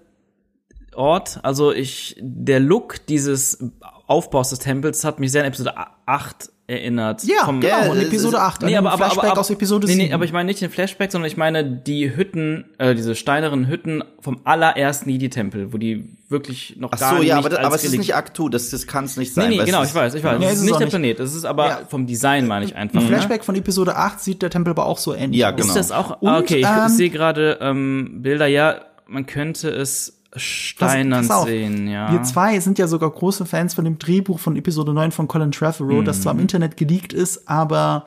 Ort? 0.95 1.41
Also 1.43 1.73
ich, 1.73 2.17
der 2.21 2.61
Look 2.61 3.07
dieses 3.07 3.59
Aufbaus 4.07 4.51
des 4.51 4.61
Tempels 4.61 5.05
hat 5.05 5.21
mich 5.21 5.33
sehr 5.33 5.43
an 5.43 5.49
Episode 5.49 5.75
8 6.07 6.51
erinnert. 6.69 7.23
Ja, 7.25 7.45
vom, 7.45 7.61
genau, 7.61 7.93
in 7.93 8.03
Episode 8.03 8.41
8. 8.41 8.63
Nee, 8.63 8.77
aber, 8.77 8.93
aber, 8.93 9.05
aber, 9.05 9.39
aus 9.39 9.51
Episode 9.51 9.87
nee, 9.87 9.95
7. 9.95 10.07
nee, 10.09 10.13
aber 10.13 10.25
ich 10.25 10.33
meine 10.33 10.47
nicht 10.47 10.61
den 10.61 10.71
Flashback, 10.71 11.13
sondern 11.13 11.31
ich 11.31 11.37
meine 11.37 11.65
die 11.65 12.17
Hütten, 12.17 12.65
äh, 12.79 12.95
diese 12.95 13.15
steineren 13.15 13.69
Hütten 13.69 14.03
vom 14.21 14.41
allerersten 14.45 15.09
Idi-Tempel, 15.09 15.73
wo 15.73 15.79
die 15.79 16.17
wirklich 16.29 16.75
noch 16.79 16.91
Ach 16.93 16.99
gar 16.99 17.13
so, 17.15 17.19
nicht 17.21 17.29
ja, 17.29 17.39
aber, 17.39 17.51
das, 17.51 17.59
als 17.59 17.67
aber 17.67 17.77
es 17.77 17.85
ist 17.85 17.97
nicht 17.97 18.17
Aktu, 18.17 18.49
das, 18.49 18.71
das 18.71 18.89
kann 18.89 19.05
es 19.05 19.17
nicht 19.17 19.33
sein. 19.33 19.51
Nee, 19.51 19.59
nee, 19.59 19.65
genau, 19.65 19.85
ich 19.85 19.95
weiß, 19.95 20.15
ich 20.15 20.25
weiß. 20.25 20.41
Nee, 20.41 20.47
es 20.47 20.53
ist 20.55 20.59
ist 20.59 20.65
nicht 20.65 20.81
der 20.81 20.87
nicht. 20.87 20.91
Planet, 20.91 21.21
es 21.21 21.35
ist 21.35 21.45
aber 21.45 21.67
Ja. 21.69 21.81
vom 21.89 22.07
Design, 22.07 22.49
meine 22.49 22.65
ich 22.65 22.75
einfach. 22.75 23.01
Im 23.01 23.07
ne? 23.07 23.13
Flashback 23.15 23.45
von 23.45 23.55
Episode 23.55 23.95
8 23.95 24.19
sieht 24.21 24.43
der 24.43 24.51
Tempel 24.51 24.73
aber 24.73 24.87
auch 24.87 24.99
so 24.99 25.15
ähnlich 25.15 25.39
Ja, 25.41 25.51
aus. 25.51 25.57
genau. 25.57 25.69
Ist 25.69 25.77
das 25.77 25.93
auch? 25.93 26.21
Und, 26.21 26.35
okay, 26.35 26.59
ich, 26.59 26.67
ähm, 26.67 26.87
ich 26.89 26.93
sehe 26.95 27.11
gerade 27.11 27.59
ähm, 27.61 28.23
Bilder. 28.23 28.47
Ja, 28.47 28.81
man 29.07 29.27
könnte 29.27 29.69
es 29.71 30.16
steinern 30.39 31.27
pass 31.27 31.45
sehen, 31.45 31.89
ja. 31.89 32.13
Wir 32.13 32.23
zwei 32.23 32.59
sind 32.61 32.79
ja 32.79 32.87
sogar 32.87 33.11
große 33.11 33.47
Fans 33.47 33.75
von 33.75 33.85
dem 33.85 33.99
Drehbuch 33.99 34.39
von 34.39 34.57
Episode 34.57 34.93
9 34.93 35.13
von 35.13 35.29
Colin 35.29 35.53
Trevorrow, 35.53 36.03
das 36.05 36.19
Mhm. 36.19 36.23
zwar 36.23 36.33
im 36.35 36.41
Internet 36.41 36.77
geleakt 36.77 37.13
ist, 37.13 37.49
aber 37.49 38.05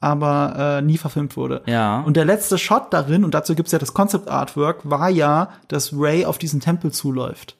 aber 0.00 0.78
äh, 0.78 0.82
nie 0.82 0.96
verfilmt 0.96 1.36
wurde. 1.36 1.62
Ja. 1.66 2.02
Und 2.02 2.16
der 2.16 2.24
letzte 2.24 2.56
Shot 2.56 2.92
darin, 2.92 3.24
und 3.24 3.34
dazu 3.34 3.56
gibt's 3.56 3.72
ja 3.72 3.80
das 3.80 3.94
Concept 3.94 4.28
Artwork, 4.28 4.88
war 4.88 5.08
ja, 5.10 5.48
dass 5.66 5.92
Ray 5.92 6.24
auf 6.24 6.38
diesen 6.38 6.60
Tempel 6.60 6.92
zuläuft. 6.92 7.56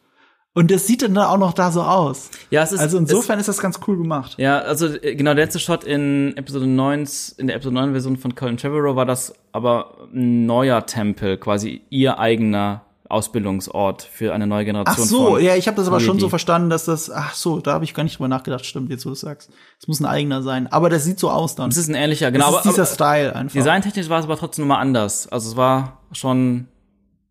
Und 0.54 0.70
das 0.70 0.86
sieht 0.86 1.02
dann 1.02 1.14
da 1.14 1.28
auch 1.28 1.38
noch 1.38 1.52
da 1.52 1.70
so 1.72 1.82
aus. 1.82 2.30
Ja, 2.50 2.62
es 2.62 2.70
ist- 2.72 2.78
also 2.80 2.96
insofern 2.98 3.40
ist 3.40 3.48
das 3.48 3.58
ganz 3.58 3.80
cool 3.88 3.96
gemacht. 3.98 4.36
Ja, 4.38 4.60
also 4.60 4.86
äh, 4.86 5.16
genau, 5.16 5.34
der 5.34 5.44
letzte 5.46 5.58
Shot 5.58 5.82
in 5.82 6.36
Episode 6.36 6.66
9, 6.68 7.08
in 7.38 7.48
der 7.48 7.56
Episode 7.56 7.74
9 7.74 7.90
Version 7.92 8.16
von 8.16 8.34
Colin 8.36 8.56
Trevorrow 8.56 8.94
war 8.94 9.06
das 9.06 9.34
aber 9.52 10.08
ein 10.14 10.46
neuer 10.46 10.86
Tempel, 10.86 11.38
quasi 11.38 11.82
ihr 11.90 12.20
eigener 12.20 12.82
Ausbildungsort 13.08 14.02
für 14.02 14.34
eine 14.34 14.46
neue 14.46 14.62
Ach 14.62 14.66
Generation 14.66 15.06
so, 15.06 15.26
von 15.30 15.42
ja, 15.42 15.56
ich 15.56 15.66
habe 15.66 15.76
das 15.76 15.86
aber 15.86 16.00
schon 16.00 16.18
so 16.18 16.28
verstanden, 16.28 16.68
dass 16.68 16.84
das, 16.84 17.10
ach 17.10 17.34
so, 17.34 17.60
da 17.60 17.72
habe 17.72 17.84
ich 17.84 17.94
gar 17.94 18.02
nicht 18.02 18.18
drüber 18.18 18.28
nachgedacht, 18.28 18.66
stimmt, 18.66 18.90
jetzt 18.90 19.06
wo 19.06 19.10
du 19.10 19.14
sagst. 19.14 19.50
Es 19.80 19.88
muss 19.88 20.00
ein 20.00 20.06
eigener 20.06 20.42
sein. 20.42 20.66
Aber 20.70 20.90
das 20.90 21.04
sieht 21.04 21.18
so 21.18 21.30
aus 21.30 21.54
dann. 21.54 21.70
Es 21.70 21.76
ist 21.76 21.88
ein 21.88 21.94
ähnlicher, 21.94 22.30
genau, 22.30 22.52
das 22.52 22.66
ist 22.66 22.72
dieser 22.72 22.82
aber 22.82 22.94
Style 22.94 23.36
einfach. 23.36 23.54
designtechnisch 23.54 24.08
war 24.08 24.18
es 24.18 24.26
aber 24.26 24.36
trotzdem 24.36 24.66
nochmal 24.66 24.82
anders. 24.82 25.26
Also 25.28 25.50
es 25.50 25.56
war 25.56 26.00
schon 26.12 26.68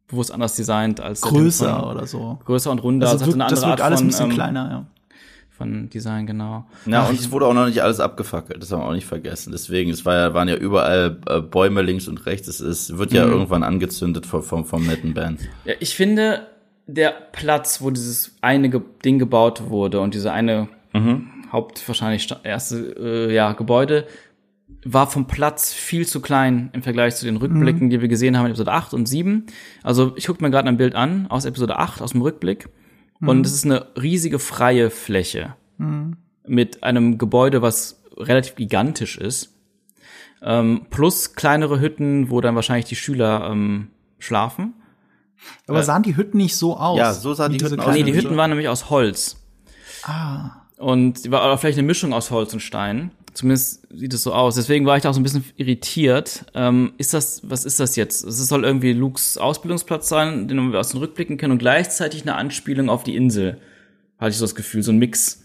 bewusst 0.07 0.32
anders 0.32 0.55
designt 0.55 0.99
als 0.99 1.21
größer 1.21 1.80
von- 1.80 1.89
oder 1.91 2.07
so. 2.07 2.39
größer 2.45 2.71
und 2.71 2.80
runder. 2.80 3.07
Also 3.07 3.17
es 3.17 3.21
hatte 3.23 3.32
wirkt, 3.32 3.41
eine 3.41 3.49
das 3.49 3.59
andere 3.59 3.71
wirkt 3.71 3.82
Art 3.82 3.88
alles 3.88 3.99
von, 3.99 4.07
ein 4.07 4.09
bisschen 4.09 4.30
ähm, 4.32 4.36
kleiner, 4.36 4.69
ja. 4.71 4.86
Von 5.57 5.89
Design, 5.89 6.27
genau. 6.27 6.65
Ja, 6.85 7.05
und 7.07 7.19
es 7.19 7.31
wurde 7.31 7.47
auch 7.47 7.53
noch 7.53 7.65
nicht 7.67 7.81
alles 7.81 7.99
abgefackelt, 7.99 8.61
das 8.61 8.71
haben 8.71 8.81
wir 8.81 8.85
auch 8.87 8.93
nicht 8.93 9.07
vergessen. 9.07 9.51
Deswegen, 9.51 9.89
es 9.89 10.05
war 10.05 10.15
ja, 10.15 10.33
waren 10.33 10.47
ja 10.47 10.55
überall 10.55 11.17
äh, 11.27 11.41
Bäume 11.41 11.81
links 11.81 12.07
und 12.07 12.25
rechts. 12.25 12.47
Es 12.47 12.59
ist, 12.61 12.97
wird 12.97 13.11
ja 13.11 13.25
Mhm. 13.25 13.31
irgendwann 13.33 13.63
angezündet 13.63 14.25
vom, 14.25 14.43
vom, 14.43 14.65
vom 14.65 14.85
netten 14.85 15.13
Band. 15.13 15.41
Ja, 15.65 15.73
ich 15.79 15.95
finde, 15.95 16.47
der 16.85 17.09
Platz, 17.31 17.81
wo 17.81 17.89
dieses 17.89 18.35
eine 18.41 18.69
Ge 18.69 18.81
Ding 19.03 19.19
gebaut 19.19 19.69
wurde 19.69 19.99
und 19.99 20.13
diese 20.13 20.31
eine 20.31 20.69
Haupt 21.51 21.87
wahrscheinlich 21.87 22.27
erste 22.43 22.77
äh, 22.97 23.33
ja, 23.33 23.53
Gebäude, 23.53 24.05
war 24.83 25.07
vom 25.07 25.27
Platz 25.27 25.73
viel 25.73 26.07
zu 26.07 26.21
klein 26.21 26.69
im 26.73 26.81
Vergleich 26.81 27.15
zu 27.15 27.25
den 27.25 27.37
Rückblicken, 27.37 27.89
die 27.89 28.01
wir 28.01 28.07
gesehen 28.07 28.37
haben 28.37 28.45
in 28.45 28.51
Episode 28.51 28.71
8 28.71 28.93
und 28.93 29.05
7. 29.07 29.45
Also 29.83 30.13
ich 30.15 30.27
gucke 30.27 30.43
mir 30.43 30.49
gerade 30.49 30.67
ein 30.69 30.77
Bild 30.77 30.95
an 30.95 31.27
aus 31.27 31.45
Episode 31.45 31.77
8, 31.77 32.01
aus 32.01 32.11
dem 32.13 32.21
Rückblick. 32.21 32.69
Und 33.20 33.45
es 33.45 33.53
ist 33.53 33.65
eine 33.65 33.88
riesige 33.99 34.39
freie 34.39 34.89
Fläche 34.89 35.55
mit 36.45 36.84
einem 36.84 37.18
Gebäude, 37.18 37.61
was 37.61 38.01
relativ 38.15 38.55
gigantisch 38.55 39.18
ist. 39.18 39.53
Ähm, 40.41 40.86
plus 40.89 41.34
kleinere 41.34 41.80
Hütten, 41.80 42.30
wo 42.30 42.41
dann 42.41 42.55
wahrscheinlich 42.55 42.86
die 42.86 42.95
Schüler 42.95 43.49
ähm, 43.51 43.89
schlafen. 44.20 44.74
Aber 45.68 45.84
sahen 45.84 46.03
die 46.03 46.15
Hütten 46.15 46.38
nicht 46.38 46.55
so 46.55 46.78
aus? 46.78 46.97
Ja, 46.97 47.13
so 47.13 47.34
sahen 47.34 47.53
die 47.53 47.63
Hütten 47.63 47.80
aus. 47.80 47.93
Nee, 47.93 48.03
die 48.03 48.13
Hütten. 48.13 48.38
Waren 48.38 48.51
nämlich 48.51 48.70
aus 48.70 48.89
Holz. 48.89 49.38
Ah. 50.03 50.51
Und 50.78 51.26
die 51.26 51.32
war 51.32 51.57
vielleicht 51.57 51.78
eine 51.78 51.88
Mischung 51.88 52.13
aus 52.13 52.30
Holz 52.32 52.53
und 52.53 52.59
Stein. 52.59 53.11
Zumindest 53.38 53.88
sieht 53.91 54.15
es 54.15 54.23
so 54.23 54.33
aus. 54.33 54.55
Deswegen 54.55 54.88
war 54.88 54.97
ich 54.97 55.03
da 55.03 55.11
auch 55.11 55.13
so 55.13 55.19
ein 55.19 55.23
bisschen 55.23 55.45
irritiert. 55.57 56.45
Ähm, 56.55 56.93
ist 56.97 57.13
das, 57.13 57.47
was 57.47 57.65
ist 57.65 57.79
das 57.79 57.95
jetzt? 57.95 58.23
Es 58.23 58.47
soll 58.47 58.65
irgendwie 58.65 58.93
Lukes 58.93 59.38
Ausbildungsplatz 59.38 60.09
sein, 60.09 60.47
den 60.47 60.71
wir 60.71 60.79
aus 60.79 60.89
den 60.89 60.99
Rückblicken 60.99 61.38
kennen 61.38 61.51
und 61.51 61.59
gleichzeitig 61.59 62.23
eine 62.23 62.33
Anspielung 62.33 62.89
auf 62.89 63.03
die 63.03 63.15
Insel. 63.15 63.61
Hatte 64.17 64.31
ich 64.31 64.38
so 64.38 64.43
das 64.43 64.55
Gefühl, 64.55 64.81
so 64.81 64.91
ein 64.91 64.97
Mix. 64.97 65.43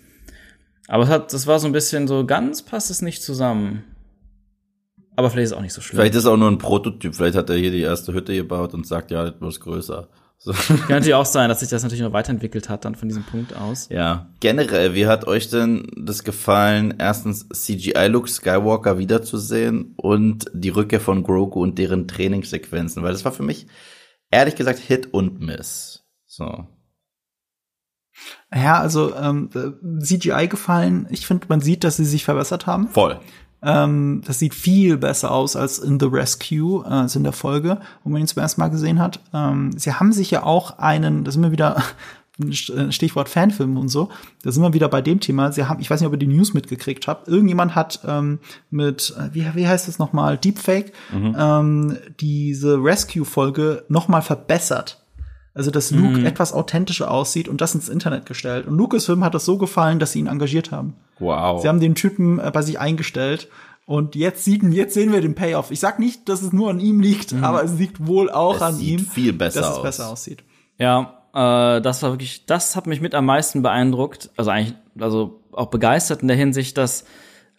Aber 0.88 1.04
es 1.04 1.10
hat, 1.10 1.34
das 1.34 1.46
war 1.46 1.58
so 1.58 1.66
ein 1.66 1.72
bisschen 1.72 2.08
so, 2.08 2.24
ganz 2.24 2.62
passt 2.62 2.90
es 2.90 3.02
nicht 3.02 3.22
zusammen. 3.22 3.84
Aber 5.14 5.28
vielleicht 5.28 5.44
ist 5.44 5.50
es 5.50 5.56
auch 5.58 5.62
nicht 5.62 5.74
so 5.74 5.82
schlimm. 5.82 5.98
Vielleicht 5.98 6.14
ist 6.14 6.20
es 6.20 6.26
auch 6.26 6.38
nur 6.38 6.50
ein 6.50 6.56
Prototyp. 6.56 7.14
Vielleicht 7.14 7.36
hat 7.36 7.50
er 7.50 7.56
hier 7.56 7.72
die 7.72 7.82
erste 7.82 8.14
Hütte 8.14 8.34
gebaut 8.34 8.72
und 8.72 8.86
sagt, 8.86 9.10
ja, 9.10 9.30
das 9.30 9.38
muss 9.38 9.60
größer. 9.60 10.08
So. 10.44 10.52
Kann 10.66 10.78
natürlich 10.88 11.14
auch 11.14 11.26
sein, 11.26 11.48
dass 11.48 11.60
sich 11.60 11.68
das 11.68 11.82
natürlich 11.82 12.02
noch 12.02 12.12
weiterentwickelt 12.12 12.68
hat 12.68 12.84
dann 12.84 12.96
von 12.96 13.08
diesem 13.08 13.22
Punkt 13.22 13.54
aus. 13.56 13.88
Ja. 13.90 14.30
Generell, 14.40 14.94
wie 14.94 15.06
hat 15.06 15.26
euch 15.26 15.48
denn 15.48 15.88
das 15.96 16.24
gefallen, 16.24 16.94
erstens 16.98 17.48
CGI-Look 17.48 18.28
Skywalker 18.28 18.98
wiederzusehen 18.98 19.94
und 19.96 20.50
die 20.52 20.70
Rückkehr 20.70 21.00
von 21.00 21.22
Grogu 21.22 21.62
und 21.62 21.78
deren 21.78 22.08
Trainingssequenzen? 22.08 23.02
Weil 23.02 23.12
das 23.12 23.24
war 23.24 23.32
für 23.32 23.44
mich, 23.44 23.68
ehrlich 24.30 24.56
gesagt, 24.56 24.80
Hit 24.80 25.14
und 25.14 25.40
Miss. 25.40 26.02
So. 26.26 26.66
Ja, 28.54 28.80
also 28.80 29.14
ähm, 29.14 29.48
äh, 29.54 30.02
CGI 30.02 30.48
gefallen. 30.48 31.06
Ich 31.10 31.26
finde, 31.26 31.46
man 31.48 31.60
sieht, 31.60 31.84
dass 31.84 31.96
sie 31.96 32.04
sich 32.04 32.24
verbessert 32.24 32.66
haben. 32.66 32.88
Voll. 32.88 33.20
Ähm, 33.62 34.22
das 34.26 34.38
sieht 34.38 34.54
viel 34.54 34.96
besser 34.96 35.30
aus 35.30 35.56
als 35.56 35.78
in 35.78 36.00
The 36.00 36.06
Rescue, 36.06 36.84
äh, 36.84 36.88
also 36.88 37.18
in 37.18 37.24
der 37.24 37.32
Folge, 37.32 37.80
wo 38.02 38.10
man 38.10 38.20
ihn 38.20 38.26
zum 38.26 38.42
ersten 38.42 38.60
Mal 38.60 38.68
gesehen 38.68 38.98
hat. 38.98 39.20
Ähm, 39.32 39.72
sie 39.76 39.92
haben 39.92 40.12
sich 40.12 40.30
ja 40.30 40.42
auch 40.42 40.78
einen, 40.78 41.24
das 41.24 41.34
sind 41.34 41.42
wir 41.42 41.52
wieder 41.52 41.82
Stichwort 42.90 43.28
Fanfilm 43.28 43.76
und 43.76 43.88
so, 43.88 44.08
da 44.42 44.50
sind 44.50 44.62
wir 44.62 44.72
wieder 44.72 44.88
bei 44.88 45.02
dem 45.02 45.20
Thema. 45.20 45.52
Sie 45.52 45.64
haben, 45.64 45.80
ich 45.80 45.90
weiß 45.90 46.00
nicht, 46.00 46.06
ob 46.06 46.14
ihr 46.14 46.18
die 46.18 46.26
News 46.26 46.54
mitgekriegt 46.54 47.06
habt, 47.06 47.28
irgendjemand 47.28 47.74
hat 47.74 48.00
ähm, 48.06 48.40
mit, 48.70 49.14
äh, 49.18 49.34
wie, 49.34 49.46
wie 49.54 49.68
heißt 49.68 49.86
das 49.86 49.98
nochmal, 49.98 50.38
Deepfake, 50.38 50.92
ähm, 51.12 51.98
diese 52.20 52.82
Rescue-Folge 52.82 53.84
nochmal 53.88 54.22
verbessert. 54.22 55.01
Also, 55.54 55.70
dass 55.70 55.90
Luke 55.90 56.24
etwas 56.24 56.52
authentischer 56.54 57.10
aussieht 57.10 57.46
und 57.46 57.60
das 57.60 57.74
ins 57.74 57.88
Internet 57.90 58.24
gestellt. 58.24 58.66
Und 58.66 58.76
Lucasfilm 58.76 59.22
hat 59.22 59.34
das 59.34 59.44
so 59.44 59.58
gefallen, 59.58 59.98
dass 59.98 60.12
sie 60.12 60.20
ihn 60.20 60.26
engagiert 60.26 60.70
haben. 60.70 60.94
Wow. 61.18 61.60
Sie 61.60 61.68
haben 61.68 61.80
den 61.80 61.94
Typen 61.94 62.38
äh, 62.38 62.50
bei 62.52 62.62
sich 62.62 62.78
eingestellt 62.80 63.48
und 63.84 64.14
jetzt 64.14 64.44
sieht, 64.44 64.62
jetzt 64.62 64.94
sehen 64.94 65.12
wir 65.12 65.20
den 65.20 65.34
Payoff. 65.34 65.70
Ich 65.70 65.80
sag 65.80 65.98
nicht, 65.98 66.28
dass 66.28 66.40
es 66.40 66.52
nur 66.52 66.70
an 66.70 66.80
ihm 66.80 67.00
liegt, 67.00 67.34
aber 67.42 67.62
es 67.64 67.74
liegt 67.78 68.06
wohl 68.06 68.30
auch 68.30 68.56
Es 68.56 68.62
an 68.62 68.74
sieht 68.76 69.00
ihm, 69.00 69.06
viel 69.06 69.32
besser 69.34 69.60
dass 69.60 69.70
es 69.70 69.76
aus. 69.76 69.82
besser 69.82 70.08
aussieht. 70.08 70.42
Ja, 70.78 71.18
äh, 71.34 71.82
das 71.82 72.02
war 72.02 72.12
wirklich, 72.12 72.46
das 72.46 72.74
hat 72.76 72.86
mich 72.86 73.00
mit 73.00 73.14
am 73.14 73.26
meisten 73.26 73.60
beeindruckt. 73.62 74.30
Also 74.36 74.50
eigentlich, 74.50 74.74
also 74.98 75.40
auch 75.52 75.66
begeistert 75.66 76.22
in 76.22 76.28
der 76.28 76.36
Hinsicht, 76.36 76.78
dass 76.78 77.04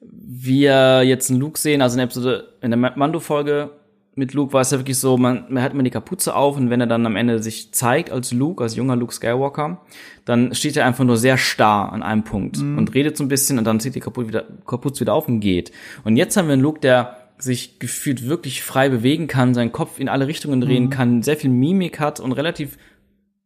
wir 0.01 1.03
jetzt 1.03 1.29
einen 1.29 1.39
Luke 1.39 1.59
sehen, 1.59 1.81
also 1.81 1.93
in 1.93 1.97
der 1.99 2.05
Episode, 2.05 2.53
in 2.61 2.71
der 2.71 2.79
Mando-Folge 2.95 3.69
mit 4.15 4.33
Luke 4.33 4.53
war 4.53 4.61
es 4.61 4.71
ja 4.71 4.79
wirklich 4.79 4.97
so, 4.97 5.17
man, 5.17 5.45
man 5.49 5.63
hat 5.63 5.73
immer 5.73 5.83
die 5.83 5.89
Kapuze 5.89 6.35
auf 6.35 6.57
und 6.57 6.69
wenn 6.69 6.79
er 6.79 6.87
dann 6.87 7.05
am 7.05 7.15
Ende 7.15 7.41
sich 7.41 7.73
zeigt 7.73 8.11
als 8.11 8.31
Luke, 8.31 8.63
als 8.63 8.75
junger 8.75 8.95
Luke 8.95 9.13
Skywalker, 9.13 9.81
dann 10.25 10.53
steht 10.53 10.77
er 10.77 10.85
einfach 10.85 11.03
nur 11.03 11.17
sehr 11.17 11.37
starr 11.37 11.91
an 11.91 12.03
einem 12.03 12.23
Punkt 12.23 12.57
und 12.77 12.93
redet 12.93 13.17
so 13.17 13.23
ein 13.23 13.27
bisschen 13.27 13.57
und 13.57 13.65
dann 13.65 13.79
zieht 13.79 13.95
die 13.95 13.99
Kapuze 13.99 14.27
wieder, 14.27 14.45
Kapuze 14.67 15.01
wieder 15.01 15.13
auf 15.13 15.27
und 15.27 15.39
geht. 15.39 15.71
Und 16.03 16.15
jetzt 16.15 16.37
haben 16.37 16.47
wir 16.47 16.53
einen 16.53 16.61
Luke, 16.61 16.79
der 16.79 17.17
sich 17.39 17.79
gefühlt 17.79 18.27
wirklich 18.27 18.63
frei 18.63 18.89
bewegen 18.89 19.27
kann, 19.27 19.53
seinen 19.53 19.71
Kopf 19.71 19.99
in 19.99 20.09
alle 20.09 20.27
Richtungen 20.27 20.61
drehen 20.61 20.89
kann, 20.89 21.23
sehr 21.23 21.35
viel 21.35 21.49
Mimik 21.49 21.99
hat 21.99 22.19
und 22.19 22.31
relativ 22.33 22.77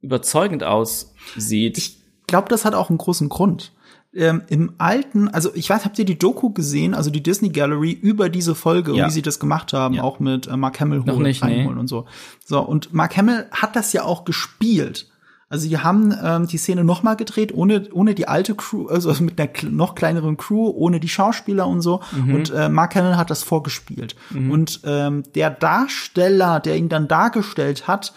überzeugend 0.02 0.64
aussieht. 0.64 1.78
Ich 1.78 1.98
glaube, 2.28 2.50
das 2.50 2.66
hat 2.66 2.76
auch 2.76 2.90
einen 2.90 2.98
großen 2.98 3.30
Grund. 3.30 3.72
Ähm, 4.18 4.42
Im 4.48 4.74
alten, 4.80 5.28
also 5.28 5.52
ich 5.54 5.70
weiß, 5.70 5.86
habt 5.86 6.00
ihr 6.00 6.06
die 6.06 6.18
Doku 6.18 6.50
gesehen, 6.50 6.96
also 6.96 7.10
die 7.12 7.22
Disney 7.22 7.50
Gallery 7.50 7.92
über 7.92 8.30
diese 8.30 8.56
Folge 8.56 8.94
Ja. 8.96 9.04
und 9.04 9.10
wie 9.12 9.14
sie 9.14 9.22
das 9.22 9.40
gemacht 9.40 9.74
haben, 9.74 9.94
Ja. 9.94 10.04
auch 10.04 10.20
mit 10.20 10.48
äh, 10.48 10.58
Mark 10.58 10.80
Hamill 10.80 11.00
Noch 11.06 11.14
holen, 11.16 11.24
nicht, 11.24 11.44
nee. 11.44 11.66
und 11.66 11.88
so. 11.88 12.06
So, 12.44 12.60
und 12.62 12.94
Mark 12.94 13.16
Hamill 13.16 13.46
hat 13.52 13.76
das 13.76 13.94
ja 13.94 14.04
auch 14.04 14.26
gespielt. 14.26 15.08
Also 15.50 15.70
die 15.70 15.78
haben 15.78 16.14
ähm, 16.22 16.48
die 16.48 16.58
Szene 16.58 16.84
noch 16.84 17.04
mal 17.04 17.14
gedreht, 17.16 17.54
ohne, 17.54 17.88
ohne 17.94 18.16
die 18.16 18.28
alte 18.28 18.54
Crew, 18.56 18.88
also 18.88 19.14
mit 19.24 19.40
einer 19.40 19.50
noch 19.72 19.96
kleineren 19.96 20.36
Crew, 20.36 20.68
ohne 20.76 21.00
die 21.00 21.08
Schauspieler 21.08 21.68
und 21.68 21.80
so. 21.82 22.02
Und 22.30 22.50
äh, 22.50 22.68
Mark 22.68 22.96
Hamill 22.96 23.16
hat 23.16 23.30
das 23.30 23.44
vorgespielt. 23.44 24.18
Und 24.32 24.82
ähm, 24.84 25.24
der 25.36 25.50
Darsteller, 25.52 26.60
der 26.60 26.76
ihn 26.76 26.90
dann 26.90 27.08
dargestellt 27.08 27.88
hat, 27.88 28.14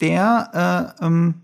der 0.00 0.94
äh, 1.00 1.04
ähm, 1.06 1.34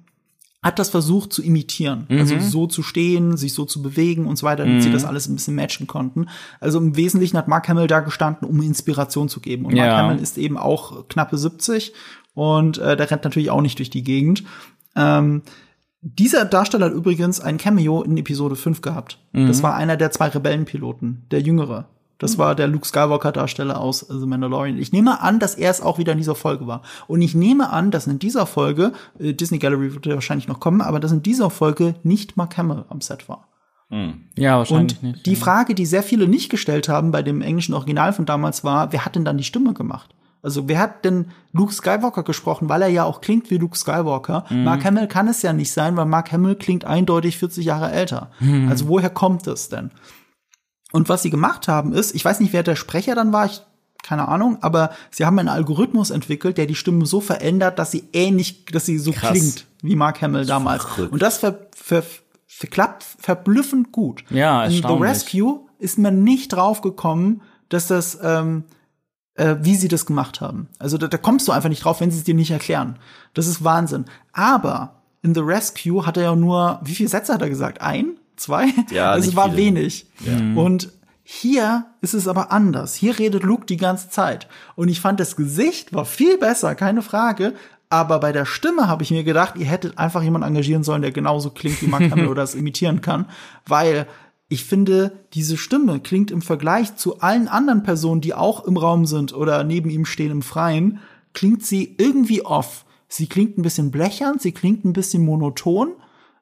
hat 0.63 0.79
das 0.79 0.91
versucht 0.91 1.33
zu 1.33 1.43
imitieren. 1.43 2.07
Also 2.11 2.35
so 2.39 2.67
zu 2.67 2.83
stehen, 2.83 3.37
sich 3.39 3.55
so 3.55 3.65
zu 3.65 3.81
bewegen 3.81 4.27
und 4.27 4.37
so 4.37 4.45
weiter, 4.47 4.65
damit 4.65 4.83
sie 4.83 4.91
das 4.93 5.05
alles 5.07 5.27
ein 5.29 5.35
bisschen 5.35 5.55
matchen 5.55 5.87
konnten. 5.87 6.27
Also 6.61 6.79
im 6.79 6.97
Wesentlichen 6.97 7.39
hat 7.39 7.49
Mark 7.49 7.69
Hamill 7.69 7.87
da 7.87 8.01
gestanden, 8.01 8.47
um 8.47 8.61
Inspiration 8.61 9.29
zu 9.31 9.41
geben. 9.41 9.65
Und 9.65 9.75
Mark 9.75 9.87
Ja. 9.87 9.97
Hamill 9.99 10.23
ist 10.23 10.37
eben 10.37 10.59
auch 10.59 11.09
knappe 11.09 11.39
70 11.39 11.95
und 12.35 12.77
äh, 12.79 12.97
der 12.97 13.11
rennt 13.11 13.25
natürlich 13.25 13.51
auch 13.51 13.63
nicht 13.63 13.79
durch 13.79 13.89
die 13.91 14.03
Gegend. 14.05 14.45
Ähm, 14.97 15.43
dieser 16.03 16.45
Darsteller 16.45 16.87
hat 16.87 16.93
übrigens 16.95 17.41
ein 17.41 17.57
Cameo 17.59 18.03
in 18.03 18.17
Episode 18.17 18.57
5 18.57 18.81
gehabt. 18.83 19.19
Das 19.33 19.63
war 19.63 19.75
einer 19.77 19.97
der 19.97 20.11
zwei 20.11 20.29
Rebellenpiloten, 20.29 21.27
der 21.31 21.41
jüngere. 21.41 21.89
Das 22.21 22.39
war 22.39 22.55
der 22.55 22.68
Luke 22.68 22.87
Skywalker-Darsteller 22.87 23.81
aus 23.81 24.07
The 24.09 24.27
Mandalorian. 24.27 24.79
Ich 24.79 24.93
nehme 24.93 25.21
an, 25.21 25.41
dass 25.41 25.57
er 25.57 25.71
es 25.71 25.81
auch 25.81 25.99
wieder 25.99 26.12
in 26.12 26.18
dieser 26.18 26.37
Folge 26.37 26.66
war. 26.68 26.83
Und 27.09 27.23
ich 27.23 27.35
nehme 27.35 27.71
an, 27.71 27.91
dass 27.91 28.07
in 28.07 28.21
dieser 28.21 28.47
Folge, 28.47 28.93
äh, 29.18 29.33
Disney 29.33 29.59
Gallery 29.59 29.95
wird 29.95 30.07
ja 30.07 30.14
wahrscheinlich 30.14 30.47
noch 30.47 30.61
kommen, 30.61 30.83
aber 30.83 31.01
dass 31.01 31.11
in 31.11 31.23
dieser 31.23 31.51
Folge 31.51 31.97
nicht 32.05 32.37
Mark 32.37 32.57
Hamill 32.57 32.85
am 32.89 33.01
Set 33.01 33.29
war. 33.29 33.49
Ja, 34.37 34.59
wahrscheinlich 34.59 34.99
Und 34.99 35.03
nicht. 35.03 35.27
die 35.27 35.35
Frage, 35.35 35.75
die 35.75 35.85
sehr 35.85 36.05
viele 36.05 36.29
nicht 36.29 36.49
gestellt 36.49 36.89
haben 36.89 37.11
bei 37.11 37.23
dem 37.23 37.43
englischen 37.43 37.75
Original 37.75 38.12
von 38.12 38.25
damals 38.25 38.62
war, 38.62 38.93
wer 38.93 39.05
hat 39.05 39.16
denn 39.16 39.25
dann 39.25 39.37
die 39.37 39.43
Stimme 39.43 39.75
gemacht? 39.75 40.14
Also 40.43 40.68
wer 40.68 40.79
hat 40.79 41.05
denn 41.05 41.27
Luke 41.53 41.73
Skywalker 41.73 42.23
gesprochen, 42.23 42.68
weil 42.68 42.83
er 42.83 42.89
ja 42.89 43.05
auch 43.05 43.21
klingt 43.21 43.51
wie 43.51 43.59
Luke 43.59 43.77
Skywalker. 43.77 44.45
Mhm. 44.49 44.64
Mark 44.64 44.85
Hamill 44.85 45.07
kann 45.09 45.29
es 45.29 45.43
ja 45.43 45.53
nicht 45.53 45.73
sein, 45.73 45.97
weil 45.97 46.07
Mark 46.07 46.33
Hamill 46.33 46.55
klingt 46.55 46.85
eindeutig 46.85 47.37
40 47.37 47.64
Jahre 47.64 47.91
älter. 47.91 48.31
Mhm. 48.39 48.68
Also 48.68 48.89
woher 48.89 49.11
kommt 49.11 49.47
es 49.49 49.68
denn? 49.68 49.91
Und 50.93 51.09
was 51.09 51.22
sie 51.22 51.30
gemacht 51.30 51.68
haben 51.68 51.93
ist, 51.93 52.14
ich 52.14 52.24
weiß 52.24 52.41
nicht, 52.41 52.53
wer 52.53 52.62
der 52.62 52.76
Sprecher 52.76 53.14
dann 53.14 53.32
war, 53.32 53.47
ich, 53.47 53.62
keine 54.03 54.28
Ahnung, 54.28 54.59
aber 54.61 54.91
sie 55.11 55.24
haben 55.24 55.38
einen 55.38 55.49
Algorithmus 55.49 56.11
entwickelt, 56.11 56.59
der 56.59 56.66
die 56.66 56.74
Stimme 56.74 57.07
so 57.07 57.20
verändert, 57.20 57.78
dass 57.78 57.91
sie 57.91 58.05
ähnlich, 58.12 58.64
dass 58.66 58.86
sie 58.86 58.99
so 58.99 59.12
Krass. 59.12 59.30
klingt 59.30 59.66
wie 59.82 59.97
Mark 59.97 60.20
Hamill 60.22 60.47
damals. 60.47 60.84
verrückt. 60.84 61.12
Und 61.12 61.22
das 61.22 61.38
ver, 61.38 61.59
ver, 61.74 62.03
verklappt 62.47 63.05
verblüffend 63.05 63.93
gut. 63.93 64.24
Ja, 64.30 64.64
In 64.64 64.82
The. 64.82 64.82
Rescue 64.95 65.61
ist 65.78 65.99
man 65.99 66.22
nicht 66.24 66.49
drauf 66.53 66.80
gekommen, 66.80 67.43
dass 67.68 67.86
das, 67.86 68.18
ähm, 68.22 68.64
äh, 69.34 69.57
wie 69.61 69.76
sie 69.76 69.88
das 69.88 70.05
gemacht 70.07 70.41
haben. 70.41 70.68
Also 70.78 70.99
da, 70.99 71.07
da 71.07 71.16
kommst 71.16 71.47
du 71.49 71.53
einfach 71.53 71.68
nicht 71.68 71.84
drauf, 71.84 72.01
wenn 72.01 72.11
sie 72.11 72.18
es 72.18 72.24
dir 72.24 72.34
nicht 72.34 72.51
erklären. 72.51 72.99
Das 73.32 73.47
ist 73.47 73.62
Wahnsinn. 73.64 74.05
Aber 74.32 74.97
in 75.22 75.34
The 75.34 75.41
Rescue 75.41 76.05
hat 76.05 76.16
er 76.16 76.24
ja 76.24 76.36
nur, 76.36 76.80
wie 76.82 76.95
viele 76.95 77.09
Sätze 77.09 77.32
hat 77.32 77.43
er 77.43 77.49
gesagt? 77.49 77.80
Ein? 77.80 78.16
Zwei? 78.41 78.72
Ja, 78.91 79.11
also 79.11 79.26
nicht 79.26 79.36
war 79.36 79.51
viele. 79.51 79.59
wenig. 79.59 80.07
Und 80.57 80.91
hier 81.22 81.84
ist 82.01 82.14
es 82.14 82.26
aber 82.26 82.51
anders. 82.51 82.95
Hier 82.95 83.18
redet 83.18 83.43
Luke 83.43 83.66
die 83.66 83.76
ganze 83.76 84.09
Zeit. 84.09 84.49
Und 84.76 84.88
ich 84.88 85.01
fand, 85.01 85.20
das 85.20 85.36
Gesicht 85.36 85.93
war 85.93 86.07
viel 86.07 86.38
besser, 86.38 86.74
keine 86.74 87.03
Frage. 87.03 87.53
Aber 87.91 88.18
bei 88.18 88.32
der 88.32 88.47
Stimme 88.47 88.88
habe 88.88 89.03
ich 89.03 89.11
mir 89.11 89.24
gedacht, 89.24 89.57
ihr 89.59 89.66
hättet 89.66 89.99
einfach 89.99 90.22
jemanden 90.22 90.49
engagieren 90.49 90.84
sollen, 90.84 91.03
der 91.03 91.12
genauso 91.12 91.51
klingt 91.51 91.82
wie 91.82 91.86
Mark 91.86 92.11
Hamill 92.11 92.28
oder 92.30 92.43
es 92.43 92.55
imitieren 92.55 93.03
kann. 93.03 93.26
Weil 93.66 94.07
ich 94.49 94.64
finde, 94.64 95.12
diese 95.34 95.59
Stimme 95.59 96.01
klingt 96.01 96.30
im 96.30 96.41
Vergleich 96.41 96.97
zu 96.97 97.20
allen 97.20 97.47
anderen 97.47 97.82
Personen, 97.82 98.22
die 98.22 98.32
auch 98.32 98.64
im 98.64 98.78
Raum 98.78 99.05
sind 99.05 99.34
oder 99.34 99.64
neben 99.64 99.91
ihm 99.91 100.07
stehen 100.07 100.30
im 100.30 100.43
Freien, 100.43 101.01
klingt 101.34 101.62
sie 101.64 101.95
irgendwie 101.99 102.43
off. 102.43 102.86
Sie 103.07 103.26
klingt 103.26 103.59
ein 103.59 103.62
bisschen 103.62 103.91
blechern, 103.91 104.38
sie 104.38 104.53
klingt 104.53 104.86
ein 104.86 104.95
bisschen 104.95 105.24
monoton. 105.26 105.91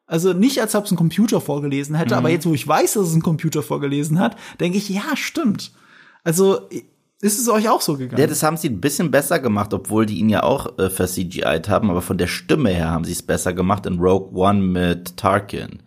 Also 0.08 0.32
nicht, 0.32 0.60
als 0.60 0.74
ob 0.74 0.86
es 0.86 0.90
ein 0.90 0.96
Computer 0.96 1.40
vorgelesen 1.40 1.94
hätte, 1.94 2.16
aber 2.16 2.30
jetzt, 2.30 2.46
wo 2.46 2.54
ich 2.54 2.66
weiß, 2.66 2.94
dass 2.94 3.08
es 3.08 3.14
ein 3.14 3.22
Computer 3.22 3.62
vorgelesen 3.62 4.18
hat, 4.18 4.36
denke 4.58 4.78
ich, 4.78 4.88
ja, 4.88 5.14
stimmt. 5.14 5.70
Also 6.24 6.60
ist 7.20 7.38
es 7.38 7.48
euch 7.48 7.68
auch 7.68 7.82
so 7.82 7.96
gegangen? 7.96 8.20
Ja, 8.20 8.26
das 8.26 8.42
haben 8.42 8.56
sie 8.56 8.70
ein 8.70 8.80
bisschen 8.80 9.10
besser 9.10 9.38
gemacht, 9.38 9.74
obwohl 9.74 10.06
die 10.06 10.18
ihn 10.18 10.30
ja 10.30 10.44
auch 10.44 10.78
äh, 10.78 10.88
ver-CGI'd 10.88 11.68
haben, 11.68 11.90
aber 11.90 12.00
von 12.00 12.16
der 12.16 12.26
Stimme 12.26 12.70
her 12.70 12.90
haben 12.90 13.04
sie 13.04 13.12
es 13.12 13.22
besser 13.22 13.52
gemacht 13.52 13.84
in 13.84 13.98
Rogue 13.98 14.30
One 14.34 14.60
mit 14.60 15.16
Tarkin. 15.18 15.80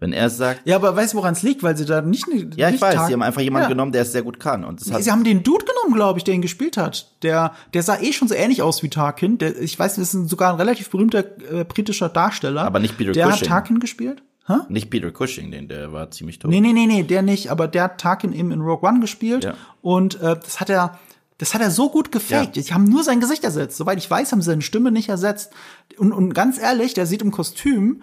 Wenn 0.00 0.12
er 0.14 0.30
sagt, 0.30 0.62
ja, 0.64 0.76
aber 0.76 0.96
weißt 0.96 1.12
du, 1.12 1.18
woran 1.18 1.34
es 1.34 1.42
liegt? 1.42 1.62
Weil 1.62 1.76
sie 1.76 1.84
da 1.84 2.00
nicht 2.00 2.26
ja, 2.56 2.68
ich 2.68 2.72
nicht 2.72 2.80
weiß, 2.82 3.06
sie 3.06 3.12
haben 3.12 3.22
einfach 3.22 3.42
jemanden 3.42 3.64
Ja. 3.64 3.68
genommen, 3.68 3.92
der 3.92 4.02
es 4.02 4.12
sehr 4.12 4.22
gut 4.22 4.40
kann. 4.40 4.64
Und 4.64 4.80
das 4.80 4.90
hat, 4.90 5.02
Sie 5.04 5.10
haben 5.12 5.24
den 5.24 5.42
Dude 5.42 5.64
genommen, 5.66 5.94
glaube 5.94 6.18
ich, 6.18 6.24
der 6.24 6.34
ihn 6.34 6.40
gespielt 6.42 6.78
hat. 6.78 7.12
Der, 7.22 7.52
der 7.74 7.82
sah 7.82 8.00
eh 8.00 8.12
schon 8.12 8.26
so 8.26 8.34
ähnlich 8.34 8.62
aus 8.62 8.82
wie 8.82 8.88
Tarkin. 8.88 9.36
Der, 9.38 9.60
ich 9.60 9.78
weiß, 9.78 9.96
das 9.96 10.14
ist 10.14 10.30
sogar 10.30 10.50
ein 10.54 10.56
relativ 10.56 10.88
berühmter 10.90 11.18
äh, 11.52 11.64
britischer 11.64 12.08
Darsteller. 12.08 12.62
Aber 12.62 12.78
nicht 12.80 12.96
Peter 12.96 13.12
Der 13.12 13.26
hat 13.26 13.34
Cushing. 13.34 13.48
Tarkin 13.48 13.78
gespielt? 13.80 14.22
Hä? 14.46 14.54
nicht 14.70 14.88
Peter 14.90 15.12
Cushing, 15.12 15.50
den, 15.50 15.68
der 15.68 15.92
war 15.92 16.10
ziemlich 16.10 16.38
tot. 16.38 16.50
Nee, 16.50 16.60
nee, 16.60 16.72
nee, 16.72 16.86
nee, 16.86 17.02
der 17.02 17.20
nicht. 17.20 17.50
Aber 17.50 17.68
der 17.68 17.84
hat 17.84 18.00
Tarkin 18.00 18.32
eben 18.32 18.50
in 18.52 18.62
Rogue 18.62 18.88
One 18.88 19.00
gespielt. 19.00 19.44
Ja. 19.44 19.54
Und 19.82 20.18
äh, 20.22 20.34
das 20.42 20.60
hat 20.60 20.70
er, 20.70 20.98
das 21.36 21.52
hat 21.52 21.60
er 21.60 21.70
so 21.70 21.90
gut 21.90 22.10
gefaked. 22.10 22.56
Ja. 22.56 22.62
Sie 22.62 22.72
haben 22.72 22.84
nur 22.84 23.04
sein 23.04 23.20
Gesicht 23.20 23.44
ersetzt. 23.44 23.76
Soweit 23.76 23.98
ich 23.98 24.10
weiß, 24.10 24.32
haben 24.32 24.40
sie 24.40 24.46
seine 24.46 24.62
Stimme 24.62 24.90
nicht 24.92 25.10
ersetzt. 25.10 25.52
Und, 25.98 26.12
und 26.12 26.32
ganz 26.32 26.58
ehrlich, 26.58 26.94
der 26.94 27.04
sieht 27.04 27.20
im 27.20 27.30
Kostüm, 27.32 28.02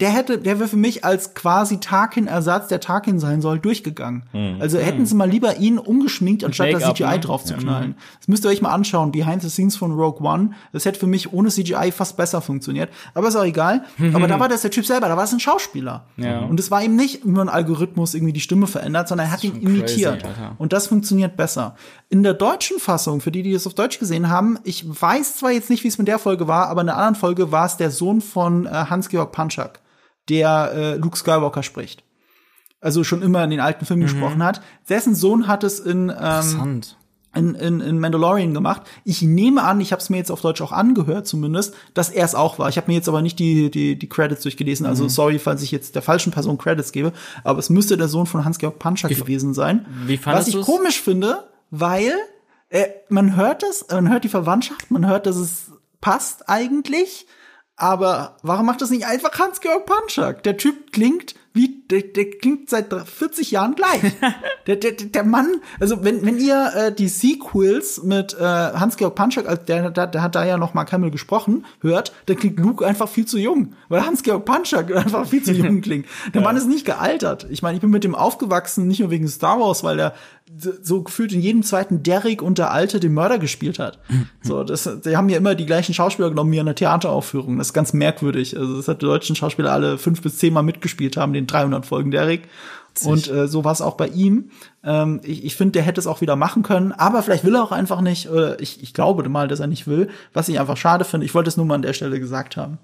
der 0.00 0.10
hätte, 0.10 0.38
der 0.38 0.58
wäre 0.58 0.68
für 0.68 0.76
mich 0.76 1.04
als 1.04 1.34
quasi 1.34 1.78
Tarkin-Ersatz, 1.78 2.68
der 2.68 2.80
Tarkin 2.80 3.18
sein 3.18 3.40
soll, 3.40 3.58
durchgegangen. 3.58 4.24
Also 4.60 4.78
hätten 4.78 5.06
sie 5.06 5.14
mal 5.14 5.28
lieber 5.28 5.56
ihn 5.58 5.78
umgeschminkt, 5.78 6.44
anstatt 6.44 6.68
da 6.68 6.78
Make-up, 6.78 6.96
CGI 6.96 7.04
ne? 7.04 7.20
drauf 7.20 7.44
zu 7.44 7.54
knallen. 7.54 7.94
Das 8.18 8.28
müsst 8.28 8.44
ihr 8.44 8.48
euch 8.48 8.60
mal 8.60 8.72
anschauen, 8.72 9.12
Behind 9.12 9.42
the 9.42 9.50
Scenes 9.50 9.76
von 9.76 9.92
Rogue 9.92 10.26
One. 10.26 10.50
Das 10.72 10.84
hätte 10.84 10.98
für 10.98 11.06
mich 11.06 11.32
ohne 11.32 11.48
CGI 11.48 11.92
fast 11.92 12.16
besser 12.16 12.40
funktioniert. 12.40 12.90
Aber 13.14 13.28
ist 13.28 13.36
auch 13.36 13.44
egal. 13.44 13.84
Aber 14.14 14.26
da 14.26 14.40
war 14.40 14.48
das 14.48 14.62
der 14.62 14.70
Typ 14.70 14.86
selber, 14.86 15.08
da 15.08 15.16
war 15.16 15.24
es 15.24 15.32
ein 15.32 15.40
Schauspieler. 15.40 16.04
Ja. 16.16 16.40
Und 16.40 16.58
es 16.58 16.70
war 16.70 16.82
ihm 16.82 16.96
nicht 16.96 17.24
über 17.24 17.42
ein 17.42 17.48
Algorithmus 17.48 18.14
irgendwie 18.14 18.32
die 18.32 18.40
Stimme 18.40 18.66
verändert, 18.66 19.08
sondern 19.08 19.28
er 19.28 19.32
hat 19.32 19.44
ihn 19.44 19.60
imitiert. 19.60 20.22
crazy. 20.22 20.34
Und 20.58 20.72
das 20.72 20.88
funktioniert 20.88 21.36
besser. 21.36 21.76
In 22.08 22.22
der 22.22 22.34
deutschen 22.34 22.78
Fassung, 22.78 23.20
für 23.20 23.30
die, 23.30 23.42
die 23.42 23.52
das 23.52 23.66
auf 23.66 23.74
Deutsch 23.74 23.98
gesehen 23.98 24.28
haben, 24.28 24.58
ich 24.64 24.84
weiß 24.86 25.36
zwar 25.36 25.50
jetzt 25.50 25.70
nicht, 25.70 25.84
wie 25.84 25.88
es 25.88 25.98
mit 25.98 26.08
der 26.08 26.18
Folge 26.18 26.48
war, 26.48 26.68
aber 26.68 26.82
in 26.82 26.86
der 26.88 26.96
anderen 26.96 27.14
Folge 27.14 27.52
war 27.52 27.66
es 27.66 27.76
der 27.76 27.90
Sohn 27.90 28.20
von 28.20 28.66
äh, 28.66 28.70
Hans-Georg 28.70 29.32
Panschak, 29.32 29.80
der 30.28 30.72
äh, 30.74 30.94
Luke 30.96 31.16
Skywalker 31.16 31.62
spricht. 31.62 32.04
Also 32.80 33.02
schon 33.02 33.22
immer 33.22 33.42
in 33.44 33.50
den 33.50 33.60
alten 33.60 33.86
Filmen 33.86 34.02
gesprochen 34.02 34.42
hat. 34.42 34.60
Dessen 34.88 35.14
Sohn 35.14 35.46
hat 35.46 35.64
es 35.64 35.80
in, 35.80 36.12
ähm, 36.20 36.82
in, 37.34 37.54
in, 37.54 37.80
in 37.80 37.98
Mandalorian 37.98 38.52
gemacht. 38.52 38.82
Ich 39.04 39.22
nehme 39.22 39.62
an, 39.62 39.80
ich 39.80 39.92
habe 39.92 40.00
es 40.00 40.10
mir 40.10 40.18
jetzt 40.18 40.30
auf 40.30 40.42
Deutsch 40.42 40.60
auch 40.60 40.72
angehört 40.72 41.26
zumindest, 41.26 41.74
dass 41.94 42.10
er 42.10 42.24
es 42.24 42.34
auch 42.34 42.58
war. 42.58 42.68
Ich 42.68 42.76
habe 42.76 42.90
mir 42.90 42.94
jetzt 42.94 43.08
aber 43.08 43.22
nicht 43.22 43.38
die, 43.38 43.70
die, 43.70 43.98
die 43.98 44.08
Credits 44.08 44.42
durchgelesen. 44.42 44.84
Mhm. 44.84 44.90
Also 44.90 45.08
sorry, 45.08 45.38
falls 45.38 45.62
ich 45.62 45.70
jetzt 45.70 45.94
der 45.94 46.02
falschen 46.02 46.30
Person 46.30 46.58
Credits 46.58 46.92
gebe. 46.92 47.12
Aber 47.42 47.58
es 47.58 47.70
müsste 47.70 47.96
der 47.96 48.08
Sohn 48.08 48.26
von 48.26 48.44
Hans-Georg 48.44 48.78
Panschak 48.78 49.10
gewesen 49.10 49.54
sein. 49.54 49.86
wie 50.06 50.20
Was 50.24 50.48
ich 50.48 50.54
du's? 50.54 50.66
komisch 50.66 51.00
finde, 51.00 51.44
weil 51.70 52.12
äh, 52.68 52.86
man 53.08 53.36
hört 53.36 53.62
es, 53.62 53.86
man 53.90 54.10
hört 54.10 54.24
die 54.24 54.28
Verwandtschaft, 54.28 54.90
man 54.90 55.06
hört, 55.06 55.26
dass 55.26 55.36
es 55.36 55.70
passt 56.00 56.48
eigentlich. 56.48 57.26
Aber 57.76 58.36
warum 58.42 58.66
macht 58.66 58.80
das 58.80 58.90
nicht 58.90 59.06
einfach 59.06 59.36
Hans-Georg 59.38 59.86
Panschak? 59.86 60.42
Der 60.44 60.56
Typ 60.56 60.92
klingt 60.92 61.34
wie, 61.56 61.84
der, 61.88 62.02
der 62.02 62.30
klingt 62.30 62.68
seit 62.68 62.92
40 62.92 63.52
Jahren 63.52 63.76
gleich. 63.76 64.02
der, 64.66 64.74
der, 64.74 64.90
der 64.90 65.22
Mann, 65.22 65.60
also 65.78 66.02
wenn, 66.02 66.26
wenn 66.26 66.38
ihr 66.38 66.72
äh, 66.74 66.92
die 66.92 67.06
Sequels 67.06 68.02
mit 68.02 68.34
äh, 68.34 68.42
Hans-Georg 68.42 69.14
Panschak, 69.14 69.48
also 69.48 69.62
der, 69.62 69.90
der, 69.90 70.08
der 70.08 70.22
hat 70.22 70.34
da 70.34 70.44
ja 70.44 70.56
noch 70.56 70.74
Mark 70.74 70.90
Hamill 70.90 71.12
gesprochen, 71.12 71.64
hört, 71.80 72.12
dann 72.26 72.36
klingt 72.36 72.58
Luke 72.58 72.84
einfach 72.84 73.08
viel 73.08 73.26
zu 73.26 73.38
jung. 73.38 73.74
Weil 73.88 74.04
Hans-Georg 74.04 74.44
Panschak 74.44 74.94
einfach 74.96 75.28
viel 75.28 75.44
zu 75.44 75.52
jung 75.52 75.80
klingt. 75.80 76.06
Der 76.34 76.42
Mann 76.42 76.56
ist 76.56 76.66
nicht 76.66 76.84
gealtert. 76.84 77.46
Ich 77.48 77.62
meine, 77.62 77.76
ich 77.76 77.80
bin 77.80 77.90
mit 77.90 78.02
dem 78.02 78.16
aufgewachsen, 78.16 78.88
nicht 78.88 78.98
nur 78.98 79.10
wegen 79.10 79.28
Star 79.28 79.60
Wars, 79.60 79.84
weil 79.84 80.00
er 80.00 80.14
so 80.82 81.02
gefühlt 81.02 81.32
in 81.32 81.40
jedem 81.40 81.62
zweiten 81.62 82.02
Derrick 82.02 82.42
und 82.42 82.58
der 82.58 82.70
Alte 82.70 83.00
den 83.00 83.14
Mörder 83.14 83.38
gespielt 83.38 83.78
hat. 83.78 83.98
So, 84.42 84.62
das, 84.62 84.88
die 85.04 85.16
haben 85.16 85.28
ja 85.28 85.38
immer 85.38 85.54
die 85.54 85.66
gleichen 85.66 85.94
Schauspieler 85.94 86.28
genommen 86.28 86.52
wie 86.52 86.56
in 86.56 86.60
einer 86.60 86.74
Theateraufführung. 86.74 87.58
Das 87.58 87.68
ist 87.68 87.72
ganz 87.72 87.92
merkwürdig. 87.92 88.56
Also, 88.56 88.76
das 88.76 88.88
hat 88.88 89.00
die 89.02 89.06
deutschen 89.06 89.36
Schauspieler 89.36 89.72
alle 89.72 89.98
fünf 89.98 90.20
bis 90.22 90.38
zehn 90.38 90.52
Mal 90.52 90.62
mitgespielt 90.62 91.16
haben, 91.16 91.32
den 91.32 91.46
300 91.46 91.86
Folgen 91.86 92.10
Derrick. 92.10 92.42
Und 93.02 93.28
äh, 93.28 93.48
so 93.48 93.64
war 93.64 93.72
es 93.72 93.80
auch 93.80 93.96
bei 93.96 94.06
ihm. 94.06 94.50
Ähm, 94.84 95.20
ich 95.24 95.44
ich 95.44 95.56
finde, 95.56 95.72
der 95.72 95.82
hätte 95.82 96.00
es 96.00 96.06
auch 96.06 96.20
wieder 96.20 96.36
machen 96.36 96.62
können, 96.62 96.92
aber 96.92 97.22
vielleicht 97.22 97.44
will 97.44 97.56
er 97.56 97.64
auch 97.64 97.72
einfach 97.72 98.00
nicht. 98.00 98.28
Oder 98.28 98.60
ich, 98.60 98.82
ich 98.82 98.94
glaube 98.94 99.28
mal, 99.28 99.48
dass 99.48 99.60
er 99.60 99.66
nicht 99.66 99.86
will, 99.88 100.10
was 100.32 100.48
ich 100.48 100.60
einfach 100.60 100.76
schade 100.76 101.04
finde. 101.04 101.26
Ich 101.26 101.34
wollte 101.34 101.48
es 101.48 101.56
nur 101.56 101.66
mal 101.66 101.74
an 101.74 101.82
der 101.82 101.92
Stelle 101.92 102.20
gesagt 102.20 102.56
haben. 102.56 102.78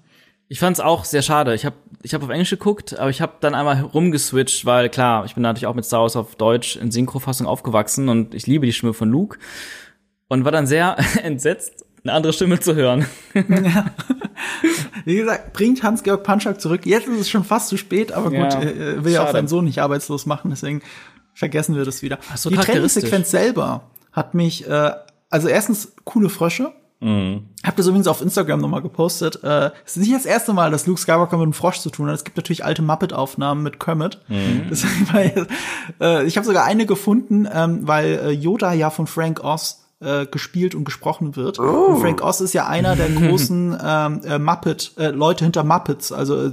Ich 0.51 0.59
fand 0.59 0.75
es 0.75 0.81
auch 0.81 1.05
sehr 1.05 1.21
schade. 1.21 1.55
Ich 1.55 1.65
habe 1.65 1.77
ich 2.03 2.13
hab 2.13 2.23
auf 2.23 2.29
Englisch 2.29 2.49
geguckt, 2.49 2.99
aber 2.99 3.09
ich 3.09 3.21
habe 3.21 3.35
dann 3.39 3.55
einmal 3.55 3.79
rumgeswitcht, 3.79 4.65
weil 4.65 4.89
klar, 4.89 5.23
ich 5.23 5.33
bin 5.33 5.43
natürlich 5.43 5.65
auch 5.65 5.75
mit 5.75 5.85
Star 5.85 6.01
Wars 6.01 6.17
auf 6.17 6.35
Deutsch 6.35 6.75
in 6.75 6.91
Synchrofassung 6.91 7.47
aufgewachsen 7.47 8.09
und 8.09 8.35
ich 8.35 8.47
liebe 8.47 8.65
die 8.65 8.73
Stimme 8.73 8.93
von 8.93 9.09
Luke 9.09 9.39
und 10.27 10.43
war 10.43 10.51
dann 10.51 10.67
sehr 10.67 10.97
entsetzt, 11.23 11.85
eine 12.03 12.11
andere 12.11 12.33
Stimme 12.33 12.59
zu 12.59 12.75
hören. 12.75 13.05
Wie 15.05 15.15
gesagt, 15.15 15.53
bringt 15.53 15.83
Hans-Georg 15.83 16.21
Panschak 16.25 16.59
zurück. 16.59 16.85
Jetzt 16.85 17.07
ist 17.07 17.21
es 17.21 17.29
schon 17.29 17.45
fast 17.45 17.69
zu 17.69 17.77
spät, 17.77 18.11
aber 18.11 18.29
Ja, 18.33 18.43
gut, 18.43 18.61
äh, 18.61 18.95
er 18.95 19.05
will 19.05 19.13
ja 19.13 19.23
auch 19.23 19.31
seinen 19.31 19.47
Sohn 19.47 19.63
nicht 19.63 19.79
arbeitslos 19.79 20.25
machen, 20.25 20.51
deswegen 20.51 20.81
vergessen 21.33 21.77
wir 21.77 21.85
das 21.85 22.01
wieder. 22.01 22.19
so 22.35 22.49
Die. 22.49 22.57
Trainingssequenz 22.57 23.31
selber 23.31 23.89
hat 24.11 24.33
mich, 24.33 24.67
äh, 24.67 24.91
also 25.29 25.47
erstens 25.47 25.93
coole 26.03 26.27
Frösche. 26.27 26.73
Hab 27.63 27.75
das 27.75 27.87
übrigens 27.87 28.07
auf 28.07 28.21
Instagram 28.21 28.61
nochmal 28.61 28.81
gepostet. 28.81 29.43
Äh, 29.43 29.71
es 29.85 29.97
ist 29.97 30.03
nicht 30.03 30.13
das 30.13 30.25
erste 30.25 30.53
Mal, 30.53 30.69
dass 30.71 30.85
Luke 30.85 30.99
Skywalker 30.99 31.37
mit 31.37 31.43
einem 31.43 31.53
Frosch 31.53 31.79
zu 31.79 31.89
tun 31.89 32.07
hat. 32.07 32.15
Es 32.15 32.23
gibt 32.23 32.37
natürlich 32.37 32.63
alte 32.63 32.81
Muppet-Aufnahmen 32.81 33.63
mit 33.63 33.79
Kermit. 33.79 34.19
Das 34.69 34.83
war, 34.83 35.21
äh, 35.99 36.25
ich 36.25 36.37
habe 36.37 36.45
sogar 36.45 36.65
eine 36.65 36.85
gefunden, 36.85 37.47
ähm, 37.51 37.87
weil 37.87 38.19
äh, 38.23 38.31
Yoda 38.31 38.73
ja 38.73 38.89
von 38.89 39.07
Frank 39.07 39.43
Oz 39.43 39.80
äh, 40.01 40.25
gespielt 40.25 40.75
und 40.75 40.83
gesprochen 40.83 41.35
wird. 41.35 41.59
Oh. 41.59 41.93
Und 41.93 42.01
Frank 42.01 42.23
Oz 42.23 42.41
ist 42.41 42.53
ja 42.53 42.67
einer 42.67 42.95
der 42.95 43.09
großen 43.09 43.77
ähm, 43.83 44.21
äh, 44.25 44.39
Muppet 44.39 44.93
äh, 44.97 45.09
Leute 45.09 45.45
hinter 45.45 45.63
Muppets, 45.63 46.11
also 46.11 46.47
äh, 46.47 46.51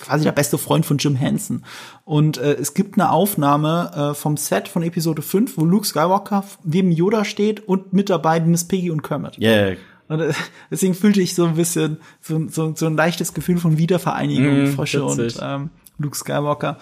quasi 0.00 0.24
der 0.24 0.32
beste 0.32 0.58
Freund 0.58 0.84
von 0.84 0.98
Jim 0.98 1.14
Henson. 1.14 1.64
Und 2.04 2.38
äh, 2.38 2.54
es 2.54 2.74
gibt 2.74 2.98
eine 2.98 3.10
Aufnahme 3.10 3.90
äh, 3.94 4.14
vom 4.14 4.36
Set 4.36 4.68
von 4.68 4.82
Episode 4.82 5.22
5, 5.22 5.56
wo 5.56 5.64
Luke 5.64 5.86
Skywalker 5.86 6.44
neben 6.64 6.90
Yoda 6.90 7.24
steht 7.24 7.66
und 7.66 7.92
mit 7.92 8.10
dabei 8.10 8.40
Miss 8.40 8.64
Piggy 8.64 8.90
und 8.90 9.02
Kermit. 9.02 9.38
Yeah. 9.38 9.76
Und 10.08 10.20
äh, 10.20 10.32
deswegen 10.70 10.94
fühlte 10.94 11.20
ich 11.20 11.34
so 11.34 11.44
ein 11.44 11.54
bisschen 11.54 11.98
so, 12.20 12.48
so, 12.48 12.74
so 12.74 12.86
ein 12.86 12.96
leichtes 12.96 13.34
Gefühl 13.34 13.58
von 13.58 13.78
Wiedervereinigung, 13.78 14.64
mm, 14.64 14.66
Frösche 14.72 15.04
und 15.04 15.38
ähm, 15.40 15.70
Luke 15.98 16.16
Skywalker. 16.16 16.78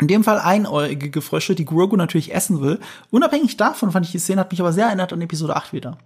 In 0.00 0.08
dem 0.08 0.24
Fall 0.24 0.38
einäugige 0.38 1.20
Frösche, 1.20 1.54
die 1.54 1.64
Grogu 1.64 1.96
natürlich 1.96 2.34
essen 2.34 2.60
will. 2.60 2.80
Unabhängig 3.10 3.56
davon 3.56 3.92
fand 3.92 4.06
ich 4.06 4.12
die 4.12 4.18
Szene, 4.18 4.40
hat 4.40 4.50
mich 4.50 4.60
aber 4.60 4.72
sehr 4.72 4.86
erinnert 4.86 5.12
an 5.12 5.20
Episode 5.20 5.56
8 5.56 5.72
wieder. 5.72 5.98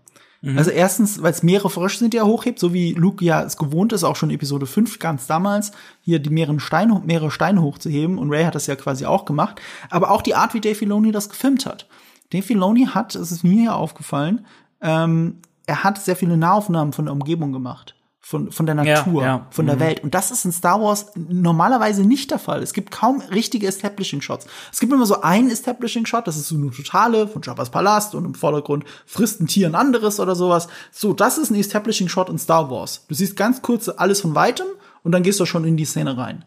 Mhm. 0.43 0.59
Also 0.59 0.71
erstens, 0.71 1.23
weil 1.23 1.33
es 1.33 1.43
mehrere 1.43 1.71
Frösche 1.71 1.99
sind, 1.99 2.13
die 2.13 2.19
er 2.19 2.27
hochhebt, 2.27 2.59
so 2.59 2.75
wie 2.75 2.93
Luke 2.93 3.25
ja 3.25 3.43
es 3.43 3.57
gewohnt 3.57 3.93
ist, 3.93 4.05
auch 4.05 4.17
schon 4.17 4.31
Episode 4.31 4.67
5 4.67 4.99
ganz 4.99 5.27
damals, 5.27 5.73
hier 6.03 6.19
die 6.19 6.31
mehreren 6.31 6.61
Steine, 6.61 7.01
mehrere 7.05 7.31
Steine 7.31 7.63
hochzuheben. 7.63 8.19
Und 8.19 8.31
Ray 8.31 8.45
hat 8.45 8.55
das 8.55 8.67
ja 8.67 8.77
quasi 8.77 9.07
auch 9.07 9.25
gemacht. 9.25 9.61
Aber 9.91 10.11
auch 10.11 10.23
die 10.23 10.35
Art, 10.35 10.55
wie 10.55 10.61
Dave 10.61 10.75
Filoni 10.75 11.13
das 11.13 11.29
gefilmt 11.29 11.67
hat. 11.67 11.87
Dave 12.33 12.43
Filoni 12.43 12.87
hat, 12.87 13.15
es 13.15 13.33
ist 13.33 13.45
mir 13.45 13.65
ja 13.65 13.75
aufgefallen, 13.75 14.47
ähm, 14.81 15.39
er 15.67 15.83
hat 15.83 16.03
sehr 16.03 16.17
viele 16.17 16.37
Nahaufnahmen 16.37 16.93
von 16.93 17.07
der 17.07 17.13
Umgebung 17.15 17.53
gemacht 17.53 17.95
von, 18.27 18.51
von 18.51 18.65
der 18.65 18.75
Natur, 18.75 19.21
ja, 19.21 19.29
ja. 19.29 19.47
von 19.51 19.67
der 19.67 19.77
mhm. 19.77 19.81
Welt. 19.81 20.03
Und 20.03 20.15
das 20.15 20.31
ist 20.31 20.47
in 20.47 20.53
Star 20.53 20.81
Wars 20.81 21.09
normalerweise 21.15 22.05
nicht 22.07 22.31
der 22.31 22.39
Fall. 22.39 22.63
Es 22.63 22.73
gibt 22.73 22.91
kaum 22.91 23.21
richtige 23.31 23.67
Establishing-Shots. 23.67 24.47
Es 24.73 24.81
gibt 24.81 24.91
immer 24.95 25.05
so 25.05 25.21
einen 25.21 25.51
Establishing-Shot, 25.51 26.27
das 26.27 26.37
ist 26.37 26.49
so 26.49 26.57
eine 26.57 26.71
totale 26.71 27.29
von 27.29 27.43
Jabba's 27.43 27.69
Palast 27.69 28.15
und 28.15 28.25
im 28.25 28.35
Vordergrund 28.35 28.85
frisst 29.05 29.43
ein 29.43 29.47
Tier 29.47 29.67
ein 29.67 29.75
anderes 29.75 30.21
oder 30.21 30.35
sowas. 30.35 30.69
So, 30.91 31.13
das 31.13 31.37
ist 31.37 31.51
ein 31.51 31.57
Establishing-Shot 31.57 32.31
in 32.31 32.39
Star 32.39 32.71
Wars. 32.71 33.05
Du 33.09 33.15
siehst 33.15 33.37
ganz 33.37 33.61
kurz 33.61 33.91
alles 33.91 34.23
von 34.23 34.35
weitem 34.35 34.69
und 35.03 35.13
dann 35.13 35.23
gehst 35.23 35.39
du 35.39 35.45
schon 35.45 35.67
in 35.67 35.77
die 35.77 35.85
Szene 35.85 36.17
rein. 36.17 36.47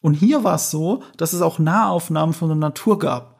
Und 0.00 0.14
hier 0.14 0.44
war 0.44 0.54
es 0.54 0.70
so, 0.70 1.02
dass 1.18 1.34
es 1.34 1.42
auch 1.42 1.58
Nahaufnahmen 1.58 2.32
von 2.32 2.48
der 2.48 2.56
Natur 2.56 2.98
gab. 2.98 3.37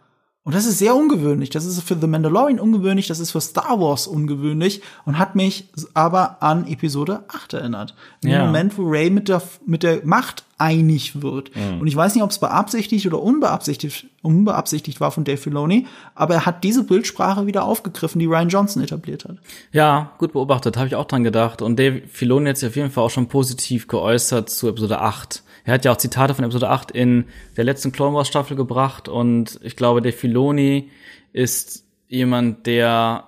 Und 0.49 0.55
das 0.55 0.65
ist 0.65 0.79
sehr 0.79 0.97
ungewöhnlich. 0.97 1.51
Das 1.51 1.67
ist 1.67 1.79
für 1.83 1.95
The 1.95 2.07
Mandalorian 2.07 2.59
ungewöhnlich, 2.59 3.07
das 3.07 3.21
ist 3.21 3.33
für 3.33 3.41
Star 3.43 3.79
Wars 3.81 4.07
ungewöhnlich 4.07 4.81
und 5.05 5.19
hat 5.19 5.35
mich 5.35 5.69
aber 5.93 6.43
an 6.43 6.67
Episode 6.67 7.25
8 7.29 7.53
erinnert. 7.53 7.95
In 8.23 8.31
ja. 8.31 8.47
Moment, 8.47 8.79
wo 8.79 8.89
Ray 8.89 9.11
mit 9.11 9.29
der, 9.29 9.43
mit 9.67 9.83
der 9.83 10.07
Macht 10.07 10.45
einig 10.57 11.21
wird. 11.21 11.55
Mhm. 11.55 11.83
Und 11.83 11.87
ich 11.87 11.95
weiß 11.95 12.15
nicht, 12.15 12.25
ob 12.25 12.31
es 12.31 12.39
beabsichtigt 12.39 13.07
oder 13.07 13.21
unbeabsichtigt, 13.21 14.07
unbeabsichtigt 14.23 15.03
war 15.03 15.11
von 15.11 15.25
Dave 15.25 15.37
Filoni, 15.37 15.87
aber 16.15 16.33
er 16.33 16.47
hat 16.47 16.65
diese 16.65 16.83
Bildsprache 16.83 17.45
wieder 17.45 17.65
aufgegriffen, 17.65 18.19
die 18.19 18.25
Ryan 18.25 18.49
Johnson 18.49 18.83
etabliert 18.83 19.27
hat. 19.27 19.37
Ja, 19.73 20.13
gut 20.17 20.33
beobachtet, 20.33 20.79
habe 20.79 20.87
ich 20.87 20.95
auch 20.95 21.05
dran 21.05 21.25
gedacht. 21.25 21.61
Und 21.61 21.79
Dave 21.79 22.01
Filoni 22.11 22.49
hat 22.49 22.57
sich 22.57 22.71
auf 22.71 22.77
jeden 22.77 22.91
Fall 22.91 23.05
auch 23.05 23.11
schon 23.11 23.29
positiv 23.29 23.87
geäußert 23.87 24.49
zu 24.49 24.67
Episode 24.69 25.03
8 25.03 25.43
er 25.69 25.75
hat 25.75 25.85
ja 25.85 25.93
auch 25.93 25.99
Zitate 25.99 26.35
von 26.35 26.45
Episode 26.45 26.71
8 26.71 26.91
in 26.91 27.27
der 27.59 27.65
letzten 27.65 27.93
Clone 27.93 28.17
Wars 28.17 28.29
Staffel 28.29 28.57
gebracht 28.57 29.09
und 29.09 29.61
ich 29.63 29.77
glaube, 29.77 30.01
der 30.01 30.15
Filoni 30.15 30.91
ist 31.35 31.85
jemand, 32.09 32.67
der 32.67 33.25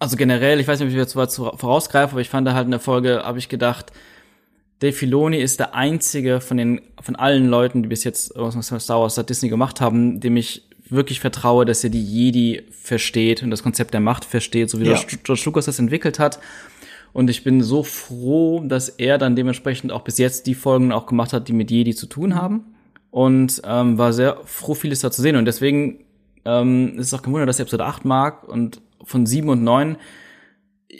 also 0.00 0.16
generell, 0.16 0.58
ich 0.58 0.66
weiß 0.66 0.80
nicht, 0.80 0.88
ob 0.88 0.92
ich 0.92 0.98
jetzt 0.98 1.14
weit 1.14 1.30
vorausgreife, 1.30 2.12
aber 2.12 2.20
ich 2.20 2.30
fand 2.30 2.48
da 2.48 2.54
halt 2.54 2.64
in 2.64 2.72
der 2.72 2.80
Folge, 2.80 3.22
habe 3.22 3.38
ich 3.38 3.48
gedacht, 3.48 3.92
Dave 4.80 4.92
Filoni 4.92 5.36
ist 5.36 5.60
der 5.60 5.74
einzige 5.74 6.40
von 6.40 6.56
den 6.56 6.80
von 7.00 7.14
allen 7.14 7.46
Leuten, 7.46 7.82
die 7.84 7.88
bis 7.88 8.02
jetzt 8.02 8.32
Star 8.32 9.00
Wars 9.00 9.14
Disney 9.14 9.50
gemacht 9.50 9.80
haben, 9.80 10.18
dem 10.18 10.36
ich 10.36 10.64
wirklich 10.88 11.20
vertraue, 11.20 11.64
dass 11.64 11.84
er 11.84 11.90
die 11.90 12.02
Jedi 12.02 12.62
versteht 12.72 13.44
und 13.44 13.50
das 13.50 13.62
Konzept 13.62 13.94
der 13.94 14.00
Macht 14.00 14.24
versteht, 14.24 14.68
so 14.68 14.80
wie 14.80 14.86
ja. 14.86 14.98
George 15.22 15.42
Lucas 15.44 15.66
das 15.66 15.78
entwickelt 15.78 16.18
hat. 16.18 16.40
Und 17.12 17.30
ich 17.30 17.44
bin 17.44 17.62
so 17.62 17.82
froh, 17.82 18.62
dass 18.64 18.88
er 18.88 19.18
dann 19.18 19.36
dementsprechend 19.36 19.92
auch 19.92 20.02
bis 20.02 20.18
jetzt 20.18 20.46
die 20.46 20.54
Folgen 20.54 20.92
auch 20.92 21.06
gemacht 21.06 21.32
hat, 21.32 21.48
die 21.48 21.52
mit 21.52 21.70
Jedi 21.70 21.94
zu 21.94 22.06
tun 22.06 22.34
haben. 22.34 22.74
Und 23.10 23.62
ähm, 23.64 23.98
war 23.98 24.12
sehr 24.12 24.38
froh, 24.44 24.74
vieles 24.74 25.00
da 25.00 25.10
zu 25.10 25.20
sehen. 25.20 25.36
Und 25.36 25.44
deswegen 25.44 26.04
ähm, 26.44 26.98
ist 26.98 27.08
es 27.08 27.14
auch 27.14 27.22
kein 27.22 27.32
Wunder, 27.32 27.46
dass 27.46 27.58
er 27.58 27.64
Episode 27.64 27.84
8 27.84 28.04
mag 28.04 28.48
und 28.48 28.80
von 29.02 29.26
7 29.26 29.48
und 29.48 29.64
9 29.64 29.96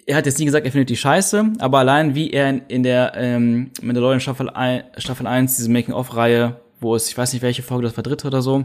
er 0.07 0.16
hat 0.16 0.27
jetzt 0.27 0.39
nie 0.39 0.45
gesagt, 0.45 0.66
er 0.66 0.73
findet 0.73 0.91
die 0.91 0.97
scheiße, 0.97 1.53
aber 1.59 1.78
allein 1.78 2.15
wie 2.15 2.31
er 2.31 2.49
in, 2.49 2.62
in 2.69 2.82
der 2.82 3.12
ähm, 3.16 3.70
Mandalorian 3.82 4.20
Staffel, 4.20 4.49
1, 4.49 4.85
Staffel 4.99 5.27
1, 5.27 5.57
diese 5.57 5.70
Making-of-Reihe, 5.70 6.61
wo 6.81 6.95
es, 6.95 7.09
ich 7.09 7.19
weiß 7.19 7.32
nicht 7.32 7.43
welche 7.43 7.62
Folge, 7.62 7.85
das 7.85 7.97
war 7.97 8.03
dritte 8.03 8.27
oder 8.27 8.43
so, 8.43 8.65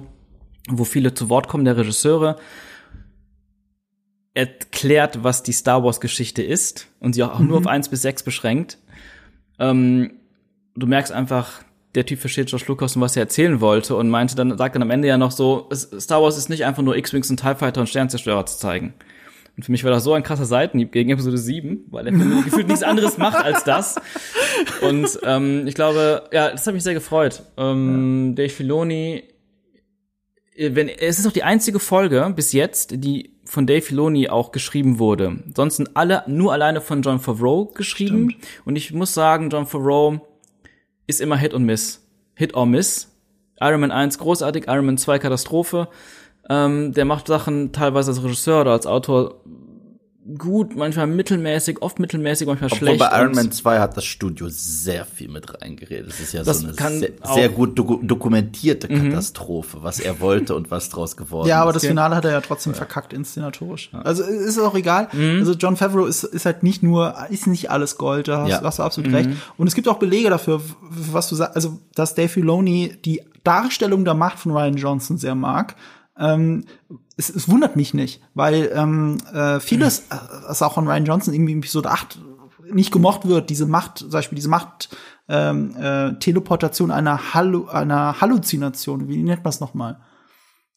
wo 0.70 0.84
viele 0.84 1.14
zu 1.14 1.30
Wort 1.30 1.48
kommen, 1.48 1.66
der 1.66 1.78
Regisseure, 1.78 2.38
erklärt, 4.36 5.24
was 5.24 5.42
die 5.42 5.54
Star 5.54 5.84
Wars 5.84 6.00
Geschichte 6.00 6.44
ist 6.44 6.88
und 7.00 7.14
sie 7.14 7.24
auch 7.24 7.40
mhm. 7.40 7.48
nur 7.48 7.58
auf 7.58 7.68
eins 7.68 7.90
bis 7.90 8.04
sechs 8.04 8.22
beschränkt. 8.22 8.78
Ähm, 9.58 10.12
du 10.76 10.86
merkst 10.86 11.12
einfach, 11.12 11.64
der 11.96 12.06
Typ 12.06 12.20
versteht 12.20 12.50
George 12.50 12.66
Lucas 12.68 12.98
und 12.98 13.02
was 13.02 13.16
er 13.16 13.24
erzählen 13.24 13.62
wollte 13.62 13.96
und 13.96 14.10
meinte 14.10 14.36
dann, 14.36 14.58
sagt 14.58 14.76
dann 14.76 14.82
am 14.82 14.92
Ende 14.92 15.08
ja 15.08 15.18
noch 15.18 15.32
so, 15.32 15.70
Star 15.74 16.22
Wars 16.22 16.38
ist 16.38 16.50
nicht 16.50 16.66
einfach 16.66 16.84
nur 16.84 16.98
X-Wings 16.98 17.30
und 17.30 17.40
TIE 17.40 17.56
Fighter 17.56 17.80
und 17.82 17.88
Sternzerstörer 17.88 18.46
zu 18.46 18.60
zeigen. 18.60 18.94
Und 19.56 19.64
für 19.64 19.72
mich 19.72 19.86
war 19.86 19.92
das 19.92 20.04
so 20.04 20.12
ein 20.12 20.24
krasser 20.24 20.46
Seitenhieb 20.46 20.92
gegen 20.92 21.12
Episode 21.12 21.38
7, 21.38 21.86
weil 21.90 22.08
er 22.08 22.12
gefühlt 22.44 22.68
nichts 22.68 22.84
anderes 22.84 23.18
macht 23.18 23.44
als 23.44 23.64
das. 23.64 23.96
Und 24.82 25.18
ähm, 25.24 25.66
ich 25.66 25.76
glaube, 25.76 26.24
ja, 26.34 26.52
das 26.52 26.68
hat 26.68 26.74
mich 26.74 26.84
sehr 26.84 26.94
gefreut. 26.94 27.44
Ähm, 27.56 28.32
ja. 28.32 28.44
Dave 28.44 28.50
Filoni, 28.50 29.24
wenn, 30.58 30.90
es 30.90 31.20
ist 31.20 31.28
auch 31.28 31.32
die 31.32 31.44
einzige 31.44 31.80
Folge 31.80 32.34
bis 32.36 32.52
jetzt, 32.52 32.96
die 32.96 33.35
von 33.46 33.68
Dave 33.68 33.82
Filoni 33.82 34.30
auch 34.30 34.52
geschrieben 34.52 35.00
wurde. 35.00 35.38
Sonst 35.56 35.78
sind 35.78 35.96
alle 35.96 36.24
nur 36.28 36.54
alleine 36.54 36.82
von 36.82 37.02
John 37.02 37.20
Favreau 37.20 37.66
geschrieben. 37.66 38.32
Stimmt. 38.32 38.48
Und 38.66 38.76
ich 38.76 38.92
muss 38.94 39.14
sagen, 39.14 39.50
John 39.50 39.68
Favreau 39.68 40.28
ist 41.08 41.22
immer 41.22 41.38
Hit 41.38 41.54
und 41.54 41.64
Miss. 41.64 42.06
Hit 42.36 42.56
or 42.56 42.66
Miss. 42.66 43.12
Iron 43.62 43.80
Man 43.80 43.92
1 43.92 44.18
großartig, 44.18 44.66
Iron 44.68 44.86
Man 44.86 44.98
2 44.98 45.20
Katastrophe. 45.20 45.88
Ähm, 46.50 46.92
der 46.94 47.06
macht 47.06 47.28
Sachen 47.28 47.72
teilweise 47.72 48.12
als 48.12 48.24
Regisseur 48.24 48.62
oder 48.62 48.72
als 48.72 48.86
Autor 48.86 49.42
gut, 50.38 50.76
manchmal 50.76 51.06
mittelmäßig, 51.08 51.82
oft 51.82 52.00
mittelmäßig, 52.00 52.48
manchmal 52.48 52.72
Obwohl 52.72 52.88
schlecht. 52.88 53.00
Bei 53.00 53.22
Iron 53.22 53.34
Man 53.34 53.52
2 53.52 53.80
hat 53.80 53.96
das 53.96 54.06
Studio 54.06 54.48
sehr 54.50 55.06
viel 55.06 55.30
mit 55.30 55.62
reingeredet. 55.62 56.10
Das 56.10 56.20
ist 56.20 56.34
ja 56.34 56.44
das 56.44 56.60
so 56.60 56.68
eine 56.68 57.00
sehr, 57.00 57.12
sehr, 57.24 57.50
gut 57.50 57.78
doku 57.78 58.00
dokumentierte 58.02 58.92
mhm. 58.92 59.12
Katastrophe, 59.12 59.80
was 59.82 60.00
er 60.00 60.20
wollte 60.20 60.56
und 60.56 60.72
was 60.72 60.90
draus 60.90 61.16
geworden 61.16 61.46
ist. 61.46 61.50
Ja, 61.50 61.62
aber 61.62 61.74
das 61.74 61.86
Finale 61.86 62.16
hat 62.16 62.26
er 62.26 62.32
ja 62.32 62.42
trotzdem 62.42 62.74
ja. 62.74 62.78
verkackt 62.78 63.14
inszenatorisch. 63.14 63.92
Ja. 63.94 64.02
Also 64.02 64.24
ist 64.24 64.58
auch 64.58 64.76
egal. 64.76 65.10
Mhm. 65.12 65.40
Also 65.40 65.54
John 65.54 65.78
Favreau 65.78 66.06
ist, 66.06 66.24
ist 66.24 66.46
halt 66.46 66.64
nicht 66.64 66.82
nur, 66.82 67.16
ist 67.30 67.46
nicht 67.46 67.70
alles 67.70 67.98
Gold, 67.98 68.28
da 68.28 68.42
hast, 68.42 68.50
ja. 68.50 68.62
hast 68.64 68.80
du 68.80 68.84
absolut 68.84 69.12
mhm. 69.12 69.16
recht. 69.16 69.30
Und 69.58 69.68
es 69.68 69.76
gibt 69.76 69.88
auch 69.88 70.00
Belege 70.00 70.30
dafür, 70.30 70.62
was 70.82 71.30
du 71.30 71.36
sagst, 71.36 71.56
also 71.56 71.80
dass 71.94 72.16
Dave 72.16 72.30
Filoni 72.30 72.98
die 73.06 73.22
Darstellung 73.44 74.06
der 74.06 74.16
Macht 74.16 74.40
von 74.40 74.52
Ryan 74.52 74.76
Johnson 74.76 75.18
sehr 75.18 75.36
mag. 75.36 75.76
Ähm, 76.18 76.66
es, 77.18 77.30
es 77.30 77.50
wundert 77.50 77.76
mich 77.76 77.94
nicht, 77.94 78.22
weil 78.34 78.72
ähm, 78.74 79.18
äh, 79.34 79.60
vieles, 79.60 80.04
mhm. 80.10 80.16
was 80.48 80.62
auch 80.62 80.74
von 80.74 80.88
Ryan 80.88 81.06
Johnson 81.06 81.34
irgendwie 81.34 81.54
in 81.54 81.60
Episode 81.60 81.92
8 81.92 82.20
nicht 82.72 82.92
gemocht 82.92 83.28
wird, 83.28 83.50
diese 83.50 83.68
Macht, 83.68 84.00
zum 84.00 84.10
Beispiel 84.10 84.36
diese 84.36 84.50
Macht, 84.50 84.96
ähm, 85.30 85.76
äh, 85.78 86.14
Teleportation 86.20 86.92
einer, 86.92 87.34
Hallu 87.34 87.68
einer 87.68 88.20
Halluzination, 88.22 89.08
wie 89.08 89.18
nennt 89.18 89.44
man 89.44 89.50
es 89.50 89.60
nochmal? 89.60 90.00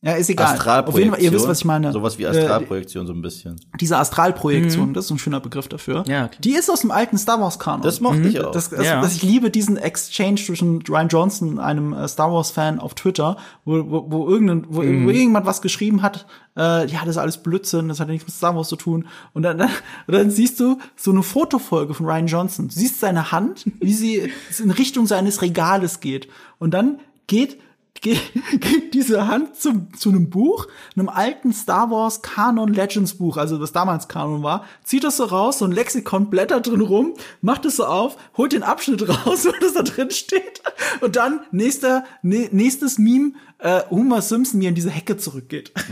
Ja, 0.00 0.12
ist 0.12 0.30
egal. 0.30 0.54
Astralprojektion. 0.54 0.94
Auf 0.94 0.98
jeden 0.98 1.10
Fall, 1.10 1.22
ihr 1.22 1.32
wisst, 1.32 1.48
was 1.48 1.58
ich 1.58 1.64
meine. 1.64 1.90
Sowas 1.90 2.18
wie 2.18 2.22
äh, 2.22 2.28
Astralprojektion, 2.28 3.02
äh, 3.02 3.06
so 3.08 3.12
ein 3.12 3.20
bisschen. 3.20 3.56
Diese 3.80 3.98
Astralprojektion, 3.98 4.90
mhm. 4.90 4.94
das 4.94 5.06
ist 5.06 5.10
ein 5.10 5.18
schöner 5.18 5.40
Begriff 5.40 5.66
dafür. 5.66 6.04
Ja. 6.06 6.30
Die 6.38 6.52
ist 6.52 6.70
aus 6.70 6.82
dem 6.82 6.92
alten 6.92 7.18
Star 7.18 7.40
Wars 7.40 7.58
Kanon. 7.58 7.82
Das 7.82 8.00
mochte 8.00 8.20
mhm. 8.20 8.28
ich 8.28 8.40
auch. 8.40 8.52
Das, 8.52 8.70
das, 8.70 8.86
ja. 8.86 9.00
das, 9.00 9.16
ich 9.16 9.22
liebe 9.24 9.50
diesen 9.50 9.76
Exchange 9.76 10.36
zwischen 10.36 10.82
Ryan 10.82 11.08
Johnson, 11.08 11.58
einem 11.58 11.92
äh, 11.94 12.06
Star 12.06 12.32
Wars 12.32 12.52
Fan 12.52 12.78
auf 12.78 12.94
Twitter, 12.94 13.38
wo, 13.64 13.90
wo, 13.90 14.06
wo, 14.08 14.28
irgendein, 14.28 14.66
wo, 14.68 14.82
mhm. 14.82 15.04
wo 15.04 15.10
irgendjemand 15.10 15.46
was 15.46 15.62
geschrieben 15.62 16.00
hat, 16.02 16.26
äh, 16.56 16.86
ja, 16.86 17.00
das 17.00 17.10
ist 17.10 17.18
alles 17.18 17.38
Blödsinn, 17.38 17.88
das 17.88 17.98
hat 17.98 18.06
ja 18.06 18.12
nichts 18.12 18.28
mit 18.28 18.36
Star 18.36 18.54
Wars 18.54 18.68
zu 18.68 18.76
tun. 18.76 19.08
Und 19.32 19.42
dann, 19.42 19.58
dann, 19.58 19.70
und 20.06 20.14
dann 20.14 20.30
siehst 20.30 20.60
du 20.60 20.78
so 20.94 21.10
eine 21.10 21.24
Fotofolge 21.24 21.94
von 21.94 22.06
Ryan 22.06 22.28
Johnson. 22.28 22.68
Du 22.68 22.74
siehst 22.74 23.00
seine 23.00 23.32
Hand, 23.32 23.64
wie 23.80 23.94
sie 23.94 24.32
in 24.62 24.70
Richtung 24.70 25.08
seines 25.08 25.42
Regales 25.42 25.98
geht. 25.98 26.28
Und 26.60 26.72
dann 26.72 27.00
geht 27.26 27.58
geht 28.00 28.20
diese 28.94 29.28
Hand 29.28 29.56
zum, 29.56 29.92
zu 29.94 30.10
einem 30.10 30.30
Buch, 30.30 30.66
einem 30.96 31.08
alten 31.08 31.52
Star 31.52 31.90
Wars 31.90 32.22
Canon 32.22 32.72
Legends 32.72 33.14
Buch, 33.14 33.36
also 33.36 33.60
was 33.60 33.72
damals 33.72 34.08
Canon 34.08 34.42
war, 34.42 34.64
zieht 34.84 35.04
das 35.04 35.16
so 35.16 35.24
raus, 35.24 35.58
so 35.58 35.64
ein 35.64 35.72
Lexikon, 35.72 36.30
blättert 36.30 36.66
drin 36.66 36.80
rum, 36.80 37.14
macht 37.40 37.64
es 37.64 37.76
so 37.76 37.84
auf, 37.84 38.16
holt 38.36 38.52
den 38.52 38.62
Abschnitt 38.62 39.08
raus, 39.26 39.46
wo 39.46 39.52
das 39.60 39.74
da 39.74 39.82
drin 39.82 40.10
steht 40.10 40.62
und 41.00 41.16
dann 41.16 41.40
nächster, 41.50 42.04
nächstes 42.22 42.98
Meme, 42.98 43.32
äh, 43.58 43.82
Homer 43.90 44.22
Simpson 44.22 44.58
mir 44.58 44.68
in 44.68 44.74
diese 44.74 44.90
Hecke 44.90 45.16
zurückgeht. 45.16 45.72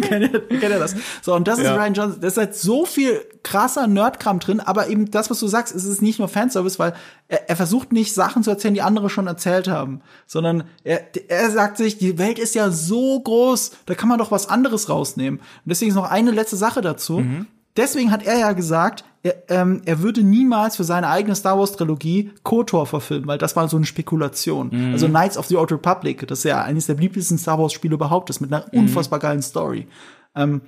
kennt, 0.00 0.32
ihr, 0.32 0.48
kennt 0.48 0.62
ihr 0.62 0.78
das? 0.78 0.94
So, 1.22 1.34
und 1.34 1.46
das 1.46 1.58
ja. 1.58 1.72
ist 1.72 1.78
Ryan 1.78 1.94
Johnson. 1.94 2.20
Da 2.20 2.26
ist 2.26 2.36
halt 2.36 2.54
so 2.54 2.86
viel 2.86 3.20
krasser 3.42 3.86
Nerdkram 3.86 4.38
drin, 4.38 4.60
aber 4.60 4.88
eben 4.88 5.10
das, 5.10 5.28
was 5.30 5.38
du 5.38 5.46
sagst, 5.46 5.74
ist 5.74 5.84
es 5.84 6.00
nicht 6.00 6.18
nur 6.18 6.28
Fanservice, 6.28 6.78
weil 6.78 6.94
er, 7.28 7.50
er 7.50 7.56
versucht 7.56 7.92
nicht 7.92 8.14
Sachen 8.14 8.42
zu 8.42 8.50
erzählen, 8.50 8.74
die 8.74 8.82
andere 8.82 9.10
schon 9.10 9.26
erzählt 9.26 9.68
haben, 9.68 10.00
sondern 10.26 10.64
er, 10.82 11.02
er 11.28 11.50
sagt 11.50 11.76
sich, 11.76 11.98
die 11.98 12.18
Welt 12.18 12.38
ist 12.38 12.54
ja 12.54 12.70
so 12.70 13.20
groß, 13.20 13.72
da 13.84 13.94
kann 13.94 14.08
man 14.08 14.18
doch 14.18 14.30
was 14.30 14.48
anderes 14.48 14.88
rausnehmen. 14.88 15.40
Und 15.40 15.66
deswegen 15.66 15.90
ist 15.90 15.96
noch 15.96 16.10
eine 16.10 16.30
letzte 16.30 16.56
Sache 16.56 16.80
dazu. 16.80 17.18
Mhm. 17.18 17.46
deswegen 17.76 18.10
hat 18.10 18.24
er 18.24 18.38
ja 18.38 18.52
gesagt, 18.52 19.04
er, 19.24 19.42
ähm, 19.48 19.80
er 19.86 20.00
würde 20.00 20.22
niemals 20.22 20.76
für 20.76 20.84
seine 20.84 21.08
eigene 21.08 21.34
Star 21.34 21.58
Wars 21.58 21.72
Trilogie 21.72 22.30
KOTOR 22.42 22.86
verfilmen, 22.86 23.26
weil 23.26 23.38
das 23.38 23.56
war 23.56 23.66
so 23.68 23.76
eine 23.78 23.86
Spekulation. 23.86 24.68
Mhm. 24.70 24.92
Also 24.92 25.08
Knights 25.08 25.38
of 25.38 25.46
the 25.46 25.56
Old 25.56 25.72
Republic, 25.72 26.26
das 26.28 26.38
ist 26.40 26.44
ja 26.44 26.62
eines 26.62 26.86
der 26.86 26.94
beliebtesten 26.94 27.38
Star 27.38 27.58
Wars 27.58 27.72
Spiele 27.72 27.94
überhaupt 27.94 28.28
ist, 28.30 28.40
mit 28.40 28.52
einer 28.52 28.66
Mhm. 28.72 28.80
unfassbar 28.80 29.18
geilen 29.18 29.40
Story. 29.42 29.88
Ähm, 30.36 30.60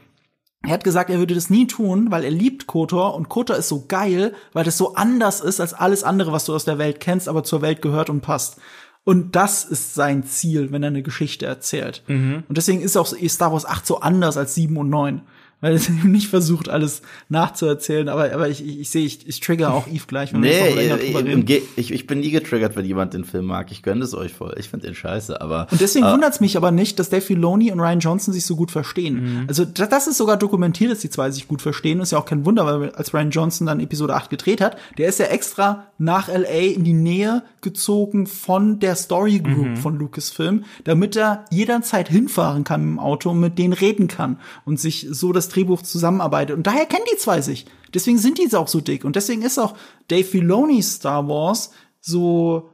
er 0.63 0.71
hat 0.73 0.85
gesagt, 0.85 1.11
er 1.11 1.19
würde 1.19 1.35
das 1.35 1.51
nie 1.51 1.67
tun, 1.67 2.11
weil 2.11 2.25
er 2.25 2.31
liebt 2.31 2.67
KOTOR 2.67 3.15
und 3.15 3.29
KOTOR 3.29 3.57
ist 3.57 3.69
so 3.69 3.85
geil, 3.87 4.33
weil 4.55 4.65
das 4.65 4.79
so 4.79 4.95
anders 4.95 5.41
ist 5.41 5.61
als 5.61 5.75
alles 5.75 6.03
andere, 6.03 6.33
was 6.33 6.47
du 6.47 6.55
aus 6.55 6.65
der 6.65 6.79
Welt 6.79 6.99
kennst, 6.99 7.29
aber 7.29 7.45
zur 7.45 7.61
Welt 7.63 7.83
gehört 7.83 8.09
und 8.09 8.23
passt. 8.23 8.57
Und 9.05 9.37
das 9.37 9.65
ist 9.65 9.95
sein 9.95 10.25
Ziel, 10.25 10.73
wenn 10.73 10.83
er 10.83 10.89
eine 10.89 11.03
Geschichte 11.03 11.45
erzählt. 11.47 12.03
Mhm. 12.09 12.43
Und 12.49 12.57
deswegen 12.57 12.81
ist 12.81 12.97
auch 12.97 13.07
Star 13.07 13.53
Wars 13.53 13.67
8 13.67 13.87
so 13.87 14.01
anders 14.01 14.37
als 14.37 14.55
7 14.55 14.77
und 14.79 14.89
9. 14.89 15.21
Weil 15.67 15.75
es 15.75 15.89
eben 15.89 16.13
nicht 16.13 16.29
versucht, 16.29 16.69
alles 16.69 17.03
nachzuerzählen. 17.29 18.09
Aber, 18.09 18.33
aber 18.33 18.49
ich, 18.49 18.65
ich, 18.65 18.79
ich 18.79 18.91
sehe, 18.91 19.05
ich, 19.05 19.27
ich 19.27 19.41
trigger 19.41 19.75
auch 19.75 19.89
Eve 19.89 20.05
gleich, 20.07 20.33
wenn 20.33 20.41
wir 20.41 20.51
Nee, 20.51 20.75
länger 20.75 21.01
ich, 21.01 21.13
drüber 21.13 21.25
reden. 21.29 21.45
ich, 21.75 21.91
ich, 21.91 22.07
bin 22.07 22.21
nie 22.21 22.31
getriggert, 22.31 22.77
wenn 22.77 22.85
jemand 22.85 23.15
den 23.15 23.25
Film 23.25 23.47
mag. 23.47 23.73
Ich 23.73 23.83
gönne 23.83 24.05
es 24.05 24.15
euch 24.15 24.33
voll. 24.33 24.55
Ich 24.61 24.69
finde 24.69 24.87
den 24.87 24.95
scheiße, 24.95 25.41
aber. 25.41 25.67
Und 25.73 25.81
deswegen 25.81 26.07
äh, 26.07 26.13
wundert 26.13 26.35
es 26.35 26.41
mich 26.41 26.57
aber 26.57 26.71
nicht, 26.71 27.01
dass 27.01 27.11
Dave 27.11 27.21
Filoni 27.21 27.73
und 27.73 27.81
Ryan 27.81 27.99
Johnson 27.99 28.33
sich 28.33 28.47
so 28.47 28.55
gut 28.55 28.71
verstehen. 28.71 29.45
Also 29.49 29.65
das, 29.65 29.89
das 29.89 30.07
ist 30.07 30.19
sogar 30.19 30.37
dokumentiert, 30.37 30.93
dass 30.93 31.01
die 31.01 31.11
zwei 31.11 31.33
sich 31.33 31.49
gut 31.49 31.63
verstehen. 31.63 31.99
Ist 31.99 32.13
ja 32.13 32.19
auch 32.19 32.27
kein 32.27 32.45
Wunder, 32.47 32.65
weil 32.65 32.91
als 32.91 33.13
Ryan 33.13 33.31
Johnson 33.31 33.67
dann 33.67 33.81
Episode 33.81 34.15
8 34.15 34.31
gedreht 34.31 34.61
hat, 34.61 34.77
der 34.99 35.09
ist 35.09 35.19
ja 35.19 35.27
extra 35.27 35.87
nach 35.99 36.29
LA 36.29 36.75
in 36.75 36.85
die 36.85 36.93
Nähe 36.93 37.43
gezogen 37.61 38.29
von 38.29 38.79
der 38.79 38.95
Story 38.95 39.41
Group 39.41 39.79
von 39.79 39.99
Lucasfilm, 39.99 40.65
damit 40.85 41.17
er 41.17 41.45
jederzeit 41.51 42.09
hinfahren 42.09 42.63
kann 42.63 42.83
im 42.83 42.99
Auto 43.01 43.31
und 43.31 43.41
mit 43.41 43.59
denen 43.59 43.73
reden 43.73 44.07
kann 44.07 44.39
und 44.65 44.79
sich 44.79 45.09
so 45.11 45.33
das 45.33 45.49
Drehbuch 45.57 45.83
zusammenarbeitet. 45.83 46.57
Und 46.57 46.67
daher 46.67 46.87
kennen 46.87 47.05
die 47.13 47.19
zwei 47.19 47.41
sich. 47.41 47.67
Deswegen 47.95 48.19
sind 48.19 48.39
die 48.39 48.55
auch 48.55 48.69
so 48.69 48.81
dick. 48.81 49.05
Und 49.05 49.17
deswegen 49.17 49.43
ist 49.43 49.59
auch 49.59 49.75
Dave 50.09 50.25
Filoni's 50.25 50.95
Star 50.95 51.27
Wars 51.29 51.71
so 52.01 52.71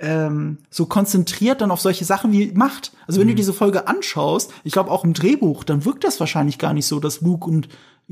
ähm, 0.00 0.58
so 0.70 0.86
konzentriert 0.86 1.60
dann 1.60 1.70
auf 1.70 1.80
solche 1.80 2.04
Sachen 2.04 2.32
wie 2.32 2.52
Macht. 2.52 2.92
Also 3.06 3.20
wenn 3.20 3.28
du 3.28 3.34
diese 3.34 3.52
Folge 3.52 3.86
anschaust, 3.86 4.52
ich 4.64 4.72
glaube 4.72 4.90
auch 4.90 5.04
im 5.04 5.12
Drehbuch, 5.12 5.62
dann 5.62 5.84
wirkt 5.84 6.04
das 6.04 6.18
wahrscheinlich 6.20 6.58
gar 6.58 6.72
nicht 6.72 6.86
so, 6.86 7.00
dass 7.00 7.20
Luke 7.20 7.48
und 7.48 7.68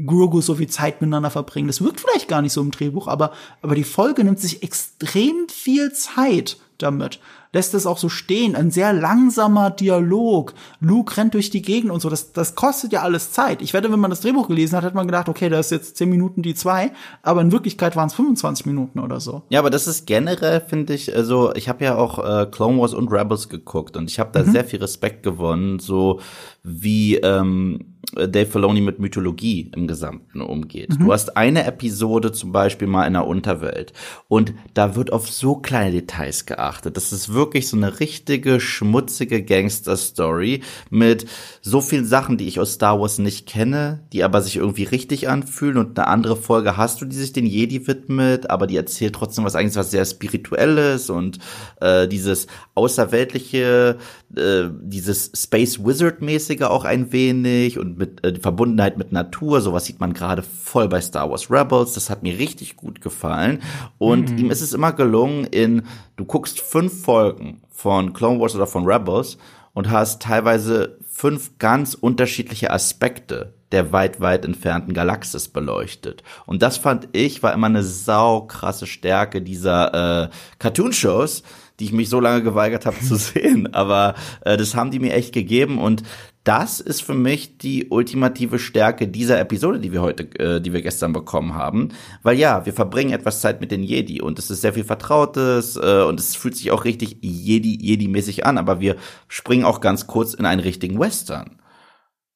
Grogu 0.07 0.41
so 0.41 0.55
viel 0.55 0.69
Zeit 0.69 1.01
miteinander 1.01 1.31
verbringen. 1.31 1.67
Das 1.67 1.83
wirkt 1.83 2.01
vielleicht 2.01 2.29
gar 2.29 2.43
nicht 2.43 2.53
so 2.53 2.61
im 2.61 2.71
Drehbuch, 2.71 3.09
aber, 3.09 3.33
aber 3.63 3.75
die 3.75 3.85
Folge 3.85 4.23
nimmt 4.23 4.39
sich 4.39 4.63
extrem 4.63 5.49
viel 5.49 5.93
Zeit 5.93 6.59
damit. 6.83 7.21
Lässt 7.53 7.75
es 7.75 7.87
auch 7.87 7.99
so 7.99 8.09
stehen. 8.09 8.55
Ein 8.55 8.71
sehr 8.71 8.93
langsamer 8.93 9.71
Dialog. 9.71 10.55
Luke 10.81 11.17
rennt 11.17 11.35
durch 11.35 11.51
die 11.51 11.63
Gegend 11.63 11.91
und 11.91 12.01
so. 12.01 12.11
Das, 12.11 12.33
das 12.33 12.55
kostet 12.55 12.93
ja 12.93 13.03
alles 13.03 13.33
Zeit. 13.33 13.63
Ich 13.63 13.73
wette, 13.73 13.91
wenn 13.91 14.01
man 14.01 14.11
das 14.11 14.21
Drehbuch 14.21 14.49
gelesen 14.49 14.77
hat, 14.77 14.85
hat 14.85 14.95
man 14.95 15.07
gedacht, 15.07 15.29
okay, 15.29 15.49
da 15.49 15.59
ist 15.59 15.71
jetzt 15.71 15.97
10 15.97 16.11
Minuten 16.11 16.43
die 16.43 16.55
zwei. 16.55 16.93
Aber 17.23 17.41
in 17.41 17.51
Wirklichkeit 17.51 17.97
waren 17.97 18.09
es 18.09 18.15
25 18.15 18.67
Minuten 18.67 18.99
oder 18.99 19.21
so. 19.21 19.43
Ja, 19.49 19.61
aber 19.61 19.71
das 19.71 19.87
ist 19.87 20.07
generell, 20.07 20.61
finde 20.61 20.95
ich, 20.95 21.15
also 21.15 21.55
ich 21.55 21.69
habe 21.69 21.85
ja 21.85 21.97
auch 21.97 22.19
äh, 22.19 22.47
Clone 22.47 22.79
Wars 22.79 22.93
und 22.93 23.11
Rebels 23.11 23.49
geguckt 23.49 23.97
und 23.97 24.11
ich 24.11 24.19
habe 24.19 24.31
da 24.33 24.45
sehr 24.45 24.65
viel 24.65 24.81
Respekt 24.81 25.23
gewonnen, 25.23 25.79
so 25.79 26.21
wie 26.63 27.17
ähm, 27.17 27.98
Dave 28.15 28.47
Filoni 28.47 28.81
mit 28.81 28.99
Mythologie 28.99 29.71
im 29.75 29.87
Gesamten 29.87 30.41
umgeht. 30.41 30.91
Du 30.99 31.13
hast 31.13 31.37
eine 31.37 31.65
Episode 31.65 32.33
zum 32.33 32.53
Beispiel 32.53 32.89
mal 32.89 33.07
in 33.07 33.13
der 33.13 33.27
Unterwelt 33.27 33.93
und 34.29 34.55
da 34.73 34.97
wird 34.97 35.13
auf 35.13 35.31
so 35.31 35.57
kleine 35.57 35.93
Details 35.93 36.47
geachtet. 36.47 36.97
Das 36.97 37.13
ist 37.13 37.33
wirklich 37.35 37.69
so 37.69 37.77
eine 37.77 38.01
richtige 38.01 38.61
schmutzige 38.61 39.43
Gangster-Story 39.43 40.63
mit 40.89 41.27
so 41.61 41.83
vielen 41.83 42.07
Sachen, 42.07 42.39
die 42.39 42.49
ich 42.49 42.61
aus 42.61 42.75
Star 42.75 42.99
Wars 42.99 43.19
nicht 43.19 43.47
kenne, 43.47 44.01
die 44.13 44.25
aber 44.25 44.41
sich 44.41 44.57
irgendwie 44.57 44.85
richtig 44.85 45.29
anfühlen 45.29 45.77
und 45.77 45.99
eine 45.99 46.09
andere 46.09 46.37
Folge 46.37 46.79
hast 46.79 47.03
du, 47.03 47.05
die 47.05 47.17
sich 47.17 47.35
den 47.35 47.47
Jedi 47.47 47.87
widmet, 47.87 48.49
aber 48.49 48.67
die 48.67 48.77
erzählt 48.77 49.15
trotzdem 49.15 49.45
was 49.45 49.55
eigentlich 49.55 49.77
was 49.77 49.91
sehr 49.91 50.07
spirituelles 50.07 51.11
und 51.11 51.39
äh, 51.81 52.09
dieses 52.09 52.47
außerweltliche, 52.75 53.99
äh, 54.35 54.63
dieses 54.81 55.31
Space 55.37 55.85
Wizard 55.85 56.23
mäßige 56.23 56.63
auch 56.63 56.85
ein 56.85 57.13
wenig 57.13 57.79
und 57.79 57.98
mit 57.99 58.25
äh, 58.25 58.33
die 58.33 58.41
Verbundenheit 58.41 58.97
mit 58.97 59.13
Natur, 59.13 59.61
sowas 59.61 59.85
sieht 59.85 60.01
man 60.01 60.13
gerade 60.15 60.43
voll 60.43 60.89
bei 60.89 61.01
Star 61.01 61.31
Wars 61.31 61.51
Rebels, 61.51 61.95
das 61.95 62.11
hat 62.11 62.23
mir 62.23 62.39
richtig 62.39 62.77
gut 62.77 63.01
gefallen 63.01 63.63
und 63.99 64.39
ihm 64.39 64.51
ist 64.51 64.63
es 64.63 64.73
immer 64.73 64.93
gelungen 64.93 65.45
in 65.45 65.83
du 66.17 66.25
guckst 66.25 66.61
fünf 66.61 67.03
Folgen 67.03 67.61
von 67.71 68.13
Clone 68.13 68.41
Wars 68.41 68.55
oder 68.55 68.67
von 68.67 68.87
Rebels 68.87 69.39
und 69.75 69.91
hast 69.91 70.23
teilweise 70.23 70.99
fünf 71.09 71.59
ganz 71.59 71.95
unterschiedliche 71.95 72.71
Aspekte 72.71 73.55
der 73.73 73.93
weit, 73.93 74.21
weit 74.21 74.45
entfernten 74.45 74.95
Galaxis 74.95 75.49
beleuchtet. 75.49 76.23
Und 76.47 76.63
das 76.63 76.79
fand 76.79 77.09
ich, 77.13 77.43
war 77.43 77.53
immer 77.53 77.67
eine 77.67 77.83
saukrasse 77.83 78.87
Stärke 78.87 79.43
dieser 79.43 80.25
äh, 80.25 80.29
Cartoon-Shows, 80.59 81.43
die 81.79 81.85
ich 81.85 81.93
mich 81.93 82.09
so 82.09 82.19
lange 82.19 82.43
geweigert 82.43 82.87
habe 82.87 82.99
zu 83.01 83.17
sehen. 83.17 83.73
Aber 83.75 84.15
äh, 84.41 84.57
das 84.57 84.75
haben 84.75 84.91
die 84.91 84.99
mir 84.99 85.13
echt 85.13 85.33
gegeben 85.33 85.79
und 85.79 86.03
das 86.45 86.81
ist 86.81 87.03
für 87.03 87.15
mich 87.15 87.59
die 87.59 87.89
ultimative 87.91 88.59
Stärke 88.59 89.07
dieser 89.09 89.39
Episode, 89.39 89.81
die 89.81 89.93
wir 89.93 90.01
heute, 90.01 90.25
äh, 90.39 90.61
die 90.61 90.73
wir 90.73 90.83
gestern 90.83 91.13
bekommen 91.13 91.55
haben. 91.55 91.91
Weil 92.23 92.39
ja, 92.39 92.65
wir 92.65 92.73
verbringen 92.73 93.13
etwas 93.13 93.41
Zeit 93.41 93.61
mit 93.61 93.71
den 93.71 93.83
Jedi 93.83 94.23
und 94.23 94.39
es 94.39 94.51
ist 94.51 94.63
sehr 94.63 94.73
viel 94.73 94.85
Vertrautes 94.85 95.77
äh, 95.77 96.03
und 96.03 96.19
es 96.19 96.37
fühlt 96.37 96.57
sich 96.57 96.71
auch 96.71 96.85
richtig 96.85 97.19
Jedi, 97.21 97.77
Jedi-mäßig 97.81 98.47
an, 98.47 98.57
aber 98.59 98.81
wir 98.81 98.97
springen 99.29 99.65
auch 99.65 99.81
ganz 99.81 100.07
kurz 100.07 100.35
in 100.35 100.47
einen 100.47 100.61
richtigen 100.61 100.99
Western 100.99 101.59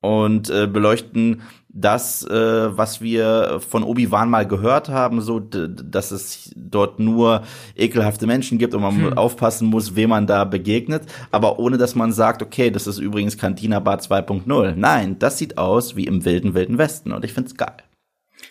und 0.03 0.51
äh, 0.51 0.67
beleuchten 0.67 1.43
das, 1.73 2.25
äh, 2.25 2.77
was 2.77 3.01
wir 3.01 3.61
von 3.67 3.83
Obi-Wan 3.83 4.29
mal 4.29 4.47
gehört 4.47 4.89
haben, 4.89 5.21
so, 5.21 5.41
dass 5.41 6.11
es 6.11 6.53
dort 6.55 6.99
nur 6.99 7.43
ekelhafte 7.77 8.27
Menschen 8.27 8.59
gibt 8.59 8.75
und 8.75 8.83
man 8.83 9.15
aufpassen 9.15 9.69
muss, 9.69 9.97
wem 9.97 10.11
man 10.11 10.27
da 10.27 10.45
begegnet, 10.45 11.03
aber 11.31 11.59
ohne 11.59 11.79
dass 11.79 11.95
man 11.95 12.13
sagt, 12.13 12.43
okay, 12.43 12.71
das 12.71 12.87
ist 12.87 12.99
übrigens 12.99 13.39
Cantina 13.39 13.81
Bar 13.81 13.99
2.0. 13.99 14.75
Nein, 14.77 15.19
das 15.19 15.39
sieht 15.39 15.59
aus 15.59 15.97
wie 15.97 16.05
im 16.05 16.25
wilden, 16.25 16.55
wilden 16.55 16.79
Westen 16.79 17.13
und 17.13 17.25
ich 17.25 17.33
find's 17.33 17.57
geil. 17.57 17.77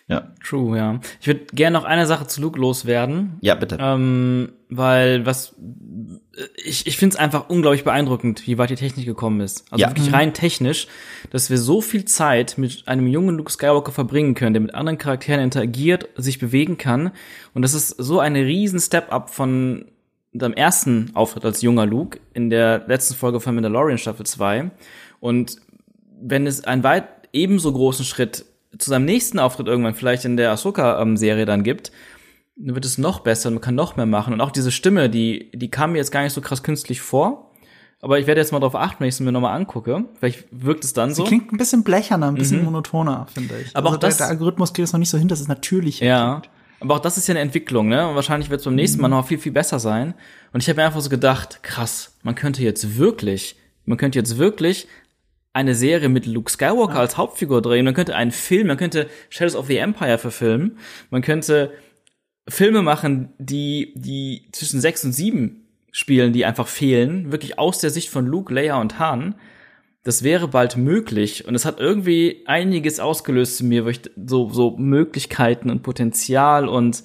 Ja, 0.08 0.34
True, 0.44 0.78
ja. 0.78 1.00
Ich 1.20 1.28
würde 1.28 1.42
gerne 1.54 1.78
noch 1.78 1.84
eine 1.86 2.06
Sache 2.06 2.28
zu 2.28 2.42
Luke 2.42 2.60
loswerden. 2.60 3.38
ja, 3.42 3.56
bitte. 3.56 3.78
Ähm, 3.80 4.52
weil 4.70 5.26
was 5.26 5.56
ich, 6.64 6.88
ich 6.88 6.98
finde 6.98 7.16
es 7.16 7.20
einfach 7.20 7.50
unglaublich 7.50 7.84
beeindruckend, 7.84 8.48
wie 8.48 8.58
weit 8.58 8.70
die 8.70 8.76
Technik 8.76 9.06
gekommen 9.06 9.42
ist. 9.42 9.66
Also 9.72 9.82
Ja. 9.84 9.90
wirklich 9.90 10.14
rein 10.14 10.34
technisch, 10.34 10.88
dass 11.30 11.50
wir 11.50 11.58
so 11.58 11.82
viel 11.82 12.06
Zeit 12.06 12.58
mit 12.58 12.88
einem 12.88 13.08
jungen 13.08 13.38
Luke 13.38 13.52
Skywalker 13.52 13.92
verbringen 13.92 14.34
können, 14.34 14.54
der 14.54 14.62
mit 14.62 14.74
anderen 14.74 14.98
Charakteren 14.98 15.42
interagiert, 15.42 16.10
sich 16.16 16.40
bewegen 16.40 16.78
kann. 16.78 17.12
Und 17.54 17.62
das 17.64 17.74
ist 17.74 17.90
so 17.90 18.20
eine 18.20 18.46
riesen 18.46 18.80
Step-up 18.80 19.30
von 19.30 19.86
dem 20.34 20.54
ersten 20.54 21.12
Auftritt 21.14 21.44
als 21.44 21.62
junger 21.62 21.86
Luke 21.86 22.20
in 22.34 22.50
der 22.50 22.86
letzten 22.88 23.16
Folge 23.16 23.42
von 23.42 23.54
Mandalorian 23.54 23.98
Staffel 23.98 24.26
2. 24.26 24.72
Und 25.20 25.58
wenn 26.22 26.48
es 26.48 26.64
einen 26.64 26.84
weit 26.84 27.04
ebenso 27.34 27.74
großen 27.74 28.06
Schritt 28.06 28.46
zu 28.78 28.90
seinem 28.90 29.06
nächsten 29.06 29.40
Auftritt 29.40 29.68
irgendwann 29.68 29.94
vielleicht 29.96 30.26
in 30.26 30.38
der 30.38 30.52
Ahsoka-Serie 30.52 31.46
dann 31.46 31.64
gibt, 31.64 31.92
dann 32.56 32.76
wird 32.76 32.86
es 32.86 32.98
noch 32.98 33.20
besser 33.22 33.48
und 33.50 33.56
man 33.56 33.62
kann 33.62 33.76
noch 33.76 33.96
mehr 33.96 34.06
machen. 34.06 34.34
Und 34.34 34.42
auch 34.42 34.52
diese 34.52 34.72
Stimme, 34.72 35.10
die, 35.10 35.52
die 35.54 35.70
kam 35.72 35.92
mir 35.94 35.98
jetzt 35.98 36.12
gar 36.12 36.24
nicht 36.24 36.34
so 36.34 36.42
krass 36.42 36.64
künstlich 36.64 37.02
vor. 37.02 37.52
Aber 38.04 38.18
ich 38.18 38.26
werde 38.26 38.42
jetzt 38.42 38.52
mal 38.52 38.60
darauf 38.60 38.76
achten, 38.76 39.02
wenn 39.02 39.10
ich 39.10 39.14
es 39.16 39.20
mir 39.20 39.32
nochmal 39.32 39.56
angucke. 39.56 40.06
Vielleicht 40.20 40.46
wirkt 40.52 40.84
es 40.84 40.94
dann 40.94 41.14
so. 41.14 41.22
Sie 41.24 41.28
klingt 41.28 41.52
ein 41.54 41.58
bisschen 41.58 41.84
blecherner, 41.84 42.30
ein 42.30 42.36
bisschen 42.36 42.64
monotoner, 42.66 43.28
finde 43.32 43.56
ich. 43.60 43.68
Mhm. 43.68 43.72
Aber 43.76 43.90
auch 43.90 43.98
der, 43.98 44.10
das- 44.10 44.18
der 44.18 44.28
Algorithmus 44.28 44.74
kriegt 44.74 44.88
es 44.88 44.94
noch 44.94 45.00
nicht 45.00 45.10
so 45.10 45.18
hin, 45.20 45.28
dass 45.28 45.40
es 45.40 45.48
natürlich 45.48 46.00
Ja. 46.00 46.42
Aber 46.80 46.96
auch 46.96 47.00
das 47.00 47.18
ist 47.20 47.28
ja 47.28 47.34
eine 47.34 47.42
Entwicklung, 47.42 47.90
ne? 47.90 48.08
Und 48.10 48.16
wahrscheinlich 48.16 48.50
wird 48.50 48.62
es 48.62 48.66
beim 48.66 48.74
nächsten 48.74 49.00
Mal 49.02 49.08
noch 49.08 49.28
viel, 49.28 49.38
viel 49.38 49.52
besser 49.52 49.78
sein. 49.78 50.16
Und 50.52 50.64
ich 50.64 50.68
habe 50.70 50.78
mir 50.82 50.86
einfach 50.88 51.02
so 51.02 51.10
gedacht, 51.12 51.62
krass, 51.62 52.18
man 52.24 52.34
könnte 52.34 52.64
jetzt 52.64 52.98
wirklich, 52.98 53.56
man 53.86 54.00
könnte 54.00 54.18
jetzt 54.18 54.40
wirklich 54.40 54.88
eine 55.54 55.76
Serie 55.76 56.10
mit 56.10 56.26
Luke 56.26 56.52
Skywalker 56.52 57.00
als 57.00 57.18
Hauptfigur 57.18 57.62
drehen. 57.62 57.86
Man 57.86 57.94
könnte 57.94 58.16
einen 58.16 58.32
Film, 58.32 58.68
man 58.68 58.78
könnte 58.78 59.10
Shadows 59.30 59.56
of 59.56 59.68
the 59.68 59.78
Empire 59.78 60.18
verfilmen. 60.18 60.78
Man 61.10 61.22
könnte 61.22 61.72
Filme 62.48 62.82
machen, 62.82 63.34
die, 63.38 63.94
die 63.96 64.48
zwischen 64.52 64.80
sechs 64.80 65.04
und 65.04 65.12
sieben 65.12 65.68
spielen, 65.92 66.34
die 66.34 66.46
einfach 66.46 66.68
fehlen. 66.68 67.32
Wirklich 67.32 67.60
aus 67.60 67.80
der 67.80 67.90
Sicht 67.90 68.10
von 68.10 68.26
Luke, 68.26 68.54
Leia 68.54 68.80
und 68.80 68.98
Han. 69.00 69.36
Das 70.04 70.24
wäre 70.24 70.48
bald 70.48 70.78
möglich. 70.78 71.46
Und 71.46 71.54
es 71.54 71.66
hat 71.66 71.80
irgendwie 71.80 72.44
einiges 72.46 73.00
ausgelöst 73.00 73.62
in 73.62 73.68
mir, 73.68 73.86
ich 73.88 74.02
so, 74.26 74.50
so 74.50 74.78
Möglichkeiten 74.78 75.70
und 75.70 75.84
Potenzial 75.84 76.68
und 76.68 77.04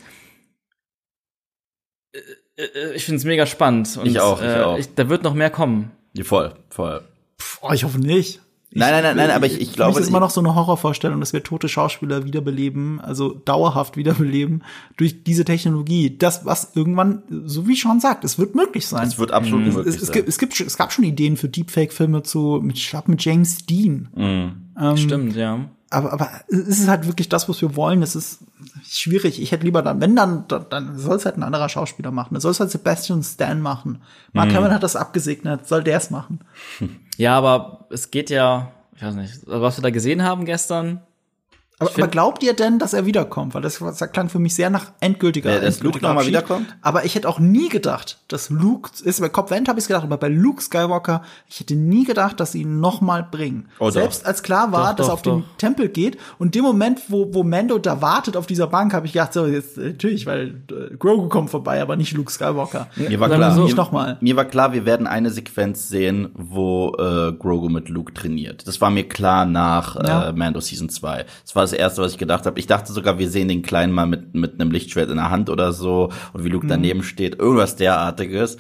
äh, 2.12 2.62
äh, 2.62 2.94
ich 2.94 3.04
finde 3.04 3.18
es 3.18 3.24
mega 3.24 3.44
spannend. 3.44 3.96
Und, 3.96 4.06
Ich 4.06 4.20
auch, 4.20 4.40
ich 4.40 4.46
äh, 4.46 4.60
auch. 4.62 4.78
da 4.94 5.08
wird 5.08 5.24
noch 5.24 5.34
mehr 5.34 5.50
kommen. 5.50 5.90
Ja, 6.14 6.24
voll, 6.24 6.54
voll. 6.70 7.02
Pff, 7.40 7.58
oh, 7.62 7.72
ich 7.72 7.84
hoffe 7.84 7.98
nicht. 7.98 8.40
Ich, 8.70 8.80
Nein, 8.80 8.90
nein, 8.90 9.02
nein, 9.04 9.16
nein, 9.16 9.30
aber 9.30 9.46
ich- 9.46 9.60
ich 9.60 9.72
glaube, 9.72 9.92
mich 9.94 10.02
ist 10.02 10.08
immer 10.08 10.20
noch 10.20 10.28
so 10.30 10.40
eine 10.40 10.54
Horrorvorstellung, 10.54 11.20
dass 11.20 11.32
wir 11.32 11.42
tote 11.42 11.68
Schauspieler 11.68 12.24
wiederbeleben, 12.24 13.00
also 13.00 13.30
dauerhaft 13.32 13.96
wiederbeleben, 13.96 14.64
durch 14.96 15.22
diese 15.22 15.44
Technologie. 15.44 16.18
Das, 16.18 16.44
was 16.44 16.72
irgendwann, 16.74 17.22
so 17.46 17.68
wie 17.68 17.76
Sean 17.76 18.00
sagt, 18.00 18.24
es 18.24 18.38
wird 18.38 18.54
möglich 18.54 18.86
sein. 18.86 19.06
Es 19.06 19.18
wird 19.18 19.30
absolut 19.30 19.66
es, 19.68 19.74
möglich 19.76 19.94
es, 19.94 20.02
es, 20.02 20.08
sein. 20.08 20.14
gibt, 20.14 20.28
es, 20.28 20.38
gibt, 20.38 20.56
schon- 20.56 20.66
es 20.66 20.76
gab 20.76 20.92
schon 20.92 21.04
Ideen 21.04 21.36
für 21.36 21.48
Deepfake-Filme 21.48 22.22
zu, 22.24 22.60
mit, 22.62 22.76
ich 22.76 22.90
glaub, 22.90 23.08
mit 23.08 23.24
James 23.24 23.64
Dean. 23.64 24.08
Mhm. 24.14 24.52
Ähm, 24.78 24.96
Stimmt, 24.96 25.36
ja. 25.36 25.60
Aber, 25.96 26.12
aber 26.12 26.30
es 26.48 26.80
ist 26.80 26.88
halt 26.88 27.06
wirklich 27.06 27.28
das, 27.28 27.48
was 27.48 27.60
wir 27.62 27.74
wollen. 27.74 28.02
Es 28.02 28.14
ist 28.14 28.40
schwierig. 28.86 29.40
Ich 29.40 29.50
hätte 29.52 29.64
lieber 29.64 29.80
dann, 29.82 30.00
wenn 30.00 30.14
dann, 30.14 30.46
dann, 30.48 30.66
dann 30.68 30.98
soll 30.98 31.16
es 31.16 31.24
halt 31.24 31.36
ein 31.38 31.42
anderer 31.42 31.68
Schauspieler 31.68 32.10
machen. 32.10 32.34
Das 32.34 32.42
soll 32.42 32.52
es 32.52 32.60
halt 32.60 32.70
Sebastian 32.70 33.22
Stan 33.22 33.60
machen. 33.60 34.02
Mark 34.32 34.50
Mhm. 34.50 34.56
Hamill 34.56 34.72
hat 34.72 34.82
das 34.82 34.94
abgesegnet, 34.96 35.66
soll 35.66 35.82
der 35.82 35.96
es 35.98 36.10
machen. 36.10 36.40
Ja, 37.18 37.38
aber 37.38 37.86
es 37.88 38.10
geht 38.10 38.28
ja, 38.28 38.72
ich 38.94 39.02
weiß 39.02 39.14
nicht, 39.14 39.32
was 39.46 39.78
wir 39.78 39.82
da 39.82 39.88
gesehen 39.88 40.22
haben 40.22 40.44
gestern. 40.44 41.00
Aber, 41.78 41.90
aber 41.94 42.08
glaubt 42.08 42.42
ihr 42.42 42.54
denn, 42.54 42.78
dass 42.78 42.94
er 42.94 43.04
wiederkommt? 43.04 43.54
Weil 43.54 43.60
das, 43.60 43.78
das 43.78 43.98
klang 44.12 44.30
für 44.30 44.38
mich 44.38 44.54
sehr 44.54 44.70
nach 44.70 44.92
endgültiger. 45.00 45.50
Ja, 45.52 45.60
dass 45.60 45.82
Luke 45.82 45.98
endgültiger 45.98 46.08
noch 46.08 46.14
mal 46.14 46.20
Abschied. 46.20 46.32
wiederkommt? 46.32 46.76
Aber 46.80 47.04
ich 47.04 47.14
hätte 47.14 47.28
auch 47.28 47.38
nie 47.38 47.68
gedacht, 47.68 48.18
dass 48.28 48.48
Luke, 48.48 48.90
ist 49.04 49.20
bei 49.20 49.28
Cop 49.28 49.50
Vent 49.50 49.68
habe 49.68 49.78
ich 49.78 49.84
es 49.84 49.88
gedacht, 49.88 50.04
aber 50.04 50.16
bei 50.16 50.28
Luke 50.28 50.62
Skywalker, 50.62 51.22
ich 51.48 51.60
hätte 51.60 51.74
nie 51.76 52.04
gedacht, 52.04 52.40
dass 52.40 52.52
sie 52.52 52.62
ihn 52.62 52.80
noch 52.80 53.02
mal 53.02 53.22
bringen. 53.22 53.68
Oh. 53.78 53.90
Selbst 53.90 54.24
als 54.24 54.42
klar 54.42 54.72
war, 54.72 54.90
Doch, 54.90 54.96
dass 54.96 55.08
er 55.08 55.12
auf 55.14 55.22
den 55.22 55.40
doch. 55.40 55.56
Tempel 55.58 55.88
geht 55.90 56.16
und 56.38 56.54
dem 56.54 56.62
Moment, 56.64 57.02
wo, 57.08 57.34
wo 57.34 57.42
Mando 57.42 57.76
da 57.78 58.00
wartet 58.00 58.38
auf 58.38 58.46
dieser 58.46 58.68
Bank, 58.68 58.94
habe 58.94 59.04
ich 59.06 59.12
gedacht, 59.12 59.34
so 59.34 59.46
jetzt 59.46 59.76
äh, 59.76 59.88
natürlich, 59.88 60.24
weil 60.24 60.62
äh, 60.70 60.96
Grogu 60.96 61.28
kommt 61.28 61.50
vorbei, 61.50 61.82
aber 61.82 61.96
nicht 61.96 62.12
Luke 62.14 62.32
Skywalker. 62.32 62.88
Mir 62.96 63.20
war 63.20 63.28
klar, 63.28 63.54
so. 63.54 63.66
mir, 63.66 64.16
mir 64.20 64.36
war 64.36 64.44
klar, 64.46 64.72
wir 64.72 64.86
werden 64.86 65.06
eine 65.06 65.30
Sequenz 65.30 65.88
sehen, 65.88 66.30
wo 66.34 66.94
äh, 66.98 67.32
Grogu 67.32 67.68
mit 67.68 67.90
Luke 67.90 68.14
trainiert. 68.14 68.66
Das 68.66 68.80
war 68.80 68.90
mir 68.90 69.06
klar 69.06 69.44
nach 69.44 69.96
Ja. 69.96 70.28
äh, 70.30 70.32
Mando 70.32 70.60
Season 70.60 70.88
2. 70.88 71.26
Das 71.44 71.54
war 71.54 71.65
das 71.70 71.78
erste, 71.78 72.02
was 72.02 72.12
ich 72.12 72.18
gedacht 72.18 72.46
habe. 72.46 72.58
Ich 72.58 72.66
dachte 72.66 72.92
sogar, 72.92 73.18
wir 73.18 73.28
sehen 73.28 73.48
den 73.48 73.62
Kleinen 73.62 73.92
mal 73.92 74.06
mit 74.06 74.34
mit 74.34 74.54
einem 74.60 74.70
Lichtschwert 74.70 75.10
in 75.10 75.16
der 75.16 75.30
Hand 75.30 75.50
oder 75.50 75.72
so 75.72 76.10
und 76.32 76.42
wie 76.44 76.48
Mhm. 76.48 76.54
Luke 76.54 76.66
daneben 76.66 77.02
steht, 77.02 77.38
irgendwas 77.38 77.76
derartiges. 77.76 78.56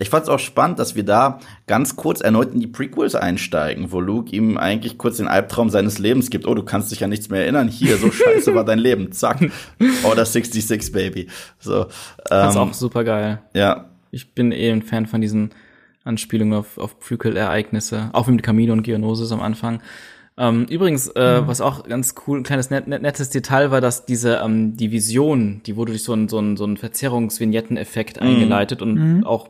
Ich 0.00 0.10
fand 0.10 0.24
es 0.24 0.28
auch 0.28 0.38
spannend, 0.38 0.78
dass 0.78 0.94
wir 0.94 1.04
da 1.04 1.38
ganz 1.66 1.96
kurz 1.96 2.20
erneut 2.20 2.52
in 2.54 2.60
die 2.60 2.66
Prequels 2.68 3.14
einsteigen, 3.16 3.90
wo 3.90 4.00
Luke 4.00 4.30
ihm 4.34 4.56
eigentlich 4.56 4.96
kurz 4.98 5.16
den 5.16 5.26
Albtraum 5.28 5.70
seines 5.70 5.98
Lebens 5.98 6.30
gibt. 6.30 6.46
Oh, 6.46 6.54
du 6.54 6.62
kannst 6.62 6.92
dich 6.92 7.00
ja 7.00 7.08
nichts 7.08 7.30
mehr 7.30 7.42
erinnern. 7.42 7.66
Hier, 7.68 7.96
so 7.96 8.10
scheiße 8.12 8.54
war 8.54 8.64
dein 8.64 8.78
Leben. 8.78 9.10
Zack. 9.12 9.38
Order 10.04 10.24
66, 10.24 10.92
Baby. 10.92 11.26
So. 11.58 11.86
Das 12.24 12.50
ist 12.50 12.56
Ähm, 12.56 12.62
auch 12.62 12.74
super 12.74 13.02
geil. 13.04 13.40
ja, 13.54 13.86
Ich 14.12 14.34
bin 14.34 14.52
eh 14.52 14.70
ein 14.70 14.82
Fan 14.82 15.06
von 15.06 15.20
diesen 15.20 15.50
Anspielungen 16.04 16.58
auf, 16.58 16.78
auf 16.78 16.98
Prequel-Ereignisse, 17.00 18.10
auch 18.12 18.26
mit 18.28 18.42
Camino 18.42 18.72
und 18.72 18.82
Geonosis 18.82 19.32
am 19.32 19.40
Anfang. 19.40 19.82
Ähm, 20.38 20.66
übrigens, 20.66 21.08
äh, 21.08 21.46
was 21.46 21.60
auch 21.60 21.84
ganz 21.84 22.14
cool, 22.26 22.38
ein 22.38 22.42
kleines 22.44 22.70
net, 22.70 22.86
net, 22.86 23.02
nettes 23.02 23.30
Detail 23.30 23.70
war, 23.70 23.80
dass 23.80 24.06
diese 24.06 24.36
ähm, 24.36 24.76
die 24.76 24.92
Vision, 24.92 25.62
die 25.66 25.76
wurde 25.76 25.92
durch 25.92 26.04
so 26.04 26.12
einen 26.12 26.28
so 26.28 26.38
einen 26.38 26.56
so 26.56 26.64
einen 26.64 26.76
Verzerrungsvignetten-Effekt 26.76 28.20
eingeleitet 28.20 28.80
und 28.80 29.24
auch 29.24 29.48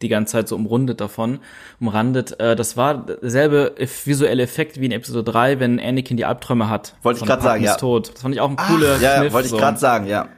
die 0.00 0.08
ganze 0.08 0.32
Zeit 0.32 0.48
so 0.48 0.54
umrundet 0.56 1.00
davon, 1.00 1.40
umrandet. 1.80 2.38
Äh, 2.38 2.54
das 2.54 2.76
war 2.76 3.04
derselbe 3.04 3.74
visuelle 4.04 4.42
Effekt 4.42 4.80
wie 4.80 4.86
in 4.86 4.92
Episode 4.92 5.30
3, 5.30 5.60
wenn 5.60 5.80
Anakin 5.80 6.16
die 6.16 6.24
Albträume 6.24 6.70
hat. 6.70 6.94
Wollte 7.02 7.20
ich 7.20 7.26
grad 7.26 7.42
sagen, 7.42 7.64
ja. 7.64 7.74
Tod. 7.74 8.12
Das 8.14 8.22
fand 8.22 8.34
ich 8.34 8.40
auch 8.40 8.50
ein 8.50 8.56
cooler 8.56 8.96
Ja, 8.98 9.14
ja 9.14 9.20
Kniff, 9.20 9.32
wollte 9.32 9.46
ich 9.46 9.50
so. 9.50 9.56
gerade 9.56 9.78
sagen, 9.78 10.06
ja. 10.06 10.28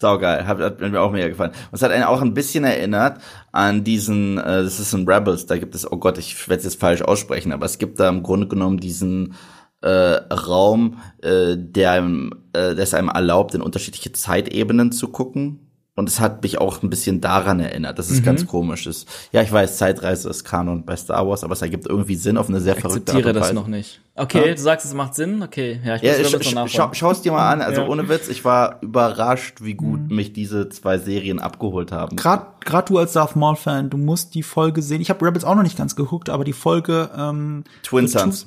Saugeil, 0.00 0.46
hat, 0.46 0.60
hat 0.60 0.80
mir 0.80 1.00
auch 1.00 1.10
mega 1.10 1.28
gefallen. 1.28 1.50
Und 1.50 1.74
es 1.74 1.82
hat 1.82 1.90
einen 1.90 2.04
auch 2.04 2.22
ein 2.22 2.34
bisschen 2.34 2.64
erinnert 2.64 3.20
an 3.50 3.82
diesen, 3.82 4.38
äh, 4.38 4.62
das 4.62 4.78
ist 4.78 4.92
in 4.94 5.08
Rebels, 5.08 5.46
da 5.46 5.58
gibt 5.58 5.74
es, 5.74 5.90
oh 5.90 5.96
Gott, 5.96 6.18
ich 6.18 6.48
werde 6.48 6.58
es 6.58 6.64
jetzt 6.64 6.80
falsch 6.80 7.02
aussprechen, 7.02 7.52
aber 7.52 7.66
es 7.66 7.78
gibt 7.78 7.98
da 7.98 8.08
im 8.08 8.22
Grunde 8.22 8.46
genommen 8.46 8.78
diesen 8.78 9.34
äh, 9.80 9.88
Raum, 9.88 10.98
äh, 11.22 11.56
der 11.56 11.92
einem, 11.92 12.30
äh, 12.52 12.74
der 12.74 12.78
es 12.78 12.94
einem 12.94 13.08
erlaubt, 13.08 13.54
in 13.54 13.60
unterschiedliche 13.60 14.12
Zeitebenen 14.12 14.92
zu 14.92 15.08
gucken. 15.08 15.67
Und 15.98 16.08
es 16.08 16.20
hat 16.20 16.42
mich 16.44 16.58
auch 16.60 16.80
ein 16.84 16.90
bisschen 16.90 17.20
daran 17.20 17.58
erinnert. 17.58 17.98
Das 17.98 18.08
ist 18.08 18.24
ganz 18.24 18.46
komisch. 18.46 18.84
Das, 18.84 19.04
ja, 19.32 19.42
ich 19.42 19.50
weiß, 19.50 19.78
Zeitreise 19.78 20.28
ist 20.30 20.44
Kanon 20.44 20.84
bei 20.84 20.94
Star 20.94 21.26
Wars, 21.26 21.42
aber 21.42 21.54
es 21.54 21.62
ergibt 21.62 21.86
irgendwie 21.86 22.14
Sinn 22.14 22.36
auf 22.38 22.48
eine 22.48 22.60
sehr 22.60 22.76
verrückte 22.76 23.10
Art 23.12 23.18
Akzeptiere 23.18 23.28
und 23.30 23.34
das 23.34 23.44
Weise. 23.48 23.54
noch 23.54 23.66
nicht. 23.66 24.00
Okay, 24.14 24.54
du 24.54 24.60
sagst, 24.60 24.86
es 24.86 24.94
macht 24.94 25.16
Sinn. 25.16 25.42
Okay, 25.42 25.80
ja, 25.84 25.96
ich 25.96 26.02
Ja, 26.02 26.12
muss 26.18 26.44
sch 26.46 26.54
noch 26.54 26.68
schau, 26.68 26.90
schau 26.92 27.10
es 27.10 27.22
dir 27.22 27.32
mal 27.32 27.50
an. 27.52 27.60
Also 27.62 27.80
Ja. 27.82 27.88
ohne 27.88 28.08
Witz, 28.08 28.28
ich 28.28 28.44
war 28.44 28.78
überrascht, 28.80 29.58
wie 29.62 29.74
gut 29.74 30.08
mich 30.10 30.32
diese 30.32 30.68
zwei 30.68 30.98
Serien 30.98 31.40
abgeholt 31.40 31.90
haben. 31.90 32.14
Grad, 32.16 32.64
grad 32.64 32.88
du 32.90 32.98
als 32.98 33.12
Darth 33.14 33.34
Maul-Fan, 33.34 33.90
du 33.90 33.96
musst 33.96 34.34
die 34.34 34.42
Folge 34.44 34.82
sehen. 34.82 35.00
Ich 35.00 35.10
habe 35.10 35.26
Rebels 35.26 35.44
auch 35.44 35.56
noch 35.56 35.62
nicht 35.64 35.76
ganz 35.78 35.96
geguckt, 35.96 36.30
aber 36.30 36.44
die 36.44 36.52
Folge 36.52 37.10
ähm, 37.16 37.64
Twin 37.82 38.06
Two- 38.06 38.18
Sons. 38.20 38.46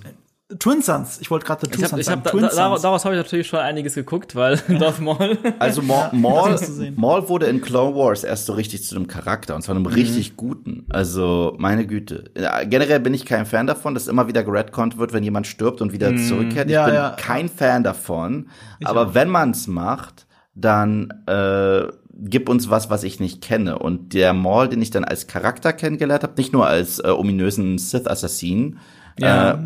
Twin 0.59 0.81
Sons. 0.81 1.19
Ich 1.21 1.29
wollte 1.31 1.45
gerade 1.45 1.65
Ich 1.67 1.71
hab, 1.83 1.97
ich 1.99 2.07
hab, 2.09 2.15
sagen. 2.15 2.21
da, 2.23 2.29
Twin 2.31 2.41
da, 2.41 2.77
daraus 2.77 3.05
habe 3.05 3.15
ich 3.15 3.21
natürlich 3.21 3.47
schon 3.47 3.59
einiges 3.59 3.95
geguckt, 3.95 4.35
weil 4.35 4.57
Darth 4.79 4.99
Maul. 4.99 5.37
Also 5.59 5.81
Maul, 5.81 6.51
du 6.51 6.57
sehen. 6.57 6.93
Maul 6.97 7.27
wurde 7.29 7.45
in 7.47 7.61
Clone 7.61 7.95
Wars 7.95 8.23
erst 8.23 8.45
so 8.45 8.53
richtig 8.53 8.83
zu 8.83 8.95
einem 8.95 9.07
Charakter 9.07 9.55
und 9.55 9.61
zwar 9.61 9.75
Mhm. 9.75 9.85
einem 9.87 9.93
richtig 9.95 10.35
guten. 10.35 10.85
Also 10.89 11.55
meine 11.57 11.85
Güte. 11.87 12.25
Ja, 12.37 12.63
generell 12.63 12.99
bin 12.99 13.13
ich 13.13 13.25
kein 13.25 13.45
Fan 13.45 13.67
davon, 13.67 13.93
dass 13.93 14.07
immer 14.07 14.27
wieder 14.27 14.43
geredconnt 14.43 14.97
wird, 14.97 15.13
wenn 15.13 15.23
jemand 15.23 15.47
stirbt 15.47 15.81
und 15.81 15.93
wieder 15.93 16.15
zurückkehrt. 16.17 16.65
Ich 16.69 16.71
Mhm. 16.71 16.73
Ja, 16.73 16.85
bin 16.85 16.95
ja. 16.95 17.15
kein 17.17 17.49
Fan 17.49 17.83
davon. 17.83 18.47
Aber 18.83 19.13
wenn 19.15 19.29
man 19.29 19.51
es 19.51 19.67
macht, 19.67 20.27
dann 20.55 21.13
äh, 21.27 21.83
gib 22.23 22.49
uns 22.49 22.69
was, 22.69 22.89
was 22.89 23.03
ich 23.03 23.19
nicht 23.19 23.41
kenne. 23.41 23.79
Und 23.79 24.13
der 24.13 24.33
Maul, 24.33 24.67
den 24.67 24.81
ich 24.81 24.91
dann 24.91 25.05
als 25.05 25.27
Charakter 25.27 25.71
kennengelernt 25.73 26.23
habe, 26.23 26.33
nicht 26.37 26.51
nur 26.53 26.67
als 26.67 26.99
äh, 26.99 27.07
ominösen 27.07 27.77
Sith-Assassin, 27.77 28.77
Ja. 29.17 29.53
äh, 29.53 29.57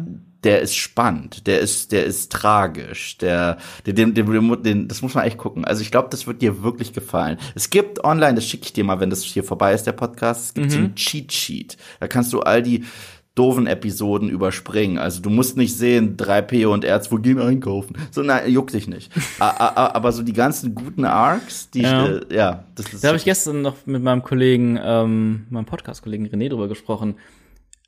der 0.45 0.61
ist 0.61 0.75
spannend, 0.75 1.47
der 1.47 1.59
ist, 1.59 1.91
der 1.91 2.05
ist 2.05 2.31
tragisch, 2.31 3.17
der, 3.17 3.57
den, 3.85 4.13
den, 4.13 4.63
den, 4.63 4.87
das 4.87 5.01
muss 5.01 5.13
man 5.15 5.25
echt 5.25 5.37
gucken. 5.37 5.65
Also 5.65 5.81
ich 5.81 5.91
glaube, 5.91 6.07
das 6.11 6.27
wird 6.27 6.41
dir 6.41 6.63
wirklich 6.63 6.93
gefallen. 6.93 7.37
Es 7.55 7.69
gibt 7.69 8.03
online, 8.03 8.35
das 8.35 8.45
schicke 8.47 8.65
ich 8.65 8.73
dir 8.73 8.83
mal, 8.83 8.99
wenn 8.99 9.09
das 9.09 9.23
hier 9.23 9.43
vorbei 9.43 9.73
ist, 9.73 9.83
der 9.83 9.91
Podcast, 9.93 10.45
es 10.45 10.53
gibt 10.53 10.71
so 10.71 10.77
Mhm. 10.79 10.85
ein 10.85 10.95
Cheat 10.95 11.33
Sheet. 11.33 11.77
Da 11.99 12.07
kannst 12.07 12.31
du 12.31 12.39
all 12.41 12.61
die 12.63 12.85
doofen 13.33 13.67
Episoden 13.67 14.29
überspringen. 14.29 14.97
Also 14.97 15.21
du 15.21 15.29
musst 15.29 15.57
nicht 15.57 15.75
sehen, 15.75 16.15
3P 16.15 16.67
und 16.67 16.85
Erz, 16.85 17.11
wo 17.11 17.17
gehen 17.17 17.37
einkaufen. 17.37 17.97
So, 18.11 18.21
nein, 18.21 18.49
juckt 18.49 18.73
dich 18.73 18.87
nicht. 18.87 19.11
Aber 19.39 20.11
so 20.13 20.23
die 20.23 20.31
ganzen 20.31 20.73
guten 20.73 21.03
Arcs, 21.03 21.69
die, 21.71 21.81
Ja. 21.81 22.07
äh, 22.07 22.21
ja 22.33 22.63
das 22.75 22.93
ist 22.93 23.03
Da 23.03 23.09
habe 23.09 23.17
ich 23.17 23.25
gestern 23.25 23.61
noch 23.61 23.75
mit 23.85 24.01
meinem 24.01 24.23
Kollegen, 24.23 24.79
ähm, 24.81 25.47
meinem 25.49 25.65
Podcast-Kollegen 25.65 26.27
René 26.27 26.47
drüber 26.49 26.69
gesprochen, 26.69 27.15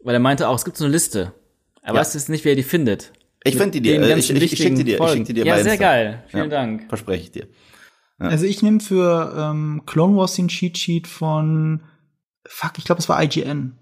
weil 0.03 0.15
er 0.15 0.19
meinte 0.19 0.49
auch, 0.49 0.55
es 0.55 0.65
gibt 0.65 0.75
so 0.75 0.83
eine 0.83 0.91
Liste. 0.91 1.31
Er 1.87 1.93
Ja. 1.93 1.99
weiß 2.01 2.13
jetzt 2.15 2.27
nicht, 2.29 2.43
wer 2.43 2.55
die 2.55 2.63
findet. 2.63 3.13
Ich 3.43 3.55
find 3.55 3.73
die 3.73 3.81
dir, 3.81 4.01
äh, 4.01 4.19
ich- 4.19 4.29
ich- 4.29 4.41
ich 4.53 4.57
schick 4.57 4.75
die 4.75 4.83
dir, 4.83 4.99
ich 4.99 5.09
schick 5.09 5.25
die 5.25 5.33
dir. 5.33 5.45
Ja, 5.45 5.55
bei 5.55 5.63
sehr 5.63 5.73
Insta. 5.73 5.85
geil. 5.87 6.23
Vielen 6.27 6.43
Ja. 6.43 6.49
Dank. 6.49 6.85
Verspreche 6.89 7.23
ich 7.23 7.31
dir. 7.31 7.47
Also 8.19 8.45
ich 8.45 8.61
nehme 8.61 8.79
für 8.81 9.33
ähm, 9.37 9.83
Clone 9.85 10.17
Wars 10.17 10.35
den 10.35 10.47
Cheat 10.49 10.77
Sheet 10.77 11.07
von 11.07 11.81
Fuck, 12.47 12.73
ich 12.77 12.83
glaube, 12.83 12.99
es 12.99 13.07
war 13.07 13.21
IGN. 13.23 13.73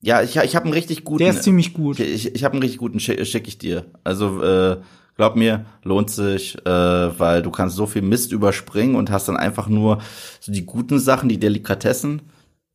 Ja, 0.00 0.22
ich, 0.22 0.36
ich 0.36 0.54
habe 0.56 0.64
einen 0.66 0.74
richtig 0.74 1.02
guten. 1.04 1.18
Der 1.24 1.30
ist 1.30 1.42
ziemlich 1.42 1.72
gut. 1.74 1.98
Ich, 1.98 2.26
ich, 2.26 2.34
ich 2.36 2.44
habe 2.44 2.52
einen 2.52 2.62
richtig 2.62 2.78
guten, 2.78 3.00
schicke 3.00 3.24
schick 3.24 3.48
ich 3.48 3.58
dir. 3.58 3.86
Also 4.04 4.42
äh, 4.42 4.76
glaub 5.16 5.34
mir, 5.36 5.64
lohnt 5.82 6.10
sich, 6.10 6.56
äh, 6.64 6.70
weil 7.18 7.42
du 7.42 7.50
kannst 7.50 7.74
so 7.76 7.86
viel 7.86 8.02
Mist 8.02 8.32
überspringen 8.32 8.94
und 8.96 9.10
hast 9.10 9.28
dann 9.28 9.36
einfach 9.36 9.66
nur 9.68 9.98
so 10.40 10.52
die 10.52 10.64
guten 10.66 10.98
Sachen, 11.00 11.28
die 11.28 11.38
Delikatessen. 11.40 12.22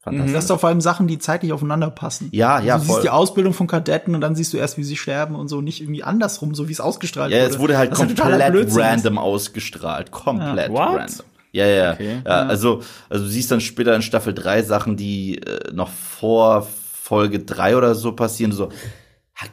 Fantastisch. 0.06 0.34
Das 0.34 0.44
ist 0.46 0.50
doch 0.52 0.60
vor 0.60 0.70
allem 0.70 0.80
Sachen, 0.82 1.08
die 1.08 1.18
zeitlich 1.20 1.52
aufeinander 1.52 1.90
passen. 1.90 2.30
Ja, 2.32 2.60
ja, 2.62 2.76
Du 2.76 2.82
siehst 2.84 2.94
voll. 2.94 3.02
die 3.02 3.10
Ausbildung 3.10 3.54
von 3.54 3.68
Kadetten 3.68 4.16
und 4.16 4.22
dann 4.22 4.36
siehst 4.36 4.54
du 4.54 4.58
erst, 4.58 4.78
wie 4.78 4.84
sie 4.84 4.96
sterben 4.96 5.36
und 5.36 5.48
so, 5.50 5.62
nicht 5.62 5.82
irgendwie 5.82 6.04
andersrum, 6.04 6.56
so 6.56 6.68
wie 6.70 6.72
es 6.72 6.80
ausgestrahlt 6.80 7.32
Ja, 7.32 7.40
wurde. 7.42 7.50
es 7.54 7.60
wurde 7.60 7.78
halt 7.78 7.90
ja 7.98 8.06
totaler 8.06 8.30
komplett 8.32 8.52
Blödsinn 8.54 8.82
ist. 8.82 8.88
random 8.88 9.18
ausgestrahlt. 9.18 10.12
Komplett 10.12 10.72
Ja. 10.72 10.84
Random. 10.86 11.26
Ja, 11.52 11.66
ja, 11.68 11.94
Okay. 11.94 12.22
ja. 12.26 12.32
Also, 12.48 12.82
also 13.10 13.24
du 13.26 13.30
siehst 13.30 13.50
dann 13.50 13.62
später 13.62 13.96
in 13.96 14.02
Staffel 14.02 14.34
3 14.34 14.62
Sachen, 14.64 14.96
die 14.98 15.38
äh, 15.40 15.72
noch 15.74 15.90
vor 15.90 16.68
Folge 17.02 17.40
3 17.40 17.78
oder 17.78 17.96
so 17.96 18.12
passieren. 18.12 18.52
Du 18.52 18.58
so, 18.58 18.70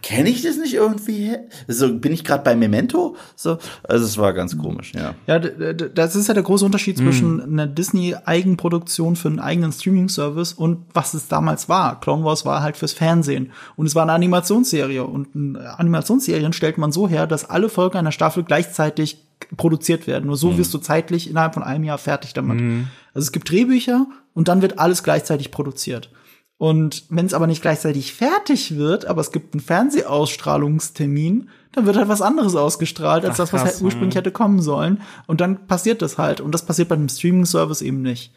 kenne 0.00 0.28
ich 0.30 0.42
das 0.42 0.56
nicht 0.59 0.74
irgendwie? 0.74 1.36
So, 1.66 1.92
bin 1.98 2.12
ich 2.12 2.22
gerade 2.24 2.44
bei 2.44 2.54
Memento? 2.54 3.16
So, 3.34 3.59
also 3.82 4.04
es 4.04 4.16
war 4.16 4.32
ganz 4.32 4.56
komisch, 4.56 4.92
ja. 4.94 5.14
Ja, 5.26 5.38
das 5.40 6.14
ist 6.14 6.28
ja 6.28 6.34
der 6.34 6.44
große 6.44 6.64
Unterschied 6.64 6.98
Mhm. 7.00 7.02
zwischen 7.04 7.40
einer 7.42 7.66
Disney-Eigenproduktion 7.66 9.16
für 9.16 9.28
einen 9.28 9.40
eigenen 9.40 9.72
Streaming-Service 9.72 10.52
und 10.52 10.84
was 10.94 11.14
es 11.14 11.28
damals 11.28 11.68
war. 11.68 12.00
Clone 12.00 12.24
Wars 12.24 12.44
war 12.44 12.62
halt 12.62 12.76
fürs 12.76 12.92
Fernsehen. 12.92 13.50
Und 13.76 13.86
es 13.86 13.94
war 13.94 14.02
eine 14.04 14.12
Animationsserie. 14.12 15.04
Und 15.04 15.56
Animationsserien 15.56 16.52
stellt 16.52 16.78
man 16.78 16.92
so 16.92 17.09
her, 17.09 17.26
dass 17.26 17.48
alle 17.48 17.68
Folgen 17.68 17.98
einer 17.98 18.12
Staffel 18.12 18.44
gleichzeitig 18.44 19.24
produziert 19.56 20.06
werden. 20.06 20.26
Nur 20.26 20.36
so 20.36 20.52
Mhm. 20.52 20.59
wirst 20.59 20.72
du 20.74 20.78
zeitlich 20.78 21.28
innerhalb 21.28 21.54
von 21.54 21.62
einem 21.64 21.84
Jahr 21.84 21.98
fertig 21.98 22.32
damit. 22.34 22.60
Also 23.14 23.26
es 23.26 23.32
gibt 23.32 23.50
Drehbücher 23.50 24.06
und 24.34 24.48
dann 24.48 24.62
wird 24.62 24.78
alles 24.78 25.02
gleichzeitig 25.02 25.50
produziert. 25.50 26.10
Und 26.62 27.06
wenn 27.09 27.26
es 27.26 27.34
aber 27.34 27.48
nicht 27.48 27.60
gleichzeitig 27.60 28.14
fertig 28.14 28.76
wird, 28.76 29.06
aber 29.06 29.20
es 29.20 29.32
gibt 29.32 29.52
einen 29.52 29.60
Fernsehausstrahlungstermin, 29.60 31.48
dann 31.72 31.86
wird 31.86 31.97
halt 31.97 32.06
was 32.06 32.22
anderes 32.22 32.55
ausgestrahlt, 32.55 33.24
als 33.24 33.32
Ach, 33.32 33.39
das, 33.39 33.52
was 33.52 33.62
krass, 33.62 33.72
halt 33.72 33.82
ursprünglich 33.82 34.14
hätte 34.14 34.30
kommen 34.30 34.62
sollen. 34.62 35.01
Und 35.26 35.40
dann 35.40 35.66
passiert 35.66 36.02
das 36.02 36.18
halt. 36.18 36.40
Und 36.40 36.52
das 36.52 36.64
passiert 36.64 36.89
bei 36.89 36.94
einem 36.94 37.09
Streaming-Service 37.09 37.82
eben 37.82 38.02
nicht. 38.02 38.32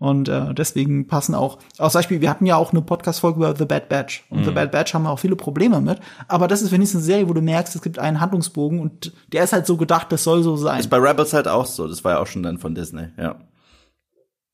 Und 0.00 0.28
äh, 0.28 0.52
deswegen 0.52 1.06
passen 1.06 1.36
auch, 1.36 1.58
aus 1.78 1.92
Beispiel, 1.92 2.20
wir 2.20 2.28
hatten 2.28 2.44
ja 2.44 2.56
auch 2.56 2.72
eine 2.72 2.82
Podcast-Folge 2.82 3.38
über 3.38 3.54
The 3.54 3.66
Bad 3.66 3.88
Batch. 3.88 4.24
Und 4.30 4.44
The 4.44 4.50
Bad 4.50 4.72
Batch 4.72 4.92
haben 4.92 5.04
wir 5.04 5.10
auch 5.10 5.20
viele 5.20 5.36
Probleme 5.36 5.80
mit. 5.80 6.00
Aber 6.26 6.48
das 6.48 6.62
ist 6.62 6.72
wenigstens 6.72 7.02
eine 7.02 7.06
Serie, 7.06 7.28
wo 7.28 7.34
du 7.34 7.40
merkst, 7.40 7.76
es 7.76 7.82
gibt 7.82 8.00
einen 8.00 8.20
Handlungsbogen 8.20 8.80
und 8.80 9.12
der 9.32 9.44
ist 9.44 9.52
halt 9.52 9.66
so 9.66 9.76
gedacht, 9.76 10.10
das 10.10 10.24
soll 10.24 10.42
so 10.42 10.56
sein. 10.56 10.80
Ist 10.80 10.90
bei 10.90 10.96
Rebels 10.96 11.34
halt 11.34 11.46
auch 11.46 11.66
so. 11.66 11.86
Das 11.86 12.02
war 12.02 12.14
ja 12.14 12.18
auch 12.18 12.26
schon 12.26 12.42
dann 12.42 12.58
von 12.58 12.74
Disney, 12.74 13.10
ja. 13.16 13.36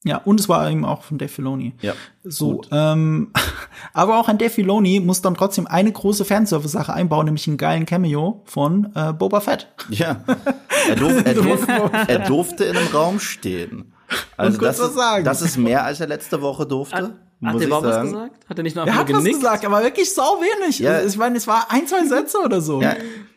Ja, 0.07 0.19
und 0.19 0.39
es 0.39 0.49
war 0.49 0.71
eben 0.71 0.85
auch 0.85 1.03
von 1.03 1.19
Dave 1.19 1.29
Filoni. 1.29 1.75
Ja. 1.83 1.95
So, 2.23 2.63
ähm, 2.71 3.33
aber 3.93 4.21
auch 4.21 4.29
ein 4.29 4.39
Dave 4.39 4.51
Filoni 4.51 5.01
muss 5.01 5.21
dann 5.21 5.35
trotzdem 5.35 5.67
eine 5.67 5.91
große 5.91 6.25
Fanservice-Sache 6.25 6.93
einbauen, 6.93 7.25
nämlich 7.25 7.49
einen 7.49 7.57
geilen 7.57 7.87
Cameo 7.87 8.43
von 8.45 8.93
äh, 8.95 9.13
Boba 9.13 9.41
Fett. 9.41 9.67
Ja. 9.91 10.23
Er, 10.89 10.95
durf, 10.95 11.25
er, 11.25 11.35
durf, 11.43 11.67
er 12.07 12.19
durfte 12.21 12.65
in 12.65 12.77
einem 12.77 12.89
Raum 12.89 13.19
stehen. 13.19 13.93
Also 14.37 14.59
kurz 14.59 14.77
das, 14.77 14.81
was 14.81 14.89
ist, 14.91 14.97
sagen. 14.97 15.25
das 15.25 15.43
ist 15.43 15.57
mehr, 15.57 15.85
als 15.85 15.99
er 15.99 16.07
letzte 16.07 16.41
Woche 16.41 16.67
durfte. 16.67 17.15
Hat 17.45 17.61
er 17.61 17.67
überhaupt 17.67 17.87
was 17.87 18.03
gesagt? 18.03 18.33
Hat 18.49 18.59
er 18.59 18.63
nicht 18.63 18.77
nur 18.77 18.85
Er 18.85 18.89
einfach 18.89 19.01
hat 19.03 19.09
nur 19.11 19.19
was 19.19 19.25
genickt? 19.25 19.41
gesagt, 19.43 19.65
aber 19.67 19.83
wirklich 19.83 20.13
sau 20.15 20.39
wenig. 20.41 20.79
Ja. 20.79 20.93
Also, 20.93 21.09
ich 21.09 21.17
meine, 21.19 21.37
es 21.37 21.47
war 21.47 21.67
ein, 21.71 21.87
zwei 21.87 22.05
Sätze 22.07 22.39
oder 22.43 22.63
so. 22.63 22.81
Ja, 22.81 22.95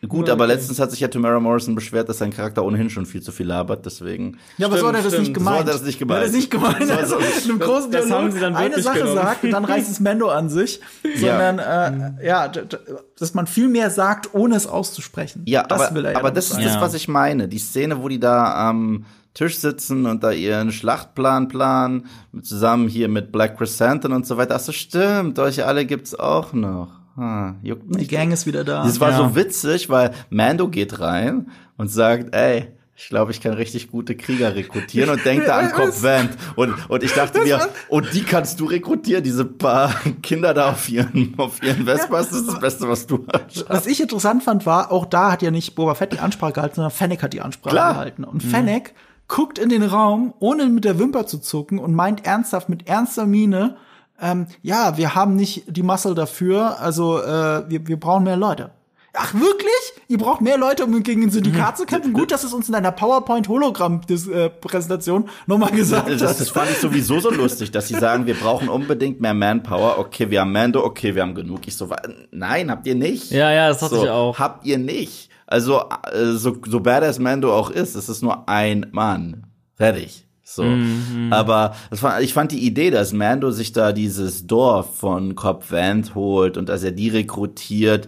gut, 0.08 0.30
aber 0.30 0.48
letztens 0.48 0.80
hat 0.80 0.90
sich 0.92 1.02
ja 1.02 1.10
Tamara 1.10 1.38
Morrison 1.42 1.76
beschwert, 1.76 2.08
dass 2.08 2.20
sein 2.20 2.32
Charakter 2.32 2.64
ohnehin 2.64 2.90
schon 2.90 3.06
viel 3.06 3.22
zu 3.22 3.34
viel 3.34 3.48
labert, 3.48 3.86
deswegen. 3.86 4.38
Ja, 4.58 4.68
aber 4.68 4.78
so 4.78 4.88
hat 4.88 4.96
er 4.96 5.02
das 5.02 5.12
Stimmt, 5.12 5.28
nicht 5.28 5.36
stimmt. 5.36 5.38
gemeint. 5.38 5.58
So 5.58 5.60
hat 5.64 5.68
er 5.68 5.74
das 5.74 5.84
nicht 5.84 6.00
gemeint. 6.00 6.18
Er 6.22 6.22
hat 6.22 6.28
das 6.30 6.36
nicht 6.36 6.50
gemeint. 6.52 6.88
So- 6.88 6.94
Also, 6.94 7.16
in 7.18 7.50
einem 7.52 7.60
großen 7.60 7.92
das 7.92 8.06
Dialog 8.06 8.22
haben 8.24 8.32
sie 8.32 8.40
dann 8.40 8.56
eine 8.56 8.82
Sache 8.82 9.00
genommen. 9.00 9.16
sagt 9.18 9.44
und 9.44 9.52
dann 9.52 9.66
reißt 9.74 9.92
es 9.92 10.00
Mendo 10.00 10.30
an 10.30 10.50
sich. 10.50 10.80
Sondern, 11.18 11.60
äh, 11.60 12.26
ja, 12.26 12.48
d- 12.48 12.62
d- 12.66 12.78
dass 13.20 13.34
man 13.34 13.48
viel 13.48 13.68
mehr 13.68 13.90
sagt, 13.90 14.34
ohne 14.34 14.56
es 14.56 14.66
auszusprechen. 14.66 15.42
Ja, 15.46 15.64
das 15.64 15.82
aber, 15.82 15.96
will 15.96 16.06
er 16.06 16.14
ja 16.14 16.20
aber 16.20 16.32
das 16.32 16.46
ist 16.46 16.52
sagen. 16.52 16.64
das, 16.64 16.76
Ja. 16.76 16.82
was 16.82 16.94
ich 16.94 17.10
meine. 17.10 17.50
Die 17.50 17.60
Szene, 17.60 18.02
wo 18.02 18.08
die 18.08 18.20
da 18.22 18.70
am 18.70 19.06
Tisch 19.34 19.58
sitzen 19.60 20.06
und 20.06 20.24
da 20.24 20.32
ihren 20.32 20.72
Schlachtplan 20.72 21.48
planen, 21.48 22.08
zusammen 22.42 22.88
hier 22.88 23.08
mit 23.08 23.32
Black 23.32 23.58
Chrysanthemum 23.58 24.18
und 24.18 24.26
so 24.28 24.38
weiter. 24.38 24.56
Ach 24.56 24.60
so, 24.60 24.72
stimmt, 24.72 25.38
euch 25.40 25.64
alle 25.66 25.86
gibt's 25.86 26.16
auch 26.16 26.52
noch. 26.54 26.90
Ah, 27.16 27.54
juckt 27.64 27.84
Die 27.94 27.98
mich. 28.00 28.10
Gang 28.10 28.32
ist 28.32 28.46
wieder 28.48 28.64
da. 28.64 28.84
Das 28.84 29.00
war 29.00 29.12
Ja. 29.12 29.18
so 29.18 29.36
witzig, 29.36 29.90
weil 29.90 30.12
Mando 30.30 30.68
geht 30.70 31.00
rein 31.00 31.50
und 31.78 31.90
sagt, 31.90 32.34
ey, 32.36 32.68
ich 32.96 33.08
glaube, 33.08 33.32
ich 33.32 33.40
kann 33.40 33.54
richtig 33.54 33.90
gute 33.92 34.16
Krieger 34.16 34.56
rekrutieren 34.56 35.10
und 35.10 35.24
denkt 35.26 35.48
da 35.48 35.58
an 35.58 35.72
Cobb 35.74 36.02
Vanth. 36.04 36.32
Und, 36.58 36.90
und 36.90 37.02
ich 37.04 37.14
dachte 37.14 37.40
mir, 37.42 37.60
und 37.88 38.14
die 38.14 38.24
kannst 38.24 38.60
du 38.60 38.66
rekrutieren, 38.66 39.24
diese 39.24 39.46
paar 39.46 39.94
Kinder 40.22 40.54
da 40.54 40.72
auf 40.72 40.90
ihren, 40.90 41.34
auf 41.38 41.64
ihren 41.64 41.86
Vespas, 41.86 42.30
das 42.30 42.40
ist 42.42 42.48
das 42.50 42.60
Beste, 42.60 42.90
was 42.90 43.06
du 43.08 43.26
hast. 43.32 43.70
Was 43.70 43.86
ich 43.86 44.02
interessant 44.02 44.44
fand, 44.44 44.66
war, 44.66 44.92
auch 44.92 45.06
da 45.06 45.32
hat 45.32 45.42
ja 45.42 45.52
nicht 45.52 45.76
Boba 45.76 45.96
Fett 45.96 46.12
die 46.14 46.20
Ansprache 46.20 46.54
gehalten, 46.54 46.76
sondern 46.76 46.92
Fennec 46.92 47.24
hat 47.24 47.32
die 47.34 47.42
Ansprache 47.42 47.74
Klar. 47.74 47.94
gehalten. 47.94 48.24
Und 48.26 48.44
Fennec 48.44 48.94
guckt 49.30 49.58
in 49.58 49.70
den 49.70 49.84
Raum, 49.84 50.34
ohne 50.40 50.66
mit 50.66 50.84
der 50.84 51.00
Wimper 51.00 51.26
zu 51.26 51.38
zucken 51.38 51.80
und 51.80 51.94
meint 51.94 52.26
ernsthaft 52.26 52.68
mit 52.68 52.90
ernster 52.90 53.26
Miene, 53.26 53.78
ähm, 54.22 54.48
ja, 54.62 54.98
wir 54.98 55.16
haben 55.16 55.38
nicht 55.38 55.64
die 55.68 55.84
Muscle 55.84 56.14
dafür, 56.14 56.82
also 56.82 57.22
äh, 57.22 57.64
wir, 57.70 57.88
wir 57.88 57.98
brauchen 57.98 58.26
mehr 58.26 58.36
Leute. 58.36 58.72
Ach 59.14 59.34
wirklich? 59.34 59.72
Ihr 60.08 60.18
braucht 60.18 60.42
mehr 60.42 60.58
Leute, 60.58 60.84
um 60.86 61.04
gegen 61.04 61.24
ein 61.24 61.30
Syndikat 61.30 61.78
zu 61.78 61.86
kämpfen? 61.86 62.14
Gut, 62.14 62.32
dass 62.32 62.44
es 62.44 62.54
uns 62.54 62.68
in 62.70 62.76
einer 62.76 62.92
PowerPoint-Hologramm-Präsentation 62.92 65.30
nochmal 65.48 65.72
gesagt 65.72 66.10
Das, 66.10 66.22
hat. 66.22 66.40
das 66.40 66.50
fand 66.50 66.70
ich 66.72 66.78
sowieso 66.78 67.20
so 67.20 67.32
lustig, 67.32 67.72
dass 67.72 67.88
sie 67.88 67.96
sagen, 67.96 68.28
wir 68.28 68.36
brauchen 68.36 68.70
unbedingt 68.70 69.20
mehr 69.20 69.34
Manpower. 69.34 69.98
Okay, 69.98 70.30
wir 70.30 70.42
haben 70.42 70.52
Mando, 70.52 70.86
okay, 70.86 71.16
wir 71.16 71.24
haben 71.24 71.34
genug. 71.34 71.68
Ich 71.68 71.76
so, 71.76 71.90
nein, 72.32 72.70
habt 72.70 72.86
ihr 72.88 72.96
nicht. 72.96 73.32
Ja, 73.32 73.52
ja, 73.52 73.70
das 73.70 73.82
hatte 73.82 73.96
so, 73.96 74.04
ich 74.04 74.10
auch. 74.10 74.38
Habt 74.38 74.66
ihr 74.66 74.78
nicht. 74.78 75.30
Also, 75.50 75.82
äh, 76.12 76.34
so, 76.34 76.58
so 76.68 76.80
badass 76.80 77.18
Mando 77.18 77.52
auch 77.52 77.72
ist, 77.72 77.96
es 77.96 78.08
ist 78.08 78.22
nur 78.22 78.48
ein 78.48 78.86
Mann. 78.92 79.48
Fertig. 79.74 80.28
So. 80.44 80.64
Mhm. 80.64 81.34
Aber 81.34 81.76
das 81.90 82.04
war, 82.04 82.22
ich 82.22 82.34
fand 82.34 82.52
die 82.52 82.66
Idee, 82.66 82.92
dass 82.92 83.14
Mando 83.14 83.50
sich 83.50 83.72
da 83.72 83.92
dieses 83.92 84.46
Dorf 84.46 84.98
von 84.98 85.34
Cobb 85.34 85.72
Vanth 85.72 86.14
holt 86.14 86.56
und 86.56 86.70
dass 86.70 86.84
er 86.84 86.92
die 86.92 87.10
rekrutiert, 87.10 88.08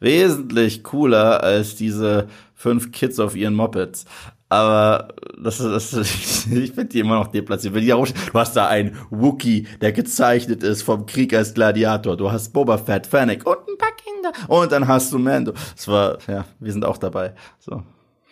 wesentlich 0.00 0.82
cooler 0.82 1.42
als 1.42 1.76
diese 1.76 2.28
fünf 2.54 2.92
Kids 2.92 3.18
auf 3.18 3.36
ihren 3.36 3.54
Mopeds. 3.54 4.04
Aber 4.52 5.08
das 5.42 5.56
das 5.56 5.94
ich 6.52 6.72
finde 6.72 6.84
die 6.84 7.00
immer 7.00 7.14
noch 7.14 7.28
deplatziert. 7.28 7.74
Du 7.74 8.38
hast 8.38 8.54
da 8.54 8.68
einen 8.68 8.98
Wookie, 9.08 9.66
der 9.80 9.92
gezeichnet 9.92 10.62
ist 10.62 10.82
vom 10.82 11.06
Krieg 11.06 11.32
als 11.32 11.54
Gladiator. 11.54 12.18
Du 12.18 12.30
hast 12.30 12.52
Boba 12.52 12.76
Fett, 12.76 13.06
Fennec 13.06 13.46
und 13.46 13.56
ein 13.66 13.78
paar 13.78 13.92
Kinder. 13.92 14.30
Und 14.48 14.70
dann 14.70 14.86
hast 14.86 15.10
du 15.10 15.18
Mando. 15.18 15.54
Das 15.74 15.88
war, 15.88 16.18
ja, 16.28 16.44
wir 16.60 16.70
sind 16.70 16.84
auch 16.84 16.98
dabei. 16.98 17.32
So. 17.60 17.82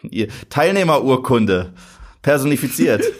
Ihr 0.02 0.28
Teilnehmerurkunde. 0.50 1.72
Personifiziert. 2.20 3.02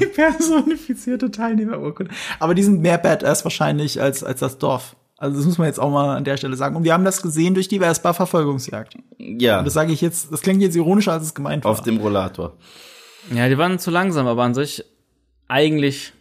Die 0.00 0.06
personifizierte 0.06 1.32
Teilnehmerurkunde. 1.32 2.12
Aber 2.38 2.54
die 2.54 2.62
sind 2.62 2.80
mehr 2.80 2.98
Badass 2.98 3.42
wahrscheinlich 3.42 4.00
als, 4.00 4.22
als 4.22 4.38
das 4.38 4.58
Dorf. 4.58 4.94
Also 5.22 5.36
das 5.36 5.46
muss 5.46 5.56
man 5.56 5.68
jetzt 5.68 5.78
auch 5.78 5.88
mal 5.88 6.16
an 6.16 6.24
der 6.24 6.36
Stelle 6.36 6.56
sagen. 6.56 6.74
Und 6.74 6.82
wir 6.82 6.92
haben 6.92 7.04
das 7.04 7.22
gesehen 7.22 7.54
durch 7.54 7.68
die 7.68 7.78
Vespa-Verfolgungsjagd. 7.78 8.96
ja, 9.18 9.62
Das 9.62 9.72
sage 9.72 9.92
ich 9.92 10.00
jetzt, 10.00 10.32
das 10.32 10.40
klingt 10.42 10.60
jetzt 10.60 10.74
ironischer, 10.74 11.12
als 11.12 11.22
es 11.26 11.34
gemeint 11.34 11.62
war. 11.62 11.70
auf 11.70 11.80
dem 11.82 11.98
Rollator. 11.98 12.54
Ja, 13.32 13.48
die 13.48 13.56
waren 13.56 13.78
zu 13.78 13.92
langsam, 13.92 14.26
aber 14.26 14.42
an 14.42 14.52
sich 14.54 14.84
eigentlich 15.46 16.12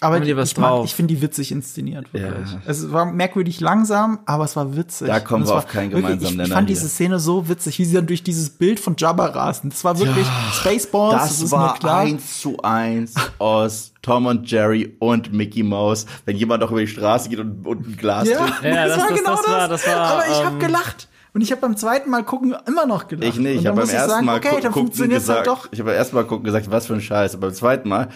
aber 0.00 0.20
die 0.20 0.36
was 0.36 0.52
ich, 0.52 0.58
mag- 0.58 0.84
ich 0.84 0.94
finde 0.94 1.14
die 1.14 1.20
witzig 1.22 1.52
inszeniert. 1.52 2.12
Wirklich. 2.12 2.52
Ja. 2.52 2.60
Es 2.66 2.90
war 2.90 3.04
merkwürdig 3.04 3.60
langsam, 3.60 4.20
aber 4.26 4.44
es 4.44 4.56
war 4.56 4.76
witzig. 4.76 5.08
Da 5.08 5.20
kommen 5.20 5.46
wir 5.46 5.54
auf 5.56 5.66
keinen 5.66 5.92
wirklich- 5.92 6.04
gemeinsamen 6.06 6.24
Ich, 6.26 6.30
ich 6.32 6.36
Nenner 6.38 6.54
fand 6.54 6.68
hier. 6.68 6.76
diese 6.76 6.88
Szene 6.88 7.18
so 7.18 7.48
witzig, 7.48 7.78
wie 7.78 7.84
sie 7.84 7.94
dann 7.94 8.06
durch 8.06 8.22
dieses 8.22 8.50
Bild 8.50 8.80
von 8.80 8.94
Jabba 8.96 9.26
rasen. 9.26 9.70
Das 9.70 9.84
war 9.84 9.98
wirklich 9.98 10.26
Spaceballs, 10.52 11.12
das, 11.14 11.28
Das 11.28 11.42
ist 11.42 11.52
mir 11.52 11.58
war 11.58 11.74
klar. 11.78 11.98
eins 12.00 12.40
zu 12.40 12.56
eins 12.62 13.14
aus 13.38 13.92
Tom 14.02 14.26
und 14.26 14.50
Jerry 14.50 14.96
und 14.98 15.32
Mickey 15.32 15.62
Mouse, 15.62 16.06
wenn 16.24 16.36
jemand 16.36 16.62
auch 16.62 16.70
über 16.70 16.80
die 16.80 16.86
Straße 16.86 17.28
geht 17.28 17.38
und, 17.38 17.66
und 17.66 17.86
ein 17.86 17.96
Glas 17.96 18.28
Ja, 18.28 18.38
trinkt. 18.38 18.62
Ja, 18.64 18.86
das, 18.86 18.96
das- 18.96 18.98
war 19.02 19.08
das- 19.10 19.18
genau 19.18 19.30
das 19.36 19.42
das. 19.44 19.52
war- 19.52 19.68
das 19.68 19.86
war, 19.86 19.96
Aber 19.96 20.22
ich 20.28 20.44
habe 20.44 20.54
ähm, 20.54 20.58
gelacht. 20.60 21.08
Und 21.32 21.42
ich 21.42 21.52
habe 21.52 21.60
beim 21.60 21.76
zweiten 21.76 22.10
Mal 22.10 22.24
gucken 22.24 22.56
immer 22.66 22.86
noch 22.86 23.06
gelacht. 23.06 23.28
Ich 23.28 23.38
nicht, 23.38 23.60
ich 23.60 23.66
habe 23.68 23.80
beim 23.82 23.88
ersten 23.88 24.10
sagen, 24.10 24.26
Mal 24.26 24.38
okay, 24.38 24.48
gu- 24.48 24.54
dann 24.62 24.72
gucken 24.72 24.86
funktioniert 24.88 25.20
gesagt, 25.20 25.38
halt 25.38 25.46
doch. 25.46 25.68
ich 25.70 25.78
habe 25.78 25.90
beim 25.90 25.96
ersten 25.98 26.16
Mal 26.16 26.24
gucken 26.24 26.44
gesagt, 26.44 26.68
was 26.72 26.86
für 26.86 26.94
ein 26.94 27.00
Scheiß, 27.00 27.34
und 27.36 27.40
beim 27.40 27.54
zweiten 27.54 27.88
Mal, 27.88 28.08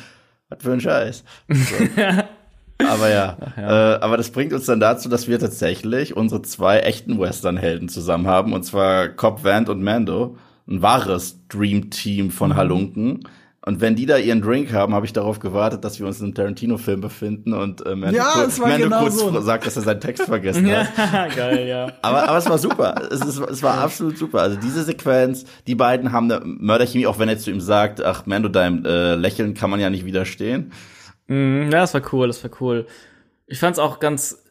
was 0.55 0.63
für 0.63 0.73
ein 0.73 0.81
Scheiß. 0.81 1.25
So. 1.49 1.75
aber 2.89 3.11
ja, 3.11 3.37
Äh, 3.57 4.01
aber 4.01 4.17
das 4.17 4.31
bringt 4.31 4.53
uns 4.53 4.67
dann 4.67 4.81
dazu, 4.81 5.09
dass 5.09 5.29
wir 5.29 5.39
tatsächlich 5.39 6.17
unsere 6.17 6.43
zwei 6.43 6.81
echten 6.81 7.19
Western-Helden 7.19 7.89
zusammen 7.89 8.27
haben, 8.27 8.53
und 8.53 8.65
zwar 8.65 9.09
Cobb 9.09 9.45
Vanth 9.45 9.69
und 9.69 9.83
Mando, 9.83 10.37
ein 10.69 10.83
wahres 10.83 11.47
Dream-Team 11.49 12.31
von 12.31 12.57
Mhm. 12.57 13.21
Und 13.67 13.81
wenn 13.81 13.97
die 13.97 14.05
da 14.05 14.19
ihren 14.19 14.43
Drink 14.43 14.75
haben, 14.75 14.95
habe 14.95 15.07
ich 15.07 15.15
darauf 15.15 15.39
gewartet, 15.39 15.85
dass 15.85 15.99
wir 15.99 16.07
uns 16.07 16.19
in 16.21 16.27
einem 16.27 16.35
Tarantino-Film 16.35 17.01
befinden 17.01 17.55
und 17.55 17.85
äh, 17.87 17.97
Mando, 17.97 18.15
Ja, 18.15 18.45
es 18.47 18.59
Mando 18.59 18.85
genau 18.85 19.01
kurz 19.01 19.19
so. 19.19 19.41
sagt, 19.41 19.67
dass 19.67 19.77
er 19.77 19.83
seinen 19.83 20.01
Text 20.01 20.23
vergessen 20.27 20.71
hat. 20.71 20.89
Ja, 20.99 21.29
geil, 21.35 21.67
ja. 21.67 21.93
Aber, 22.03 22.29
aber 22.29 22.37
es 22.37 22.47
war 22.49 22.59
super. 22.59 23.09
Es, 23.11 23.21
ist, 23.23 23.39
es 23.39 23.63
war 23.63 23.79
absolut 23.79 24.19
super. 24.19 24.43
Also 24.43 24.59
diese 24.59 24.83
Sequenz, 24.83 25.47
die 25.67 25.75
beiden 25.75 26.13
haben 26.13 26.31
eine 26.31 26.43
Mörderchemie, 26.45 27.07
auch 27.07 27.19
wenn 27.19 27.31
er 27.31 27.39
zu 27.39 27.51
ihm 27.51 27.61
sagt, 27.63 28.05
ach 28.05 28.27
Mando, 28.27 28.51
deinem 28.51 28.85
äh, 28.85 29.15
Lächeln 29.15 29.55
kann 29.55 29.71
man 29.71 29.81
ja 29.81 29.89
nicht 29.89 30.05
widerstehen. 30.05 30.73
Mhm, 31.29 31.71
ja, 31.73 31.81
das 31.81 31.95
war 31.95 32.03
cool, 32.13 32.27
das 32.27 32.45
war 32.45 32.51
cool. 32.61 32.87
Ich 33.47 33.61
fand's 33.61 33.79
auch 33.79 33.99
ganz 33.99 34.43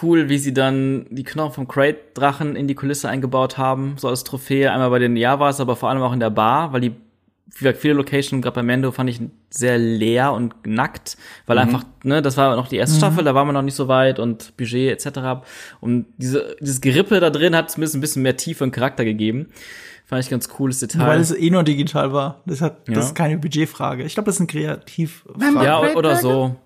cool, 0.00 0.28
wie 0.28 0.38
sie 0.38 0.54
dann 0.54 1.06
die 1.10 1.24
Knochen 1.24 1.52
vom 1.52 1.68
Crate-Drachen 1.68 2.54
in 2.54 2.68
die 2.68 2.76
Kulisse 2.76 3.08
eingebaut 3.08 3.58
haben, 3.58 3.96
so 3.98 4.08
als 4.08 4.22
Trophäe. 4.22 4.70
Einmal 4.70 4.90
bei 4.90 5.00
den 5.00 5.16
Javas, 5.16 5.60
aber 5.60 5.74
vor 5.74 5.90
allem 5.90 6.02
auch 6.02 6.12
in 6.12 6.20
der 6.20 6.30
Bar, 6.30 6.72
weil 6.72 6.80
die 6.80 6.92
viele 7.50 7.94
Locations, 7.94 8.42
gerade 8.42 8.54
bei 8.56 8.62
Mando, 8.62 8.90
fand 8.90 9.10
ich 9.10 9.20
sehr 9.50 9.78
leer 9.78 10.32
und 10.32 10.54
nackt, 10.66 11.16
weil 11.46 11.58
einfach, 11.58 11.84
ne, 12.02 12.20
das 12.22 12.36
war 12.36 12.56
noch 12.56 12.68
die 12.68 12.76
erste 12.76 12.96
Staffel, 12.98 13.22
da 13.24 13.34
war 13.34 13.44
man 13.44 13.54
noch 13.54 13.62
nicht 13.62 13.74
so 13.76 13.86
weit 13.88 14.18
und 14.18 14.56
Budget 14.56 14.90
etc. 15.06 15.44
Und 15.80 16.06
diese, 16.16 16.56
dieses 16.60 16.80
Gerippe 16.80 17.20
da 17.20 17.30
drin 17.30 17.54
hat 17.54 17.70
zumindest 17.70 17.96
ein 17.96 18.00
bisschen 18.00 18.22
mehr 18.22 18.36
Tiefe 18.36 18.64
und 18.64 18.72
Charakter 18.72 19.04
gegeben. 19.04 19.50
Fand 20.06 20.22
ich 20.22 20.30
ganz 20.30 20.48
cooles 20.48 20.80
Detail. 20.80 21.06
Weil 21.06 21.20
es 21.20 21.30
eh 21.34 21.48
nur 21.50 21.62
digital 21.62 22.12
war. 22.12 22.42
Das, 22.44 22.60
hat, 22.60 22.88
Ja. 22.88 22.94
das 22.94 23.06
ist 23.06 23.14
keine 23.14 23.38
Budgetfrage. 23.38 24.04
Ich 24.04 24.14
glaube, 24.14 24.26
das 24.26 24.34
ist 24.36 24.40
ein 24.40 24.46
kreativ. 24.48 25.24
Ja, 25.62 25.94
oder 25.94 26.16
so. 26.16 26.56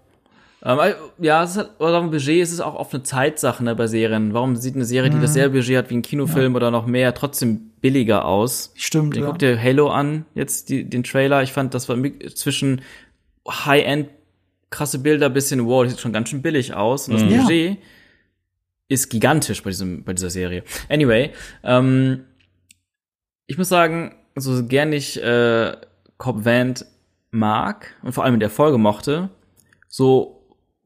Ähm, 0.69 0.79
äh, 0.81 0.95
ja, 1.19 1.43
es 1.43 1.53
ist 1.53 1.57
halt, 1.57 1.71
oder 1.81 1.99
ein 1.99 2.11
Budget 2.11 2.43
es 2.43 2.53
ist 2.53 2.61
auch 2.61 2.75
oft 2.75 2.93
eine 2.93 3.03
Zeitsache 3.03 3.65
ne, 3.65 3.75
bei 3.75 3.87
Serien. 3.87 4.35
Warum 4.35 4.55
sieht 4.55 4.75
eine 4.75 4.85
Serie, 4.85 5.09
die 5.09 5.19
dasselbe 5.19 5.57
Budget 5.59 5.79
hat 5.79 5.89
wie 5.89 5.95
ein 5.95 6.03
Kinofilm 6.03 6.55
oder 6.55 6.71
noch 6.71 6.85
mehr, 6.85 7.15
trotzdem 7.15 7.71
billiger 7.81 8.27
aus? 8.27 8.73
Stimmt, 8.75 9.17
Ihr 9.17 9.23
ja. 9.23 9.29
guckt 9.29 9.41
dir 9.41 9.61
Halo 9.61 9.89
an, 9.89 10.27
jetzt 10.35 10.69
die, 10.69 10.85
den 10.85 11.05
Trailer. 11.05 11.43
Ich 11.43 11.55
fand, 11.55 11.73
das 11.73 11.89
war 11.89 11.97
zwischen 12.35 12.83
High-End 13.49 14.11
krasse 14.69 14.99
Bilder 14.99 15.31
bisschen, 15.31 15.65
wow, 15.65 15.85
das 15.85 15.93
sieht 15.93 16.01
schon 16.01 16.13
ganz 16.13 16.29
schön 16.29 16.43
billig 16.43 16.75
aus. 16.75 17.09
Und 17.09 17.15
das 17.15 17.23
Ja. 17.23 17.41
Budget 17.41 17.79
ist 18.89 19.09
gigantisch 19.09 19.63
bei 19.63 19.71
diesem, 19.71 20.05
bei 20.05 20.13
dieser 20.13 20.29
Serie. 20.29 20.65
Anyway, 20.91 21.31
ähm, 21.65 22.25
ich 23.47 23.57
muss 23.57 23.71
sagen, 23.71 24.15
so 24.35 24.67
gern 24.67 24.93
ich 24.93 25.23
äh, 25.23 25.73
Cobb 26.19 26.45
Vanth 26.45 26.85
mag 27.31 27.95
und 28.03 28.13
vor 28.13 28.25
allem 28.25 28.35
in 28.35 28.41
der 28.41 28.51
Folge 28.51 28.77
mochte, 28.77 29.31
so 29.89 30.38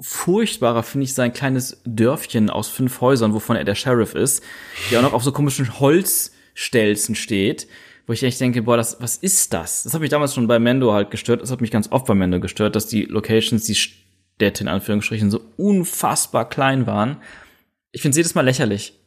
furchtbarer 0.02 0.82
finde 0.82 1.04
ich 1.04 1.14
sein 1.14 1.32
kleines 1.32 1.80
Dörfchen 1.84 2.50
aus 2.50 2.68
fünf 2.68 3.00
Häusern, 3.00 3.32
wovon 3.32 3.56
er 3.56 3.64
der 3.64 3.74
Sheriff 3.74 4.14
ist, 4.14 4.42
der 4.90 4.98
auch 4.98 5.04
noch 5.04 5.12
auf 5.12 5.22
so 5.22 5.32
komischen 5.32 5.78
Holzstelzen 5.80 7.14
steht, 7.14 7.68
wo 8.06 8.12
ich 8.12 8.22
echt 8.22 8.40
denke, 8.40 8.62
boah, 8.62 8.76
das, 8.76 9.00
was 9.00 9.16
ist 9.16 9.52
das? 9.54 9.84
Das 9.84 9.94
hat 9.94 10.00
mich 10.00 10.10
damals 10.10 10.34
schon 10.34 10.48
bei 10.48 10.58
Mendo 10.58 10.92
halt 10.92 11.10
gestört, 11.10 11.40
das 11.40 11.50
hat 11.50 11.60
mich 11.60 11.70
ganz 11.70 11.90
oft 11.92 12.06
bei 12.06 12.14
Mendo 12.14 12.40
gestört, 12.40 12.76
dass 12.76 12.88
die 12.88 13.04
Locations, 13.04 13.64
die 13.64 13.76
Städte 13.76 14.64
in 14.64 14.68
Anführungsstrichen 14.68 15.30
so 15.30 15.40
unfassbar 15.56 16.48
klein 16.48 16.86
waren. 16.86 17.18
Ich 17.92 18.02
finde 18.02 18.10
es 18.10 18.16
jedes 18.16 18.34
Mal 18.34 18.42
lächerlich. 18.42 18.98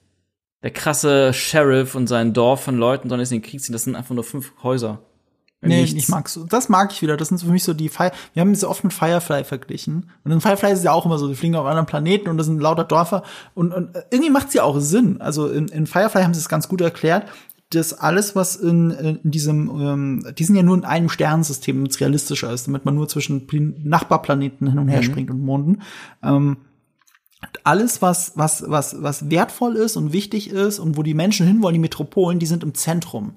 Der 0.64 0.72
krasse 0.72 1.34
Sheriff 1.34 1.94
und 1.94 2.08
sein 2.08 2.34
Dorf 2.34 2.64
von 2.64 2.78
Leuten, 2.78 3.10
sondern 3.10 3.24
ist 3.24 3.32
in 3.32 3.42
den 3.42 3.48
Krieg 3.48 3.62
ziehen, 3.62 3.74
das 3.74 3.84
sind 3.84 3.96
einfach 3.96 4.16
nur 4.16 4.24
fünf 4.24 4.54
Häuser. 4.64 5.04
Nee, 5.68 5.82
Nichts. 5.82 5.96
ich 6.04 6.10
mag's. 6.10 6.40
Das 6.50 6.70
mag 6.70 6.92
ich 6.92 7.02
wieder. 7.02 7.18
Das 7.18 7.30
sind 7.30 7.40
für 7.40 7.50
mich 7.50 7.64
so 7.64 7.74
die 7.74 7.90
Fire. 7.90 8.12
Wir 8.34 8.42
haben 8.42 8.54
sie 8.56 8.68
oft 8.68 8.84
mit 8.84 8.94
Firefly 8.94 9.44
verglichen. 9.44 10.10
Und 10.24 10.32
in 10.32 10.42
Firefly 10.42 10.72
ist 10.72 10.80
es 10.80 10.86
ja 10.86 10.92
auch 10.92 11.06
immer 11.06 11.18
so, 11.18 11.28
die 11.28 11.36
fliegen 11.36 11.56
auf 11.56 11.66
anderen 11.66 11.86
Planeten 11.86 12.30
und 12.30 12.38
das 12.38 12.48
sind 12.48 12.60
lauter 12.60 12.84
Dörfer. 12.84 13.24
Und, 13.54 13.74
und 13.74 13.90
irgendwie 14.12 14.30
macht's 14.32 14.54
ja 14.54 14.64
auch 14.64 14.80
Sinn. 14.80 15.22
Also 15.22 15.48
in, 15.50 15.68
in 15.68 15.88
Firefly 15.88 16.24
haben 16.24 16.34
sie 16.34 16.40
es 16.40 16.50
ganz 16.50 16.68
gut 16.68 16.82
erklärt, 16.82 17.28
dass 17.72 17.94
alles, 17.94 18.36
was 18.36 18.56
in, 18.56 18.92
in 18.92 19.20
diesem, 19.32 19.70
ähm, 19.82 20.34
die 20.38 20.44
sind 20.44 20.56
ja 20.56 20.62
nur 20.64 20.78
in 20.78 20.86
einem 20.86 21.10
Sternensystem, 21.10 21.76
damit 21.78 21.92
es 21.92 22.00
realistischer 22.00 22.52
ist, 22.54 22.68
damit 22.68 22.86
man 22.86 22.94
nur 22.96 23.08
zwischen 23.10 23.48
Pl- 23.48 23.74
Nachbarplaneten 23.84 24.70
hin 24.70 24.80
und 24.80 24.88
her 24.88 25.02
springt 25.04 25.32
und 25.32 25.42
Monden. 25.44 25.82
Ähm, 26.24 26.58
alles, 27.64 28.02
was, 28.02 28.34
was, 28.36 28.64
was, 28.68 29.02
was 29.02 29.30
wertvoll 29.30 29.76
ist 29.76 29.98
und 29.98 30.14
wichtig 30.14 30.50
ist 30.50 30.80
und 30.80 30.98
wo 30.98 31.04
die 31.04 31.14
Menschen 31.14 31.46
hinwollen, 31.48 31.74
die 31.74 31.80
Metropolen, 31.80 32.40
die 32.40 32.46
sind 32.46 32.64
im 32.64 32.74
Zentrum. 32.74 33.34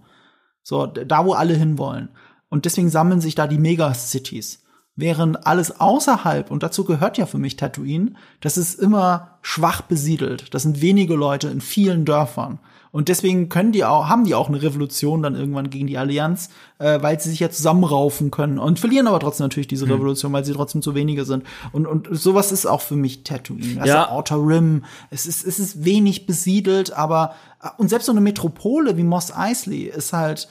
So, 0.63 0.87
da, 0.87 1.25
wo 1.25 1.33
alle 1.33 1.55
hinwollen. 1.55 2.11
Und 2.49 2.65
deswegen 2.65 2.89
sammeln 2.89 3.21
sich 3.21 3.35
da 3.35 3.47
die 3.47 3.59
Megacities. 3.59 4.65
Während 4.97 5.47
alles 5.47 5.81
außerhalb, 5.81 6.51
und 6.51 6.63
dazu 6.63 6.85
gehört 6.85 7.19
ja 7.19 7.27
für 7.27 7.39
mich 7.39 7.57
Tatooine, 7.57 8.15
das 8.41 8.59
ist 8.59 8.81
immer 8.81 9.39
schwach 9.43 9.83
besiedelt. 9.83 10.53
Das 10.55 10.63
sind 10.63 10.81
wenige 10.81 11.15
Leute 11.15 11.49
in 11.49 11.61
vielen 11.61 12.05
Dörfern. 12.05 12.59
Und 12.91 13.09
deswegen 13.09 13.49
können 13.49 13.73
die 13.73 13.85
auch, 13.85 14.09
haben 14.09 14.25
die 14.25 14.35
auch 14.35 14.49
eine 14.49 14.63
Revolution 14.63 15.23
dann 15.23 15.35
irgendwann 15.35 15.71
gegen 15.71 15.87
die 15.87 15.99
Allianz, 15.99 16.51
äh, 16.79 17.01
weil 17.03 17.21
sie 17.21 17.31
sich 17.31 17.41
ja 17.41 17.51
zusammenraufen 17.51 18.31
können 18.31 18.59
und 18.59 18.79
verlieren 18.79 19.07
aber 19.07 19.21
trotzdem 19.21 19.45
natürlich 19.45 19.69
diese 19.69 19.89
Revolution, 19.89 20.33
weil 20.33 20.45
sie 20.45 20.53
trotzdem 20.53 20.81
zu 20.83 20.95
wenige 20.95 21.25
sind. 21.25 21.45
Und, 21.73 21.87
und 21.87 22.09
sowas 22.11 22.51
ist 22.53 22.67
auch 22.67 22.81
für 22.81 22.97
mich 22.97 23.25
Tatooine. 23.25 23.81
Also 23.81 23.93
Ja. 23.93 24.11
Outer 24.11 24.37
Rim. 24.37 24.85
Es 25.11 25.27
ist, 25.27 25.47
es 25.47 25.59
ist 25.59 25.85
wenig 25.85 26.27
besiedelt, 26.27 26.93
aber 26.93 27.35
und 27.77 27.89
selbst 27.89 28.07
so 28.07 28.13
eine 28.13 28.21
Metropole 28.21 28.97
wie 28.97 29.03
Mos 29.03 29.33
Eisley 29.35 29.83
ist 29.83 30.13
halt 30.13 30.49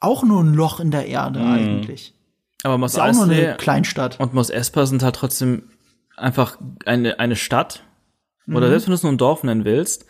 auch 0.00 0.22
nur 0.22 0.42
ein 0.42 0.54
Loch 0.54 0.80
in 0.80 0.90
der 0.90 1.06
Erde 1.06 1.40
eigentlich. 1.40 2.14
Aber 2.64 2.76
Mos 2.78 2.92
Ist 2.94 3.00
auch 3.00 3.12
nur 3.12 3.24
eine 3.24 3.56
Kleinstadt. 3.56 4.18
und 4.20 4.34
Mos 4.34 4.50
Espa 4.50 4.84
sind 4.86 5.02
halt 5.02 5.16
trotzdem 5.16 5.62
einfach 6.16 6.58
eine, 6.84 7.18
eine 7.20 7.36
Stadt. 7.36 7.82
Oder 8.50 8.68
selbst 8.68 8.86
wenn 8.86 8.92
du 8.92 8.94
es 8.96 9.02
nur 9.02 9.12
ein 9.12 9.18
Dorf 9.18 9.44
nennen 9.44 9.64
willst, 9.64 10.06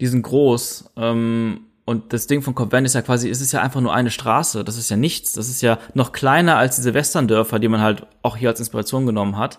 die 0.00 0.06
sind 0.06 0.22
groß. 0.22 0.92
Ähm, 0.96 1.66
und 1.84 2.12
das 2.12 2.26
Ding 2.26 2.42
von 2.42 2.54
Van 2.56 2.84
ist 2.84 2.94
ja 2.94 3.02
quasi, 3.02 3.28
es 3.28 3.40
ist 3.40 3.52
ja 3.52 3.60
einfach 3.60 3.80
nur 3.80 3.92
eine 3.92 4.10
Straße. 4.10 4.64
Das 4.64 4.78
ist 4.78 4.88
ja 4.88 4.96
nichts. 4.96 5.32
Das 5.32 5.48
ist 5.48 5.62
ja 5.62 5.78
noch 5.94 6.12
kleiner 6.12 6.56
als 6.56 6.76
diese 6.76 6.94
Westerndörfer, 6.94 7.58
die 7.58 7.68
man 7.68 7.80
halt 7.80 8.06
auch 8.22 8.36
hier 8.36 8.50
als 8.50 8.60
Inspiration 8.60 9.06
genommen 9.06 9.36
hat. 9.36 9.58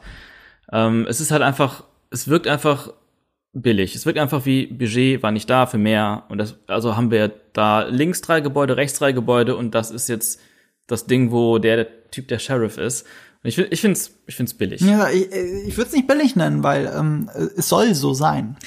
Ähm, 0.72 1.06
es 1.10 1.20
ist 1.20 1.32
halt 1.32 1.42
einfach, 1.42 1.84
es 2.10 2.28
wirkt 2.28 2.48
einfach 2.48 2.94
billig. 3.54 3.96
Es 3.96 4.06
wirkt 4.06 4.20
einfach 4.20 4.46
wie 4.46 4.68
Budget 4.68 5.22
war 5.22 5.32
nicht 5.32 5.50
da 5.50 5.66
für 5.66 5.78
mehr. 5.78 6.24
Und 6.30 6.38
das, 6.40 6.56
also 6.68 6.98
haben 6.98 7.12
wir 7.12 7.32
da 7.54 7.84
links 7.84 8.22
drei 8.22 8.42
Gebäude, 8.42 8.78
rechts 8.78 8.98
drei 8.98 9.12
Gebäude 9.12 9.56
und 9.56 9.76
das 9.76 9.92
ist 9.92 10.10
jetzt 10.10 10.40
das 10.88 11.06
Ding, 11.06 11.32
wo 11.32 11.60
der, 11.60 11.76
der 11.78 12.12
Typ 12.12 12.28
der 12.28 12.40
Sheriff 12.40 12.78
ist. 12.78 13.06
Und 13.44 13.50
ich, 13.50 13.58
ich 13.58 13.82
find's, 13.82 14.18
ich 14.28 14.36
find's 14.36 14.54
billig. 14.54 14.82
Ja, 14.82 15.10
ich, 15.10 15.32
ich 15.32 15.78
würde 15.78 15.90
es 15.90 15.94
nicht 15.94 16.08
billig 16.08 16.36
nennen, 16.36 16.64
weil 16.64 16.92
ähm, 16.98 17.30
es 17.56 17.70
soll 17.70 17.94
so 17.94 18.14
sein. 18.14 18.58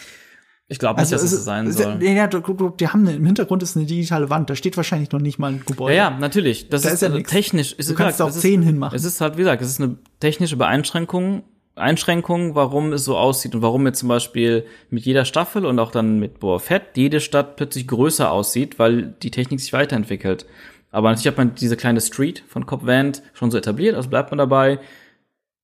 Ich 0.69 0.79
glaube 0.81 1.01
nicht, 1.01 1.13
dass 1.13 1.23
es 1.23 1.33
es 1.33 1.45
sein 1.45 1.71
soll. 1.71 2.03
Ja, 2.03 2.27
du- 2.27 2.41
du- 2.41 2.71
die 2.71 2.89
haben 2.89 3.07
eine, 3.07 3.17
im 3.17 3.25
Hintergrund 3.25 3.63
ist 3.63 3.77
eine 3.77 3.87
digitale 3.87 4.31
Wand. 4.31 4.51
Da 4.51 4.57
steht 4.57 4.77
wahrscheinlich 4.77 5.13
noch 5.13 5.21
nicht 5.21 5.39
mal 5.39 5.53
ein 5.53 5.63
Gebäude. 5.65 5.95
Ja, 5.95 6.11
ja, 6.11 6.19
natürlich. 6.19 6.69
Das 6.69 6.83
Da 6.83 6.89
ist, 6.89 6.95
ist 6.95 7.01
ja 7.03 7.09
also 7.09 7.21
technisch. 7.23 7.73
Ist 7.75 7.89
Du 7.91 7.95
kannst 7.95 8.19
gesagt, 8.19 8.35
auch 8.37 8.41
zehn 8.41 8.63
hinmachen. 8.63 8.97
Es 8.97 9.05
ist 9.05 9.21
halt, 9.21 9.35
wie 9.37 9.41
gesagt, 9.43 9.63
es 9.63 9.69
ist 9.69 9.81
eine 9.81 9.97
technische 10.19 10.57
Beeinschränkung, 10.57 11.45
Einschränkung, 11.77 12.55
warum 12.57 12.93
es 12.93 13.05
so 13.05 13.17
aussieht 13.17 13.55
und 13.55 13.63
warum 13.63 13.87
jetzt 13.87 14.01
zum 14.01 14.09
Beispiel 14.09 14.65
mit 14.91 15.05
jeder 15.05 15.25
Staffel 15.25 15.67
und 15.67 15.79
auch 15.79 15.93
dann 15.93 16.19
mit 16.19 16.41
Boa 16.41 16.59
Fett 16.59 16.83
jede 16.97 17.21
Stadt 17.21 17.57
plötzlich 17.57 17.87
größer 17.87 18.33
aussieht, 18.33 18.79
weil 18.81 19.15
die 19.23 19.31
Technik 19.31 19.61
sich 19.61 19.73
weiterentwickelt. 19.73 20.47
Aber 20.91 21.11
natürlich 21.11 21.27
hat 21.29 21.37
man 21.37 21.55
diese 21.55 21.77
kleine 21.77 22.01
Street 22.01 22.43
von 22.49 22.67
Cop 22.67 22.87
Vant 22.87 23.23
schon 23.35 23.51
so 23.51 23.59
etabliert, 23.59 23.95
also 23.95 24.09
bleibt 24.09 24.31
man 24.31 24.39
dabei. 24.39 24.81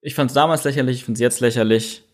Ich 0.01 0.15
fand 0.15 0.31
es 0.31 0.35
damals 0.35 0.62
lächerlich, 0.65 0.99
ich 0.99 1.05
finde 1.05 1.16
es 1.16 1.20
jetzt 1.23 1.41
lächerlich. 1.41 2.05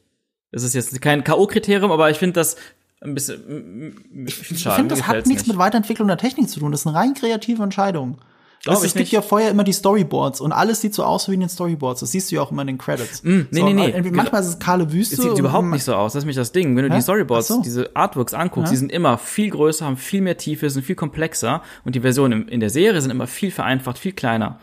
Es 0.52 0.62
ist 0.62 0.74
jetzt 0.74 0.98
kein 1.02 1.24
K.O.-Kriterium, 1.24 1.90
aber 1.92 2.08
ich 2.10 2.16
finde 2.18 2.34
das 2.34 2.56
ein 3.00 3.14
bisschen. 3.14 3.94
Ich 4.26 4.34
finde 4.34 4.54
Ich 4.54 4.68
finde, 4.68 4.94
das 4.94 5.06
hat 5.06 5.26
nichts 5.26 5.46
mit 5.46 5.56
Weiterentwicklung 5.58 6.08
der 6.08 6.18
Technik 6.18 6.48
zu 6.48 6.60
tun. 6.60 6.72
Das 6.72 6.80
ist 6.80 6.86
eine 6.86 6.96
rein 6.96 7.14
kreative 7.14 7.62
Entscheidung. 7.62 8.18
Glaub 8.64 8.78
es, 8.78 8.82
gibt 8.82 8.96
nicht. 8.96 9.12
ja 9.12 9.22
vorher 9.22 9.50
immer 9.50 9.62
die 9.62 9.72
Storyboards 9.72 10.40
und 10.40 10.50
alles 10.50 10.80
sieht 10.80 10.92
so 10.92 11.04
aus 11.04 11.28
wie 11.28 11.34
in 11.34 11.40
den 11.40 11.48
Storyboards. 11.48 12.00
Das 12.00 12.10
siehst 12.10 12.30
du 12.30 12.36
ja 12.36 12.42
auch 12.42 12.50
immer 12.50 12.62
in 12.62 12.66
den 12.66 12.78
Credits. 12.78 13.22
Mm, 13.22 13.28
nee, 13.28 13.60
so, 13.60 13.64
nee, 13.66 13.72
nee. 13.72 13.88
irgendwie 13.90 14.10
Manchmal 14.10 14.42
ist 14.42 14.48
es 14.48 14.58
kahle 14.58 14.92
Wüste. 14.92 15.14
Es 15.14 15.22
sieht 15.22 15.38
überhaupt 15.38 15.68
nicht 15.68 15.84
so 15.84 15.94
aus. 15.94 16.12
Das 16.12 16.20
ist 16.20 16.24
nämlich 16.24 16.36
das 16.36 16.50
Ding. 16.50 16.76
Wenn 16.76 16.84
du 16.84 16.90
Hä? 16.90 16.96
die 16.96 17.02
Storyboards, 17.02 17.46
so. 17.48 17.62
diese 17.62 17.94
Artworks 17.94 18.34
anguckst, 18.34 18.70
Ja. 18.70 18.70
die 18.72 18.76
sind 18.78 18.90
immer 18.90 19.16
viel 19.16 19.50
größer, 19.50 19.86
haben 19.86 19.96
viel 19.96 20.22
mehr 20.22 20.36
Tiefe, 20.36 20.68
sind 20.70 20.84
viel 20.84 20.96
komplexer 20.96 21.62
und 21.84 21.94
die 21.94 22.00
Versionen 22.00 22.48
in 22.48 22.58
der 22.58 22.70
Serie 22.70 23.00
sind 23.00 23.12
immer 23.12 23.28
viel 23.28 23.52
vereinfacht, 23.52 23.96
viel 23.96 24.12
kleiner. 24.12 24.58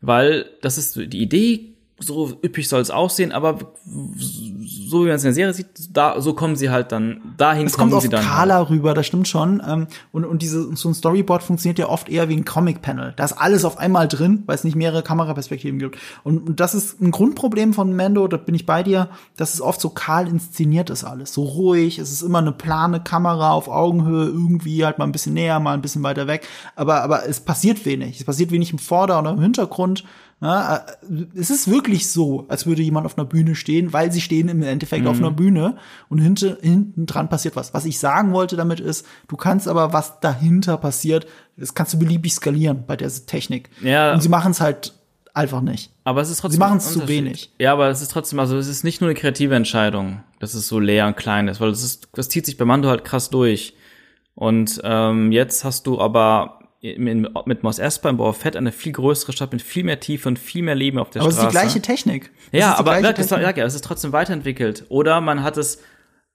Weil 0.00 0.46
das 0.60 0.76
ist 0.76 0.94
so 0.94 1.06
die 1.06 1.22
Idee, 1.22 1.75
so 1.98 2.38
üppig 2.44 2.68
soll 2.68 2.82
es 2.82 2.90
aussehen, 2.90 3.32
aber 3.32 3.58
so 3.86 5.02
wie 5.04 5.06
man 5.06 5.16
es 5.16 5.22
in 5.22 5.28
der 5.28 5.34
Serie 5.34 5.54
sieht, 5.54 5.66
da, 5.96 6.20
so 6.20 6.34
kommen 6.34 6.54
sie 6.54 6.68
halt 6.68 6.92
dann, 6.92 7.34
dahin 7.38 7.66
Es 7.66 7.78
kommt 7.78 7.94
auf 7.94 8.02
sie 8.02 8.10
dann. 8.10 8.20
halt. 8.20 8.28
kahler 8.28 8.68
rüber, 8.68 8.92
das 8.92 9.06
stimmt 9.06 9.28
schon. 9.28 9.62
Ähm, 9.66 9.86
und, 10.12 10.26
und 10.26 10.42
diese, 10.42 10.76
so 10.76 10.90
ein 10.90 10.94
Storyboard 10.94 11.42
funktioniert 11.42 11.78
ja 11.78 11.88
oft 11.88 12.10
eher 12.10 12.28
wie 12.28 12.36
ein 12.36 12.44
Comic-Panel. 12.44 13.14
Da 13.16 13.24
ist 13.24 13.32
alles 13.32 13.64
auf 13.64 13.78
einmal 13.78 14.08
drin, 14.08 14.42
weil 14.44 14.56
es 14.56 14.64
nicht 14.64 14.76
mehrere 14.76 15.02
Kameraperspektiven 15.02 15.78
gibt. 15.78 15.96
Und, 16.22 16.46
und 16.46 16.60
das 16.60 16.74
ist 16.74 17.00
ein 17.00 17.12
Grundproblem 17.12 17.72
von 17.72 17.96
Mando, 17.96 18.28
da 18.28 18.36
bin 18.36 18.54
ich 18.54 18.66
bei 18.66 18.82
dir, 18.82 19.08
dass 19.38 19.54
es 19.54 19.62
oft 19.62 19.80
so 19.80 19.88
kahl 19.88 20.28
inszeniert 20.28 20.90
ist 20.90 21.04
alles. 21.04 21.32
So 21.32 21.44
ruhig, 21.44 21.98
es 21.98 22.12
ist 22.12 22.22
immer 22.22 22.38
eine 22.38 22.52
plane 22.52 23.00
Kamera 23.00 23.52
auf 23.52 23.68
Augenhöhe, 23.68 24.26
irgendwie 24.26 24.84
halt 24.84 24.98
mal 24.98 25.04
ein 25.06 25.12
bisschen 25.12 25.32
näher, 25.32 25.60
mal 25.60 25.72
ein 25.72 25.82
bisschen 25.82 26.02
weiter 26.02 26.26
weg. 26.26 26.46
Aber, 26.74 27.02
aber 27.02 27.26
es 27.26 27.40
passiert 27.40 27.86
wenig. 27.86 28.20
Es 28.20 28.26
passiert 28.26 28.50
wenig 28.50 28.70
im 28.72 28.78
Vorder- 28.78 29.18
oder 29.18 29.30
im 29.30 29.40
Hintergrund. 29.40 30.04
Ja, 30.40 30.76
äh, 30.76 31.26
es 31.34 31.50
ist 31.50 31.70
wirklich 31.70 32.10
so, 32.10 32.44
als 32.48 32.66
würde 32.66 32.82
jemand 32.82 33.06
auf 33.06 33.16
einer 33.16 33.26
Bühne 33.26 33.54
stehen, 33.54 33.92
weil 33.92 34.12
sie 34.12 34.20
stehen 34.20 34.48
im 34.48 34.62
Endeffekt 34.62 35.06
auf 35.06 35.16
einer 35.16 35.30
Bühne 35.30 35.76
und 36.08 36.18
hinten, 36.18 36.56
hinten 36.60 37.06
dran 37.06 37.28
passiert 37.28 37.56
was. 37.56 37.72
Was 37.72 37.86
ich 37.86 37.98
sagen 37.98 38.32
wollte 38.32 38.56
damit 38.56 38.80
ist, 38.80 39.06
du 39.28 39.36
kannst 39.36 39.66
aber, 39.66 39.92
was 39.94 40.20
dahinter 40.20 40.76
passiert, 40.76 41.26
das 41.56 41.72
kannst 41.72 41.94
du 41.94 41.98
beliebig 41.98 42.34
skalieren 42.34 42.84
bei 42.86 42.96
der 42.96 43.10
Technik. 43.26 43.70
Ja. 43.82 44.12
Und 44.12 44.20
sie 44.20 44.28
machen 44.28 44.50
es 44.50 44.60
halt 44.60 44.92
einfach 45.32 45.62
nicht. 45.62 45.90
Aber 46.04 46.20
es 46.20 46.28
ist 46.28 46.40
trotzdem. 46.40 46.56
Sie 46.56 46.58
machen's 46.58 46.86
ein 46.88 47.00
zu 47.00 47.08
wenig. 47.08 47.52
Ja, 47.58 47.72
aber 47.72 47.88
es 47.88 48.02
ist 48.02 48.10
trotzdem, 48.10 48.38
also 48.38 48.58
es 48.58 48.68
ist 48.68 48.84
nicht 48.84 49.00
nur 49.00 49.08
eine 49.08 49.18
kreative 49.18 49.54
Entscheidung, 49.54 50.22
dass 50.38 50.52
es 50.52 50.68
so 50.68 50.78
leer 50.78 51.06
und 51.06 51.16
klein 51.16 51.48
ist, 51.48 51.60
weil 51.60 51.70
das 51.70 51.82
ist, 51.82 52.08
das 52.12 52.28
zieht 52.28 52.44
sich 52.44 52.58
bei 52.58 52.64
Mando 52.64 52.88
halt 52.90 53.04
krass 53.04 53.30
durch. 53.30 53.74
Und 54.34 54.80
ähm, 54.84 55.32
jetzt 55.32 55.64
hast 55.64 55.86
du 55.86 55.98
aber 55.98 56.58
mit 56.98 57.62
Mos 57.62 57.78
Espa 57.78 58.12
Boa 58.12 58.32
Fett 58.32 58.56
eine 58.56 58.72
viel 58.72 58.92
größere 58.92 59.32
Stadt 59.32 59.52
mit 59.52 59.62
viel 59.62 59.84
mehr 59.84 60.00
Tiefe 60.00 60.28
und 60.28 60.38
viel 60.38 60.62
mehr 60.62 60.74
Leben 60.74 60.98
auf 60.98 61.10
der 61.10 61.22
Aber 61.22 61.28
es 61.30 61.36
ist 61.36 61.40
Straße. 61.42 61.52
die 61.56 61.60
gleiche 61.60 61.80
Technik. 61.82 62.30
Es 62.52 62.60
Ja, 62.60 62.72
ist 62.72 62.78
aber 62.78 62.98
gleiche 62.98 63.14
das, 63.14 63.26
Technik. 63.28 63.56
ja, 63.56 63.64
es 63.64 63.74
ist 63.74 63.84
trotzdem 63.84 64.12
weiterentwickelt. 64.12 64.84
Oder 64.88 65.20
man 65.20 65.42
hat 65.42 65.56
es, 65.56 65.82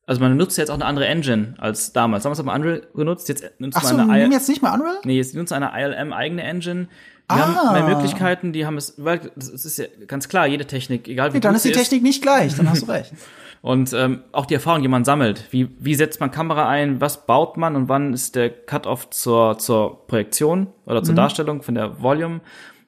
also 0.06 0.20
man 0.22 0.36
nutzt 0.38 0.58
jetzt 0.58 0.70
auch 0.70 0.76
eine 0.76 0.86
andere 0.86 1.08
Engine 1.08 1.56
als 1.58 1.94
damals. 1.94 2.24
Damals 2.24 2.40
hat 2.40 2.46
man 2.46 2.62
Unreal 2.62 2.82
genutzt, 2.96 3.30
jetzt 3.30 3.44
nutzt 3.60 3.78
Ach 3.78 3.84
so, 3.84 3.96
man 3.96 4.08
wir 4.08 4.14
eine 4.14 4.22
nehmen 4.24 4.34
jetzt 4.34 4.50
nicht 4.50 4.62
mehr 4.62 4.74
Unreal? 4.74 4.98
Nee, 5.04 5.18
jetzt 5.18 5.36
nutzt 5.36 5.54
eine 5.54 5.72
ILM 5.74 6.12
eigene 6.14 6.44
Engine. 6.44 6.88
Die 7.30 7.36
Ah. 7.36 7.56
haben 7.56 7.74
mehr 7.86 7.96
Möglichkeiten, 7.96 8.52
die 8.52 8.66
haben 8.66 8.76
es, 8.78 8.96
weil 8.98 9.32
es 9.38 9.48
ist 9.64 9.78
ja 9.78 9.86
ganz 10.08 10.28
klar, 10.28 10.48
jede 10.48 10.66
Technik, 10.66 11.08
egal 11.08 11.32
wie 11.32 11.38
Nee, 11.38 11.40
dann 11.42 11.56
ist 11.56 11.64
die 11.64 11.70
sie 11.70 11.74
Technik 11.76 12.04
nicht 12.04 12.22
gleich, 12.22 12.56
dann 12.56 12.70
hast 12.70 12.82
du 12.82 12.86
recht. 12.92 13.14
Und 13.62 13.94
ähm, 13.94 14.24
auch 14.32 14.48
die 14.48 14.56
Erfahrung, 14.56 14.82
die 14.82 14.88
man 14.88 15.06
sammelt. 15.06 15.46
Wie, 15.52 15.70
wie 15.80 15.94
setzt 15.94 16.20
man 16.20 16.32
Kamera 16.32 16.68
ein? 16.68 17.00
Was 17.00 17.28
baut 17.28 17.58
man? 17.58 17.76
Und 17.76 17.90
wann 17.90 18.14
ist 18.14 18.36
der 18.36 18.50
Cut-off 18.50 19.10
zur, 19.12 19.60
zur 19.60 20.08
Projektion 20.08 20.68
oder 20.86 21.02
Mhm. 21.02 21.06
zur 21.06 21.16
Darstellung 21.16 21.62
von 21.62 21.76
der 21.76 22.02
Volume? 22.02 22.42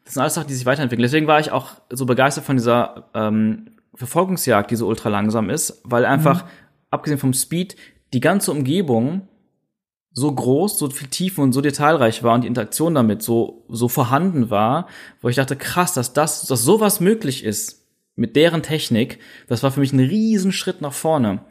Das 0.03 0.15
sind 0.15 0.21
alles 0.21 0.33
Sachen, 0.33 0.47
die 0.47 0.55
sich 0.55 0.65
weiterentwickeln. 0.65 1.03
Deswegen 1.03 1.27
war 1.27 1.39
ich 1.39 1.51
auch 1.51 1.71
so 1.89 2.05
begeistert 2.05 2.43
von 2.43 2.57
dieser 2.57 3.09
ähm, 3.13 3.69
Verfolgungsjagd, 3.93 4.71
die 4.71 4.75
so 4.75 4.87
ultra 4.87 5.09
langsam 5.09 5.49
ist, 5.51 5.81
weil 5.83 6.05
einfach, 6.05 6.45
abgesehen 6.89 7.19
vom 7.19 7.33
Speed, 7.33 7.75
die 8.11 8.19
ganze 8.19 8.51
Umgebung 8.51 9.27
so 10.11 10.31
groß, 10.31 10.77
so 10.77 10.89
viel 10.89 11.07
Tiefe 11.07 11.41
und 11.41 11.53
so 11.53 11.61
detailreich 11.61 12.23
war 12.23 12.33
und 12.35 12.41
die 12.41 12.47
Interaktion 12.47 12.93
damit 12.95 13.21
so, 13.23 13.65
so 13.69 13.87
vorhanden 13.87 14.49
war, 14.49 14.87
wo 15.21 15.29
ich 15.29 15.35
dachte, 15.35 15.55
krass, 15.55 15.93
dass 15.93 16.13
das, 16.13 16.45
dass 16.47 16.63
sowas 16.63 16.99
möglich 16.99 17.43
ist 17.43 17.82
mit 18.15 18.35
deren 18.35 18.63
Technik, 18.63 19.19
das 19.47 19.63
war 19.63 19.71
für 19.71 19.79
mich 19.79 19.93
ein 19.93 19.99
Riesenschritt 19.99 20.81
nach 20.81 20.93
vorne. 20.93 21.41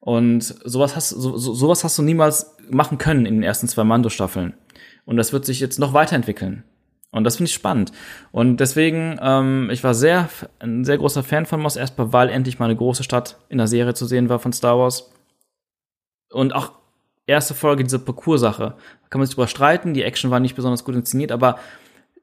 Und 0.00 0.42
sowas 0.42 0.94
hast, 0.94 1.10
so, 1.10 1.36
so, 1.36 1.54
sowas 1.54 1.84
hast 1.84 1.98
du 1.98 2.02
niemals 2.02 2.56
machen 2.70 2.98
können 2.98 3.26
in 3.26 3.34
den 3.34 3.42
ersten 3.42 3.68
zwei 3.68 3.84
Mando-Staffeln. 3.84 4.54
Und 5.04 5.16
das 5.16 5.32
wird 5.32 5.44
sich 5.44 5.60
jetzt 5.60 5.78
noch 5.78 5.92
weiterentwickeln. 5.92 6.64
Und 7.10 7.24
das 7.24 7.36
finde 7.36 7.48
ich 7.48 7.54
spannend. 7.54 7.92
Und 8.30 8.58
deswegen, 8.58 9.18
ähm, 9.20 9.70
ich 9.72 9.82
war 9.82 9.94
sehr, 9.94 10.28
ein 10.58 10.84
sehr 10.84 10.98
großer 10.98 11.22
Fan 11.22 11.46
von 11.46 11.60
Mos 11.60 11.76
Espa, 11.76 12.12
weil 12.12 12.28
endlich 12.28 12.58
mal 12.58 12.66
eine 12.66 12.76
große 12.76 13.02
Stadt 13.02 13.38
in 13.48 13.58
der 13.58 13.66
Serie 13.66 13.94
zu 13.94 14.06
sehen 14.06 14.28
war 14.28 14.38
von 14.38 14.52
Star 14.52 14.78
Wars. 14.78 15.10
Und 16.30 16.54
auch 16.54 16.72
erste 17.26 17.54
Folge, 17.54 17.84
diese 17.84 17.98
Parcours-Sache. 17.98 18.74
Kann 19.08 19.18
man 19.20 19.26
sich 19.26 19.34
drüber 19.34 19.48
streiten, 19.48 19.94
die 19.94 20.02
Action 20.02 20.30
war 20.30 20.40
nicht 20.40 20.56
besonders 20.56 20.84
gut 20.84 20.94
inszeniert, 20.94 21.32
aber 21.32 21.58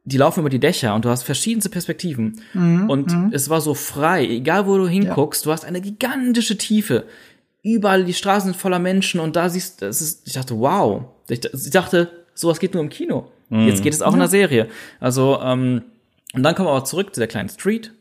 die 0.05 0.17
laufen 0.17 0.39
über 0.39 0.49
die 0.49 0.59
Dächer 0.59 0.93
und 0.93 1.03
du 1.03 1.09
hast 1.09 1.23
verschiedenste 1.23 1.69
Perspektiven. 1.69 2.41
und 2.89 3.11
es 3.33 3.49
war 3.49 3.59
so 3.59 3.73
frei, 3.73 4.25
egal 4.25 4.67
wo 4.67 4.77
du 4.77 4.87
hinguckst, 4.87 5.45
du 5.45 5.51
hast 5.51 5.65
eine 5.65 5.81
gigantische 5.81 6.57
Tiefe. 6.57 7.05
Überall 7.63 8.05
die 8.05 8.13
Straßen 8.13 8.51
sind 8.51 8.59
voller 8.59 8.77
Menschen 8.77 9.19
und 9.19 9.35
da 9.35 9.49
siehst 9.49 9.81
du, 9.81 9.87
das 9.87 10.01
ist, 10.01 10.27
ich 10.27 10.33
dachte, 10.33 10.57
wow. 10.59 11.05
Ich, 11.27 11.43
ich 11.43 11.71
dachte, 11.71 12.11
sowas 12.35 12.59
geht 12.59 12.75
nur 12.75 12.83
im 12.83 12.89
Kino. 12.89 13.31
Mhm. 13.49 13.67
Jetzt 13.67 13.81
geht 13.81 13.93
es 13.93 14.03
auch 14.03 14.11
ja. 14.11 14.13
in 14.13 14.19
der 14.19 14.27
Serie. 14.27 14.67
Also, 14.99 15.39
ähm, 15.41 15.81
und 16.33 16.43
dann 16.43 16.53
kommen 16.53 16.67
wir 16.67 16.73
auch 16.73 16.83
zurück 16.83 17.15
zu 17.15 17.21
der 17.21 17.27
kleinen 17.27 17.49
Street 17.49 17.91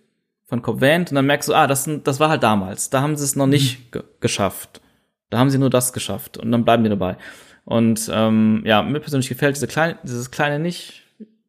von 0.47 0.61
Cobb 0.61 0.83
Vanth 0.83 1.11
und 1.11 1.15
dann 1.15 1.27
merkst 1.27 1.49
du, 1.49 1.55
ah, 1.55 1.67
das, 1.67 1.89
das 2.05 2.21
war 2.21 2.29
halt 2.29 2.43
damals. 2.43 2.91
Da 2.91 3.01
haben 3.01 3.17
sie 3.17 3.25
es 3.25 3.37
noch 3.37 3.47
nicht 3.47 3.93
ge 3.93 4.03
geschafft. 4.21 4.83
Da 5.31 5.39
haben 5.39 5.51
sie 5.51 5.59
nur 5.59 5.71
das 5.71 5.93
geschafft 5.93 6.37
und 6.37 6.53
dann 6.53 6.65
bleiben 6.65 6.83
wir 6.83 6.91
dabei. 6.91 7.17
Und 7.65 8.11
ähm, 8.13 8.63
ja, 8.67 8.83
mir 8.83 9.01
persönlich 9.01 9.29
gefällt 9.29 9.57
diese 9.57 9.67
kleine, 9.67 9.99
dieses 10.03 10.31
kleine 10.31 10.59
nicht. 10.59 11.04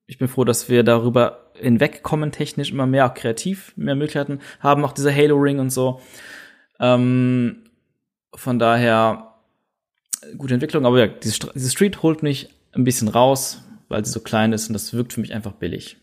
Ich 0.08 0.18
bin 0.18 0.28
froh, 0.28 0.44
dass 0.44 0.70
wir 0.70 0.84
darüber 0.84 1.52
hinwegkommen, 1.56 2.32
technisch 2.32 2.72
immer 2.72 2.86
mehr, 2.86 3.08
auch 3.08 3.14
kreativ 3.14 3.74
mehr 3.76 3.96
Möglichkeiten 3.96 4.40
haben, 4.60 4.84
auch 4.86 4.92
diese 4.92 5.14
Halo-Ring 5.14 5.60
und 5.60 5.72
so. 5.72 6.02
Ähm, 6.80 7.64
von 8.34 8.60
daher 8.60 9.36
gute 10.38 10.54
Entwicklung, 10.54 10.86
aber 10.86 11.00
ja, 11.00 11.08
diese, 11.08 11.52
diese 11.54 11.70
Street 11.70 12.04
holt 12.04 12.24
mich 12.24 12.50
ein 12.74 12.84
bisschen 12.84 13.08
raus, 13.08 13.64
weil 13.88 14.06
sie 14.06 14.12
so 14.12 14.20
klein 14.20 14.54
ist 14.54 14.68
und 14.68 14.74
das 14.74 14.94
wirkt 14.94 15.14
für 15.14 15.22
mich 15.22 15.34
einfach 15.34 15.54
billig. 15.54 15.98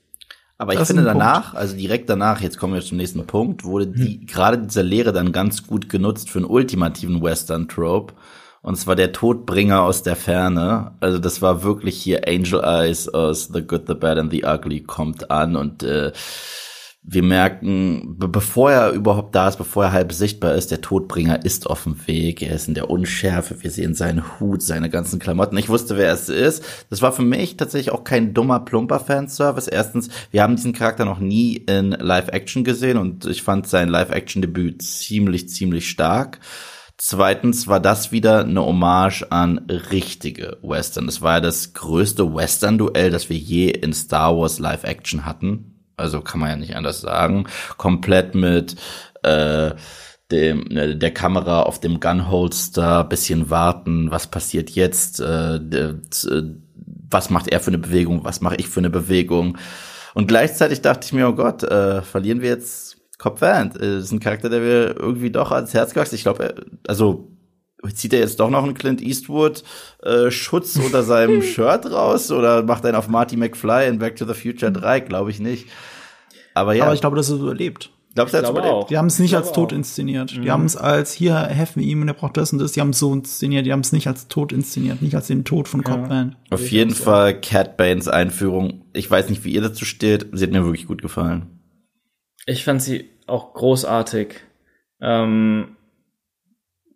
Aber 0.59 0.74
ich 0.74 0.81
finde 0.81 1.03
danach, 1.03 1.51
Punkt. 1.51 1.57
also 1.57 1.77
direkt 1.77 2.09
danach, 2.09 2.41
jetzt 2.41 2.57
kommen 2.57 2.74
wir 2.74 2.83
zum 2.83 2.97
nächsten 2.97 3.27
Punkt, 3.27 3.65
wurde 3.65 3.89
die, 3.89 4.20
hm. 4.20 4.27
gerade 4.27 4.59
diese 4.59 4.83
Lehre 4.83 5.12
dann 5.12 5.33
ganz 5.33 5.66
gut 5.66 5.89
genutzt 5.89 6.31
für 6.31 6.39
einen 6.39 6.47
ultimativen 6.47 7.20
Western-Trope. 7.20 8.15
Und 8.63 8.77
zwar 8.77 8.95
der 8.95 9.13
Todbringer 9.13 9.83
aus 9.83 10.05
der 10.05 10.15
Ferne. 10.15 10.93
Also 11.01 11.19
das 11.19 11.43
war 11.43 11.65
wirklich 11.65 12.01
hier 12.01 12.29
Angel 12.29 12.63
Eyes 12.63 13.09
aus 13.09 13.51
The 13.53 13.63
Good, 13.63 13.89
The 13.89 13.95
Bad 13.95 14.19
and 14.19 14.31
The 14.31 14.45
Ugly 14.45 14.83
kommt 14.85 15.31
an 15.31 15.57
und 15.57 15.83
äh, 15.83 16.13
wir 17.05 17.25
merken, 17.25 18.15
bevor 18.17 18.71
er 18.71 18.93
überhaupt 18.93 19.35
da 19.35 19.49
ist, 19.49 19.57
bevor 19.57 19.87
er 19.87 19.93
halb 19.93 20.13
sichtbar 20.13 20.55
ist, 20.55 20.71
der 20.71 20.81
Todbringer 20.81 21.45
ist 21.45 21.67
auf 21.67 21.83
dem 21.83 22.07
Weg. 22.07 22.43
Er 22.43 22.55
ist 22.55 22.69
in 22.69 22.75
der 22.75 22.91
Unschärfe. 22.91 23.61
Wir 23.61 23.73
sehen 23.73 23.95
seinen 23.95 24.39
Hut, 24.39 24.63
seine 24.63 24.89
ganzen 24.89 25.19
Klamotten. 25.19 25.57
Ich 25.57 25.69
wusste, 25.69 25.97
wer 25.97 26.13
es 26.13 26.29
ist. 26.29 26.65
Das 26.91 27.03
war 27.03 27.11
für 27.11 27.23
mich 27.23 27.57
tatsächlich 27.57 27.93
auch 27.93 28.05
kein 28.05 28.35
dummer, 28.35 28.61
plumper 28.61 29.01
Fanservice. 29.01 29.67
Erstens, 29.67 30.11
wir 30.31 30.45
haben 30.45 30.55
diesen 30.55 30.75
Charakter 30.75 31.05
noch 31.05 31.19
nie 31.19 31.57
in 31.57 31.91
Live-Action 31.91 32.63
gesehen 32.63 32.99
und 32.99 33.27
ich 33.27 33.43
fand 33.43 33.67
sein 33.67 33.89
Live-Action-Debüt 33.89 34.83
ziemlich, 34.83 35.49
ziemlich 35.49 35.89
stark. 35.91 36.39
Zweitens 37.05 37.66
war 37.66 37.81
das 37.81 38.12
wieder 38.12 38.45
eine 38.45 38.65
Hommage 38.65 39.24
an 39.31 39.59
richtige 39.91 40.59
Western. 40.62 41.07
Das 41.07 41.20
war 41.20 41.35
ja 41.35 41.41
das 41.41 41.73
größte 41.73 42.33
Western-Duell, 42.33 43.11
das 43.11 43.29
wir 43.29 43.37
je 43.37 43.70
in 43.70 43.93
Star 43.93 44.37
Wars 44.37 44.59
Live-Action 44.61 45.27
hatten 45.27 45.73
also 46.03 46.20
kann 46.20 46.41
man 46.41 46.51
ja 46.51 46.57
nicht 46.57 46.77
anders 46.77 47.01
sagen, 47.01 47.47
komplett 47.77 48.35
mit 48.35 48.77
äh, 49.23 49.73
dem, 50.31 50.70
äh, 50.77 50.97
der 50.97 51.15
Kamera 51.15 51.62
auf 51.62 51.81
dem 51.81 52.01
Gunholster, 52.01 53.05
bisschen 53.05 53.51
warten, 53.51 54.11
was 54.11 54.27
passiert 54.27 54.70
jetzt, 54.70 55.20
äh, 55.20 55.57
äh, 55.57 55.95
was 57.11 57.31
macht 57.31 57.49
er 57.49 57.61
für 57.61 57.69
eine 57.69 57.79
Bewegung, 57.79 58.24
was 58.24 58.41
mache 58.41 58.57
ich 58.57 58.69
für 58.69 58.81
eine 58.81 58.91
Bewegung. 58.91 59.59
Und 60.15 60.27
gleichzeitig 60.27 60.83
dachte 60.83 61.07
ich 61.07 61.12
mir, 61.12 61.29
oh 61.29 61.35
Gott, 61.35 61.62
äh, 61.62 62.03
verlieren 62.03 62.43
wir 62.43 62.49
jetzt 62.51 62.91
Cobb 63.23 63.40
Vanth. 63.40 63.77
Das 63.77 64.05
ist 64.05 64.12
ein 64.12 64.19
Charakter, 64.19 64.49
der 64.51 64.61
mir 64.61 64.97
irgendwie 64.99 65.31
doch 65.31 65.53
ans 65.53 65.73
Herz 65.73 65.94
gewachsen 65.94 66.16
Ich 66.16 66.23
glaube, 66.23 66.57
also 66.89 67.28
zieht 67.94 68.12
er 68.12 68.19
jetzt 68.19 68.40
doch 68.40 68.51
noch 68.51 68.65
einen 68.65 68.74
Clint 68.74 69.01
Eastwood 69.01 69.62
äh, 70.03 70.32
Schutz 70.32 70.77
unter 70.77 71.03
seinem 71.05 71.40
Shirt 71.40 71.89
raus 71.90 72.32
oder 72.32 72.65
macht 72.65 72.85
einen 72.85 72.97
auf 72.97 73.07
Marty 73.07 73.36
McFly 73.36 73.86
in 73.86 74.01
Back 74.01 74.16
to 74.16 74.27
the 74.27 74.35
Future 74.35 74.73
3? 74.73 75.01
Glaube 75.01 75.31
ich 75.31 75.39
nicht. 75.39 75.69
Aber 76.55 76.74
ja. 76.74 76.85
Aber 76.85 76.94
ich 76.94 77.01
glaube, 77.01 77.15
das 77.15 77.31
ist 77.31 77.39
überlebt. 77.39 77.90
Glaubst 78.16 78.35
du, 78.35 78.39
er 78.39 78.51
überlebt? 78.51 78.73
Auch. 78.73 78.89
Die 78.89 78.99
haben 78.99 79.07
es 79.07 79.20
nicht 79.20 79.36
als 79.36 79.53
tot 79.53 79.73
auch. 79.73 79.77
inszeniert. 79.77 80.36
Mhm. 80.36 80.43
Die 80.43 80.51
haben 80.51 80.65
es 80.65 80.77
als, 80.77 81.12
hier 81.12 81.39
helfen 81.39 81.81
wir 81.81 81.89
ihm 81.89 82.03
und 82.03 82.09
er 82.09 82.15
braucht 82.15 82.36
das 82.36 82.53
und 82.53 82.59
das. 82.59 82.73
Die 82.73 82.81
haben 82.81 82.90
es 82.90 82.99
so 82.99 83.12
inszeniert. 83.12 83.66
Die 83.66 83.73
haben 83.73 83.81
es 83.81 83.93
nicht 83.93 84.09
als 84.09 84.27
tot 84.27 84.53
inszeniert, 84.53 85.01
nicht 85.01 85.15
als 85.15 85.28
den 85.28 85.44
Tod 85.44 85.69
von 85.69 85.82
ja. 85.82 85.93
Copman. 85.93 86.35
Auf 86.51 86.73
jeden 86.73 86.94
Fall 86.94 87.40
Cat 87.40 87.77
Banes 87.77 88.09
Einführung. 88.09 88.85
Ich 88.93 89.09
weiß 89.09 89.31
nicht, 89.31 89.44
wie 89.44 89.53
ihr 89.53 89.62
dazu 89.62 89.85
steht. 89.85 90.27
Sie 90.32 90.44
hat 90.44 90.51
mir 90.51 90.65
wirklich 90.65 90.86
gut 90.86 91.03
gefallen. 91.03 91.61
Ich 92.47 92.65
fand 92.65 92.82
sie 92.82 93.12
auch 93.27 93.55
großartig. 93.55 94.36
Ähm, 95.01 95.77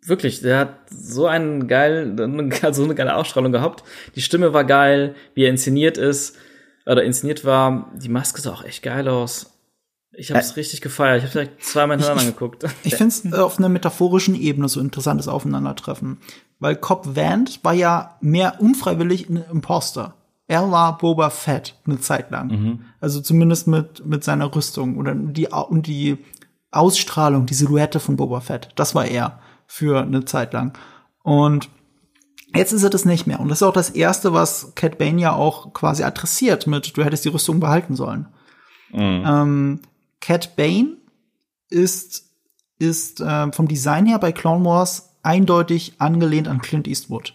wirklich, 0.05 0.41
der 0.41 0.59
hat 0.59 0.75
so 0.89 1.27
einen 1.27 1.67
geil, 1.67 2.15
so 2.71 2.83
eine 2.83 2.95
geile 2.95 3.15
Ausstrahlung 3.15 3.51
gehabt. 3.51 3.83
Die 4.15 4.21
Stimme 4.21 4.53
war 4.53 4.63
geil, 4.63 5.15
wie 5.33 5.43
er 5.43 5.49
inszeniert 5.49 5.97
ist 5.97 6.37
oder 6.85 7.03
inszeniert 7.03 7.45
war. 7.45 7.91
Die 7.95 8.09
Maske 8.09 8.41
sah 8.41 8.53
auch 8.53 8.63
echt 8.63 8.83
geil 8.83 9.07
aus. 9.07 9.53
Ich 10.13 10.31
habe 10.31 10.39
es 10.39 10.51
äh, 10.51 10.55
richtig 10.55 10.81
gefeiert. 10.81 11.19
Ich 11.19 11.23
habe 11.23 11.33
direkt 11.33 11.63
zweimal 11.63 11.97
hintereinander 11.97 12.29
angeguckt. 12.29 12.65
Ich 12.83 12.95
finde 12.97 13.13
es 13.13 13.33
auf 13.33 13.59
einer 13.59 13.69
metaphorischen 13.69 14.35
Ebene 14.35 14.67
so 14.67 14.79
interessantes 14.79 15.27
Aufeinandertreffen. 15.27 16.17
Weil 16.59 16.75
Cobb 16.75 17.15
Vanth 17.15 17.59
war 17.63 17.73
ja 17.73 18.17
mehr 18.19 18.59
unfreiwillig 18.59 19.29
ein 19.29 19.43
Imposter. 19.51 20.15
Er 20.47 20.71
war 20.71 20.97
Boba 20.97 21.29
Fett 21.29 21.75
eine 21.85 21.99
Zeit 21.99 22.31
lang. 22.31 22.47
Mhm. 22.47 22.85
Also 23.01 23.21
zumindest 23.21 23.67
mit, 23.67 24.05
mit 24.05 24.23
seiner 24.23 24.53
Rüstung 24.55 24.97
oder 24.97 25.13
die, 25.13 25.47
und 25.47 25.87
die 25.87 26.17
Ausstrahlung, 26.71 27.45
die 27.45 27.53
Silhouette 27.53 27.99
von 27.99 28.15
Boba 28.15 28.39
Fett. 28.39 28.69
Das 28.75 28.95
war 28.95 29.05
er 29.05 29.39
für 29.65 30.01
eine 30.01 30.25
Zeit 30.25 30.53
lang. 30.53 30.77
Und 31.23 31.69
Jetzt 32.55 32.71
ist 32.71 32.83
er 32.83 32.89
das 32.89 33.05
nicht 33.05 33.27
mehr. 33.27 33.39
Und 33.39 33.49
das 33.49 33.59
ist 33.59 33.67
auch 33.67 33.73
das 33.73 33.89
Erste, 33.89 34.33
was 34.33 34.73
Cat 34.75 34.97
Bane 34.97 35.19
ja 35.19 35.33
auch 35.33 35.73
quasi 35.73 36.03
adressiert 36.03 36.65
mit, 36.65 36.95
du 36.95 37.03
hättest 37.03 37.25
die 37.25 37.29
Rüstung 37.29 37.59
behalten 37.59 37.95
sollen. 37.95 38.27
Mhm. 38.91 39.23
Ähm, 39.25 39.79
Cat 40.21 40.55
Bane 40.55 40.95
ist, 41.69 42.31
ist 42.79 43.19
äh, 43.19 43.51
vom 43.51 43.67
Design 43.67 44.05
her 44.05 44.17
bei 44.17 44.31
Clone 44.31 44.63
Wars 44.63 45.17
eindeutig 45.23 45.95
angelehnt 45.99 46.47
an 46.47 46.61
Clint 46.61 46.87
Eastwood 46.87 47.33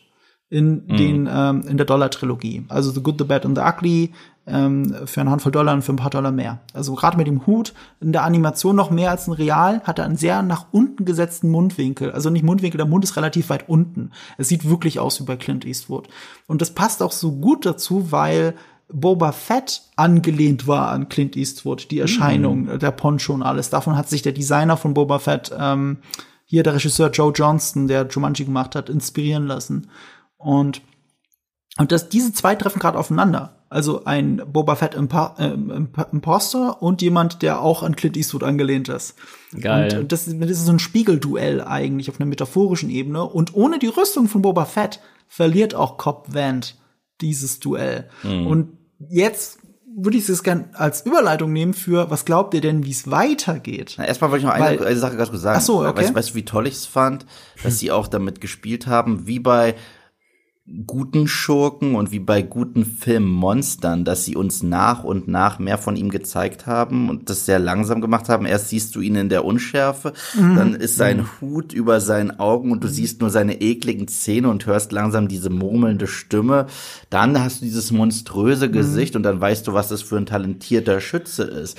in 0.53 0.85
mhm. 0.87 0.97
den 0.99 1.29
ähm, 1.33 1.63
in 1.67 1.79
der 1.79 1.87
Dollar-Trilogie. 1.87 2.67
Also 2.69 2.91
The 2.91 3.03
Good, 3.03 3.17
The 3.19 3.25
Bad 3.25 3.47
and 3.47 3.57
The 3.57 3.65
Ugly 3.65 4.13
ähm, 4.47 4.95
für 5.07 5.23
eine 5.23 5.31
Handvoll 5.31 5.51
Dollar 5.51 5.73
und 5.73 5.81
für 5.81 5.95
ein 5.95 5.97
paar 5.97 6.11
Dollar 6.11 6.31
mehr. 6.31 6.61
Also 6.75 6.95
gerade 6.95 7.17
mit 7.17 7.27
dem 7.27 7.47
Hut 7.47 7.73
in 8.03 8.13
der 8.13 8.25
Animation 8.25 8.77
noch 8.77 8.91
mehr 8.91 9.11
als 9.11 9.27
ein 9.29 9.33
Real 9.33 9.81
hat 9.85 9.99
er 9.99 10.05
einen 10.05 10.19
sehr 10.19 10.43
nach 10.43 10.67
unten 10.71 11.07
gesetzten 11.07 11.49
Mundwinkel. 11.49 12.13
Also 12.13 12.29
nicht 12.29 12.45
Mundwinkel, 12.45 12.77
der 12.77 12.87
Mund 12.87 13.03
ist 13.03 13.17
relativ 13.17 13.49
weit 13.49 13.67
unten. 13.67 14.11
Es 14.37 14.49
sieht 14.49 14.69
wirklich 14.69 14.99
aus 14.99 15.19
wie 15.21 15.25
bei 15.25 15.37
Clint 15.37 15.65
Eastwood. 15.65 16.09
Und 16.47 16.61
das 16.61 16.73
passt 16.73 17.03
auch 17.03 17.13
so 17.13 17.33
gut 17.33 17.65
dazu, 17.65 18.13
weil 18.13 18.55
Boba 18.93 19.33
Fett 19.33 19.81
angelehnt 19.97 20.67
war 20.67 20.89
an 20.89 21.09
Clint 21.09 21.35
Eastwood, 21.35 21.91
die 21.91 22.01
Erscheinung, 22.01 22.65
mhm. 22.65 22.79
der 22.79 22.91
Poncho 22.91 23.33
und 23.33 23.43
alles. 23.43 23.71
Davon 23.71 23.97
hat 23.97 24.11
sich 24.11 24.21
der 24.21 24.33
Designer 24.33 24.77
von 24.77 24.93
Boba 24.93 25.19
Fett, 25.19 25.51
ähm, 25.59 25.99
hier 26.45 26.63
der 26.63 26.75
Regisseur 26.75 27.11
Joe 27.11 27.33
Johnston, 27.35 27.89
der 27.89 28.07
Jumanji 28.07 28.45
gemacht 28.45 28.75
hat, 28.75 28.91
inspirieren 28.91 29.47
lassen. 29.47 29.87
Und, 30.43 30.83
und 31.79 31.93
das, 31.93 32.09
diese 32.09 32.33
zwei 32.33 32.55
treffen 32.55 32.79
gerade 32.79 32.99
aufeinander. 32.99 33.57
Also 33.69 34.05
ein 34.05 34.43
Boba 34.53 34.77
Fett 34.77 34.95
Impa 34.95 35.35
äh, 35.39 35.55
Imposter 36.13 36.83
und 36.83 37.01
jemand, 37.01 37.41
der 37.41 37.63
auch 37.63 37.83
an 37.83 37.97
Clint 37.97 38.19
Eastwood 38.19 38.43
angelehnt 38.43 38.91
ist. 38.91 39.15
Geil. 39.59 40.01
Und 40.01 40.13
das, 40.13 40.27
das 40.27 40.51
ist 40.51 40.67
so 40.67 40.73
ein 40.73 40.79
Spiegelduell 40.79 41.63
eigentlich 41.63 42.11
auf 42.11 42.21
einer 42.21 42.29
metaphorischen 42.29 42.91
Ebene. 42.91 43.25
Und 43.25 43.55
ohne 43.55 43.79
die 43.79 43.87
Rüstung 43.87 44.29
von 44.29 44.43
Boba 44.43 44.67
Fett 44.67 45.01
verliert 45.27 45.75
auch 45.75 45.97
Cobb 45.97 46.35
Vanth 46.35 46.77
dieses 47.23 47.61
Duell. 47.61 48.11
Mhm. 48.23 48.47
Und 48.47 48.79
jetzt 49.09 49.59
würde 49.97 50.19
ich 50.19 50.29
es 50.29 50.43
gerne 50.43 50.69
als 50.75 51.07
Überleitung 51.07 51.53
nehmen 51.53 51.75
für, 51.75 52.11
was 52.11 52.25
glaubt 52.25 52.55
ihr 52.55 52.61
denn, 52.61 52.85
wie 52.85 52.91
es 52.91 53.11
weitergeht? 53.11 53.95
Na, 53.99 54.07
erstmal 54.07 54.31
wollte 54.31 54.45
ich 54.45 54.47
noch 54.47 54.55
eine, 54.55 54.81
Weil, 54.81 54.87
eine 54.87 54.99
Sache 54.99 55.17
ganz 55.17 55.31
kurz 55.31 55.43
sagen. 55.43 55.59
Ach 55.59 55.65
so, 55.65 55.81
okay. 55.81 55.97
Weißt, 55.97 56.15
weißt 56.15 56.31
du, 56.31 56.35
wie 56.35 56.45
toll 56.45 56.67
ich 56.67 56.75
es 56.75 56.87
fand, 56.87 57.27
dass 57.63 57.79
sie 57.79 57.91
auch 57.91 58.09
damit 58.09 58.41
gespielt 58.41 58.87
haben, 58.87 59.27
wie 59.27 59.39
bei 59.39 59.75
guten 60.87 61.27
Schurken 61.27 61.97
und 61.97 62.13
wie 62.13 62.21
bei 62.21 62.41
guten 62.41 62.85
Filmmonstern, 62.85 64.05
dass 64.05 64.25
sie 64.25 64.37
uns 64.37 64.63
nach 64.63 65.03
und 65.03 65.27
nach 65.27 65.59
mehr 65.59 65.77
von 65.77 65.97
ihm 65.97 66.09
gezeigt 66.09 66.67
haben 66.67 67.11
und 67.11 67.29
das 67.29 67.47
sehr 67.47 67.59
langsam 67.59 68.01
gemacht 68.01 68.29
haben. 68.29 68.47
Erst 68.47 68.69
siehst 68.69 68.95
du 68.95 69.01
ihn 69.01 69.17
in 69.17 69.29
der 69.29 69.45
Unschärfe, 69.45 70.13
mhm. 70.35 70.55
dann 70.55 70.75
ist 70.75 70.97
sein 70.97 71.19
mhm. 71.19 71.29
Hut 71.41 71.73
über 71.73 72.01
seinen 72.01 72.39
Augen 72.39 72.71
und 72.71 72.85
du 72.85 72.89
siehst 72.89 73.21
nur 73.21 73.31
seine 73.31 73.61
ekligen 73.61 74.07
Zähne 74.07 74.51
und 74.51 74.65
hörst 74.65 74.93
langsam 74.93 75.27
diese 75.27 75.51
murmelnde 75.51 76.07
Stimme. 76.07 76.67
Dann 77.11 77.39
hast 77.41 77.61
du 77.61 77.65
dieses 77.65 77.91
monströse 77.91 78.69
mhm. 78.69 78.73
Gesicht 78.73 79.15
mhm. 79.15 79.19
und 79.19 79.23
dann 79.25 79.41
weißt 79.41 79.67
du, 79.67 79.75
was 79.75 79.89
das 79.89 80.03
für 80.03 80.17
ein 80.17 80.27
talentierter 80.27 81.01
Schütze 81.01 81.43
ist 81.43 81.77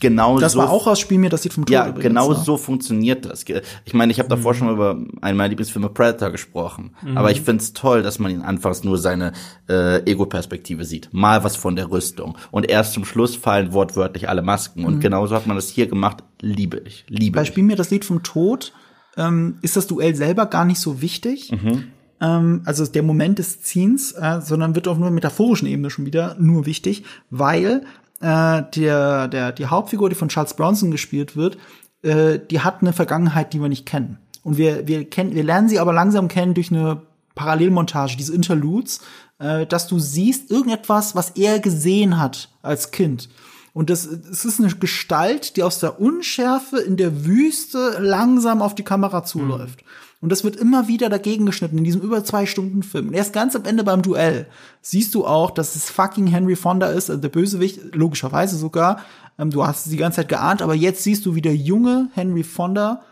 genau 0.00 0.38
das 0.38 0.52
so. 0.52 0.58
war 0.58 0.70
auch 0.70 0.86
aus 0.86 1.00
Spiel 1.00 1.18
mir, 1.18 1.30
das 1.30 1.42
sieht 1.42 1.52
vom 1.52 1.64
Tod 1.64 1.72
Ja, 1.72 1.88
übrigens, 1.88 2.04
genau 2.04 2.34
so 2.34 2.56
funktioniert 2.56 3.24
das. 3.24 3.44
Ich 3.84 3.94
meine, 3.94 4.12
ich 4.12 4.18
habe 4.18 4.28
davor 4.28 4.52
mhm. 4.52 4.56
schon 4.56 4.66
mal 4.66 4.74
über 4.74 4.90
einen 5.20 5.36
meiner 5.36 5.48
Lieblingsfilme 5.48 5.88
Predator 5.88 6.30
gesprochen, 6.30 6.94
mhm. 7.02 7.16
aber 7.16 7.30
ich 7.30 7.40
find's 7.40 7.72
toll, 7.72 8.02
dass 8.02 8.18
man 8.18 8.30
ihn 8.30 8.42
anfangs 8.42 8.84
nur 8.84 8.98
seine 8.98 9.32
äh, 9.68 10.02
Ego-Perspektive 10.10 10.84
sieht. 10.84 11.08
Mal 11.12 11.44
was 11.44 11.56
von 11.56 11.76
der 11.76 11.90
Rüstung 11.90 12.36
und 12.50 12.68
erst 12.68 12.92
zum 12.94 13.04
Schluss 13.04 13.36
fallen 13.36 13.72
wortwörtlich 13.72 14.28
alle 14.28 14.42
Masken 14.42 14.84
und 14.84 14.96
mhm. 14.96 15.00
genauso 15.00 15.34
hat 15.34 15.46
man 15.46 15.56
das 15.56 15.68
hier 15.68 15.86
gemacht. 15.86 16.24
Liebe 16.40 16.82
ich, 16.84 17.04
liebe 17.08 17.38
Bei 17.38 17.44
Spiel 17.44 17.64
mir 17.64 17.76
das 17.76 17.90
Lied 17.90 18.04
vom 18.04 18.22
Tod 18.22 18.72
ähm, 19.16 19.58
ist 19.62 19.76
das 19.76 19.86
Duell 19.86 20.14
selber 20.14 20.46
gar 20.46 20.64
nicht 20.64 20.80
so 20.80 21.00
wichtig. 21.00 21.52
Mhm 21.52 21.84
ähm, 22.20 22.62
also 22.64 22.86
der 22.86 23.02
Moment 23.02 23.38
des 23.38 23.62
Ziehens, 23.62 24.12
äh, 24.12 24.40
sondern 24.40 24.74
wird 24.74 24.88
auf 24.88 24.98
nur 24.98 25.10
metaphorischen 25.10 25.68
Ebene 25.68 25.90
schon 25.90 26.06
wieder 26.06 26.36
nur 26.38 26.66
wichtig, 26.66 27.04
weil 27.30 27.82
äh, 28.20 28.62
der, 28.74 29.28
der, 29.28 29.52
die 29.52 29.66
Hauptfigur, 29.66 30.08
die 30.08 30.14
von 30.14 30.28
Charles 30.28 30.54
Bronson 30.54 30.90
gespielt 30.90 31.36
wird, 31.36 31.58
äh, 32.02 32.38
die 32.38 32.60
hat 32.60 32.80
eine 32.80 32.92
Vergangenheit, 32.92 33.52
die 33.52 33.60
wir 33.60 33.68
nicht 33.68 33.86
kennen. 33.86 34.18
Und 34.42 34.58
wir, 34.58 34.86
wir 34.86 35.08
kennen, 35.08 35.34
wir 35.34 35.44
lernen 35.44 35.68
sie 35.68 35.78
aber 35.78 35.92
langsam 35.92 36.28
kennen 36.28 36.54
durch 36.54 36.70
eine 36.70 37.02
Parallelmontage, 37.34 38.16
diese 38.16 38.34
Interludes, 38.34 39.00
äh, 39.38 39.66
dass 39.66 39.88
du 39.88 39.98
siehst 39.98 40.50
irgendetwas, 40.50 41.14
was 41.14 41.30
er 41.30 41.58
gesehen 41.58 42.18
hat 42.18 42.50
als 42.62 42.90
Kind. 42.90 43.28
Und 43.72 43.90
das, 43.90 44.06
es 44.06 44.46
ist 44.46 44.58
eine 44.58 44.72
Gestalt, 44.74 45.56
die 45.56 45.62
aus 45.62 45.80
der 45.80 46.00
Unschärfe 46.00 46.78
in 46.78 46.96
der 46.96 47.26
Wüste 47.26 47.98
langsam 48.00 48.62
auf 48.62 48.74
die 48.74 48.84
Kamera 48.84 49.22
zuläuft. 49.22 49.82
Mhm. 49.82 50.05
Und 50.26 50.30
das 50.30 50.42
wird 50.42 50.56
immer 50.56 50.88
wieder 50.88 51.08
dagegen 51.08 51.46
geschnitten 51.46 51.78
in 51.78 51.84
diesem 51.84 52.00
über 52.00 52.24
zwei 52.24 52.46
Stunden 52.46 52.82
Film. 52.82 53.06
Und 53.06 53.14
erst 53.14 53.32
ganz 53.32 53.54
am 53.54 53.64
Ende 53.64 53.84
beim 53.84 54.02
Duell 54.02 54.48
siehst 54.82 55.14
du 55.14 55.24
auch, 55.24 55.52
dass 55.52 55.76
es 55.76 55.88
fucking 55.88 56.26
Henry 56.26 56.56
Fonda 56.56 56.88
ist, 56.88 57.10
also 57.10 57.22
der 57.22 57.28
Bösewicht, 57.28 57.94
logischerweise 57.94 58.56
sogar. 58.56 59.02
Ähm, 59.38 59.52
du 59.52 59.64
hast 59.64 59.86
es 59.86 59.92
die 59.92 59.96
ganze 59.96 60.16
Zeit 60.16 60.28
geahnt, 60.28 60.62
aber 60.62 60.74
jetzt 60.74 61.04
siehst 61.04 61.26
du, 61.26 61.36
wie 61.36 61.42
der 61.42 61.54
junge 61.54 62.08
Henry 62.12 62.42
Fonda 62.42 63.02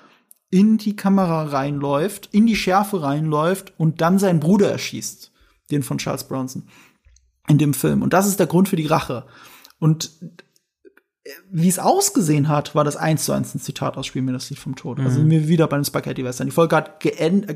in 0.50 0.76
die 0.76 0.96
Kamera 0.96 1.44
reinläuft, 1.44 2.30
in 2.32 2.46
die 2.46 2.56
Schärfe 2.56 3.00
reinläuft 3.04 3.74
und 3.78 4.00
dann 4.00 4.18
seinen 4.18 4.40
Bruder 4.40 4.72
erschießt. 4.72 5.30
Den 5.70 5.84
von 5.84 5.98
Charles 5.98 6.24
Bronson. 6.24 6.64
In 7.46 7.58
dem 7.58 7.74
Film. 7.74 8.02
Und 8.02 8.12
das 8.12 8.26
ist 8.26 8.40
der 8.40 8.48
Grund 8.48 8.68
für 8.68 8.74
die 8.74 8.86
Rache. 8.86 9.24
Und 9.78 10.10
wie 11.50 11.68
es 11.68 11.78
ausgesehen 11.78 12.48
hat, 12.48 12.74
war 12.74 12.84
das 12.84 12.96
eins 12.96 13.24
zu 13.24 13.32
eins 13.32 13.54
ein 13.54 13.60
Zitat 13.60 13.96
aus 13.96 14.06
Spiel 14.06 14.20
mir 14.20 14.32
das 14.32 14.50
Lied 14.50 14.58
vom 14.58 14.76
Tod. 14.76 14.98
Also 14.98 15.02
mhm. 15.02 15.14
Also 15.14 15.22
mir 15.22 15.48
wieder 15.48 15.66
bei 15.68 15.76
einem 15.76 15.84
Spaghetti-Western. 15.84 16.48
Die 16.48 16.52
Folge 16.52 16.76
hat 16.76 17.00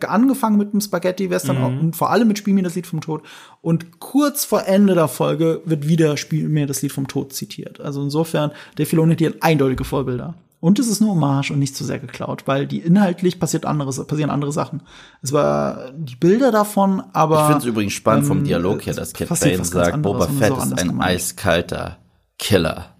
angefangen 0.08 0.56
mit 0.56 0.72
einem 0.72 0.80
Spaghetti-Western 0.80 1.58
mhm. 1.58 1.80
und 1.80 1.96
vor 1.96 2.10
allem 2.10 2.28
mit 2.28 2.38
Spiel 2.38 2.54
mir 2.54 2.62
das 2.62 2.76
Lied 2.76 2.86
vom 2.86 3.02
Tod. 3.02 3.22
Und 3.60 4.00
kurz 4.00 4.44
vor 4.46 4.66
Ende 4.66 4.94
der 4.94 5.08
Folge 5.08 5.60
wird 5.66 5.86
wieder 5.86 6.16
Spiel 6.16 6.48
mir 6.48 6.66
das 6.66 6.80
Lied 6.80 6.92
vom 6.92 7.08
Tod 7.08 7.34
zitiert. 7.34 7.80
Also 7.80 8.02
insofern, 8.02 8.52
der 8.78 8.86
Filoni 8.86 9.12
hat 9.12 9.18
hier 9.18 9.34
eindeutige 9.40 9.84
Vorbilder. 9.84 10.34
Und 10.60 10.78
es 10.78 10.88
ist 10.88 11.00
eine 11.00 11.10
Hommage 11.10 11.52
und 11.52 11.58
nicht 11.60 11.76
zu 11.76 11.84
sehr 11.84 11.98
geklaut, 11.98 12.44
weil 12.46 12.66
die 12.66 12.78
inhaltlich 12.78 13.38
passiert 13.38 13.64
anderes, 13.64 14.04
passieren 14.06 14.30
andere 14.30 14.50
Sachen. 14.50 14.82
Es 15.22 15.32
war 15.32 15.92
die 15.92 16.16
Bilder 16.16 16.50
davon, 16.50 17.02
aber. 17.12 17.42
Ich 17.42 17.46
finde 17.46 17.58
es 17.58 17.64
übrigens 17.64 17.92
spannend 17.92 18.24
ähm, 18.24 18.28
vom 18.28 18.44
Dialog 18.44 18.84
her, 18.86 18.94
dass 18.94 19.12
Cat 19.12 19.28
Bane 19.28 19.64
sagt, 19.64 20.02
Boba 20.02 20.26
Fett 20.26 20.56
ist 20.56 20.78
ein 20.78 21.00
eiskalter 21.00 21.98
Killer. 22.38 22.97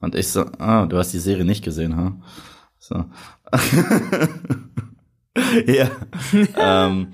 Und 0.00 0.14
ich 0.14 0.28
so, 0.28 0.46
ah, 0.58 0.86
du 0.86 0.98
hast 0.98 1.12
die 1.12 1.18
Serie 1.18 1.44
nicht 1.44 1.64
gesehen, 1.64 1.96
ha? 1.96 2.16
So. 2.78 3.04
ja. 5.66 5.90
ähm, 6.56 7.12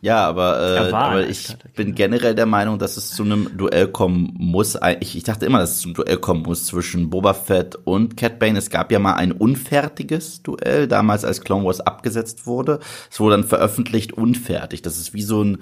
ja, 0.00 0.26
aber, 0.26 0.60
äh, 0.60 0.92
aber 0.92 1.26
ich 1.26 1.56
bin 1.74 1.94
generell 1.94 2.34
der 2.34 2.46
Meinung, 2.46 2.78
dass 2.78 2.96
es 2.96 3.10
zu 3.10 3.24
einem 3.24 3.56
Duell 3.56 3.88
kommen 3.88 4.34
muss. 4.38 4.78
Ich, 5.00 5.16
ich 5.16 5.24
dachte 5.24 5.46
immer, 5.46 5.58
dass 5.58 5.72
es 5.72 5.80
zum 5.80 5.94
Duell 5.94 6.18
kommen 6.18 6.42
muss 6.42 6.66
zwischen 6.66 7.10
Boba 7.10 7.34
Fett 7.34 7.74
und 7.74 8.16
Cat 8.16 8.38
Bane. 8.38 8.58
Es 8.58 8.70
gab 8.70 8.92
ja 8.92 8.98
mal 8.98 9.14
ein 9.14 9.32
unfertiges 9.32 10.42
Duell, 10.42 10.86
damals 10.86 11.24
als 11.24 11.40
Clone 11.40 11.64
Wars 11.64 11.80
abgesetzt 11.80 12.46
wurde. 12.46 12.78
Es 13.10 13.18
wurde 13.18 13.36
dann 13.36 13.44
veröffentlicht 13.44 14.12
unfertig. 14.12 14.82
Das 14.82 14.96
ist 14.96 15.12
wie 15.12 15.22
so 15.22 15.42
ein 15.42 15.58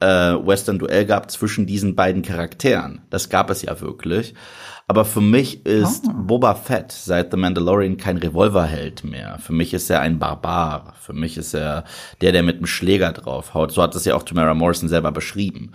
äh, 0.00 0.06
Western-Duell 0.06 1.06
gab 1.06 1.30
zwischen 1.30 1.66
diesen 1.66 1.94
beiden 1.94 2.22
Charakteren. 2.22 3.02
Das 3.10 3.28
gab 3.28 3.50
es 3.50 3.62
ja 3.62 3.80
wirklich. 3.80 4.34
Aber 4.86 5.06
für 5.06 5.22
mich 5.22 5.64
ist 5.64 6.04
oh. 6.06 6.12
Boba 6.12 6.54
Fett 6.54 6.92
seit 6.92 7.30
The 7.30 7.38
Mandalorian 7.38 7.96
kein 7.96 8.18
Revolverheld 8.18 9.02
mehr. 9.02 9.38
Für 9.38 9.54
mich 9.54 9.72
ist 9.72 9.88
er 9.88 10.00
ein 10.00 10.18
Barbar. 10.18 10.94
Für 11.00 11.14
mich 11.14 11.38
ist 11.38 11.54
er 11.54 11.84
der, 12.20 12.32
der 12.32 12.42
mit 12.42 12.58
dem 12.58 12.66
Schläger 12.66 13.12
draufhaut. 13.12 13.72
So 13.72 13.82
hat 13.82 13.94
es 13.94 14.04
ja 14.04 14.14
auch 14.14 14.24
Tamara 14.24 14.52
Morrison 14.52 14.90
selber 14.90 15.10
beschrieben. 15.10 15.72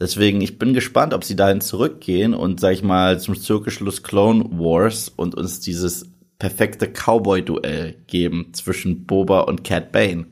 Deswegen, 0.00 0.40
ich 0.40 0.58
bin 0.58 0.74
gespannt, 0.74 1.12
ob 1.12 1.24
sie 1.24 1.34
dahin 1.34 1.60
zurückgehen 1.60 2.34
und, 2.34 2.60
sag 2.60 2.72
ich 2.74 2.84
mal, 2.84 3.18
zum 3.18 3.36
Zirkelschluss 3.36 4.04
Clone 4.04 4.44
Wars 4.52 5.08
und 5.08 5.34
uns 5.34 5.58
dieses 5.60 6.06
perfekte 6.38 6.86
Cowboy-Duell 6.86 7.96
geben 8.06 8.52
zwischen 8.52 9.06
Boba 9.06 9.40
und 9.40 9.64
Cat 9.64 9.90
Bane 9.90 10.26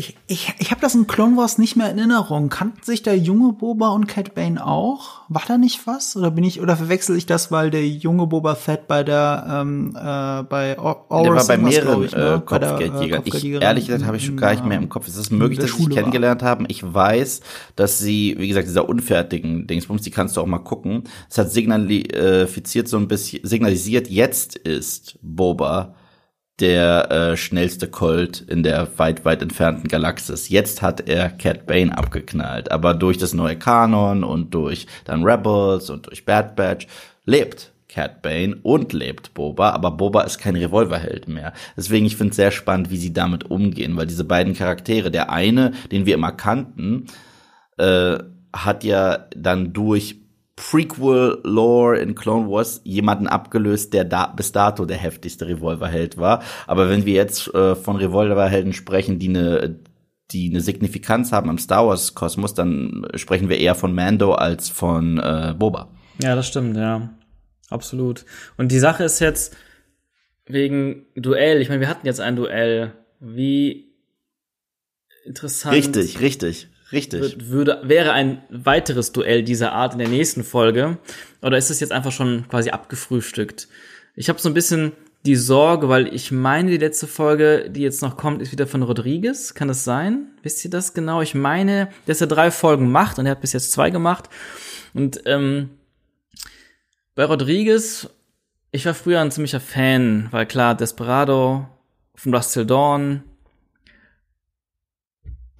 ich, 0.00 0.16
ich, 0.26 0.54
ich 0.58 0.70
habe 0.70 0.80
das 0.80 0.94
in 0.94 1.06
Clone 1.06 1.36
Wars 1.36 1.58
nicht 1.58 1.76
mehr 1.76 1.90
in 1.90 1.98
Erinnerung. 1.98 2.48
Kannten 2.48 2.82
sich 2.82 3.02
der 3.02 3.18
junge 3.18 3.52
Boba 3.52 3.90
und 3.90 4.08
Cat 4.08 4.34
Bane 4.34 4.64
auch? 4.64 5.20
War 5.28 5.42
da 5.46 5.58
nicht 5.58 5.86
was? 5.86 6.16
Oder 6.16 6.30
bin 6.30 6.42
ich 6.42 6.62
oder 6.62 6.74
verwechsel 6.74 7.18
ich 7.18 7.26
das, 7.26 7.52
weil 7.52 7.70
der 7.70 7.86
junge 7.86 8.26
Boba 8.26 8.54
Fett 8.54 8.88
bei 8.88 9.04
der 9.04 9.46
ähm, 9.46 9.90
äh, 9.90 10.42
bei 10.44 10.78
Or 10.78 11.04
Der 11.22 11.34
war 11.34 11.46
bei 11.46 11.58
mehreren 11.58 12.04
ich, 12.04 12.12
ne? 12.12 12.36
äh, 12.36 12.40
Kopfgeldjägern. 12.40 13.22
Ich, 13.26 13.44
ehrlich 13.44 13.86
gesagt 13.86 14.06
habe 14.06 14.16
ich 14.16 14.24
schon 14.24 14.38
gar 14.38 14.52
nicht 14.52 14.64
mehr 14.64 14.78
im 14.78 14.88
Kopf. 14.88 15.06
Es 15.06 15.16
ist 15.16 15.30
möglich, 15.30 15.58
dass 15.58 15.70
sie 15.72 15.84
sich 15.84 15.90
kennengelernt 15.90 16.42
haben. 16.42 16.64
Ich 16.68 16.82
weiß, 16.82 17.42
dass 17.76 17.98
sie, 17.98 18.36
wie 18.38 18.48
gesagt, 18.48 18.68
dieser 18.68 18.88
unfertigen 18.88 19.66
Dingsbums, 19.66 20.00
die 20.00 20.10
kannst 20.10 20.38
du 20.38 20.40
auch 20.40 20.46
mal 20.46 20.60
gucken. 20.60 21.04
Es 21.28 21.36
hat 21.36 21.50
signalisiert 21.50 22.88
so 22.88 22.96
ein 22.96 23.06
bisschen 23.06 23.46
signalisiert, 23.46 24.08
jetzt 24.08 24.56
ist 24.56 25.18
Boba 25.20 25.94
der 26.60 27.10
äh, 27.10 27.36
schnellste 27.36 27.88
Colt 27.88 28.40
in 28.40 28.62
der 28.62 28.98
weit, 28.98 29.24
weit 29.24 29.42
entfernten 29.42 29.88
Galaxis. 29.88 30.48
Jetzt 30.48 30.82
hat 30.82 31.08
er 31.08 31.30
Cat 31.30 31.66
Bane 31.66 31.96
abgeknallt, 31.96 32.70
aber 32.70 32.94
durch 32.94 33.18
das 33.18 33.34
neue 33.34 33.56
Kanon 33.56 34.24
und 34.24 34.54
durch 34.54 34.86
dann 35.04 35.24
Rebels 35.24 35.90
und 35.90 36.06
durch 36.06 36.24
Bad 36.24 36.56
Batch 36.56 36.86
lebt 37.24 37.72
Cat 37.88 38.22
Bane 38.22 38.56
und 38.62 38.92
lebt 38.92 39.34
Boba, 39.34 39.70
aber 39.70 39.90
Boba 39.90 40.22
ist 40.22 40.38
kein 40.38 40.56
Revolverheld 40.56 41.26
mehr. 41.28 41.52
Deswegen, 41.76 42.06
ich 42.06 42.16
finde 42.16 42.30
es 42.30 42.36
sehr 42.36 42.52
spannend, 42.52 42.90
wie 42.90 42.96
sie 42.96 43.12
damit 43.12 43.50
umgehen, 43.50 43.96
weil 43.96 44.06
diese 44.06 44.24
beiden 44.24 44.54
Charaktere, 44.54 45.10
der 45.10 45.30
eine, 45.30 45.72
den 45.90 46.06
wir 46.06 46.14
immer 46.14 46.32
kannten, 46.32 47.06
äh, 47.78 48.18
hat 48.52 48.84
ja 48.84 49.26
dann 49.36 49.72
durch 49.72 50.16
Prequel-Lore 50.60 51.98
in 51.98 52.14
Clone 52.14 52.50
Wars 52.50 52.82
jemanden 52.84 53.26
abgelöst, 53.26 53.94
der 53.94 54.04
da 54.04 54.26
bis 54.26 54.52
dato 54.52 54.84
der 54.84 54.98
heftigste 54.98 55.48
Revolverheld 55.48 56.18
war. 56.18 56.42
Aber 56.66 56.90
wenn 56.90 57.06
wir 57.06 57.14
jetzt 57.14 57.52
äh, 57.54 57.74
von 57.74 57.96
Revolverhelden 57.96 58.74
sprechen, 58.74 59.18
die 59.18 59.28
eine 59.30 59.80
die 60.30 60.48
eine 60.50 60.60
Signifikanz 60.60 61.32
haben 61.32 61.50
im 61.50 61.58
Star 61.58 61.88
Wars 61.88 62.14
Kosmos, 62.14 62.54
dann 62.54 63.04
sprechen 63.16 63.48
wir 63.48 63.58
eher 63.58 63.74
von 63.74 63.92
Mando 63.92 64.34
als 64.34 64.68
von 64.68 65.18
äh, 65.18 65.56
Boba. 65.58 65.88
Ja, 66.22 66.36
das 66.36 66.46
stimmt, 66.46 66.76
ja. 66.76 67.10
Absolut. 67.68 68.24
Und 68.56 68.70
die 68.70 68.78
Sache 68.78 69.02
ist 69.02 69.18
jetzt 69.18 69.56
wegen 70.46 71.06
Duell, 71.16 71.60
ich 71.60 71.68
meine, 71.68 71.80
wir 71.80 71.88
hatten 71.88 72.06
jetzt 72.06 72.20
ein 72.20 72.36
Duell. 72.36 72.92
Wie 73.18 73.92
interessant. 75.24 75.74
Richtig, 75.74 76.20
richtig. 76.20 76.68
Richtig. 76.92 77.48
Würde, 77.48 77.80
wäre 77.84 78.12
ein 78.12 78.42
weiteres 78.50 79.12
Duell 79.12 79.42
dieser 79.42 79.72
Art 79.72 79.92
in 79.92 79.98
der 79.98 80.08
nächsten 80.08 80.44
Folge? 80.44 80.98
Oder 81.42 81.56
ist 81.56 81.70
es 81.70 81.80
jetzt 81.80 81.92
einfach 81.92 82.12
schon 82.12 82.46
quasi 82.48 82.70
abgefrühstückt? 82.70 83.68
Ich 84.16 84.28
habe 84.28 84.40
so 84.40 84.48
ein 84.48 84.54
bisschen 84.54 84.92
die 85.26 85.36
Sorge, 85.36 85.88
weil 85.88 86.12
ich 86.14 86.32
meine, 86.32 86.70
die 86.70 86.78
letzte 86.78 87.06
Folge, 87.06 87.70
die 87.70 87.82
jetzt 87.82 88.02
noch 88.02 88.16
kommt, 88.16 88.40
ist 88.40 88.52
wieder 88.52 88.66
von 88.66 88.82
Rodriguez. 88.82 89.54
Kann 89.54 89.68
das 89.68 89.84
sein? 89.84 90.28
Wisst 90.42 90.64
ihr 90.64 90.70
das 90.70 90.94
genau? 90.94 91.20
Ich 91.20 91.34
meine, 91.34 91.90
dass 92.06 92.20
er 92.20 92.26
drei 92.26 92.50
Folgen 92.50 92.90
macht 92.90 93.18
und 93.18 93.26
er 93.26 93.32
hat 93.32 93.40
bis 93.40 93.52
jetzt 93.52 93.72
zwei 93.72 93.90
gemacht. 93.90 94.28
Und 94.94 95.20
ähm, 95.26 95.70
bei 97.14 97.24
Rodriguez, 97.24 98.08
ich 98.72 98.86
war 98.86 98.94
früher 98.94 99.20
ein 99.20 99.30
ziemlicher 99.30 99.60
Fan, 99.60 100.28
weil 100.30 100.46
klar, 100.46 100.74
Desperado, 100.74 101.68
von 102.14 102.34
Rust 102.34 102.54
Till 102.54 102.66
Dawn, 102.66 103.22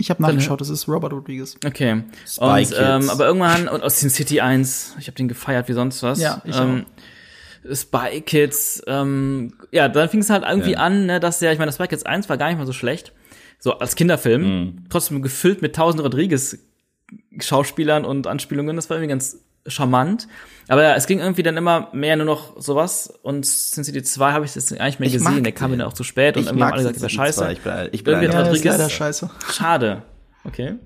ich 0.00 0.10
habe 0.10 0.22
nachgeschaut, 0.22 0.60
das 0.60 0.68
ist 0.68 0.88
Robert 0.88 1.12
Rodriguez. 1.12 1.56
Okay. 1.64 2.02
Spy 2.26 2.44
und, 2.44 2.56
Kids. 2.56 2.74
Ähm, 2.76 3.10
aber 3.10 3.26
irgendwann, 3.26 3.68
und 3.68 3.82
aus 3.82 4.00
Sin 4.00 4.10
City 4.10 4.40
1, 4.40 4.96
ich 4.98 5.06
habe 5.06 5.16
den 5.16 5.28
gefeiert 5.28 5.68
wie 5.68 5.72
sonst 5.72 6.02
was. 6.02 6.20
Ja, 6.20 6.42
ich 6.44 6.56
ähm, 6.56 6.86
auch. 6.86 7.74
Spy 7.76 8.22
Kids, 8.22 8.82
ähm, 8.86 9.54
ja, 9.70 9.88
dann 9.88 10.08
fing 10.08 10.20
es 10.20 10.30
halt 10.30 10.44
irgendwie 10.48 10.72
ja. 10.72 10.78
an, 10.78 11.06
ne, 11.06 11.20
dass 11.20 11.38
der, 11.40 11.52
ich 11.52 11.58
meine, 11.58 11.72
Spy 11.72 11.88
Kids 11.88 12.04
1 12.04 12.28
war 12.28 12.38
gar 12.38 12.48
nicht 12.48 12.58
mal 12.58 12.66
so 12.66 12.72
schlecht. 12.72 13.12
So 13.58 13.78
als 13.78 13.94
Kinderfilm, 13.94 14.42
mhm. 14.42 14.84
trotzdem 14.88 15.20
gefüllt 15.20 15.60
mit 15.60 15.76
tausend 15.76 16.02
Rodriguez 16.02 16.58
Schauspielern 17.38 18.04
und 18.04 18.26
Anspielungen, 18.26 18.76
das 18.76 18.88
war 18.88 18.96
irgendwie 18.96 19.10
ganz 19.10 19.38
charmant. 19.66 20.28
Aber 20.68 20.82
ja, 20.82 20.94
es 20.94 21.06
ging 21.06 21.18
irgendwie 21.18 21.42
dann 21.42 21.56
immer 21.56 21.88
mehr 21.92 22.16
nur 22.16 22.26
noch 22.26 22.60
sowas. 22.60 23.12
Und 23.22 23.44
City 23.44 24.02
2 24.02 24.32
habe 24.32 24.44
ich 24.44 24.52
das 24.52 24.72
eigentlich 24.72 25.00
mehr 25.00 25.08
ich 25.08 25.14
gesehen. 25.14 25.42
Der 25.42 25.52
kam 25.52 25.70
mir 25.70 25.78
dann 25.78 25.88
auch 25.88 25.92
zu 25.92 26.04
spät 26.04 26.36
und 26.36 26.46
irgendwie 26.46 26.62
haben 26.62 26.72
alle 26.72 26.82
gesagt, 26.82 27.02
das 27.02 27.12
scheiße. 27.12 27.52
Ich 27.52 27.62
bin, 27.62 27.88
ich 27.92 28.04
bin 28.04 28.22
ja, 28.22 28.40
ist 28.42 28.64
leider 28.64 28.88
scheiße. 28.88 29.30
Schade. 29.50 30.02
Okay. 30.44 30.76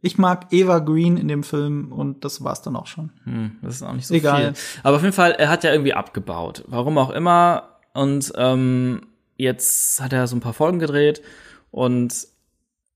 Ich 0.00 0.18
mag 0.18 0.48
Eva 0.50 0.80
Green 0.80 1.16
in 1.16 1.28
dem 1.28 1.42
Film 1.42 1.90
und 1.90 2.24
das 2.24 2.44
war's 2.44 2.60
dann 2.60 2.76
auch 2.76 2.86
schon. 2.86 3.10
Hm, 3.24 3.52
das 3.62 3.76
ist 3.76 3.82
auch 3.82 3.92
nicht 3.92 4.06
so 4.06 4.14
Egal. 4.14 4.54
viel. 4.54 4.62
Aber 4.82 4.96
auf 4.96 5.02
jeden 5.02 5.14
Fall, 5.14 5.32
er 5.32 5.48
hat 5.48 5.64
ja 5.64 5.72
irgendwie 5.72 5.94
abgebaut. 5.94 6.64
Warum 6.66 6.98
auch 6.98 7.10
immer. 7.10 7.78
Und 7.94 8.32
ähm, 8.36 9.06
jetzt 9.36 10.02
hat 10.02 10.12
er 10.12 10.26
so 10.26 10.36
ein 10.36 10.40
paar 10.40 10.52
Folgen 10.52 10.78
gedreht. 10.78 11.22
Und 11.70 12.26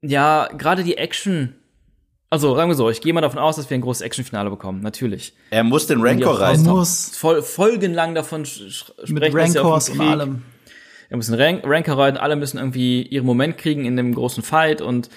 ja, 0.03 0.49
gerade 0.57 0.85
die 0.85 0.99
Action 0.99 1.55
also, 2.31 2.55
sagen 2.55 2.71
wir 2.71 2.75
so, 2.75 2.91
ich 2.91 3.01
gehe 3.01 3.13
mal 3.13 3.23
davon 3.23 3.39
aus, 3.39 3.57
dass 3.57 3.71
wir 3.71 3.77
ein 3.77 3.81
großes 3.81 4.03
Actionfinale 4.03 4.51
bekommen, 4.51 4.83
natürlich. 4.83 5.35
Er 5.51 5.65
muss 5.65 5.87
den 5.87 6.01
Rancor 6.01 6.39
rein. 6.41 6.63
muss. 6.63 7.17
Voll, 7.17 7.43
folgenlang 7.43 8.15
davon 8.15 8.45
sprechen, 8.45 9.15
Mit 9.15 9.35
Rancors 9.35 9.89
und 9.89 10.01
allem. 10.01 10.43
Er 11.09 11.17
muss 11.17 11.27
den 11.27 11.41
Rank 11.41 11.63
Rancor 11.65 11.97
reiten, 11.97 12.19
alle 12.19 12.37
müssen 12.37 12.59
irgendwie 12.59 13.03
ihren 13.03 13.25
Moment 13.25 13.57
kriegen 13.57 13.87
in 13.87 13.97
dem 13.97 14.15
großen 14.15 14.43
Fight 14.43 14.83
und 14.83 15.09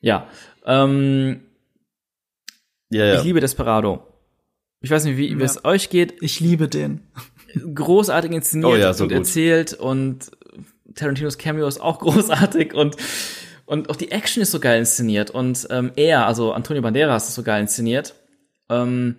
ja. 0.00 0.28
Ähm, 0.64 1.42
ja, 2.90 3.04
ja. 3.04 3.18
Ich 3.18 3.24
liebe 3.24 3.40
Desperado. 3.40 4.02
Ich 4.80 4.90
weiß 4.90 5.04
nicht, 5.04 5.16
wie, 5.18 5.36
wie 5.36 5.40
ja. 5.40 5.44
es 5.44 5.64
euch 5.64 5.90
geht. 5.90 6.22
Ich 6.22 6.40
liebe 6.40 6.68
den. 6.68 7.02
Großartig 7.74 8.32
inszeniert 8.32 8.72
oh 8.72 8.76
ja, 8.76 8.92
so 8.92 9.04
und 9.04 9.10
gut. 9.10 9.18
erzählt 9.18 9.74
und 9.74 10.30
Tarantinos 10.94 11.36
Cameo 11.36 11.66
ist 11.66 11.80
auch 11.80 11.98
großartig 12.00 12.72
und 12.72 12.96
Und 13.66 13.90
auch 13.90 13.96
die 13.96 14.12
Action 14.12 14.42
ist 14.42 14.52
so 14.52 14.60
geil 14.60 14.78
inszeniert 14.78 15.30
und 15.30 15.66
ähm, 15.70 15.90
er, 15.96 16.26
also 16.26 16.52
Antonio 16.52 16.82
Banderas, 16.82 17.28
ist 17.28 17.34
so 17.34 17.42
geil 17.42 17.60
inszeniert. 17.60 18.14
Ähm, 18.70 19.16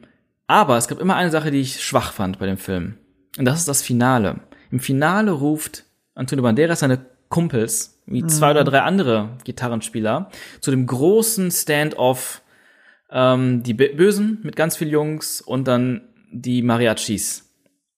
aber 0.48 0.78
es 0.78 0.88
gab 0.88 1.00
immer 1.00 1.18
eine 1.18 1.32
Sache, 1.32 1.52
die 1.52 1.60
ich 1.60 1.84
schwach 1.84 2.14
fand 2.14 2.40
bei 2.40 2.46
dem 2.46 2.58
Film. 2.58 2.98
Und 3.38 3.46
das 3.46 3.60
ist 3.60 3.68
das 3.68 3.82
Finale. 3.82 4.40
Im 4.72 4.80
Finale 4.80 5.32
ruft 5.32 5.84
Antonio 6.16 6.44
Banderas 6.44 6.80
seine 6.80 7.06
Kumpels, 7.30 8.02
wie 8.06 8.26
zwei 8.26 8.52
oder 8.52 8.64
drei 8.64 8.82
andere 8.82 9.32
Gitarrenspieler, 9.44 10.30
zu 10.62 10.72
dem 10.72 10.88
großen 10.88 11.52
Stand-off, 11.52 12.42
ähm, 13.12 13.64
die 13.64 13.74
Bösen 13.74 14.40
mit 14.44 14.56
ganz 14.56 14.78
vielen 14.78 14.92
Jungs 14.92 15.42
und 15.42 15.68
dann 15.68 16.02
die 16.32 16.62
Mariachis. 16.62 17.54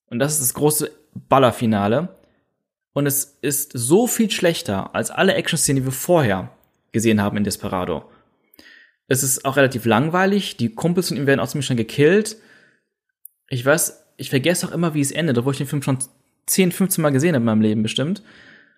Und 0.09 0.17
das 0.17 0.34
ist 0.34 0.41
das 0.41 0.53
große 0.55 0.91
Ballerfinale. 1.13 2.09
Und 2.99 3.05
es 3.05 3.38
ist 3.41 3.71
so 3.73 4.07
viel 4.07 4.30
schlechter 4.30 4.93
als 4.93 5.09
alle 5.09 5.34
Action-Szenen, 5.35 5.84
die 5.84 5.88
wir 5.88 5.93
vorher 5.93 6.51
gesehen 6.91 7.21
haben 7.21 7.38
in 7.38 7.45
Desperado. 7.45 8.03
Es 9.07 9.23
ist 9.23 9.45
auch 9.45 9.55
relativ 9.55 9.85
langweilig. 9.85 10.57
Die 10.57 10.76
Kumpels 10.76 11.07
von 11.07 11.15
ihm 11.15 11.26
werden 11.26 11.39
auch 11.39 11.47
ziemlich 11.47 11.65
schnell 11.65 11.77
gekillt. 11.77 12.35
Ich 13.47 13.65
weiß, 13.65 14.05
ich 14.17 14.30
vergesse 14.30 14.67
auch 14.67 14.73
immer, 14.73 14.95
wie 14.95 14.99
es 14.99 15.11
endet, 15.11 15.38
obwohl 15.38 15.53
ich 15.53 15.59
den 15.59 15.67
Film 15.67 15.81
schon 15.81 15.99
10, 16.47 16.73
15 16.73 17.01
Mal 17.01 17.11
gesehen 17.11 17.35
habe 17.35 17.43
in 17.43 17.45
meinem 17.45 17.61
Leben 17.61 17.84
bestimmt. 17.84 18.21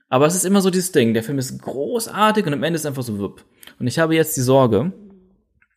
Aber 0.08 0.28
es 0.28 0.36
ist 0.36 0.46
immer 0.46 0.62
so 0.62 0.70
dieses 0.70 0.92
Ding. 0.92 1.16
Der 1.16 1.24
Film 1.24 1.40
ist 1.40 1.60
großartig 1.60 2.46
und 2.46 2.54
am 2.54 2.62
Ende 2.62 2.78
ist 2.78 2.86
einfach 2.86 3.02
so 3.02 3.18
wupp. 3.18 3.44
Und 3.80 3.88
ich 3.88 3.98
habe 3.98 4.14
jetzt 4.14 4.38
die 4.38 4.42
Sorge, 4.42 4.94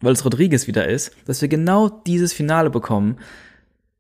weil 0.03 0.13
es 0.13 0.23
Rodriguez 0.23 0.67
wieder 0.67 0.87
ist, 0.87 1.17
dass 1.25 1.41
wir 1.41 1.49
genau 1.49 1.89
dieses 1.89 2.35
Finale 2.35 2.69
bekommen. 2.69 3.21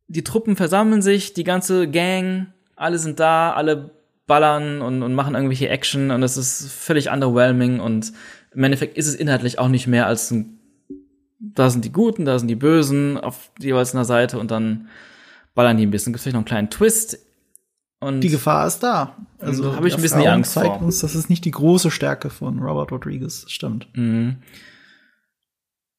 Die 0.06 0.22
Truppen 0.22 0.54
versammeln 0.54 1.00
sich, 1.00 1.32
die 1.32 1.44
ganze 1.44 1.88
Gang, 1.88 2.52
alle 2.76 2.98
sind 2.98 3.18
da, 3.20 3.54
alle 3.54 4.03
ballern 4.26 4.80
und, 4.80 5.02
und 5.02 5.14
machen 5.14 5.34
irgendwelche 5.34 5.68
Action 5.68 6.10
und 6.10 6.22
es 6.22 6.36
ist 6.36 6.72
völlig 6.72 7.10
underwhelming 7.10 7.80
und 7.80 8.12
im 8.52 8.64
Endeffekt 8.64 8.96
ist 8.96 9.06
es 9.06 9.14
inhaltlich 9.14 9.58
auch 9.58 9.68
nicht 9.68 9.86
mehr 9.86 10.06
als 10.06 10.30
ein, 10.30 10.58
da 11.38 11.68
sind 11.68 11.84
die 11.84 11.92
Guten, 11.92 12.24
da 12.24 12.38
sind 12.38 12.48
die 12.48 12.54
Bösen 12.54 13.18
auf 13.18 13.50
jeweils 13.58 13.94
einer 13.94 14.04
Seite 14.04 14.38
und 14.38 14.50
dann 14.50 14.88
ballern 15.54 15.76
die 15.76 15.86
ein 15.86 15.90
bisschen. 15.90 16.12
Gibt 16.12 16.22
vielleicht 16.22 16.34
noch 16.34 16.40
einen 16.40 16.46
kleinen 16.46 16.70
Twist. 16.70 17.18
Und 18.00 18.20
die 18.20 18.28
Gefahr 18.28 18.66
ist 18.66 18.80
da. 18.80 19.16
Also 19.38 19.76
habe 19.76 19.88
ich 19.88 19.94
ein 19.94 20.02
bisschen 20.02 20.20
die 20.20 20.28
Angst 20.28 20.52
zeigt 20.52 20.76
vor. 20.76 20.82
uns, 20.82 21.00
das 21.00 21.14
ist 21.14 21.30
nicht 21.30 21.44
die 21.44 21.50
große 21.50 21.90
Stärke 21.90 22.30
von 22.30 22.58
Robert 22.60 22.92
Rodriguez. 22.92 23.44
Stimmt. 23.48 23.88
Mhm. 23.94 24.42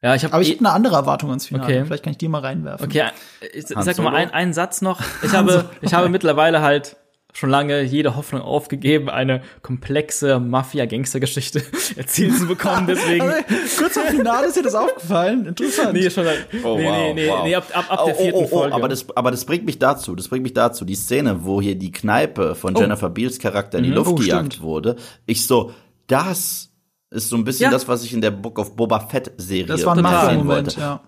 Ja, 0.02 0.14
ich 0.14 0.24
habe 0.24 0.34
Aber 0.34 0.44
ich 0.44 0.52
habe 0.52 0.60
eine 0.60 0.72
andere 0.72 0.96
Erwartung 0.96 1.30
ans 1.30 1.48
Finale. 1.48 1.66
Okay. 1.66 1.86
Vielleicht 1.86 2.04
kann 2.04 2.12
ich 2.12 2.18
die 2.18 2.28
mal 2.28 2.42
reinwerfen. 2.42 2.86
Okay, 2.86 3.06
ich, 3.54 3.58
ich 3.58 3.68
sag 3.68 3.98
mal 4.00 4.14
ein, 4.14 4.30
einen 4.32 4.54
Satz 4.54 4.82
noch. 4.82 5.02
Ich 5.24 5.34
habe, 5.34 5.70
ich 5.82 5.94
habe 5.94 6.10
mittlerweile 6.10 6.62
halt 6.62 6.98
schon 7.38 7.50
lange 7.50 7.82
jede 7.84 8.16
Hoffnung 8.16 8.42
aufgegeben, 8.42 9.10
eine 9.10 9.42
komplexe 9.62 10.40
Mafia-Gangster-Geschichte 10.40 11.62
erzählt 11.98 12.38
zu 12.38 12.48
bekommen. 12.48 12.88
Deswegen. 12.88 13.22
Aber 13.22 13.44
kurz 13.78 13.94
vor 13.94 14.04
Finale 14.04 14.48
ist 14.48 14.56
dir 14.56 14.64
das 14.64 14.74
aufgefallen? 14.76 15.46
Interessant. 15.48 15.94
Nee, 15.94 16.10
schon 16.10 16.26
halt, 16.26 16.48
Oh, 16.64 16.78
nee, 16.78 16.86
wow, 16.86 16.92
nee, 16.94 17.14
nee, 17.14 17.30
wow. 17.30 17.44
nee, 17.44 17.56
ab, 17.56 17.68
ab, 17.74 17.86
ab 17.92 18.06
der 18.06 18.16
Oh, 18.16 18.22
vierten 18.22 18.38
oh, 18.38 18.42
oh, 18.42 18.44
oh, 18.46 18.48
Folge. 18.60 18.74
Aber 18.76 18.88
das, 18.88 19.06
aber 19.18 19.32
das 19.32 19.44
bringt 19.44 19.66
mich 19.66 19.80
dazu, 19.80 20.16
das 20.16 20.30
bringt 20.30 20.44
mich 20.44 20.54
dazu, 20.54 20.86
die 20.86 20.96
Szene, 20.96 21.44
wo 21.46 21.62
hier 21.62 21.76
die 21.76 21.92
Kneipe 21.92 22.56
von 22.56 22.74
Jennifer 22.76 23.10
Beals 23.10 23.38
Charakter 23.38 23.80
in 23.80 23.84
die 23.84 23.90
Luft 23.92 24.12
Oh, 24.12 24.16
gejagt 24.16 24.54
stimmt. 24.54 24.62
wurde. 24.66 24.96
Ich 25.26 25.46
so, 25.46 25.72
das 26.08 26.70
ist 27.12 27.30
so 27.30 27.36
ein 27.36 27.44
bisschen 27.44 27.66
Ja. 27.66 27.72
das, 27.72 27.88
was 27.88 28.04
ich 28.06 28.14
in 28.14 28.22
der 28.22 28.32
Book 28.32 28.60
of 28.60 28.76
Boba 28.76 29.00
Fett 29.02 29.32
Serie 29.38 29.66
das 29.68 29.86
war 29.86 29.98
ein 29.98 30.38
sehen 30.38 30.48
wollte. 30.48 30.80
ja. 30.80 31.02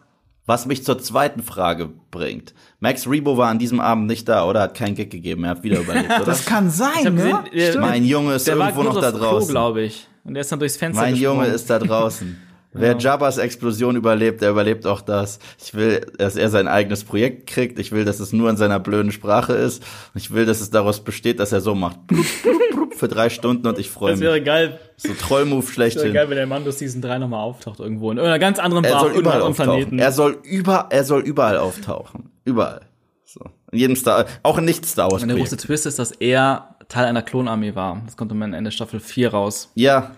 Was 0.48 0.66
mich 0.66 0.84
zur 0.84 0.98
zweiten 0.98 1.44
Frage 1.44 1.90
bringt. 2.10 2.54
Max 2.80 3.08
Rebo 3.08 3.38
war 3.38 3.50
an 3.50 3.60
diesem 3.60 3.82
Abend 3.82 4.08
nicht 4.08 4.30
da 4.30 4.46
oder 4.46 4.62
hat 4.62 4.76
keinen 4.76 4.96
Gig 4.96 5.10
gegeben. 5.10 5.44
Er 5.44 5.52
hat 5.52 5.64
wieder 5.64 5.82
überlebt, 5.82 6.10
oder? 6.16 6.26
Das 6.26 6.46
kann 6.46 6.70
sein, 6.72 7.14
ne? 7.14 7.44
gesehen, 7.52 7.82
mein 7.82 8.06
Junge 8.06 8.36
ist 8.36 8.48
der 8.48 8.58
war 8.58 8.70
irgendwo 8.70 8.84
noch 8.90 9.02
da 9.02 9.12
draußen. 9.12 9.50
glaube 9.50 9.82
ich. 9.82 10.08
Und 10.24 10.34
der 10.34 10.42
ist 10.42 10.52
dann 10.52 10.60
durchs 10.60 10.78
Fenster 10.78 11.02
Mein 11.02 11.14
gesprungen. 11.14 11.40
Junge 11.42 11.54
ist 11.54 11.70
da 11.70 11.80
draußen. 11.80 12.42
Wer 12.80 12.98
Jabbas 12.98 13.38
Explosion 13.38 13.96
überlebt, 13.96 14.42
der 14.42 14.52
überlebt 14.52 14.86
auch 14.86 15.02
das. 15.02 15.40
Ich 15.64 15.74
will, 15.74 16.02
dass 16.18 16.36
er 16.36 16.50
sein 16.50 16.68
eigenes 16.68 17.04
Projekt 17.04 17.48
kriegt. 17.48 17.80
Ich 17.80 17.92
will, 17.92 18.06
dass 18.06 18.20
es 18.20 18.34
nur 18.34 18.50
in 18.50 18.58
seiner 18.58 18.80
blöden 18.80 19.12
Sprache 19.12 19.54
ist. 19.54 19.84
Und 20.14 20.22
ich 20.22 20.32
will, 20.34 20.46
dass 20.46 20.62
es 20.62 20.70
daraus 20.70 21.04
besteht, 21.04 21.40
dass 21.40 21.52
er 21.52 21.62
so 21.62 21.76
macht. 21.76 22.06
Blub, 22.08 22.26
blub, 22.44 22.70
blub, 22.72 22.94
für 22.94 23.08
drei 23.08 23.30
Stunden 23.30 23.68
und 23.68 23.78
ich 23.78 23.90
freue 23.92 24.12
Das 24.12 24.20
mich. 24.20 24.28
wäre 24.28 24.42
geil, 24.42 24.80
So 24.98 25.14
Trollmove 25.14 25.66
das 25.76 25.96
wäre 25.96 26.12
geil, 26.14 26.30
wenn 26.30 26.38
der 26.38 26.48
Mando 26.48 26.72
Season 26.72 27.02
3 27.02 27.20
nochmal 27.20 27.42
auftaucht 27.42 27.80
irgendwo. 27.80 28.10
In 28.12 28.18
irgendeiner 28.18 28.40
ganz 28.40 28.58
anderen 28.60 28.84
Er 28.86 28.92
Bar, 28.92 29.00
soll 29.02 29.12
auf 29.12 29.18
überall 29.18 29.42
auftauchen. 29.42 29.70
Planeten. 29.72 30.00
Er 30.00 30.12
soll 30.12 30.38
über, 30.44 30.88
er 30.90 31.04
soll 31.04 31.22
überall 31.22 31.58
auftauchen. 31.58 32.32
Überall. 32.44 32.82
So. 33.24 33.42
In 33.72 33.80
jedem 33.80 33.96
Star, 33.96 34.26
auch 34.44 34.58
in 34.58 34.66
nicht 34.66 34.86
Star 34.86 35.12
Wars 35.12 35.22
Und 35.22 35.28
der 35.28 35.38
große. 35.38 35.58
Twist 35.58 35.86
ist, 35.86 36.00
dass 36.00 36.12
er 36.12 36.76
Teil 36.88 37.06
einer 37.06 37.22
Klonarmee 37.22 37.76
war. 37.76 38.02
Das 38.06 38.16
kommt 38.18 38.32
am 38.32 38.42
Ende 38.42 38.72
Staffel 38.72 39.00
4 39.00 39.30
raus. 39.32 39.70
Ja. 39.76 40.12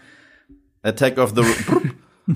Attack 0.84 1.18
of 1.18 1.34
the, 1.36 1.41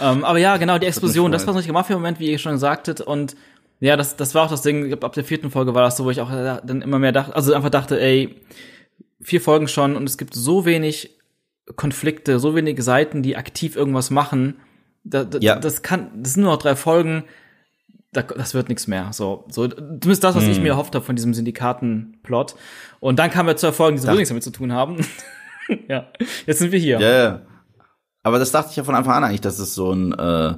Ähm, 0.00 0.24
aber 0.24 0.38
ja, 0.38 0.56
genau, 0.58 0.78
die 0.78 0.86
Explosion, 0.86 1.32
das 1.32 1.44
war 1.46 1.54
so 1.54 1.58
ein 1.60 1.72
Mafia-Moment, 1.72 2.20
wie 2.20 2.30
ihr 2.30 2.38
schon 2.38 2.56
sagtet. 2.58 3.00
Und 3.00 3.34
ja, 3.80 3.96
das, 3.96 4.14
das 4.14 4.32
war 4.32 4.44
auch 4.44 4.50
das 4.50 4.62
Ding, 4.62 4.82
ich 4.84 4.88
glaub, 4.90 5.02
ab 5.02 5.12
der 5.14 5.24
vierten 5.24 5.50
Folge 5.50 5.74
war 5.74 5.82
das 5.82 5.96
so, 5.96 6.04
wo 6.04 6.10
ich 6.10 6.20
auch 6.20 6.30
äh, 6.30 6.60
dann 6.62 6.82
immer 6.82 7.00
mehr 7.00 7.10
dachte, 7.10 7.34
also 7.34 7.52
einfach 7.52 7.70
dachte, 7.70 8.00
ey, 8.00 8.36
vier 9.20 9.40
Folgen 9.40 9.66
schon 9.66 9.96
und 9.96 10.08
es 10.08 10.16
gibt 10.16 10.34
so 10.34 10.64
wenig 10.64 11.18
Konflikte, 11.74 12.38
so 12.38 12.54
wenige 12.54 12.82
Seiten, 12.82 13.22
die 13.22 13.36
aktiv 13.36 13.74
irgendwas 13.74 14.10
machen. 14.10 14.60
Da, 15.02 15.24
da, 15.24 15.38
Ja. 15.38 15.56
Das 15.58 15.82
kann, 15.82 16.10
das 16.22 16.34
sind 16.34 16.44
nur 16.44 16.52
noch 16.52 16.62
drei 16.62 16.76
Folgen. 16.76 17.24
Da, 18.12 18.22
das 18.22 18.54
wird 18.54 18.68
nichts 18.68 18.86
mehr. 18.86 19.08
So, 19.12 19.46
so 19.50 19.66
zumindest 19.66 20.22
das, 20.22 20.36
was 20.36 20.44
Hm. 20.44 20.50
ich 20.50 20.60
mir 20.60 20.68
erhofft 20.68 20.94
habe 20.94 21.04
von 21.04 21.16
diesem 21.16 21.34
Syndikaten-Plot. 21.34 22.54
Und 23.00 23.18
dann 23.18 23.30
kamen 23.30 23.48
wir 23.48 23.56
zu 23.56 23.66
Erfolgen, 23.66 23.96
die 23.96 24.02
so 24.02 24.12
nichts 24.12 24.28
damit 24.28 24.44
zu 24.44 24.52
tun 24.52 24.72
haben. 24.72 25.04
ja, 25.88 26.06
jetzt 26.46 26.58
sind 26.60 26.72
wir 26.72 26.78
hier. 26.78 27.00
Ja, 27.00 27.10
ja. 27.10 27.42
Aber 28.28 28.38
das 28.38 28.52
dachte 28.52 28.70
ich 28.70 28.76
ja 28.76 28.84
von 28.84 28.94
Anfang 28.94 29.14
an 29.14 29.24
eigentlich, 29.24 29.40
dass 29.40 29.58
es 29.58 29.74
so 29.74 29.92
ein 29.92 30.12
äh, 30.12 30.54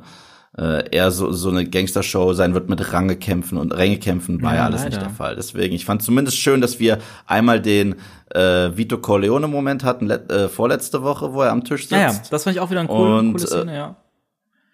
äh, 0.58 0.90
eher 0.90 1.10
so, 1.10 1.30
so 1.32 1.48
eine 1.48 1.64
Gangstershow 1.64 2.32
sein 2.32 2.54
wird 2.54 2.68
mit 2.68 2.92
Rangekämpfen 2.92 3.56
und 3.56 3.72
Rängekämpfen 3.72 4.42
war 4.42 4.52
ja, 4.52 4.58
Ja, 4.58 4.64
alles 4.66 4.82
leider. 4.82 4.90
nicht 4.96 5.02
der 5.02 5.10
Fall. 5.10 5.36
Deswegen, 5.36 5.74
ich 5.74 5.84
fand 5.84 6.02
zumindest 6.02 6.38
schön, 6.38 6.60
dass 6.60 6.80
wir 6.80 6.98
einmal 7.26 7.60
den 7.60 7.94
äh, 8.30 8.76
Vito 8.76 8.98
Corleone-Moment 8.98 9.84
hatten, 9.84 10.10
äh, 10.10 10.48
vorletzte 10.48 11.02
Woche, 11.02 11.32
wo 11.32 11.42
er 11.42 11.52
am 11.52 11.64
Tisch 11.64 11.82
sitzt. 11.82 11.92
Ja, 11.92 12.10
ja, 12.10 12.22
das 12.30 12.44
fand 12.44 12.56
ich 12.56 12.60
auch 12.60 12.70
wieder 12.70 12.80
eine 12.80 12.88
coole, 12.88 13.18
Und, 13.18 13.32
coole 13.34 13.46
Szene, 13.46 13.74
ja. 13.74 13.96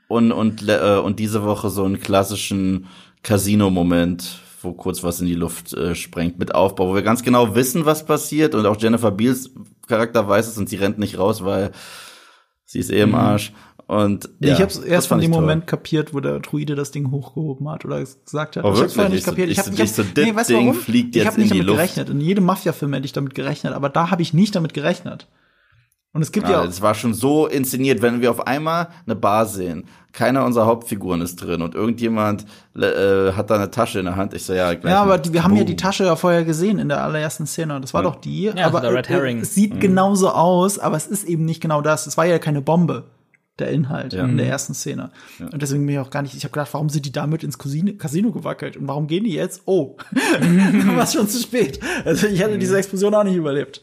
Und, 0.09 0.33
und, 0.33 0.67
äh, 0.69 0.99
und 1.03 1.19
diese 1.19 1.43
Woche 1.45 1.69
so 1.69 1.85
einen 1.85 2.01
klassischen 2.01 2.87
Casino-Moment, 3.23 4.39
wo 4.63 4.73
kurz 4.73 5.03
was 5.03 5.21
in 5.21 5.27
die 5.27 5.35
Luft 5.35 5.75
äh, 5.75 5.95
sprengt 5.95 6.39
mit 6.39 6.55
Aufbau, 6.55 6.89
wo 6.89 6.95
wir 6.95 7.03
ganz 7.03 7.23
genau 7.23 7.55
wissen, 7.55 7.85
was 7.85 8.07
passiert 8.07 8.55
und 8.55 8.65
auch 8.67 8.81
Jennifer 8.81 9.11
Beals 9.11 9.51
Charakter 9.87 10.27
weiß 10.27 10.49
es 10.49 10.59
und 10.59 10.69
sie 10.69 10.77
rennt 10.77 10.99
nicht 10.99 11.19
raus, 11.19 11.45
weil 11.45 11.71
sie 12.67 12.81
ist 12.81 12.91
eh 12.91 13.01
im 13.01 13.15
Arsch. 13.15 13.53
Und 13.89 14.29
Nee, 14.41 14.49
ja, 14.49 14.55
ich 14.55 14.61
hab's 14.63 14.75
das 14.75 14.85
erst 14.85 15.07
von 15.07 15.21
dem 15.21 15.31
ich 15.31 15.35
toll. 15.37 15.41
Moment 15.43 15.67
kapiert, 15.69 16.13
wo 16.13 16.19
der 16.19 16.41
Druide 16.41 16.75
das 16.75 16.91
Ding 16.91 17.13
hochgehoben 17.13 17.69
hat 17.71 17.85
oder 17.85 18.01
gesagt 18.01 18.57
hat. 18.57 18.65
Oh, 18.65 18.73
ich 18.75 18.81
hab's 18.81 18.81
wirklich? 18.81 18.93
vorher 18.95 19.09
nicht 19.11 19.19
Ich 19.21 19.25
so- 19.25 19.31
kapiert. 19.31 19.49
ich 19.51 19.59
hab- 19.59 19.65
so- 19.67 19.73
hab- 19.73 19.79
ich 19.85 19.93
so, 19.93 20.03
das 20.03 20.35
weißt 20.37 20.51
Ding 20.51 20.57
warum? 20.67 20.75
fliegt 20.75 21.15
ich 21.15 21.23
jetzt 21.23 21.27
habe 21.33 21.41
nicht 21.41 21.51
in 21.53 21.55
die 21.55 21.59
damit 21.61 21.67
Luft. 21.67 21.79
gerechnet. 21.79 22.11
In 22.11 22.21
jedem 22.21 22.45
Mafia-Film 22.45 22.93
hätte 22.95 23.05
ich 23.07 23.13
damit 23.13 23.35
gerechnet, 23.37 23.75
aber 23.75 23.89
da 23.89 24.11
habe 24.11 24.23
ich 24.23 24.35
nicht 24.35 24.57
damit 24.57 24.75
gerechnet. 24.75 25.29
Und 26.17 26.23
es 26.23 26.33
gibt 26.33 26.49
ja, 26.49 26.63
Ja, 26.63 26.65
es 26.69 26.83
war 26.83 26.95
schon 26.95 27.15
so 27.15 27.47
inszeniert, 27.47 28.03
wenn 28.03 28.21
wir 28.21 28.31
auf 28.31 28.47
einmal 28.47 28.89
eine 29.07 29.15
Bar 29.15 29.47
sehen, 29.47 29.85
keiner 30.13 30.45
unserer 30.47 30.67
Hauptfiguren 30.67 31.21
ist 31.21 31.37
drin 31.37 31.61
und 31.63 31.75
irgendjemand 31.75 32.47
äh, 32.75 33.33
hat 33.33 33.51
da 33.51 33.57
eine 33.57 33.71
Tasche 33.71 33.99
in 33.99 34.07
der 34.07 34.17
Hand. 34.17 34.33
Ich 34.35 34.45
so, 34.45 34.55
ja, 34.55 34.73
gleich 34.75 34.91
ja, 34.93 35.03
aber 35.03 35.19
die, 35.19 35.33
wir 35.35 35.45
haben 35.45 35.55
ja 35.57 35.65
die 35.65 35.73
Boom. 35.75 35.77
Tasche 35.77 36.05
ja 36.05 36.17
vorher 36.17 36.45
gesehen 36.45 36.79
in 36.79 36.89
der 36.89 37.03
allerersten 37.05 37.47
Szene. 37.47 37.79
Das 37.81 37.93
war 37.95 38.03
doch 38.03 38.17
die. 38.17 38.45
Ja, 38.45 38.67
aber 38.67 38.79
so 38.79 38.87
der 38.87 38.95
Red 38.95 39.11
äh, 39.11 39.13
Herring. 39.13 39.41
es 39.41 39.55
sieht 39.55 39.79
genauso 39.79 40.31
aus, 40.31 40.79
aber 40.79 40.97
es 40.97 41.07
ist 41.07 41.25
eben 41.25 41.45
nicht 41.45 41.61
genau 41.61 41.83
das. 41.83 42.07
Es 42.07 42.17
war 42.17 42.25
ja 42.25 42.39
keine 42.39 42.63
Bombe. 42.63 43.05
Der 43.59 43.71
Inhalt 43.71 44.13
Ja. 44.13 44.25
in 44.25 44.37
der 44.37 44.47
ersten 44.49 44.75
Szene. 44.75 45.11
Und 45.41 45.63
deswegen 45.63 45.87
bin 45.87 45.95
ich 45.95 45.99
auch 45.99 46.11
gar 46.11 46.21
nicht, 46.21 46.35
ich 46.35 46.45
habe 46.45 46.53
gedacht, 46.53 46.75
warum 46.75 46.91
sind 46.91 47.07
die 47.07 47.13
damit 47.13 47.43
ins 47.43 47.57
Casino, 47.57 47.93
Casino 47.97 48.31
gewackelt? 48.31 48.77
Und 48.77 48.87
warum 48.87 49.07
gehen 49.07 49.25
die 49.25 49.33
jetzt? 49.33 49.63
Oh, 49.65 49.97
war 50.95 51.05
es 51.05 51.15
schon 51.15 51.27
zu 51.27 51.39
spät. 51.41 51.81
Also 52.05 52.27
ich 52.27 52.39
hätte 52.43 52.59
diese 52.59 52.77
Explosion 52.77 53.15
auch 53.15 53.25
nicht 53.25 53.37
überlebt. 53.37 53.83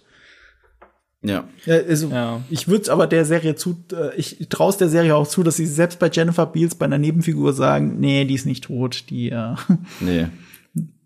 Ja. 1.24 1.46
Ja, 1.66 1.76
also 1.88 2.10
Ja. 2.10 2.42
ich 2.50 2.68
würde 2.68 2.92
aber 2.92 3.08
der 3.08 3.24
Serie 3.26 3.56
zu, 3.56 3.78
äh, 3.94 4.16
ich 4.18 4.46
traue 4.50 4.74
der 4.78 4.90
Serie 4.90 5.16
auch 5.16 5.28
zu, 5.28 5.42
dass 5.44 5.56
sie 5.56 5.66
selbst 5.66 5.98
bei 6.00 6.10
Jennifer 6.12 6.46
Beals 6.46 6.76
bei 6.76 6.86
einer 6.86 6.98
Nebenfigur 6.98 7.54
sagen, 7.54 8.00
nee, 8.00 8.26
die 8.26 8.34
ist 8.36 8.46
nicht 8.46 8.66
tot, 8.66 9.06
die 9.10 9.30
äh, 9.30 9.56
Nee. 10.02 10.28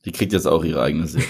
Die 0.05 0.11
kriegt 0.11 0.31
jetzt 0.31 0.47
auch 0.47 0.63
ihre 0.63 0.81
eigene 0.81 1.05
Serie. 1.07 1.27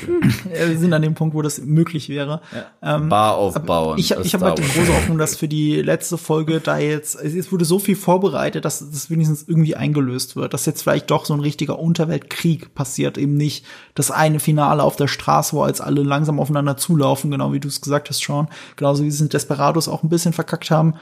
wir 0.50 0.78
sind 0.78 0.94
an 0.94 1.02
dem 1.02 1.16
Punkt, 1.16 1.34
wo 1.34 1.42
das 1.42 1.60
möglich 1.60 2.10
wäre. 2.10 2.42
Ähm, 2.82 3.10
Bar 3.10 3.36
aufbauen. 3.36 3.98
ich 3.98 4.12
habe 4.12 4.22
ich 4.24 4.34
hab 4.34 4.42
halt 4.42 4.60
die 4.60 4.64
große 4.64 4.94
Hoffnung, 4.94 5.18
dass 5.18 5.36
für 5.36 5.48
die 5.48 5.82
letzte 5.82 6.18
Folge 6.18 6.60
da 6.60 6.78
jetzt, 6.78 7.16
es 7.16 7.52
wurde 7.52 7.66
so 7.66 7.80
viel 7.80 7.96
vorbereitet, 7.96 8.66
dass 8.66 8.80
das 8.80 9.10
wenigstens 9.10 9.46
irgendwie 9.48 9.76
eingelöst 9.76 10.36
wird, 10.36 10.54
dass 10.54 10.66
jetzt 10.66 10.84
vielleicht 10.84 11.10
doch 11.10 11.26
so 11.26 11.34
ein 11.34 11.40
richtiger 11.40 11.80
Unterweltkrieg 11.80 12.76
passiert, 12.76 13.18
eben 13.18 13.36
nicht 13.36 13.66
das 13.96 14.12
eine 14.12 14.40
Finale 14.40 14.84
auf 14.84 14.96
der 14.96 15.08
Straße, 15.08 15.56
wo 15.56 15.64
als 15.64 15.82
alle 15.82 16.04
langsam 16.04 16.40
aufeinander 16.40 16.78
zulaufen, 16.78 17.32
genau 17.32 17.54
wie 17.54 17.60
du 17.60 17.68
es 17.68 17.82
gesagt 17.82 18.10
hast, 18.10 18.22
Sean, 18.24 18.48
genauso 18.76 19.04
wie 19.04 19.10
sie 19.10 19.16
es 19.16 19.22
in 19.22 19.30
Desperados 19.30 19.88
auch 19.88 20.04
ein 20.04 20.10
bisschen 20.10 20.34
verkackt 20.34 20.70
haben, 20.70 20.94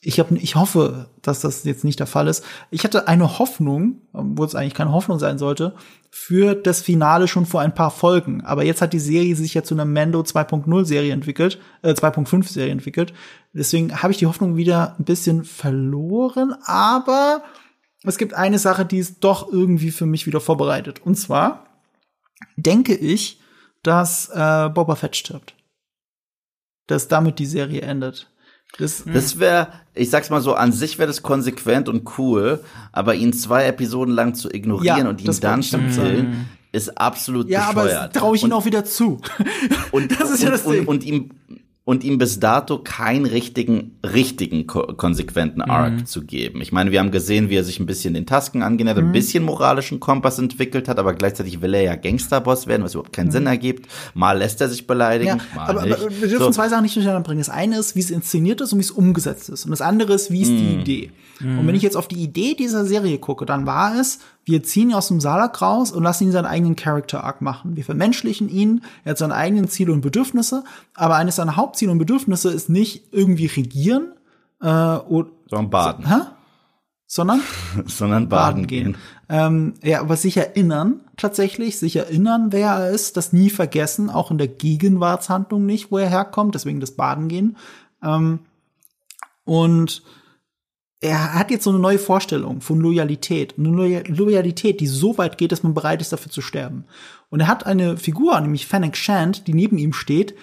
ich, 0.00 0.20
hab, 0.20 0.30
ich 0.30 0.54
hoffe, 0.54 1.10
dass 1.22 1.40
das 1.40 1.64
jetzt 1.64 1.84
nicht 1.84 1.98
der 1.98 2.06
Fall 2.06 2.28
ist. 2.28 2.44
Ich 2.70 2.84
hatte 2.84 3.08
eine 3.08 3.38
Hoffnung, 3.38 4.02
wo 4.12 4.44
es 4.44 4.54
eigentlich 4.54 4.74
keine 4.74 4.92
Hoffnung 4.92 5.18
sein 5.18 5.38
sollte, 5.38 5.74
für 6.10 6.54
das 6.54 6.80
Finale 6.80 7.26
schon 7.26 7.46
vor 7.46 7.60
ein 7.60 7.74
paar 7.74 7.90
Folgen. 7.90 8.42
Aber 8.42 8.64
jetzt 8.64 8.80
hat 8.80 8.92
die 8.92 9.00
Serie 9.00 9.34
sich 9.34 9.54
ja 9.54 9.64
zu 9.64 9.74
einer 9.74 9.84
Mando 9.84 10.20
2.0 10.20 10.84
Serie 10.84 11.12
entwickelt, 11.12 11.58
äh, 11.82 11.94
2.5 11.94 12.48
Serie 12.48 12.72
entwickelt. 12.72 13.12
Deswegen 13.52 14.02
habe 14.02 14.12
ich 14.12 14.18
die 14.18 14.26
Hoffnung 14.26 14.56
wieder 14.56 14.94
ein 14.98 15.04
bisschen 15.04 15.44
verloren. 15.44 16.54
Aber 16.64 17.42
es 18.04 18.18
gibt 18.18 18.34
eine 18.34 18.58
Sache, 18.58 18.86
die 18.86 19.00
es 19.00 19.18
doch 19.18 19.52
irgendwie 19.52 19.90
für 19.90 20.06
mich 20.06 20.26
wieder 20.26 20.40
vorbereitet. 20.40 21.00
Und 21.04 21.16
zwar 21.16 21.66
denke 22.56 22.94
ich, 22.94 23.40
dass 23.82 24.28
äh, 24.28 24.68
Boba 24.72 24.94
Fett 24.94 25.16
stirbt. 25.16 25.54
Dass 26.86 27.08
damit 27.08 27.38
die 27.38 27.46
Serie 27.46 27.82
endet. 27.82 28.30
Das, 28.76 29.02
das 29.04 29.40
wäre, 29.40 29.68
ich 29.94 30.10
sag's 30.10 30.30
mal 30.30 30.40
so, 30.40 30.54
an 30.54 30.72
sich 30.72 30.98
wäre 30.98 31.08
das 31.08 31.22
konsequent 31.22 31.88
und 31.88 32.18
cool, 32.18 32.60
aber 32.92 33.14
ihn 33.14 33.32
zwei 33.32 33.64
Episoden 33.64 34.14
lang 34.14 34.34
zu 34.34 34.50
ignorieren 34.50 34.98
ja, 34.98 35.08
und 35.08 35.20
ihn 35.20 35.40
dann 35.40 35.62
zu 35.62 35.78
killen, 35.78 36.48
ist 36.70 36.98
absolut 36.98 37.48
ja, 37.48 37.72
bescheuert. 37.72 37.90
Ja, 37.90 38.00
aber 38.02 38.12
traue 38.12 38.36
ich 38.36 38.44
ihn 38.44 38.52
auch 38.52 38.66
wieder 38.66 38.84
zu. 38.84 39.20
Und 39.90 40.12
das 40.20 40.30
ist 40.30 40.42
ja 40.42 40.50
das 40.50 40.62
und, 40.62 40.74
Ding. 40.74 40.80
Und, 40.82 40.88
und 40.88 41.04
ihm 41.04 41.30
und 41.88 42.04
ihm 42.04 42.18
bis 42.18 42.38
dato 42.38 42.80
keinen 42.80 43.24
richtigen, 43.24 43.96
richtigen, 44.04 44.66
konsequenten 44.66 45.62
Arc 45.62 45.92
mhm. 45.94 46.04
zu 46.04 46.22
geben. 46.22 46.60
Ich 46.60 46.70
meine, 46.70 46.90
wir 46.90 47.00
haben 47.00 47.10
gesehen, 47.10 47.48
wie 47.48 47.56
er 47.56 47.64
sich 47.64 47.80
ein 47.80 47.86
bisschen 47.86 48.12
den 48.12 48.26
Tasken 48.26 48.62
angenähert, 48.62 48.98
mhm. 48.98 49.06
ein 49.06 49.12
bisschen 49.12 49.42
moralischen 49.42 49.98
Kompass 49.98 50.38
entwickelt 50.38 50.86
hat, 50.86 50.98
aber 50.98 51.14
gleichzeitig 51.14 51.62
will 51.62 51.72
er 51.72 51.80
ja 51.80 51.96
Gangsterboss 51.96 52.66
werden, 52.66 52.82
was 52.82 52.92
überhaupt 52.92 53.14
keinen 53.14 53.28
mhm. 53.28 53.32
Sinn 53.32 53.46
ergibt. 53.46 53.90
Mal 54.12 54.36
lässt 54.36 54.60
er 54.60 54.68
sich 54.68 54.86
beleidigen, 54.86 55.38
ja, 55.38 55.56
mal 55.56 55.70
aber, 55.70 55.86
nicht. 55.86 55.94
aber 55.94 56.10
wir 56.10 56.28
dürfen 56.28 56.44
so. 56.44 56.50
zwei 56.50 56.68
Sachen 56.68 56.82
nicht 56.82 56.94
durcheinander 56.94 57.26
bringen. 57.26 57.40
Das 57.40 57.48
eine 57.48 57.78
ist, 57.78 57.96
wie 57.96 58.00
es 58.00 58.10
inszeniert 58.10 58.60
ist 58.60 58.74
und 58.74 58.80
wie 58.80 58.84
es 58.84 58.90
umgesetzt 58.90 59.48
ist. 59.48 59.64
Und 59.64 59.70
das 59.70 59.80
andere 59.80 60.12
ist, 60.12 60.30
wie 60.30 60.42
ist 60.42 60.50
die 60.50 60.74
mhm. 60.74 60.80
Idee. 60.80 61.10
Und 61.40 61.66
wenn 61.68 61.74
ich 61.76 61.82
jetzt 61.82 61.96
auf 61.96 62.08
die 62.08 62.20
Idee 62.20 62.54
dieser 62.54 62.84
Serie 62.84 63.18
gucke, 63.18 63.46
dann 63.46 63.64
war 63.64 63.98
es, 63.98 64.18
wir 64.48 64.62
ziehen 64.62 64.90
ihn 64.90 64.94
aus 64.94 65.08
dem 65.08 65.20
Salak 65.20 65.60
raus 65.60 65.92
und 65.92 66.02
lassen 66.02 66.24
ihn 66.24 66.32
seinen 66.32 66.46
eigenen 66.46 66.76
Character 66.76 67.22
Arc 67.22 67.42
machen. 67.42 67.76
Wir 67.76 67.84
vermenschlichen 67.84 68.48
ihn, 68.48 68.82
er 69.04 69.10
hat 69.10 69.18
seine 69.18 69.34
eigenen 69.34 69.68
Ziele 69.68 69.92
und 69.92 70.00
Bedürfnisse, 70.00 70.64
aber 70.94 71.16
eines 71.16 71.36
seiner 71.36 71.56
Hauptziele 71.56 71.92
und 71.92 71.98
Bedürfnisse 71.98 72.50
ist 72.50 72.68
nicht 72.68 73.12
irgendwie 73.12 73.46
regieren, 73.46 74.12
äh, 74.60 74.66
oder, 74.66 75.28
sondern 75.46 75.70
baden. 75.70 76.04
So, 76.04 76.10
hä? 76.10 76.20
Sondern? 77.06 77.40
sondern 77.86 78.28
baden, 78.28 78.54
baden 78.54 78.66
gehen. 78.66 78.92
gehen. 78.92 78.96
Ähm, 79.28 79.74
ja, 79.82 80.00
aber 80.00 80.16
sich 80.16 80.36
erinnern, 80.36 81.00
tatsächlich, 81.16 81.78
sich 81.78 81.96
erinnern, 81.96 82.48
wer 82.50 82.70
er 82.70 82.90
ist, 82.90 83.16
das 83.16 83.32
nie 83.32 83.50
vergessen, 83.50 84.08
auch 84.08 84.30
in 84.30 84.38
der 84.38 84.48
Gegenwartshandlung 84.48 85.66
nicht, 85.66 85.90
wo 85.90 85.98
er 85.98 86.08
herkommt, 86.08 86.54
deswegen 86.54 86.80
das 86.80 86.92
Baden 86.92 87.28
gehen. 87.28 87.56
Ähm, 88.02 88.40
und 89.44 90.02
er 91.00 91.34
hat 91.34 91.50
jetzt 91.50 91.64
so 91.64 91.70
eine 91.70 91.78
neue 91.78 91.98
Vorstellung 91.98 92.60
von 92.60 92.80
Loyalität. 92.80 93.54
Eine 93.56 94.02
Loyalität, 94.08 94.80
die 94.80 94.86
so 94.86 95.16
weit 95.16 95.38
geht, 95.38 95.52
dass 95.52 95.62
man 95.62 95.74
bereit 95.74 96.00
ist, 96.00 96.12
dafür 96.12 96.32
zu 96.32 96.40
sterben. 96.40 96.86
Und 97.30 97.40
er 97.40 97.48
hat 97.48 97.66
eine 97.66 97.96
Figur, 97.96 98.40
nämlich 98.40 98.66
Fennec 98.66 98.96
Shand, 98.96 99.46
die 99.46 99.54
neben 99.54 99.78
ihm 99.78 99.92
steht, 99.92 100.34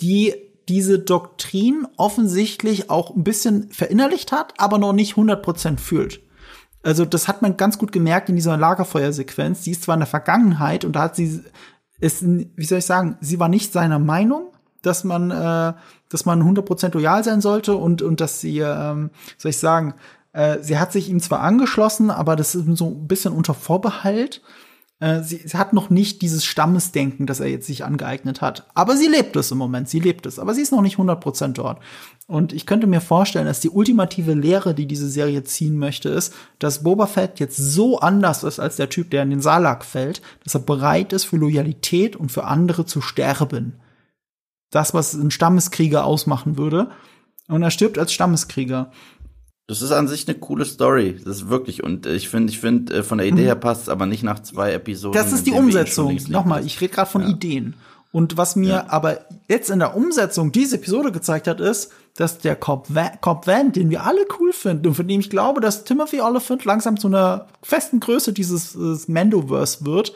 die 0.00 0.34
diese 0.68 0.98
Doktrin 0.98 1.86
offensichtlich 1.96 2.90
auch 2.90 3.14
ein 3.14 3.24
bisschen 3.24 3.70
verinnerlicht 3.70 4.32
hat, 4.32 4.54
aber 4.58 4.78
noch 4.78 4.92
nicht 4.92 5.14
100% 5.14 5.78
fühlt. 5.78 6.20
Also 6.82 7.04
das 7.04 7.28
hat 7.28 7.42
man 7.42 7.56
ganz 7.56 7.78
gut 7.78 7.92
gemerkt 7.92 8.28
in 8.28 8.36
dieser 8.36 8.56
Lagerfeuersequenz. 8.56 9.62
Die 9.62 9.72
ist 9.72 9.82
zwar 9.82 9.94
in 9.94 10.00
der 10.00 10.06
Vergangenheit 10.06 10.84
und 10.84 10.94
da 10.94 11.02
hat 11.02 11.16
sie, 11.16 11.42
ist, 12.00 12.22
wie 12.24 12.64
soll 12.64 12.78
ich 12.78 12.86
sagen, 12.86 13.16
sie 13.20 13.38
war 13.38 13.48
nicht 13.48 13.72
seiner 13.72 13.98
Meinung, 13.98 14.52
dass 14.82 15.04
man, 15.04 15.30
äh, 15.30 15.74
dass 16.10 16.26
man 16.26 16.42
100% 16.42 16.92
loyal 16.92 17.24
sein 17.24 17.40
sollte 17.40 17.74
und, 17.74 18.02
und 18.02 18.20
dass 18.20 18.40
sie, 18.40 18.58
ähm, 18.58 19.10
soll 19.38 19.50
ich 19.50 19.58
sagen, 19.58 19.94
äh, 20.32 20.58
sie 20.60 20.78
hat 20.78 20.92
sich 20.92 21.08
ihm 21.08 21.20
zwar 21.20 21.40
angeschlossen, 21.40 22.10
aber 22.10 22.36
das 22.36 22.54
ist 22.54 22.76
so 22.76 22.88
ein 22.88 23.08
bisschen 23.08 23.32
unter 23.32 23.54
Vorbehalt. 23.54 24.42
Äh, 24.98 25.22
sie, 25.22 25.38
sie 25.38 25.56
hat 25.56 25.72
noch 25.72 25.88
nicht 25.88 26.20
dieses 26.20 26.44
Stammesdenken, 26.44 27.26
das 27.26 27.40
er 27.40 27.48
jetzt 27.48 27.66
sich 27.66 27.84
angeeignet 27.84 28.40
hat. 28.40 28.66
Aber 28.74 28.96
sie 28.96 29.06
lebt 29.06 29.34
es 29.36 29.50
im 29.50 29.58
Moment, 29.58 29.88
sie 29.88 30.00
lebt 30.00 30.26
es. 30.26 30.38
Aber 30.38 30.52
sie 30.52 30.62
ist 30.62 30.72
noch 30.72 30.82
nicht 30.82 30.98
100% 30.98 31.54
dort. 31.54 31.80
Und 32.26 32.52
ich 32.52 32.66
könnte 32.66 32.86
mir 32.86 33.00
vorstellen, 33.00 33.46
dass 33.46 33.60
die 33.60 33.70
ultimative 33.70 34.34
Lehre, 34.34 34.74
die 34.74 34.86
diese 34.86 35.08
Serie 35.08 35.42
ziehen 35.42 35.78
möchte, 35.78 36.10
ist, 36.10 36.34
dass 36.58 36.82
Boba 36.82 37.06
Fett 37.06 37.40
jetzt 37.40 37.56
so 37.56 37.98
anders 37.98 38.44
ist 38.44 38.60
als 38.60 38.76
der 38.76 38.88
Typ, 38.88 39.10
der 39.10 39.22
in 39.22 39.30
den 39.30 39.40
Salak 39.40 39.84
fällt, 39.84 40.22
dass 40.44 40.54
er 40.54 40.60
bereit 40.60 41.12
ist, 41.12 41.24
für 41.24 41.36
Loyalität 41.36 42.14
und 42.14 42.30
für 42.30 42.44
andere 42.44 42.84
zu 42.84 43.00
sterben 43.00 43.80
das, 44.70 44.94
was 44.94 45.14
ein 45.14 45.30
Stammeskrieger 45.30 46.04
ausmachen 46.04 46.56
würde. 46.56 46.90
Und 47.48 47.62
er 47.62 47.70
stirbt 47.70 47.98
als 47.98 48.12
Stammeskrieger. 48.12 48.90
Das 49.66 49.82
ist 49.82 49.92
an 49.92 50.08
sich 50.08 50.26
eine 50.26 50.36
coole 50.38 50.64
Story. 50.64 51.20
Das 51.24 51.36
ist 51.36 51.48
wirklich. 51.48 51.84
Und 51.84 52.06
ich 52.06 52.28
finde, 52.28 52.52
ich 52.52 52.58
finde, 52.58 52.94
äh, 52.94 53.02
von 53.02 53.18
der 53.18 53.26
Idee 53.26 53.44
her 53.44 53.56
mhm. 53.56 53.60
passt 53.60 53.88
aber 53.88 54.06
nicht 54.06 54.22
nach 54.22 54.40
zwei 54.40 54.72
Episoden. 54.72 55.20
Das 55.20 55.32
ist 55.32 55.46
die 55.46 55.52
Umsetzung. 55.52 56.18
Nochmal, 56.28 56.64
ich 56.66 56.80
rede 56.80 56.92
gerade 56.92 57.10
von 57.10 57.22
ja. 57.22 57.28
Ideen. 57.28 57.74
Und 58.12 58.36
was 58.36 58.56
mir 58.56 58.68
ja. 58.68 58.86
aber 58.88 59.20
jetzt 59.48 59.70
in 59.70 59.78
der 59.78 59.96
Umsetzung 59.96 60.50
diese 60.50 60.76
Episode 60.76 61.12
gezeigt 61.12 61.46
hat, 61.46 61.60
ist, 61.60 61.92
dass 62.16 62.38
der 62.38 62.56
Cobb 62.56 62.86
Van, 62.88 63.10
Cobb 63.20 63.46
Van, 63.46 63.70
den 63.70 63.90
wir 63.90 64.04
alle 64.04 64.26
cool 64.40 64.52
finden 64.52 64.88
und 64.88 64.94
von 64.94 65.06
dem 65.06 65.20
ich 65.20 65.30
glaube, 65.30 65.60
dass 65.60 65.84
Timothy 65.84 66.20
Oliphant 66.20 66.64
langsam 66.64 66.98
zu 66.98 67.06
einer 67.06 67.46
festen 67.62 68.00
Größe 68.00 68.32
dieses, 68.32 68.72
dieses 68.72 69.06
Mandoverse 69.06 69.86
wird, 69.86 70.12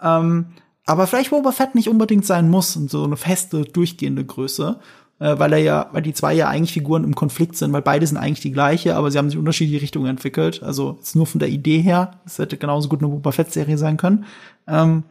ähm, 0.00 0.46
aber 0.86 1.06
vielleicht 1.06 1.30
Boba 1.30 1.52
Fett 1.52 1.74
nicht 1.74 1.88
unbedingt 1.88 2.26
sein 2.26 2.48
muss 2.50 2.76
und 2.76 2.90
so 2.90 3.04
eine 3.04 3.16
feste, 3.16 3.62
durchgehende 3.62 4.24
Größe. 4.24 4.80
Äh, 5.20 5.38
weil 5.38 5.52
er 5.52 5.58
ja, 5.58 5.88
weil 5.92 6.02
die 6.02 6.12
zwei 6.12 6.34
ja 6.34 6.48
eigentlich 6.48 6.72
Figuren 6.72 7.04
im 7.04 7.14
Konflikt 7.14 7.56
sind, 7.56 7.72
weil 7.72 7.82
beide 7.82 8.06
sind 8.06 8.16
eigentlich 8.16 8.40
die 8.40 8.52
gleiche, 8.52 8.96
aber 8.96 9.10
sie 9.10 9.18
haben 9.18 9.30
sich 9.30 9.38
unterschiedliche 9.38 9.80
Richtungen 9.80 10.06
entwickelt. 10.06 10.62
Also 10.62 10.98
ist 11.00 11.14
nur 11.14 11.26
von 11.26 11.38
der 11.38 11.48
Idee 11.48 11.80
her, 11.80 12.20
es 12.26 12.38
hätte 12.38 12.56
genauso 12.56 12.88
gut 12.88 13.00
eine 13.00 13.08
Boba 13.08 13.30
Fett-Serie 13.30 13.78
sein 13.78 13.96
können. 13.96 14.24
Ähm, 14.66 15.04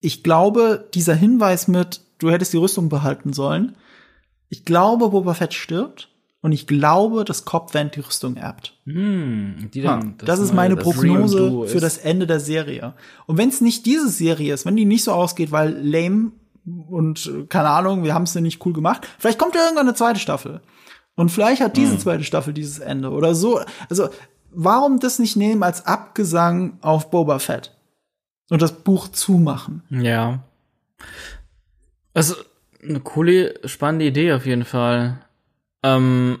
ich 0.00 0.24
glaube, 0.24 0.88
dieser 0.92 1.14
Hinweis 1.14 1.68
mit, 1.68 2.00
du 2.18 2.30
hättest 2.30 2.52
die 2.52 2.58
Rüstung 2.58 2.88
behalten 2.88 3.32
sollen, 3.32 3.76
ich 4.48 4.64
glaube, 4.66 5.08
Boba 5.10 5.32
Fett 5.34 5.54
stirbt 5.54 6.11
und 6.42 6.50
ich 6.50 6.66
glaube, 6.66 7.24
dass 7.24 7.44
Cobb 7.44 7.72
Vant 7.72 7.94
die 7.94 8.00
Rüstung 8.00 8.36
erbt. 8.36 8.76
Hm, 8.84 9.70
die 9.72 9.80
dann, 9.80 10.16
das, 10.18 10.26
das 10.26 10.40
ist 10.40 10.52
meine 10.52 10.74
das 10.74 10.84
Prognose 10.84 11.68
für 11.68 11.78
das 11.78 11.98
Ende 11.98 12.26
der 12.26 12.40
Serie. 12.40 12.94
Und 13.26 13.38
wenn 13.38 13.48
es 13.48 13.60
nicht 13.60 13.86
diese 13.86 14.08
Serie 14.08 14.52
ist, 14.52 14.66
wenn 14.66 14.74
die 14.74 14.84
nicht 14.84 15.04
so 15.04 15.12
ausgeht, 15.12 15.52
weil 15.52 15.78
lame 15.80 16.32
und 16.88 17.30
keine 17.48 17.68
Ahnung, 17.68 18.02
wir 18.02 18.12
haben 18.12 18.24
es 18.24 18.34
ja 18.34 18.40
nicht 18.40 18.64
cool 18.66 18.72
gemacht, 18.72 19.06
vielleicht 19.20 19.38
kommt 19.38 19.54
ja 19.54 19.62
irgendwann 19.62 19.86
eine 19.86 19.94
zweite 19.94 20.18
Staffel. 20.18 20.60
Und 21.14 21.30
vielleicht 21.30 21.62
hat 21.62 21.76
diese 21.76 21.92
hm. 21.92 22.00
zweite 22.00 22.24
Staffel 22.24 22.52
dieses 22.52 22.80
Ende 22.80 23.10
oder 23.10 23.36
so. 23.36 23.60
Also, 23.88 24.08
warum 24.50 24.98
das 24.98 25.20
nicht 25.20 25.36
nehmen 25.36 25.62
als 25.62 25.86
Abgesang 25.86 26.78
auf 26.80 27.10
Boba 27.10 27.38
Fett? 27.38 27.76
Und 28.50 28.62
das 28.62 28.72
Buch 28.72 29.08
zumachen. 29.08 29.82
Ja. 29.90 30.42
Also, 32.14 32.34
eine 32.82 33.00
coole, 33.00 33.54
spannende 33.64 34.06
Idee 34.06 34.32
auf 34.32 34.44
jeden 34.44 34.64
Fall. 34.64 35.21
Ähm, 35.82 36.38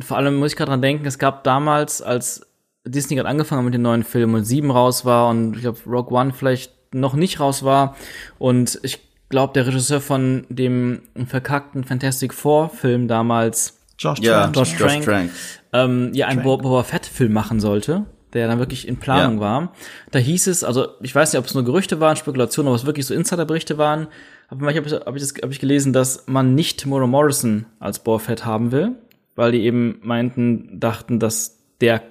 vor 0.00 0.16
allem 0.16 0.36
muss 0.36 0.52
ich 0.52 0.56
gerade 0.56 0.70
dran 0.70 0.82
denken, 0.82 1.06
es 1.06 1.18
gab 1.18 1.44
damals, 1.44 2.02
als 2.02 2.46
Disney 2.84 3.16
gerade 3.16 3.28
angefangen 3.28 3.60
hat 3.60 3.64
mit 3.66 3.74
den 3.74 3.82
neuen 3.82 4.02
Filmen 4.02 4.34
und 4.34 4.44
sieben 4.44 4.70
raus 4.70 5.04
war 5.04 5.28
und 5.28 5.54
ich 5.54 5.62
glaube 5.62 5.78
Rock 5.86 6.10
One 6.10 6.32
vielleicht 6.32 6.72
noch 6.94 7.14
nicht 7.14 7.40
raus 7.40 7.62
war 7.64 7.96
und 8.38 8.78
ich 8.82 8.98
glaube 9.28 9.52
der 9.52 9.66
Regisseur 9.66 10.00
von 10.00 10.46
dem 10.48 11.02
verkackten 11.26 11.84
Fantastic 11.84 12.32
Four 12.32 12.70
Film 12.70 13.08
damals 13.08 13.78
Josh 13.98 14.20
ja, 14.20 14.44
Trank, 14.44 14.56
Josh 14.56 14.76
Trank, 14.76 15.04
Trank. 15.04 15.30
Ähm, 15.72 16.12
ja 16.14 16.28
einen 16.28 16.42
Boba 16.42 16.82
Fett 16.82 17.04
Film 17.04 17.32
machen 17.32 17.60
sollte 17.60 18.06
der 18.32 18.48
dann 18.48 18.58
wirklich 18.58 18.86
in 18.86 18.96
Planung 18.96 19.36
ja. 19.36 19.40
war. 19.40 19.72
Da 20.10 20.18
hieß 20.18 20.46
es, 20.46 20.64
also 20.64 20.88
ich 21.02 21.14
weiß 21.14 21.32
nicht, 21.32 21.38
ob 21.38 21.46
es 21.46 21.54
nur 21.54 21.64
Gerüchte 21.64 22.00
waren, 22.00 22.16
Spekulationen, 22.16 22.70
ob 22.70 22.76
es 22.76 22.86
wirklich 22.86 23.06
so 23.06 23.14
Insiderberichte 23.14 23.78
waren, 23.78 24.08
aber 24.48 24.64
manchmal 24.64 24.84
habe 24.84 24.88
ich, 24.88 25.06
hab 25.06 25.16
ich, 25.16 25.22
das, 25.22 25.34
hab 25.42 25.50
ich 25.50 25.60
gelesen, 25.60 25.92
dass 25.92 26.26
man 26.26 26.54
nicht 26.54 26.86
Moro 26.86 27.06
Morrison 27.06 27.66
als 27.80 27.98
Boa-Fett 27.98 28.44
haben 28.44 28.72
will, 28.72 28.92
weil 29.36 29.52
die 29.52 29.62
eben 29.62 30.00
meinten, 30.02 30.80
dachten, 30.80 31.20
dass 31.20 31.58
der 31.80 32.02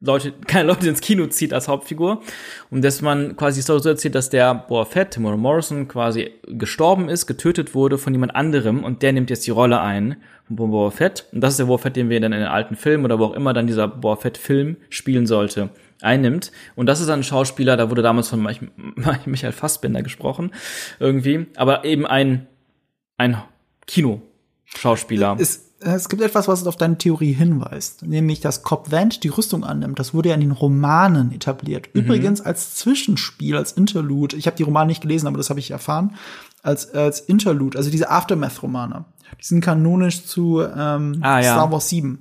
Leute, 0.00 0.32
keine 0.46 0.68
Leute 0.68 0.88
ins 0.88 1.00
Kino 1.00 1.26
zieht 1.26 1.52
als 1.52 1.68
Hauptfigur 1.68 2.22
und 2.70 2.82
dass 2.82 3.02
man 3.02 3.36
quasi 3.36 3.62
so 3.62 3.74
erzählt, 3.74 4.14
dass 4.14 4.30
der 4.30 4.54
Boa 4.54 4.84
Fett, 4.84 5.12
Timur 5.12 5.36
Morrison, 5.36 5.88
quasi 5.88 6.32
gestorben 6.46 7.08
ist, 7.08 7.26
getötet 7.26 7.74
wurde 7.74 7.98
von 7.98 8.12
jemand 8.12 8.34
anderem 8.34 8.84
und 8.84 9.02
der 9.02 9.12
nimmt 9.12 9.30
jetzt 9.30 9.46
die 9.46 9.52
Rolle 9.52 9.80
ein 9.80 10.16
von 10.46 10.56
Boa 10.56 10.90
Fett 10.90 11.26
und 11.32 11.40
das 11.40 11.54
ist 11.54 11.58
der 11.58 11.64
Boa 11.66 11.78
Fett, 11.78 11.96
den 11.96 12.10
wir 12.10 12.20
dann 12.20 12.32
in 12.32 12.40
den 12.40 12.48
alten 12.48 12.76
Filmen 12.76 13.04
oder 13.04 13.18
wo 13.18 13.24
auch 13.24 13.34
immer 13.34 13.52
dann 13.52 13.66
dieser 13.66 13.88
Boa 13.88 14.16
Fett 14.16 14.38
Film 14.38 14.76
spielen 14.90 15.26
sollte 15.26 15.70
einnimmt. 16.02 16.52
Und 16.74 16.86
das 16.86 17.00
ist 17.00 17.08
ein 17.08 17.22
Schauspieler, 17.22 17.76
da 17.76 17.90
wurde 17.90 18.02
damals 18.02 18.28
von 18.28 18.42
Michael 19.26 19.52
Fassbender 19.52 20.02
gesprochen, 20.02 20.52
irgendwie, 20.98 21.46
aber 21.56 21.84
eben 21.84 22.06
ein, 22.06 22.46
ein 23.16 23.42
Kino-Schauspieler. 23.86 25.36
Es, 25.38 25.65
es 25.80 26.08
gibt 26.08 26.22
etwas, 26.22 26.48
was 26.48 26.66
auf 26.66 26.76
deine 26.76 26.96
Theorie 26.98 27.32
hinweist, 27.32 28.02
nämlich, 28.02 28.40
dass 28.40 28.62
Cobb 28.62 28.90
Vant 28.90 29.22
die 29.24 29.28
Rüstung 29.28 29.62
annimmt. 29.64 29.98
Das 29.98 30.14
wurde 30.14 30.30
ja 30.30 30.34
in 30.34 30.40
den 30.40 30.52
Romanen 30.52 31.32
etabliert. 31.32 31.88
Mhm. 31.94 32.00
Übrigens 32.02 32.40
als 32.40 32.74
Zwischenspiel, 32.76 33.56
als 33.56 33.72
Interlude. 33.72 34.36
Ich 34.36 34.46
habe 34.46 34.56
die 34.56 34.62
Romane 34.62 34.88
nicht 34.88 35.02
gelesen, 35.02 35.26
aber 35.26 35.36
das 35.36 35.50
habe 35.50 35.60
ich 35.60 35.70
erfahren. 35.70 36.14
als, 36.62 36.92
als 36.94 37.20
Interlude, 37.20 37.76
also 37.78 37.90
diese 37.90 38.10
Aftermath-Romane. 38.10 39.04
Die 39.40 39.44
sind 39.44 39.60
kanonisch 39.60 40.24
zu 40.24 40.62
ähm, 40.62 41.18
Ah, 41.20 41.40
ja. 41.40 41.52
Star 41.52 41.70
Wars 41.70 41.88
7 41.90 42.18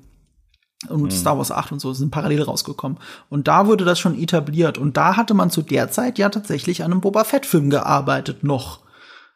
und 0.89 1.13
Star 1.13 1.37
Wars 1.37 1.51
8 1.51 1.71
und 1.71 1.79
so 1.79 1.93
sind 1.93 2.11
parallel 2.11 2.43
rausgekommen. 2.43 2.99
Und 3.29 3.47
da 3.47 3.65
wurde 3.67 3.85
das 3.85 3.97
schon 3.99 4.19
etabliert. 4.19 4.77
Und 4.77 4.97
da 4.97 5.15
hatte 5.17 5.33
man 5.33 5.49
zu 5.49 5.61
der 5.63 5.89
Zeit 5.89 6.19
ja 6.19 6.29
tatsächlich 6.29 6.83
an 6.83 6.91
einem 6.91 7.01
Boba 7.01 7.23
Fett-Film 7.23 7.69
gearbeitet 7.69 8.43
noch. 8.43 8.81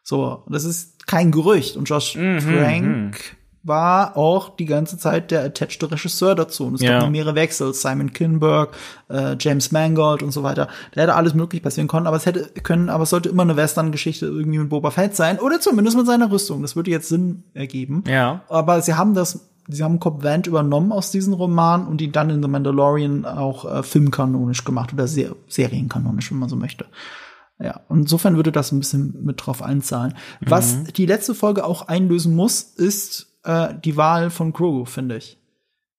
So, 0.02 0.44
das 0.48 0.64
ist 0.64 1.06
kein 1.06 1.30
Gerücht. 1.32 1.76
Und 1.76 1.88
Josh 1.88 2.12
Trank 2.12 3.36
war 3.62 4.16
auch 4.16 4.56
die 4.56 4.64
ganze 4.64 4.96
Zeit 4.96 5.30
der 5.30 5.44
attached 5.44 5.82
Regisseur 5.90 6.34
dazu. 6.34 6.66
Und 6.66 6.74
es 6.76 6.80
Ja. 6.80 6.92
gab 6.92 7.02
noch 7.02 7.10
mehrere 7.10 7.34
Wechsel. 7.34 7.74
Simon 7.74 8.12
Kinberg, 8.12 8.74
äh, 9.10 9.36
James 9.38 9.70
Mangold 9.70 10.22
und 10.22 10.32
so 10.32 10.42
weiter. 10.42 10.68
Da 10.94 11.02
hätte 11.02 11.14
alles 11.14 11.34
möglich 11.34 11.62
passieren 11.62 11.86
können, 11.88 12.06
aber 12.06 12.16
es 12.16 12.24
hätte 12.26 12.48
können, 12.62 12.88
aber 12.88 13.02
es 13.04 13.10
sollte 13.10 13.28
immer 13.28 13.42
eine 13.42 13.56
Western-Geschichte 13.56 14.26
irgendwie 14.26 14.58
mit 14.58 14.70
Boba 14.70 14.90
Fett 14.90 15.14
sein. 15.14 15.38
Oder 15.38 15.60
zumindest 15.60 15.96
mit 15.96 16.06
seiner 16.06 16.30
Rüstung. 16.30 16.62
Das 16.62 16.74
würde 16.74 16.90
jetzt 16.90 17.08
Sinn 17.08 17.42
ergeben. 17.52 18.02
Ja. 18.06 18.42
Aber 18.48 18.80
sie 18.80 18.94
haben 18.94 19.12
das, 19.14 19.46
sie 19.68 19.84
haben 19.84 20.00
Cobb 20.00 20.24
Vanth 20.24 20.46
übernommen 20.46 20.90
aus 20.90 21.10
diesem 21.10 21.34
Roman 21.34 21.86
und 21.86 22.00
ihn 22.00 22.12
dann 22.12 22.30
in 22.30 22.42
The 22.42 22.48
Mandalorian 22.48 23.26
auch 23.26 23.64
äh, 23.70 23.82
filmkanonisch 23.82 24.64
gemacht 24.64 24.92
oder 24.94 25.06
ser 25.06 25.36
serienkanonisch, 25.48 26.30
wenn 26.30 26.38
man 26.38 26.48
so 26.48 26.56
möchte. 26.56 26.86
Ja, 27.62 27.80
und 27.88 27.98
insofern 28.00 28.36
würde 28.36 28.52
das 28.52 28.72
ein 28.72 28.78
bisschen 28.78 29.18
mit 29.22 29.44
drauf 29.44 29.62
einzahlen. 29.62 30.14
Was 30.40 30.82
die 30.96 31.04
letzte 31.04 31.34
Folge 31.34 31.66
auch 31.66 31.88
einlösen 31.88 32.34
muss, 32.34 32.62
ist 32.62 33.26
äh, 33.44 33.74
die 33.84 33.96
Wahl 33.96 34.30
von 34.30 34.52
Grogu, 34.52 34.84
finde 34.84 35.16
ich. 35.16 35.38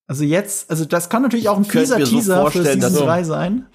Also 0.08 0.24
jetzt, 0.24 0.70
also 0.70 0.84
das 0.86 1.10
kann 1.10 1.22
natürlich 1.22 1.48
auch 1.50 1.58
ein 1.58 1.64
fieser 1.66 1.98
mir 1.98 2.06
so 2.06 2.16
Teaser 2.18 2.52
für 2.52 2.64
Season 2.64 2.92
so- 2.92 3.06
3 3.06 3.24
sein. 3.24 3.66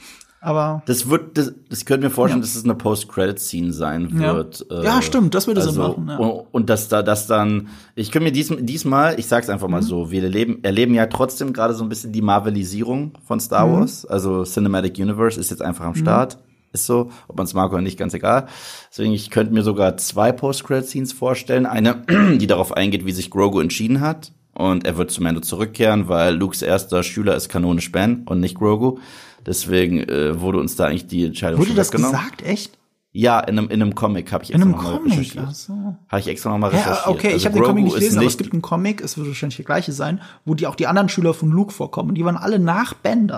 Aber 0.42 0.82
Das 0.86 1.08
wird, 1.08 1.36
das, 1.38 1.52
das 1.70 1.84
könnte 1.86 2.06
mir 2.06 2.10
vorstellen, 2.12 2.40
Ja. 2.42 2.46
dass 2.46 2.54
es 2.54 2.62
eine 2.62 2.74
Post-Credit-Scene 2.74 3.72
sein 3.72 4.16
Ja. 4.20 4.34
wird. 4.36 4.66
äh, 4.70 4.84
Ja, 4.84 5.02
stimmt, 5.02 5.34
das 5.34 5.46
würde 5.48 5.60
Sinn 5.62 5.70
also, 5.70 5.82
machen, 5.82 6.08
ja. 6.08 6.16
Und, 6.18 6.46
und 6.52 6.70
dass 6.70 6.88
da, 6.88 7.02
dass 7.02 7.26
dann, 7.26 7.68
ich 7.96 8.12
könnte 8.12 8.26
mir 8.26 8.32
diesem, 8.32 8.64
diesmal, 8.64 9.18
ich 9.18 9.26
sag's 9.26 9.48
einfach 9.48 9.66
mal 9.66 9.80
Mhm. 9.80 9.86
so, 9.86 10.10
wir 10.12 10.22
erleben, 10.22 10.62
erleben 10.62 10.94
ja 10.94 11.06
trotzdem 11.06 11.52
gerade 11.52 11.74
so 11.74 11.82
ein 11.82 11.88
bisschen 11.88 12.12
die 12.12 12.22
Marvelisierung 12.22 13.12
von 13.24 13.38
Mhm. 13.38 13.40
Star 13.40 13.72
Wars. 13.72 14.04
Also 14.06 14.44
Cinematic 14.44 14.98
Universe 14.98 15.40
ist 15.40 15.50
jetzt 15.50 15.62
einfach 15.62 15.86
am 15.86 15.94
Start. 15.96 16.38
Ist 16.72 16.86
so, 16.86 17.10
ob 17.28 17.36
man 17.36 17.44
es 17.46 17.54
mag 17.54 17.72
oder 17.72 17.80
nicht, 17.82 17.98
ganz 17.98 18.12
egal. 18.14 18.46
Deswegen, 18.90 19.12
ich 19.12 19.30
könnte 19.30 19.52
mir 19.54 19.62
sogar 19.62 19.96
zwei 19.96 20.32
Post-Credit-Scenes 20.32 21.12
vorstellen. 21.12 21.64
Eine, 21.66 22.02
die 22.38 22.46
darauf 22.46 22.72
eingeht, 22.72 23.06
wie 23.06 23.12
sich 23.12 23.30
Grogu 23.30 23.60
entschieden 23.60 24.00
hat. 24.00 24.32
Und 24.52 24.86
er 24.86 24.96
wird 24.96 25.10
zu 25.10 25.22
Mando 25.22 25.40
zurückkehren, 25.40 26.08
weil 26.08 26.34
Lukes 26.34 26.62
erster 26.62 27.02
Schüler 27.02 27.36
ist 27.36 27.48
kanonisch 27.50 27.92
Ben 27.92 28.22
und 28.24 28.40
nicht 28.40 28.54
Grogu. 28.56 28.98
Deswegen 29.44 30.00
äh, 30.08 30.40
wurde 30.40 30.58
uns 30.58 30.76
da 30.76 30.86
eigentlich 30.86 31.06
die 31.06 31.24
Entscheidung 31.26 31.60
wurde 31.60 31.74
das 31.74 31.90
gesagt, 31.90 32.42
echt? 32.42 32.76
Ja, 33.12 33.38
in 33.40 33.58
einem, 33.58 33.68
in 33.70 33.80
einem 33.80 33.94
Comic 33.94 34.32
habe 34.32 34.44
ich 34.44 34.50
extra 34.50 34.62
einem 34.62 34.72
noch 34.76 34.82
mal 34.82 34.96
Comic? 34.98 35.12
recherchiert. 35.12 35.44
Ach 35.48 35.54
so. 35.54 35.72
Habe 36.08 36.20
ich 36.20 36.26
extra 36.28 36.50
noch 36.50 36.58
mal 36.58 36.72
Ja, 36.72 36.78
recherchiert. 36.78 37.06
okay, 37.06 37.26
Also 37.28 37.36
ich 37.36 37.46
habe 37.46 37.54
den 37.54 37.64
Comic 37.64 37.84
nicht 37.84 37.94
gelesen, 37.94 38.18
aber 38.18 38.26
es 38.26 38.36
gibt 38.36 38.52
einen 38.52 38.62
Comic, 38.62 39.00
es 39.02 39.16
wird 39.16 39.28
wahrscheinlich 39.28 39.56
der 39.56 39.64
gleiche 39.64 39.92
sein, 39.92 40.20
wo 40.44 40.54
die 40.54 40.66
auch 40.66 40.74
die 40.74 40.86
anderen 40.86 41.08
Schüler 41.08 41.32
von 41.32 41.50
Luke 41.50 41.72
vorkommen. 41.72 42.14
Die 42.14 42.24
waren 42.24 42.36
alle 42.36 42.58
nach 42.58 42.92
Ben 42.94 43.28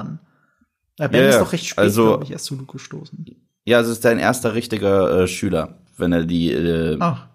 Äh, 0.99 1.09
ben 1.09 1.23
Ja, 1.23 1.29
ist 1.29 1.35
ja. 1.37 1.41
doch 1.45 1.53
recht 1.53 1.67
spät, 1.67 1.79
Also- 1.79 2.07
glaube 2.07 2.25
ich, 2.25 2.31
erst 2.33 2.45
zu 2.47 2.57
Luke 2.57 2.73
gestoßen. 2.73 3.25
Ja, 3.65 3.81
es 3.81 3.89
ist 3.89 4.05
dein 4.05 4.19
erster 4.19 4.55
richtiger 4.55 5.23
äh, 5.23 5.29
Schüler, 5.29 5.79
wenn 5.97 6.13
er 6.13 6.25
die 6.25 6.53
äh, 6.53 6.97
Ach, 7.01 7.27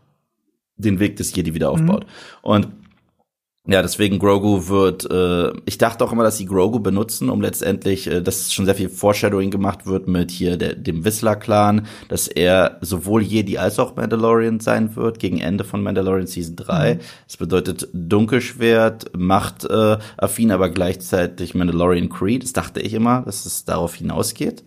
den 0.77 0.99
Weg 0.99 1.15
des 1.17 1.35
Jedi 1.35 1.53
wieder 1.53 1.67
Mhm. 1.75 1.89
aufbaut. 1.89 2.05
Und 2.41 2.67
ja, 3.65 3.81
deswegen 3.81 4.19
Grogu 4.19 4.67
wird, 4.67 5.09
äh, 5.09 5.53
ich 5.65 5.77
dachte 5.77 6.03
auch 6.03 6.11
immer, 6.11 6.23
dass 6.23 6.37
sie 6.37 6.45
Grogu 6.45 6.79
benutzen, 6.79 7.29
um 7.29 7.41
letztendlich, 7.41 8.07
äh, 8.07 8.21
dass 8.21 8.51
schon 8.51 8.65
sehr 8.65 8.75
viel 8.75 8.89
Foreshadowing 8.89 9.51
gemacht 9.51 9.85
wird 9.85 10.05
mit 10.09 10.31
hier 10.31 10.57
der, 10.57 10.75
dem 10.75 11.05
Whistler-Clan, 11.05 11.87
dass 12.09 12.27
er 12.27 12.77
sowohl 12.81 13.21
Jedi 13.21 13.57
als 13.57 13.79
auch 13.79 13.95
Mandalorian 13.95 14.59
sein 14.59 14.97
wird, 14.97 15.19
gegen 15.19 15.39
Ende 15.39 15.63
von 15.63 15.81
Mandalorian 15.81 16.27
Season 16.27 16.57
3. 16.57 16.99
Das 17.25 17.37
bedeutet 17.37 17.87
Dunkelschwert, 17.93 19.17
Macht 19.17 19.63
äh, 19.63 19.97
affin, 20.17 20.51
aber 20.51 20.69
gleichzeitig 20.69 21.55
Mandalorian 21.55 22.09
Creed. 22.09 22.43
Das 22.43 22.51
dachte 22.51 22.81
ich 22.81 22.93
immer, 22.93 23.21
dass 23.21 23.45
es 23.45 23.63
darauf 23.63 23.95
hinausgeht. 23.95 24.65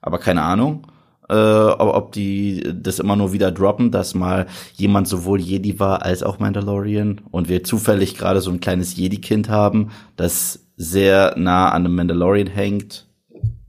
Aber 0.00 0.18
keine 0.18 0.42
Ahnung 0.42 0.88
äh, 1.28 1.34
ob 1.34 2.12
die 2.12 2.62
das 2.74 2.98
immer 2.98 3.16
nur 3.16 3.32
wieder 3.32 3.50
droppen, 3.50 3.90
dass 3.90 4.14
mal 4.14 4.46
jemand 4.74 5.08
sowohl 5.08 5.40
Jedi 5.40 5.78
war 5.80 6.02
als 6.02 6.22
auch 6.22 6.38
Mandalorian 6.38 7.20
und 7.30 7.48
wir 7.48 7.64
zufällig 7.64 8.16
gerade 8.16 8.40
so 8.40 8.50
ein 8.50 8.60
kleines 8.60 8.96
Jedi-Kind 8.96 9.48
haben, 9.48 9.90
das 10.16 10.66
sehr 10.76 11.34
nah 11.36 11.70
an 11.70 11.84
einem 11.84 11.94
Mandalorian 11.94 12.48
hängt. 12.48 13.06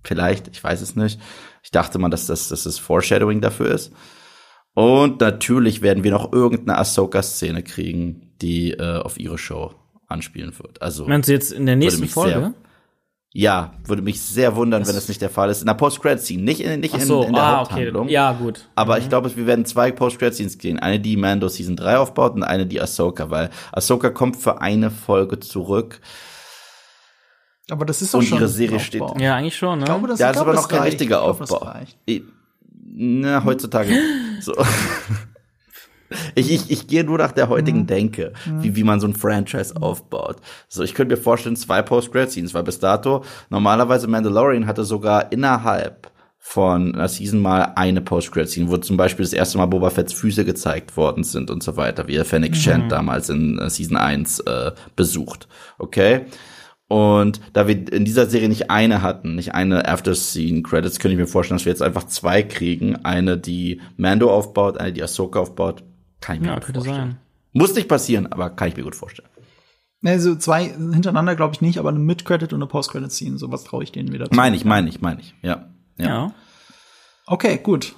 Vielleicht, 0.03 0.49
ich 0.49 0.63
weiß 0.63 0.81
es 0.81 0.95
nicht. 0.95 1.19
Ich 1.63 1.71
dachte 1.71 1.97
mal, 1.97 2.09
dass 2.09 2.27
das, 2.27 2.49
dass 2.49 2.63
das 2.63 2.77
Foreshadowing 2.77 3.41
dafür 3.41 3.71
ist. 3.71 3.91
Und 4.73 5.21
natürlich 5.21 5.81
werden 5.81 6.03
wir 6.03 6.11
noch 6.11 6.33
irgendeine 6.33 6.77
Ahsoka-Szene 6.77 7.63
kriegen, 7.63 8.33
die 8.41 8.71
äh, 8.71 8.97
auf 8.97 9.17
ihre 9.19 9.37
Show 9.37 9.73
anspielen 10.07 10.53
wird. 10.59 10.81
Also 10.81 11.07
Meinst 11.07 11.29
du 11.29 11.33
jetzt 11.33 11.51
in 11.51 11.65
der 11.65 11.77
nächsten 11.77 12.07
Folge? 12.07 12.53
Ja, 13.37 13.73
würde 13.83 14.01
mich 14.01 14.21
sehr 14.21 14.55
wundern, 14.55 14.87
wenn 14.87 14.95
das 14.95 15.09
nicht 15.09 15.21
der 15.21 15.29
Fall 15.29 15.49
ist. 15.49 15.59
In 15.59 15.67
der 15.67 15.73
Post-Credit-Scene, 15.73 16.41
nicht 16.41 16.61
in, 16.61 16.79
nicht 16.79 16.93
Ach 16.95 16.99
in, 17.01 17.05
so, 17.05 17.23
in 17.23 17.33
der 17.33 17.43
ah, 17.43 17.61
okay. 17.63 17.71
Haupthandlung. 17.73 18.07
Ja, 18.07 18.31
gut. 18.31 18.65
Aber 18.75 18.97
ich 18.97 19.09
glaube, 19.09 19.35
wir 19.35 19.45
werden 19.45 19.65
zwei 19.65 19.91
Post-Credit-Scenes 19.91 20.53
sehen. 20.53 20.79
Eine, 20.79 21.01
die 21.01 21.17
Mando 21.17 21.49
Season 21.49 21.75
3 21.75 21.97
aufbaut 21.97 22.35
und 22.35 22.43
eine, 22.43 22.65
die 22.65 22.79
Ahsoka, 22.79 23.29
weil 23.29 23.49
Ahsoka 23.73 24.09
kommt 24.09 24.37
für 24.37 24.61
eine 24.61 24.89
Folge 24.89 25.37
zurück. 25.41 25.99
aber 27.69 27.85
das 27.85 28.01
ist 28.01 28.13
doch 28.13 28.19
Und 28.19 28.25
schon 28.25 28.37
ihre 28.37 28.47
Serie 28.47 28.79
steht-. 28.79 29.03
Ja, 29.19 29.35
eigentlich 29.35 29.57
schon, 29.57 29.79
ne? 29.79 29.83
Ich 29.83 29.89
glaube, 29.89 30.07
das, 30.07 30.19
Ja, 30.19 30.27
das 30.27 30.37
ist 30.37 30.41
aber 30.41 30.53
noch 30.53 30.61
das 30.61 30.69
kein 30.69 30.79
reicht. 30.79 30.93
richtiger 30.93 31.17
das 31.37 31.51
Aufbau. 31.51 31.73
na, 32.93 33.43
heutzutage. 33.43 33.93
so. 34.39 34.53
Ich, 36.35 36.51
ich, 36.51 36.69
ich 36.69 36.87
gehe 36.87 37.03
nur 37.03 37.17
nach 37.17 37.31
der 37.31 37.49
heutigen 37.49 37.81
Mhm. 37.81 37.87
Denke, 37.87 38.33
wie, 38.45 38.75
wie 38.75 38.83
man 38.83 38.99
so 38.99 39.07
ein 39.07 39.15
Franchise 39.15 39.75
aufbaut. 39.75 40.37
So, 40.67 40.83
ich 40.83 40.93
könnte 40.93 41.15
mir 41.15 41.21
vorstellen, 41.21 41.55
zwei 41.55 41.81
Post-Grad-Scenes, 41.81 42.53
weil 42.53 42.63
bis 42.63 42.79
dato 42.79 43.23
normalerweise 43.49 44.07
Mandalorian 44.07 44.67
hatte 44.67 44.83
sogar 44.83 45.31
innerhalb 45.31 46.11
von 46.37 46.93
einer 46.93 47.07
Season 47.07 47.41
mal 47.41 47.73
eine 47.75 48.01
Post-Grad-Scene, 48.01 48.69
wo 48.69 48.77
zum 48.77 48.97
Beispiel 48.97 49.25
das 49.25 49.33
erste 49.33 49.57
Mal 49.57 49.65
Boba 49.65 49.89
Fetts 49.89 50.13
Füße 50.13 50.45
gezeigt 50.45 50.95
worden 50.95 51.23
sind 51.23 51.49
und 51.49 51.63
so 51.63 51.75
weiter, 51.75 52.07
wie 52.07 52.15
er 52.15 52.23
Fennec 52.23 52.55
Shand 52.55 52.91
damals 52.91 53.29
in 53.29 53.57
äh, 53.57 53.67
Season 53.69 53.97
1 53.97 54.41
äh, 54.41 54.71
besucht. 54.95 55.47
Okay? 55.79 56.27
Und 56.87 57.41
da 57.53 57.67
wir 57.67 57.91
in 57.91 58.05
dieser 58.05 58.27
Serie 58.27 58.47
nicht 58.47 58.69
eine 58.69 59.01
hatten, 59.01 59.35
nicht 59.35 59.55
eine 59.55 59.87
After-Scene-Credits, 59.87 60.99
könnte 60.99 61.13
ich 61.13 61.19
mir 61.19 61.25
vorstellen, 61.27 61.57
dass 61.57 61.65
wir 61.65 61.71
jetzt 61.71 61.81
einfach 61.81 62.05
zwei 62.05 62.43
kriegen. 62.43 62.95
Eine, 63.03 63.39
die 63.39 63.81
Mando 63.97 64.31
aufbaut, 64.31 64.77
eine, 64.77 64.93
die 64.93 65.01
Ahsoka 65.01 65.39
aufbaut. 65.39 65.83
Kann 66.21 66.35
ich 66.35 66.41
mir 66.41 66.47
Ja, 66.49 66.53
gut 66.55 66.63
könnte 66.65 66.81
vorstellen. 66.81 67.11
sein. 67.11 67.17
Muss 67.53 67.73
nicht 67.75 67.87
passieren, 67.87 68.27
aber 68.31 68.49
kann 68.49 68.67
ich 68.67 68.77
mir 68.77 68.83
gut 68.83 68.95
vorstellen. 68.95 69.29
Ne, 70.01 70.19
so 70.19 70.35
zwei 70.35 70.65
hintereinander 70.65 71.35
glaube 71.35 71.53
ich 71.55 71.61
nicht, 71.61 71.79
aber 71.79 71.89
eine 71.89 71.99
Mid-Credit 71.99 72.53
und 72.53 72.59
eine 72.61 72.67
Post-Credit-Scene, 72.67 73.37
sowas 73.37 73.63
traue 73.63 73.83
ich 73.83 73.91
denen 73.91 74.11
wieder 74.11 74.29
zu. 74.29 74.35
Meine 74.35 74.55
ich, 74.55 74.65
meine 74.65 74.89
ich, 74.89 75.01
meine 75.01 75.21
ich. 75.21 75.33
Ja. 75.41 75.69
Ja. 75.97 76.05
Ja. 76.07 76.33
Okay, 77.27 77.57
gut. 77.63 77.95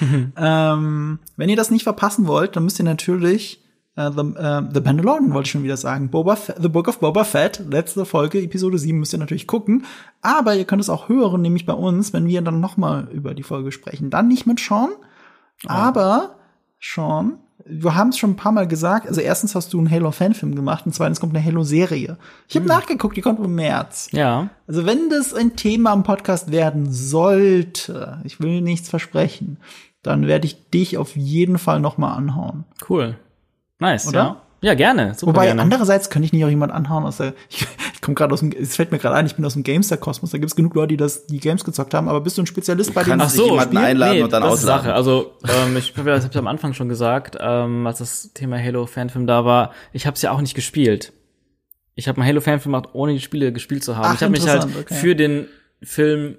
ähm, 0.36 1.18
wenn 1.36 1.48
ihr 1.48 1.56
das 1.56 1.70
nicht 1.70 1.84
verpassen 1.84 2.26
wollt, 2.26 2.54
dann 2.56 2.64
müsst 2.64 2.78
ihr 2.80 2.84
natürlich 2.84 3.64
äh, 3.96 4.10
The, 4.10 4.20
äh, 4.20 4.62
The 4.74 4.80
Mandalorian, 4.80 5.32
wollte 5.32 5.46
ich 5.46 5.52
schon 5.52 5.62
wieder 5.62 5.76
sagen. 5.78 6.10
Boba 6.10 6.36
The 6.36 6.68
Book 6.68 6.88
of 6.88 7.00
Boba 7.00 7.24
Fett, 7.24 7.62
letzte 7.70 8.04
Folge, 8.04 8.42
Episode 8.42 8.78
7, 8.78 8.98
müsst 8.98 9.14
ihr 9.14 9.18
natürlich 9.18 9.46
gucken. 9.46 9.86
Aber 10.20 10.54
ihr 10.54 10.64
könnt 10.66 10.82
es 10.82 10.90
auch 10.90 11.08
hören, 11.08 11.40
nämlich 11.40 11.64
bei 11.64 11.72
uns, 11.72 12.12
wenn 12.12 12.26
wir 12.26 12.42
dann 12.42 12.60
noch 12.60 12.76
mal 12.76 13.08
über 13.10 13.32
die 13.34 13.42
Folge 13.42 13.72
sprechen. 13.72 14.10
Dann 14.10 14.28
nicht 14.28 14.46
mit 14.46 14.60
Sean, 14.60 14.90
aber 15.66 16.36
Sean, 16.80 17.38
wir 17.64 17.94
haben 17.94 18.10
es 18.10 18.18
schon 18.18 18.30
ein 18.30 18.36
paar 18.36 18.52
Mal 18.52 18.68
gesagt. 18.68 19.06
Also 19.08 19.20
erstens 19.20 19.54
hast 19.54 19.72
du 19.72 19.78
einen 19.78 19.90
Halo-Fanfilm 19.90 20.54
gemacht 20.54 20.86
und 20.86 20.94
zweitens 20.94 21.20
kommt 21.20 21.36
eine 21.36 21.44
Halo-Serie. 21.44 22.16
Ich 22.48 22.56
habe 22.56 22.66
nachgeguckt, 22.66 23.16
die 23.16 23.20
kommt 23.20 23.40
im 23.40 23.54
März. 23.54 24.08
Ja. 24.12 24.50
Also 24.66 24.86
wenn 24.86 25.10
das 25.10 25.34
ein 25.34 25.56
Thema 25.56 25.92
im 25.92 26.02
Podcast 26.02 26.50
werden 26.50 26.90
sollte, 26.90 28.20
ich 28.24 28.40
will 28.40 28.60
nichts 28.60 28.88
versprechen, 28.88 29.58
dann 30.02 30.26
werde 30.26 30.46
ich 30.46 30.70
dich 30.70 30.96
auf 30.98 31.16
jeden 31.16 31.58
Fall 31.58 31.80
noch 31.80 31.98
mal 31.98 32.14
anhauen. 32.14 32.64
Cool. 32.88 33.18
Nice, 33.80 34.08
Oder? 34.08 34.18
ja. 34.18 34.42
Ja, 34.60 34.74
gerne. 34.74 35.14
Super 35.14 35.32
Wobei 35.34 35.46
gerne. 35.46 35.62
andererseits 35.62 36.10
könnte 36.10 36.26
ich 36.26 36.32
nicht 36.32 36.44
auch 36.44 36.48
jemand 36.48 36.72
anhauen 36.72 37.04
aus 37.04 37.18
der 37.18 37.34
ich, 37.48 37.66
ich 37.94 38.00
komme 38.00 38.14
gerade 38.14 38.34
aus 38.34 38.40
dem 38.40 38.52
es 38.52 38.76
fällt 38.76 38.90
mir 38.90 38.98
gerade 38.98 39.14
ein, 39.14 39.26
ich 39.26 39.36
bin 39.36 39.44
aus 39.44 39.54
dem 39.54 39.62
Gamester 39.62 39.96
Kosmos, 39.96 40.30
da 40.30 40.38
gibt's 40.38 40.56
genug 40.56 40.74
Leute, 40.74 40.88
die 40.88 40.96
das 40.96 41.26
die 41.26 41.38
Games 41.38 41.64
gezockt 41.64 41.94
haben, 41.94 42.08
aber 42.08 42.20
bist 42.20 42.38
du 42.38 42.42
ein 42.42 42.46
Spezialist 42.46 42.92
bei 42.94 43.04
den 43.04 43.18
kannst 43.18 43.36
dich 43.36 43.44
jemanden 43.44 43.76
einladen 43.76 44.22
und 44.22 44.32
dann 44.32 44.42
das 44.42 44.54
ist 44.54 44.58
ausladen. 44.60 44.84
Sache. 44.84 44.94
Also 44.94 45.32
ähm, 45.48 45.76
ich 45.76 45.96
habe 45.96 46.10
ja 46.10 46.40
am 46.40 46.46
Anfang 46.46 46.74
schon 46.74 46.88
gesagt, 46.88 47.36
ähm, 47.40 47.86
als 47.86 47.98
das 47.98 48.32
Thema 48.32 48.58
Halo 48.58 48.86
Fanfilm 48.86 49.26
da 49.26 49.44
war, 49.44 49.72
ich 49.92 50.06
habe 50.06 50.14
es 50.14 50.22
ja 50.22 50.32
auch 50.32 50.40
nicht 50.40 50.54
gespielt. 50.54 51.12
Ich 51.94 52.08
habe 52.08 52.20
einen 52.20 52.28
Halo 52.28 52.40
Fanfilm 52.40 52.72
gemacht, 52.72 52.90
ohne 52.92 53.12
die 53.12 53.20
Spiele 53.20 53.52
gespielt 53.52 53.84
zu 53.84 53.96
haben. 53.96 54.06
Ach, 54.06 54.14
ich 54.14 54.22
habe 54.22 54.30
mich 54.30 54.46
halt 54.46 54.64
interessant, 54.64 54.86
okay. 54.86 54.94
für 54.94 55.14
den 55.14 55.46
Film 55.82 56.36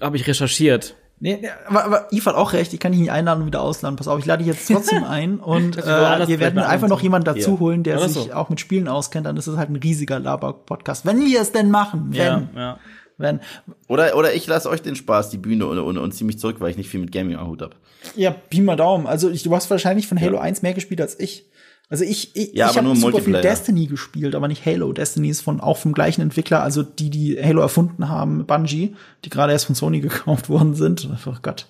habe 0.00 0.16
ich 0.16 0.26
recherchiert. 0.26 0.94
Nee, 1.20 1.38
nee, 1.40 1.48
aber, 1.66 1.84
aber 1.84 2.08
Yves 2.12 2.26
hat 2.26 2.36
auch 2.36 2.52
recht, 2.52 2.72
ich 2.72 2.80
kann 2.80 2.92
dich 2.92 3.00
nicht 3.00 3.10
einladen 3.10 3.40
und 3.40 3.46
wieder 3.46 3.60
ausladen. 3.60 3.96
Pass 3.96 4.06
auf, 4.06 4.18
ich 4.20 4.26
lade 4.26 4.44
dich 4.44 4.52
jetzt 4.54 4.68
trotzdem 4.68 5.04
ein 5.08 5.40
und 5.40 5.76
äh, 5.76 6.28
wir 6.28 6.38
werden 6.38 6.60
einfach 6.60 6.88
noch 6.88 7.00
jemanden 7.00 7.24
dazu 7.24 7.52
Hier. 7.52 7.60
holen, 7.60 7.82
der 7.82 7.98
sich 8.08 8.24
so. 8.24 8.32
auch 8.32 8.48
mit 8.48 8.60
Spielen 8.60 8.86
auskennt, 8.88 9.26
dann 9.26 9.36
ist 9.36 9.48
es 9.48 9.56
halt 9.56 9.70
ein 9.70 9.76
riesiger 9.76 10.20
Laber-Podcast. 10.20 11.04
Wenn 11.04 11.24
wir 11.24 11.40
es 11.40 11.52
denn 11.52 11.70
machen, 11.70 12.08
wenn. 12.10 12.16
Ja, 12.16 12.48
ja. 12.54 12.78
Wenn, 13.20 13.40
Oder, 13.88 14.16
oder 14.16 14.32
ich 14.34 14.46
lasse 14.46 14.70
euch 14.70 14.80
den 14.80 14.94
Spaß, 14.94 15.30
die 15.30 15.38
Bühne 15.38 15.66
und, 15.66 15.76
und, 15.80 15.98
und 15.98 16.12
ziehe 16.12 16.24
mich 16.24 16.38
zurück, 16.38 16.60
weil 16.60 16.70
ich 16.70 16.76
nicht 16.76 16.88
viel 16.88 17.00
mit 17.00 17.10
Gaming 17.10 17.36
am 17.36 17.48
Hut 17.48 17.62
hab. 17.62 17.74
ja, 18.14 18.30
Pi 18.30 18.60
mal 18.60 18.76
Daumen. 18.76 19.08
Also 19.08 19.28
ich, 19.28 19.42
du 19.42 19.52
hast 19.56 19.68
wahrscheinlich 19.70 20.06
von 20.06 20.20
Halo 20.20 20.38
1 20.38 20.62
mehr 20.62 20.72
gespielt 20.72 21.00
als 21.00 21.18
ich. 21.18 21.44
Also 21.90 22.04
ich, 22.04 22.36
ich, 22.36 22.52
Ja, 22.54 22.70
ich 22.70 22.76
habe 22.76 22.86
super 22.88 23.00
viel 23.00 23.10
Multiplayer. 23.12 23.42
Destiny 23.42 23.86
gespielt, 23.86 24.34
aber 24.34 24.46
nicht 24.48 24.64
Halo. 24.66 24.92
Destiny 24.92 25.28
ist 25.30 25.40
von 25.40 25.60
auch 25.60 25.78
vom 25.78 25.92
gleichen 25.94 26.20
Entwickler, 26.20 26.62
also 26.62 26.82
die, 26.82 27.08
die 27.10 27.38
Halo 27.42 27.62
erfunden 27.62 28.08
haben, 28.10 28.44
Bungie, 28.46 28.94
die 29.24 29.30
gerade 29.30 29.52
erst 29.52 29.64
von 29.66 29.74
Sony 29.74 30.00
gekauft 30.02 30.48
worden 30.50 30.74
sind. 30.74 31.08
Oh 31.26 31.32
Gott. 31.40 31.66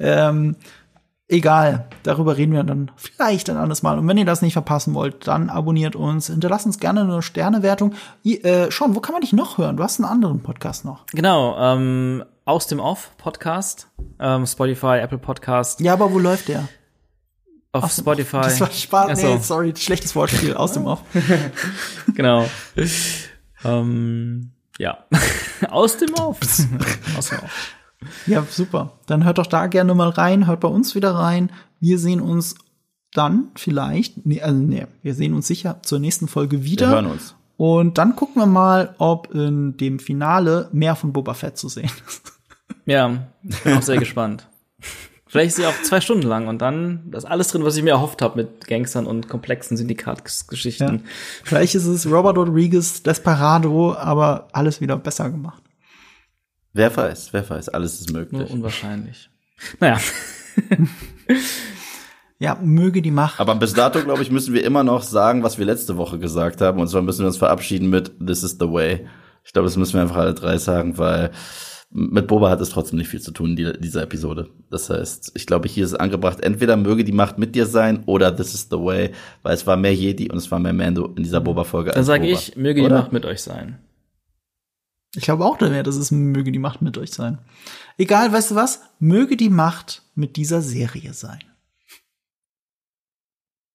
Ähm, 0.00 0.56
egal, 1.28 1.86
darüber 2.02 2.36
reden 2.38 2.52
wir 2.54 2.62
dann 2.62 2.90
vielleicht 2.96 3.50
ein 3.50 3.56
anderes 3.58 3.82
Mal. 3.82 3.98
Und 3.98 4.08
wenn 4.08 4.16
ihr 4.16 4.24
das 4.24 4.40
nicht 4.40 4.54
verpassen 4.54 4.94
wollt, 4.94 5.26
dann 5.28 5.50
abonniert 5.50 5.96
uns, 5.96 6.28
hinterlasst 6.28 6.64
uns 6.66 6.78
gerne 6.78 7.02
eine 7.02 7.20
Sternewertung. 7.20 7.92
I- 8.24 8.40
Äh, 8.42 8.70
Sean, 8.70 8.94
wo 8.94 9.00
kann 9.00 9.12
man 9.12 9.20
dich 9.20 9.34
noch 9.34 9.58
hören? 9.58 9.76
Du 9.76 9.82
hast 9.82 10.00
einen 10.00 10.08
anderen 10.08 10.40
Podcast 10.40 10.84
noch. 10.86 11.04
Genau, 11.12 11.56
ähm, 11.58 12.24
aus 12.46 12.66
dem 12.68 12.80
Off 12.80 13.10
Podcast, 13.18 13.88
ähm, 14.18 14.46
Spotify, 14.46 14.98
Apple 15.02 15.18
Podcast, 15.18 15.80
Ja, 15.80 15.92
aber 15.92 16.10
wo 16.10 16.18
läuft 16.18 16.48
der? 16.48 16.66
Auf 17.72 17.92
Spotify. 17.92 18.40
Das 18.42 18.60
war 18.60 18.70
Spaß. 18.70 19.20
So. 19.20 19.26
Nee, 19.34 19.38
sorry, 19.42 19.74
schlechtes 19.76 20.14
Wortspiel 20.16 20.54
aus 20.54 20.72
dem 20.72 20.86
Off. 20.86 21.02
Genau. 22.14 22.48
ähm, 23.64 24.50
ja. 24.78 25.04
aus 25.70 25.96
dem 25.98 26.14
Off. 26.14 26.38
aus 27.16 27.28
dem 27.28 27.38
Off. 27.40 27.74
Ja, 28.26 28.44
super. 28.48 28.98
Dann 29.06 29.24
hört 29.24 29.38
doch 29.38 29.46
da 29.46 29.66
gerne 29.66 29.94
mal 29.94 30.08
rein, 30.08 30.46
hört 30.46 30.60
bei 30.60 30.68
uns 30.68 30.94
wieder 30.94 31.14
rein. 31.14 31.50
Wir 31.80 31.98
sehen 31.98 32.20
uns 32.20 32.54
dann 33.12 33.48
vielleicht, 33.54 34.26
nee, 34.26 34.40
also 34.42 34.58
nee, 34.60 34.86
wir 35.02 35.14
sehen 35.14 35.34
uns 35.34 35.46
sicher 35.46 35.80
zur 35.82 35.98
nächsten 35.98 36.28
Folge 36.28 36.58
Wir 36.58 36.64
wieder. 36.64 36.88
hören 36.88 37.06
uns. 37.06 37.34
Und 37.56 37.98
dann 37.98 38.14
gucken 38.14 38.40
wir 38.40 38.46
mal, 38.46 38.94
ob 38.98 39.34
in 39.34 39.76
dem 39.76 39.98
Finale 39.98 40.68
mehr 40.72 40.94
von 40.94 41.12
Boba 41.12 41.34
Fett 41.34 41.58
zu 41.58 41.68
sehen 41.68 41.90
ist. 42.06 42.32
Ja, 42.86 43.26
ich 43.42 43.60
bin 43.62 43.76
auch 43.76 43.82
sehr 43.82 43.96
gespannt. 43.98 44.48
Vielleicht 45.28 45.50
ist 45.50 45.56
sie 45.56 45.66
auch 45.66 45.82
zwei 45.82 46.00
Stunden 46.00 46.26
lang 46.26 46.48
und 46.48 46.60
dann 46.62 47.02
das 47.10 47.24
alles 47.24 47.48
drin, 47.48 47.62
was 47.64 47.76
ich 47.76 47.82
mir 47.82 47.90
erhofft 47.90 48.22
habe 48.22 48.36
mit 48.36 48.66
Gangstern 48.66 49.06
und 49.06 49.28
komplexen 49.28 49.76
Ja. 49.76 49.78
Syndikatgeschichten. 49.78 51.04
Vielleicht 51.44 51.74
ist 51.74 51.84
es 51.86 52.06
Robert 52.10 52.36
Rodriguez 52.38 53.02
Desperado, 53.02 53.94
aber 53.94 54.48
alles 54.52 54.80
wieder 54.80 54.96
besser 54.96 55.30
gemacht. 55.30 55.62
Wer 56.72 56.94
weiß, 56.96 57.32
wer 57.32 57.48
weiß, 57.48 57.68
alles 57.70 58.00
ist 58.00 58.10
Nur 58.10 58.20
möglich. 58.22 58.50
unwahrscheinlich. 58.50 59.30
Naja, 59.80 59.98
Ja, 62.40 62.56
möge 62.62 63.02
die 63.02 63.10
Macht. 63.10 63.40
Aber 63.40 63.56
bis 63.56 63.72
dato, 63.72 64.00
glaube 64.02 64.22
ich, 64.22 64.30
müssen 64.30 64.54
wir 64.54 64.64
immer 64.64 64.84
noch 64.84 65.02
sagen, 65.02 65.42
was 65.42 65.58
wir 65.58 65.64
letzte 65.66 65.96
Woche 65.96 66.20
gesagt 66.20 66.60
haben. 66.60 66.80
Und 66.80 66.86
zwar 66.88 67.02
müssen 67.02 67.20
wir 67.20 67.26
uns 67.26 67.36
verabschieden 67.36 67.90
mit 67.90 68.12
This 68.24 68.44
is 68.44 68.58
the 68.60 68.70
way. 68.70 69.08
Ich 69.44 69.52
glaube, 69.52 69.66
das 69.66 69.76
müssen 69.76 69.94
wir 69.94 70.02
einfach 70.02 70.16
alle 70.18 70.34
drei 70.34 70.56
sagen, 70.58 70.98
weil 70.98 71.32
mit 71.90 72.26
Boba 72.26 72.50
hat 72.50 72.60
es 72.60 72.70
trotzdem 72.70 72.98
nicht 72.98 73.08
viel 73.08 73.20
zu 73.20 73.30
tun, 73.30 73.56
die, 73.56 73.72
dieser 73.78 74.02
Episode. 74.02 74.50
Das 74.70 74.90
heißt, 74.90 75.32
ich 75.34 75.46
glaube, 75.46 75.68
hier 75.68 75.84
ist 75.84 75.94
angebracht, 75.94 76.40
entweder 76.40 76.76
möge 76.76 77.02
die 77.02 77.12
Macht 77.12 77.38
mit 77.38 77.54
dir 77.54 77.66
sein 77.66 78.04
oder 78.04 78.34
This 78.36 78.54
is 78.54 78.68
the 78.70 78.78
way, 78.78 79.12
weil 79.42 79.54
es 79.54 79.66
war 79.66 79.76
mehr 79.76 79.94
Jedi 79.94 80.30
und 80.30 80.36
es 80.36 80.50
war 80.50 80.58
mehr 80.58 80.74
Mando 80.74 81.06
in 81.16 81.22
dieser 81.22 81.40
Boba-Folge. 81.40 81.92
dann 81.92 82.04
sage 82.04 82.28
ich, 82.28 82.56
möge 82.56 82.80
die 82.80 82.86
Oder? 82.86 83.00
Macht 83.00 83.12
mit 83.12 83.24
euch 83.24 83.40
sein. 83.40 83.78
Ich 85.14 85.22
glaube 85.22 85.44
auch, 85.44 85.56
dass 85.56 85.96
es 85.96 86.10
möge 86.10 86.52
die 86.52 86.58
Macht 86.58 86.82
mit 86.82 86.98
euch 86.98 87.10
sein. 87.10 87.38
Egal, 87.96 88.30
weißt 88.30 88.50
du 88.50 88.54
was? 88.54 88.82
Möge 88.98 89.38
die 89.38 89.48
Macht 89.48 90.02
mit 90.14 90.36
dieser 90.36 90.60
Serie 90.60 91.14
sein. 91.14 91.38